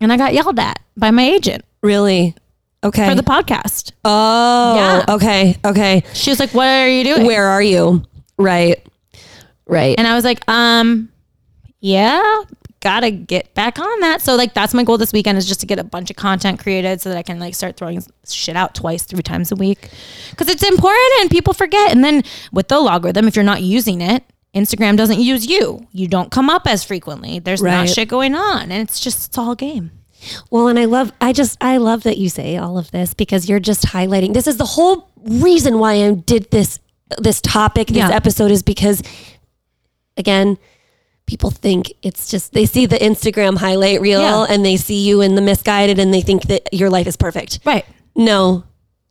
And 0.00 0.12
I 0.12 0.16
got 0.16 0.34
yelled 0.34 0.58
at 0.58 0.80
by 0.96 1.10
my 1.12 1.22
agent 1.22 1.64
Really. 1.80 2.34
Okay. 2.84 3.08
for 3.08 3.14
the 3.14 3.22
podcast. 3.22 3.92
oh. 4.04 4.74
Yeah. 4.74 5.14
Okay. 5.14 5.56
Okay. 5.64 6.02
She 6.12 6.30
was 6.30 6.40
like, 6.40 6.50
What 6.54 6.66
are 6.66 6.88
you 6.88 7.04
doing? 7.04 7.24
Where 7.24 7.46
are 7.46 7.62
you? 7.62 8.02
Right. 8.36 8.84
Right. 9.66 9.94
And 9.96 10.06
I 10.08 10.14
was 10.16 10.24
like, 10.24 10.42
Um, 10.48 11.08
yeah, 11.80 12.42
gotta 12.86 13.10
get 13.10 13.52
back 13.54 13.80
on 13.80 14.00
that. 14.00 14.22
So, 14.22 14.36
like, 14.36 14.54
that's 14.54 14.72
my 14.72 14.84
goal 14.84 14.96
this 14.96 15.12
weekend 15.12 15.38
is 15.38 15.46
just 15.46 15.58
to 15.60 15.66
get 15.66 15.80
a 15.80 15.84
bunch 15.84 16.08
of 16.08 16.14
content 16.14 16.60
created 16.60 17.00
so 17.00 17.08
that 17.08 17.18
I 17.18 17.22
can, 17.22 17.40
like, 17.40 17.54
start 17.56 17.76
throwing 17.76 18.00
shit 18.28 18.54
out 18.54 18.76
twice, 18.76 19.02
three 19.02 19.22
times 19.22 19.50
a 19.50 19.56
week. 19.56 19.90
Cause 20.36 20.48
it's 20.48 20.62
important 20.62 21.12
and 21.20 21.28
people 21.30 21.52
forget. 21.52 21.90
And 21.90 22.04
then 22.04 22.22
with 22.52 22.68
the 22.68 22.78
logarithm, 22.78 23.26
if 23.26 23.34
you're 23.34 23.44
not 23.44 23.62
using 23.62 24.00
it, 24.00 24.22
Instagram 24.54 24.96
doesn't 24.96 25.18
use 25.18 25.46
you. 25.46 25.86
You 25.90 26.06
don't 26.06 26.30
come 26.30 26.48
up 26.48 26.68
as 26.68 26.84
frequently. 26.84 27.40
There's 27.40 27.60
not 27.60 27.88
shit 27.88 28.08
going 28.08 28.36
on. 28.36 28.70
And 28.70 28.88
it's 28.88 29.00
just, 29.00 29.26
it's 29.28 29.36
all 29.38 29.56
game. 29.56 29.90
Well, 30.50 30.68
and 30.68 30.78
I 30.78 30.84
love, 30.84 31.12
I 31.20 31.32
just, 31.32 31.58
I 31.60 31.78
love 31.78 32.04
that 32.04 32.18
you 32.18 32.28
say 32.28 32.56
all 32.56 32.78
of 32.78 32.92
this 32.92 33.14
because 33.14 33.48
you're 33.48 33.60
just 33.60 33.86
highlighting. 33.86 34.32
This 34.32 34.46
is 34.46 34.58
the 34.58 34.64
whole 34.64 35.10
reason 35.24 35.78
why 35.80 35.94
I 36.04 36.12
did 36.12 36.50
this, 36.52 36.78
this 37.18 37.40
topic, 37.40 37.88
this 37.88 37.96
Yeah. 37.98 38.10
episode 38.10 38.50
is 38.52 38.62
because, 38.62 39.02
again, 40.16 40.56
people 41.26 41.50
think 41.50 41.92
it's 42.02 42.28
just, 42.30 42.52
they 42.52 42.66
see 42.66 42.86
the 42.86 42.96
Instagram 42.98 43.56
highlight 43.58 44.00
reel 44.00 44.20
Yeah. 44.20 44.46
and 44.48 44.64
they 44.64 44.76
see 44.76 45.06
you 45.06 45.20
in 45.20 45.34
the 45.34 45.42
Missguided 45.42 45.98
and 45.98 46.14
they 46.14 46.20
think 46.20 46.44
that 46.44 46.72
your 46.72 46.88
life 46.90 47.06
is 47.06 47.16
perfect. 47.16 47.58
Right. 47.64 47.84
No, 48.14 48.64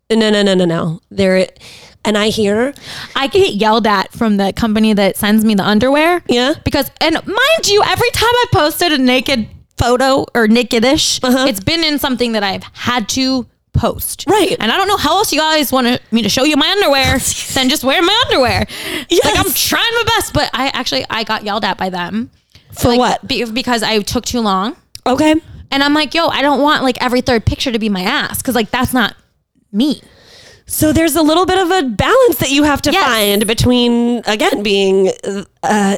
no, 0.09 0.29
no, 0.29 0.41
no, 0.41 0.53
no, 0.53 0.65
no. 0.65 0.99
There, 1.11 1.47
and 2.05 2.17
I 2.17 2.29
hear, 2.29 2.73
I 3.15 3.27
get 3.27 3.53
yelled 3.55 3.85
at 3.87 4.11
from 4.13 4.37
the 4.37 4.53
company 4.53 4.93
that 4.93 5.17
sends 5.17 5.43
me 5.43 5.55
the 5.55 5.63
underwear. 5.63 6.23
Yeah. 6.27 6.53
Because, 6.63 6.89
and 7.01 7.15
mind 7.15 7.67
you, 7.67 7.83
every 7.85 8.09
time 8.11 8.29
I 8.33 8.45
posted 8.53 8.91
a 8.93 8.97
naked 8.97 9.47
photo 9.77 10.21
or 10.33 10.47
nakedish, 10.47 11.19
Uh-huh. 11.23 11.45
it's 11.49 11.59
been 11.59 11.83
in 11.83 11.99
something 11.99 12.31
that 12.31 12.43
I've 12.43 12.63
had 12.73 13.09
to 13.09 13.45
post. 13.75 14.25
Right. 14.27 14.55
And 14.59 14.71
I 14.71 14.77
don't 14.77 14.87
know 14.87 14.97
how 14.97 15.17
else 15.17 15.31
you 15.33 15.39
guys 15.39 15.71
want 15.71 16.01
me 16.11 16.21
to 16.23 16.29
show 16.29 16.43
you 16.43 16.55
my 16.57 16.69
underwear 16.69 17.17
than 17.53 17.69
just 17.69 17.83
wear 17.83 18.01
my 18.01 18.21
underwear. 18.25 18.59
Like 18.59 19.37
I'm 19.37 19.51
trying 19.53 19.93
my 19.93 20.03
best, 20.17 20.33
but 20.33 20.49
I 20.53 20.69
actually, 20.73 21.05
I 21.09 21.23
got 21.23 21.43
yelled 21.43 21.63
at 21.65 21.77
by 21.77 21.89
them. 21.89 22.31
For 22.73 22.89
Like, 22.89 22.99
what? 22.99 23.27
be- 23.27 23.45
because 23.45 23.83
I 23.83 23.99
took 23.99 24.25
too 24.25 24.41
long. 24.41 24.75
okay. 25.05 25.35
And 25.71 25.83
I'm 25.83 25.93
like, 25.93 26.13
yo, 26.13 26.27
I 26.27 26.41
don't 26.41 26.61
want 26.61 26.83
like 26.83 27.01
every 27.01 27.21
third 27.21 27.45
picture 27.45 27.71
to 27.71 27.79
be 27.79 27.89
my 27.89 28.01
ass. 28.01 28.41
Cause 28.41 28.55
like 28.55 28.69
that's 28.71 28.93
not 28.93 29.15
me. 29.71 30.01
So 30.67 30.93
there's 30.93 31.15
a 31.15 31.21
little 31.21 31.45
bit 31.45 31.57
of 31.57 31.69
a 31.69 31.83
balance 31.89 32.37
that 32.37 32.49
you 32.51 32.63
have 32.63 32.81
to 32.83 32.91
Yes. 32.91 33.03
find 33.05 33.45
between 33.47 34.21
again 34.25 34.63
being 34.63 35.11
uh, 35.63 35.95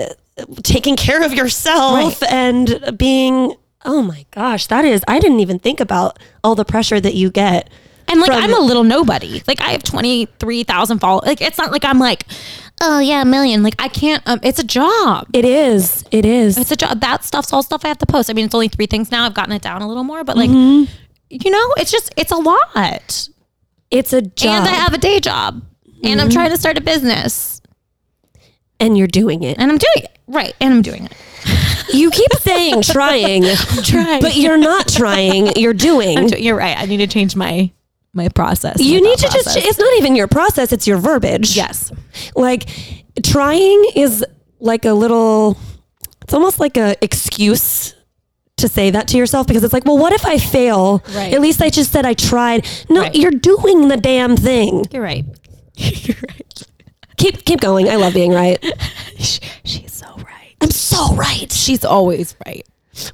taking 0.64 0.96
care 0.96 1.24
of 1.24 1.34
yourself 1.34 2.22
Right. 2.22 2.32
and 2.32 2.98
being 2.98 3.56
oh 3.88 4.02
my 4.04 4.26
gosh 4.32 4.68
that 4.68 4.86
is 4.86 5.02
I 5.08 5.20
didn't 5.20 5.40
even 5.40 5.58
think 5.58 5.80
about 5.80 6.20
all 6.44 6.54
the 6.54 6.66
pressure 6.66 7.00
that 7.00 7.16
you 7.16 7.32
get. 7.32 7.70
And 8.10 8.22
like 8.22 8.32
From- 8.32 8.42
I'm 8.44 8.54
a 8.54 8.60
little 8.60 8.84
nobody. 8.86 9.42
Like 9.48 9.60
I 9.62 9.72
have 9.72 9.84
twenty 9.84 10.28
three 10.40 10.64
thousand 10.64 11.00
followers. 11.00 11.26
Like 11.28 11.42
it's 11.42 11.58
not 11.58 11.72
like 11.74 11.84
I'm 11.84 12.00
like, 12.00 12.24
oh 12.82 13.00
yeah, 13.00 13.22
a 13.24 13.26
million. 13.26 13.64
Like 13.64 13.76
I 13.80 13.90
can't. 13.90 14.24
Um, 14.26 14.40
it's 14.44 14.60
a 14.60 14.64
job. 14.64 15.28
It 15.34 15.44
is. 15.44 16.06
It 16.12 16.26
is. 16.26 16.58
It's 16.58 16.72
a 16.72 16.78
job. 16.78 17.02
That 17.02 17.26
stuff's 17.26 17.52
all 17.52 17.64
stuff 17.64 17.84
I 17.84 17.90
have 17.90 17.98
to 17.98 18.06
post. 18.06 18.30
I 18.30 18.34
mean, 18.34 18.46
it's 18.46 18.56
only 18.56 18.70
three 18.70 18.86
things 18.86 19.12
now. 19.12 19.26
I've 19.26 19.34
gotten 19.34 19.52
it 19.52 19.62
down 19.62 19.82
a 19.82 19.88
little 19.90 20.06
more, 20.06 20.24
but 20.24 20.38
like, 20.38 20.50
Mm-hmm. 20.50 20.86
you 21.30 21.52
know, 21.52 21.74
it's 21.78 21.92
just 21.92 22.14
it's 22.16 22.32
a 22.32 22.38
lot. 22.38 23.28
It's 23.92 24.14
a 24.14 24.22
job. 24.22 24.60
And 24.60 24.68
I 24.70 24.74
have 24.76 24.94
a 24.94 24.98
day 24.98 25.20
job. 25.20 25.62
And 26.04 26.22
I'm 26.22 26.30
trying 26.30 26.52
to 26.52 26.58
start 26.58 26.78
a 26.78 26.82
business. 26.82 27.62
and 28.80 28.98
you're 28.98 29.08
doing 29.08 29.44
it. 29.44 29.58
And 29.58 29.70
I'm 29.72 29.78
doing 29.80 30.04
it. 30.06 30.18
Right. 30.28 30.54
And 30.62 30.74
I'm 30.76 30.82
doing 30.82 31.06
it. 31.06 31.14
You 31.94 32.12
keep 32.12 32.32
saying 32.34 32.82
trying, 32.82 33.44
Trying. 33.84 34.22
but 34.22 34.36
you're 34.36 34.58
not 34.58 34.88
trying. 34.88 35.56
You're 35.56 35.74
doing. 35.74 36.30
You're 36.30 36.58
right. 36.58 36.78
I 36.78 36.86
need 36.86 36.98
to 36.98 37.08
change 37.08 37.36
my 37.36 37.72
my 38.14 38.30
process. 38.30 38.80
You 38.82 39.02
my 39.02 39.10
need 39.10 39.18
to 39.20 39.28
thought 39.28 39.44
just, 39.44 39.58
it's 39.58 39.78
not 39.78 39.94
even 39.98 40.16
your 40.16 40.28
process, 40.28 40.72
it's 40.74 40.88
your 40.88 40.98
verbiage. 40.98 41.56
Yes. 41.56 41.92
Like 42.36 42.68
trying 43.24 43.86
is 43.96 44.26
like 44.60 44.86
a 44.86 44.94
little, 44.94 45.56
it's 46.24 46.34
almost 46.34 46.60
like 46.60 46.78
a 46.78 46.96
excuse 47.04 47.94
to 48.58 48.68
say 48.68 48.90
that 48.90 49.08
to 49.10 49.18
yourself 49.18 49.46
because 49.46 49.64
it's 49.64 49.74
like, 49.74 49.86
well, 49.86 50.00
what 50.00 50.14
if 50.14 50.26
I 50.26 50.40
fail? 50.40 51.04
Right. 51.14 51.32
At 51.34 51.42
least 51.42 51.62
I 51.62 51.70
just 51.70 51.92
said 51.92 52.06
I 52.08 52.14
tried. 52.16 52.68
No, 52.90 53.02
Right. 53.02 53.14
you're 53.16 53.30
doing 53.30 53.88
the 53.88 53.98
damn 53.98 54.36
thing. 54.36 54.86
You're 54.92 55.04
right. 55.04 55.24
You're 55.76 56.18
right. 56.28 56.64
Keep 57.18 57.46
keep 57.46 57.60
going. 57.62 57.88
I 57.88 57.96
love 57.98 58.14
being 58.16 58.32
right. 58.32 58.58
She's 59.20 59.94
so 59.94 60.08
right. 60.18 60.26
I'm 60.62 60.72
so 60.72 61.14
right. 61.16 61.52
She's 61.52 61.86
always 61.86 62.36
right. 62.46 62.66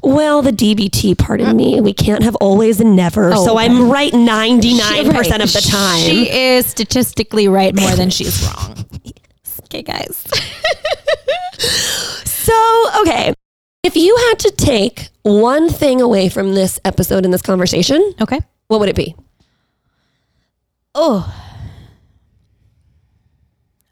Well, 0.01 0.41
the 0.41 0.51
DBT 0.51 1.17
part 1.17 1.41
of 1.41 1.53
me, 1.55 1.81
we 1.81 1.93
can't 1.93 2.23
have 2.23 2.35
always 2.37 2.79
and 2.79 2.95
never. 2.95 3.33
Oh, 3.33 3.45
so 3.45 3.55
okay. 3.57 3.65
I'm 3.65 3.91
right 3.91 4.13
99% 4.13 5.09
Right. 5.13 5.41
of 5.41 5.51
the 5.51 5.67
time. 5.69 5.99
She 5.99 6.31
is 6.31 6.65
statistically 6.65 7.49
right 7.49 7.75
more 7.75 7.91
than 7.91 8.09
she's 8.09 8.41
wrong. 8.55 8.85
Okay, 9.65 9.81
guys. 9.83 10.25
So, 12.25 12.85
okay. 13.01 13.33
If 13.83 13.95
you 13.95 14.15
had 14.27 14.39
to 14.39 14.51
take 14.51 15.07
one 15.21 15.69
thing 15.69 16.01
away 16.01 16.27
from 16.27 16.55
this 16.55 16.77
episode 16.83 17.23
and 17.23 17.33
this 17.33 17.41
conversation, 17.41 18.13
Okay. 18.19 18.39
what 18.67 18.81
would 18.81 18.89
it 18.89 18.97
be? 18.97 19.15
Oh. 20.93 21.33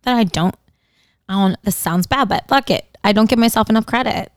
That 0.04 0.18
I 0.18 0.26
don't 0.26 0.54
I 1.30 1.34
don't 1.34 1.64
this 1.64 1.78
sounds 1.78 2.08
bad, 2.08 2.28
but 2.28 2.46
fuck 2.50 2.70
it. 2.72 2.91
I 3.04 3.12
don't 3.14 3.30
give 3.30 3.40
myself 3.40 3.70
enough 3.70 3.86
credit. 3.86 4.32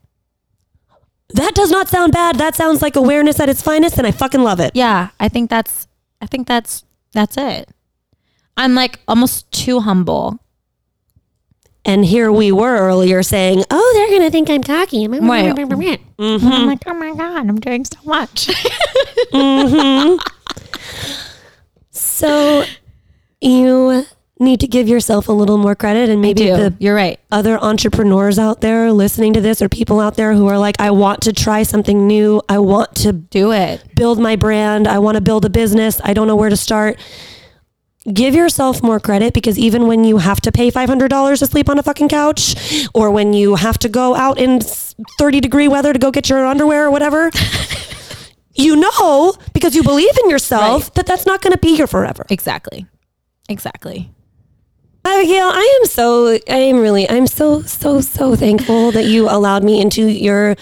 That 1.31 1.55
does 1.55 1.71
not 1.71 1.89
sound 1.89 2.13
bad. 2.13 2.37
That 2.37 2.55
sounds 2.55 2.83
like 2.83 2.97
awareness 2.97 3.41
at 3.41 3.49
its 3.49 3.63
finest, 3.63 3.99
and 3.99 4.07
I 4.07 4.11
fucking 4.11 4.43
love 4.43 4.61
it. 4.61 4.73
Yeah, 4.75 5.09
I 5.19 5.29
think 5.29 5.51
that's 5.51 5.89
I 6.21 6.27
think 6.27 6.47
that's 6.47 6.85
that's 7.13 7.37
it. 7.37 7.69
I'm 8.57 8.75
like 8.75 9.01
almost 9.09 9.51
too 9.51 9.81
humble. 9.81 10.39
And 11.87 12.05
here 12.05 12.33
we 12.33 12.51
were 12.51 12.79
earlier 12.79 13.23
saying, 13.23 13.63
oh, 13.71 13.93
they're 13.95 14.09
going 14.09 14.23
to 14.23 14.31
think 14.31 14.49
I'm 14.49 14.63
cocky. 14.63 15.07
Right. 15.07 15.55
Mm-hmm. 16.17 16.47
I'm 16.47 16.67
like, 16.67 16.83
oh 16.87 16.95
my 16.95 17.13
God, 17.15 17.47
I'm 17.49 17.61
doing 17.61 17.85
so 17.85 17.99
much. 18.05 18.49
So 21.91 22.65
you 23.41 24.05
need 24.41 24.59
to 24.61 24.67
give 24.67 24.89
yourself 24.89 25.29
a 25.29 25.33
little 25.33 25.59
more 25.59 25.75
credit, 25.77 26.09
and 26.11 26.21
maybe 26.21 26.47
the 26.51 26.75
You're 26.81 26.95
right. 26.95 27.21
other 27.31 27.57
entrepreneurs 27.59 28.39
out 28.39 28.61
there 28.61 28.91
listening 28.93 29.33
to 29.35 29.41
this 29.41 29.63
or 29.63 29.69
people 29.69 30.01
out 30.01 30.17
there 30.17 30.33
who 30.35 30.47
are 30.49 30.59
like, 30.59 30.75
I 30.81 30.91
want 30.91 31.21
to 31.23 31.33
try 31.33 31.63
something 31.63 32.07
new. 32.07 32.43
I 32.49 32.59
want 32.59 32.95
to 32.97 33.13
Do 33.13 33.53
it. 33.53 33.85
build 33.95 34.19
my 34.19 34.35
brand. 34.37 34.89
I 34.89 34.99
want 34.99 35.15
to 35.17 35.21
build 35.21 35.45
a 35.45 35.51
business. 35.51 36.01
I 36.03 36.15
don't 36.15 36.27
know 36.27 36.35
where 36.37 36.51
to 36.51 36.57
start. 36.57 36.99
Give 38.13 38.35
yourself 38.35 38.83
more 38.83 39.01
credit 39.01 39.33
because 39.33 39.59
even 39.59 39.87
when 39.87 40.05
you 40.05 40.19
have 40.19 40.41
to 40.43 40.53
pay 40.53 40.71
$500 40.71 41.39
to 41.39 41.47
sleep 41.47 41.69
on 41.71 41.79
a 41.79 41.83
fucking 41.83 42.09
couch 42.11 42.55
or 42.93 43.11
when 43.11 43.33
you 43.33 43.55
have 43.55 43.79
to 43.79 43.89
go 43.89 44.15
out 44.15 44.37
in 44.39 44.61
30 44.61 45.41
degree 45.41 45.69
weather 45.69 45.93
to 45.93 45.99
go 45.99 46.11
get 46.11 46.29
your 46.29 46.45
underwear 46.45 46.87
or 46.87 46.91
whatever, 46.91 47.31
you 48.55 48.77
know 48.77 49.33
because 49.55 49.75
you 49.75 49.83
believe 49.83 50.17
in 50.23 50.29
yourself 50.29 50.83
Right. 50.85 50.95
that 50.97 51.07
that's 51.07 51.25
not 51.25 51.41
going 51.41 51.53
to 51.53 51.59
be 51.59 51.77
here 51.77 51.87
forever. 51.87 52.27
Exactly. 52.29 52.85
Exactly. 53.49 54.11
Abigail, 55.07 55.49
I 55.53 55.79
am 55.81 55.87
so, 55.87 56.39
I 56.49 56.57
am 56.57 56.79
really, 56.81 57.09
I'm 57.09 57.27
so, 57.27 57.63
so, 57.63 58.01
so 58.01 58.35
thankful 58.37 58.91
that 58.93 59.05
you 59.05 59.29
allowed 59.29 59.63
me 59.63 59.81
into 59.81 60.07
your 60.11 60.57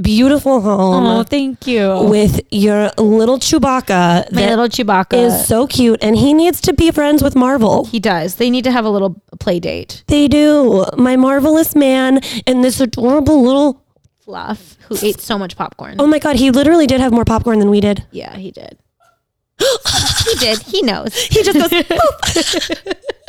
beautiful 0.00 0.60
home 0.62 1.04
Oh, 1.04 1.22
thank 1.22 1.66
you. 1.66 2.02
with 2.04 2.40
your 2.50 2.90
little 2.98 3.38
Chewbacca. 3.38 4.32
my 4.32 4.48
little 4.54 4.68
Chewbacca 4.68 5.12
is 5.26 5.46
so 5.46 5.66
cute 5.66 6.02
and 6.02 6.16
he 6.16 6.32
needs 6.32 6.60
to 6.62 6.72
be 6.72 6.90
friends 6.90 7.22
with 7.22 7.36
Marvel. 7.36 7.84
he 7.84 8.00
does. 8.00 8.36
They 8.36 8.50
need 8.50 8.64
to 8.64 8.72
have 8.72 8.84
a 8.84 8.90
little 8.90 9.22
play 9.38 9.60
date. 9.60 10.02
They 10.08 10.28
do. 10.28 10.86
My 10.96 11.16
marvelous 11.16 11.74
man 11.76 12.20
and 12.46 12.64
this 12.64 12.80
adorable 12.80 13.42
little 13.42 13.82
Fluff, 14.20 14.78
who 14.88 14.96
ate 15.02 15.20
so 15.20 15.36
much 15.38 15.54
popcorn. 15.54 15.96
Oh 15.98 16.06
my 16.06 16.18
god, 16.18 16.36
he 16.36 16.50
literally 16.50 16.86
did 16.86 16.98
have 17.02 17.12
more 17.12 17.26
popcorn 17.26 17.58
than 17.58 17.68
we 17.68 17.82
did. 17.82 18.06
Yeah, 18.10 18.34
he 18.34 18.50
did. 18.50 18.78
he 19.60 20.34
did. 20.36 20.58
He 20.62 20.80
knows. 20.80 21.14
He 21.14 21.42
just 21.42 21.58
goes 21.58 21.68
"Boop." 21.82 22.94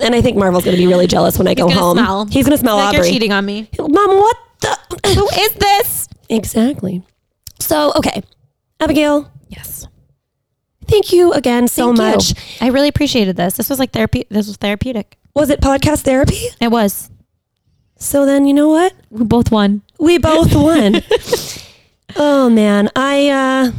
And 0.00 0.14
I 0.14 0.20
think 0.20 0.36
Marvel's 0.36 0.64
going 0.64 0.76
to 0.76 0.82
be 0.82 0.86
really 0.86 1.06
jealous 1.06 1.38
when 1.38 1.46
I 1.48 1.54
go 1.54 1.68
gonna 1.68 1.80
home. 1.80 1.96
smell. 1.98 2.24
He's 2.26 2.44
going 2.46 2.56
to 2.56 2.58
smell 2.58 2.76
like 2.76 2.94
you're 2.94 3.04
cheating 3.04 3.32
on 3.32 3.44
me. 3.46 3.68
Mom, 3.78 3.90
what 3.90 4.36
the 4.60 4.78
Who 5.14 5.28
is 5.40 5.52
this? 5.52 6.08
Exactly. 6.28 7.02
So, 7.60 7.92
okay. 7.96 8.22
Abigail, 8.80 9.30
Yes. 9.48 9.86
thank 10.88 11.12
you 11.12 11.32
again 11.32 11.68
so 11.68 11.92
much. 11.92 12.34
I 12.60 12.68
really 12.68 12.88
appreciated 12.88 13.36
this. 13.36 13.54
This 13.56 13.70
was 13.70 13.78
like 13.78 13.92
therapy. 13.92 14.24
This 14.30 14.46
was 14.48 14.56
therapeutic. 14.56 15.16
Was 15.34 15.48
it 15.50 15.60
podcast 15.60 16.00
therapy? 16.02 16.40
It 16.60 16.68
was. 16.70 17.10
So 17.96 18.26
then, 18.26 18.46
you 18.46 18.52
know 18.54 18.68
what? 18.68 18.92
We 19.10 19.24
both 19.24 19.50
won. 19.52 19.82
We 19.98 20.18
both 20.30 20.54
won. 20.54 21.02
oh 22.16 22.50
man, 22.50 22.90
I 22.96 23.28
uh 23.30 23.72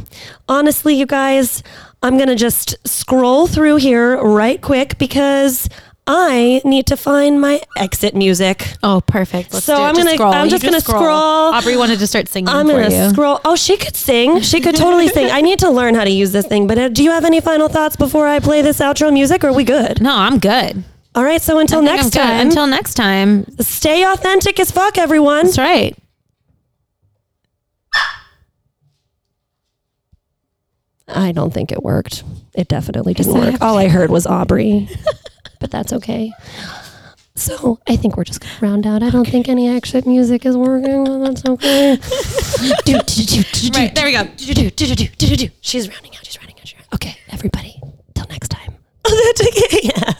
honestly 0.48 0.94
you 0.94 1.06
guys, 1.06 1.62
I'm 2.02 2.16
going 2.16 2.28
to 2.28 2.36
just 2.36 2.76
scroll 2.86 3.46
through 3.46 3.76
here 3.76 4.16
right 4.22 4.60
quick 4.60 4.96
because 4.98 5.68
I 6.06 6.60
need 6.64 6.86
to 6.86 6.96
find 6.96 7.40
my 7.40 7.60
exit 7.76 8.14
music. 8.14 8.74
Oh, 8.82 9.00
perfect. 9.00 9.52
Let's 9.52 9.66
So. 9.66 9.74
I'm 9.74 9.94
Just 9.94 10.06
gonna- 10.06 10.16
scroll. 10.16 10.32
I'm 10.32 10.44
You 10.44 10.50
just 10.50 10.62
gonna 10.64 10.80
scroll. 10.80 11.52
Aubrey 11.54 11.76
wanted 11.76 11.98
to 11.98 12.06
start 12.06 12.28
singing 12.28 12.48
I'm 12.48 12.68
going 12.68 12.88
to 12.90 12.96
you. 12.96 13.08
scroll. 13.10 13.40
Oh, 13.44 13.56
she 13.56 13.76
could 13.76 13.96
sing. 13.96 14.40
She 14.40 14.60
could 14.60 14.76
totally 14.76 15.08
sing. 15.08 15.30
I 15.32 15.40
need 15.40 15.58
to 15.60 15.70
learn 15.70 15.96
how 15.96 16.04
to 16.04 16.10
use 16.10 16.30
this 16.30 16.46
thing. 16.46 16.68
But 16.68 16.78
uh, 16.78 16.88
do 16.90 17.02
you 17.02 17.10
have 17.10 17.24
any 17.24 17.40
final 17.40 17.68
thoughts 17.68 17.96
before 17.96 18.28
I 18.28 18.38
play 18.38 18.62
this 18.62 18.78
outro 18.78 19.12
music? 19.12 19.42
Or 19.42 19.48
are 19.48 19.52
we 19.52 19.64
good? 19.64 20.00
no, 20.00 20.14
I'm 20.14 20.38
good. 20.38 20.84
All 21.16 21.24
right. 21.24 21.42
So 21.42 21.58
until 21.58 21.82
next 21.82 22.10
time, 22.10 22.46
Until 22.46 22.66
next 22.68 22.94
time. 22.94 23.46
stay 23.58 24.04
authentic 24.04 24.60
as 24.60 24.70
fuck, 24.70 24.98
everyone. 24.98 25.46
That's 25.46 25.58
right. 25.58 25.96
I 31.08 31.32
don't 31.32 31.52
think 31.54 31.70
it 31.72 31.82
worked. 31.82 32.24
It 32.54 32.68
definitely 32.68 33.14
didn't 33.14 33.34
work. 33.34 33.60
All 33.62 33.78
I 33.78 33.88
heard 33.88 34.10
was 34.10 34.26
Aubrey, 34.26 34.88
but 35.60 35.70
that's 35.70 35.92
okay. 35.92 36.32
So 37.34 37.78
I 37.86 37.96
think 37.96 38.16
we're 38.16 38.24
just 38.24 38.40
gonna 38.40 38.54
round 38.60 38.86
out. 38.86 39.02
I 39.02 39.10
don't 39.10 39.28
think 39.28 39.48
any 39.48 39.68
exit 39.68 40.06
music 40.06 40.46
is 40.46 40.56
working, 40.56 41.04
but 41.04 41.18
that's 41.18 41.44
okay. 41.44 41.98
Right, 43.78 43.94
there 43.94 44.06
we 44.06 44.12
go. 44.12 44.26
She's 45.60 45.88
rounding 45.88 46.12
out. 46.16 46.24
She's 46.24 46.38
rounding 46.38 46.56
out. 46.58 46.66
She's 46.66 46.74
rounding. 46.78 46.88
Okay, 46.94 47.16
everybody. 47.28 47.80
Till 48.14 48.26
next 48.28 48.48
time. 48.48 48.74
Oh, 49.08 49.32
that's 49.36 49.84
yeah. 49.84 50.12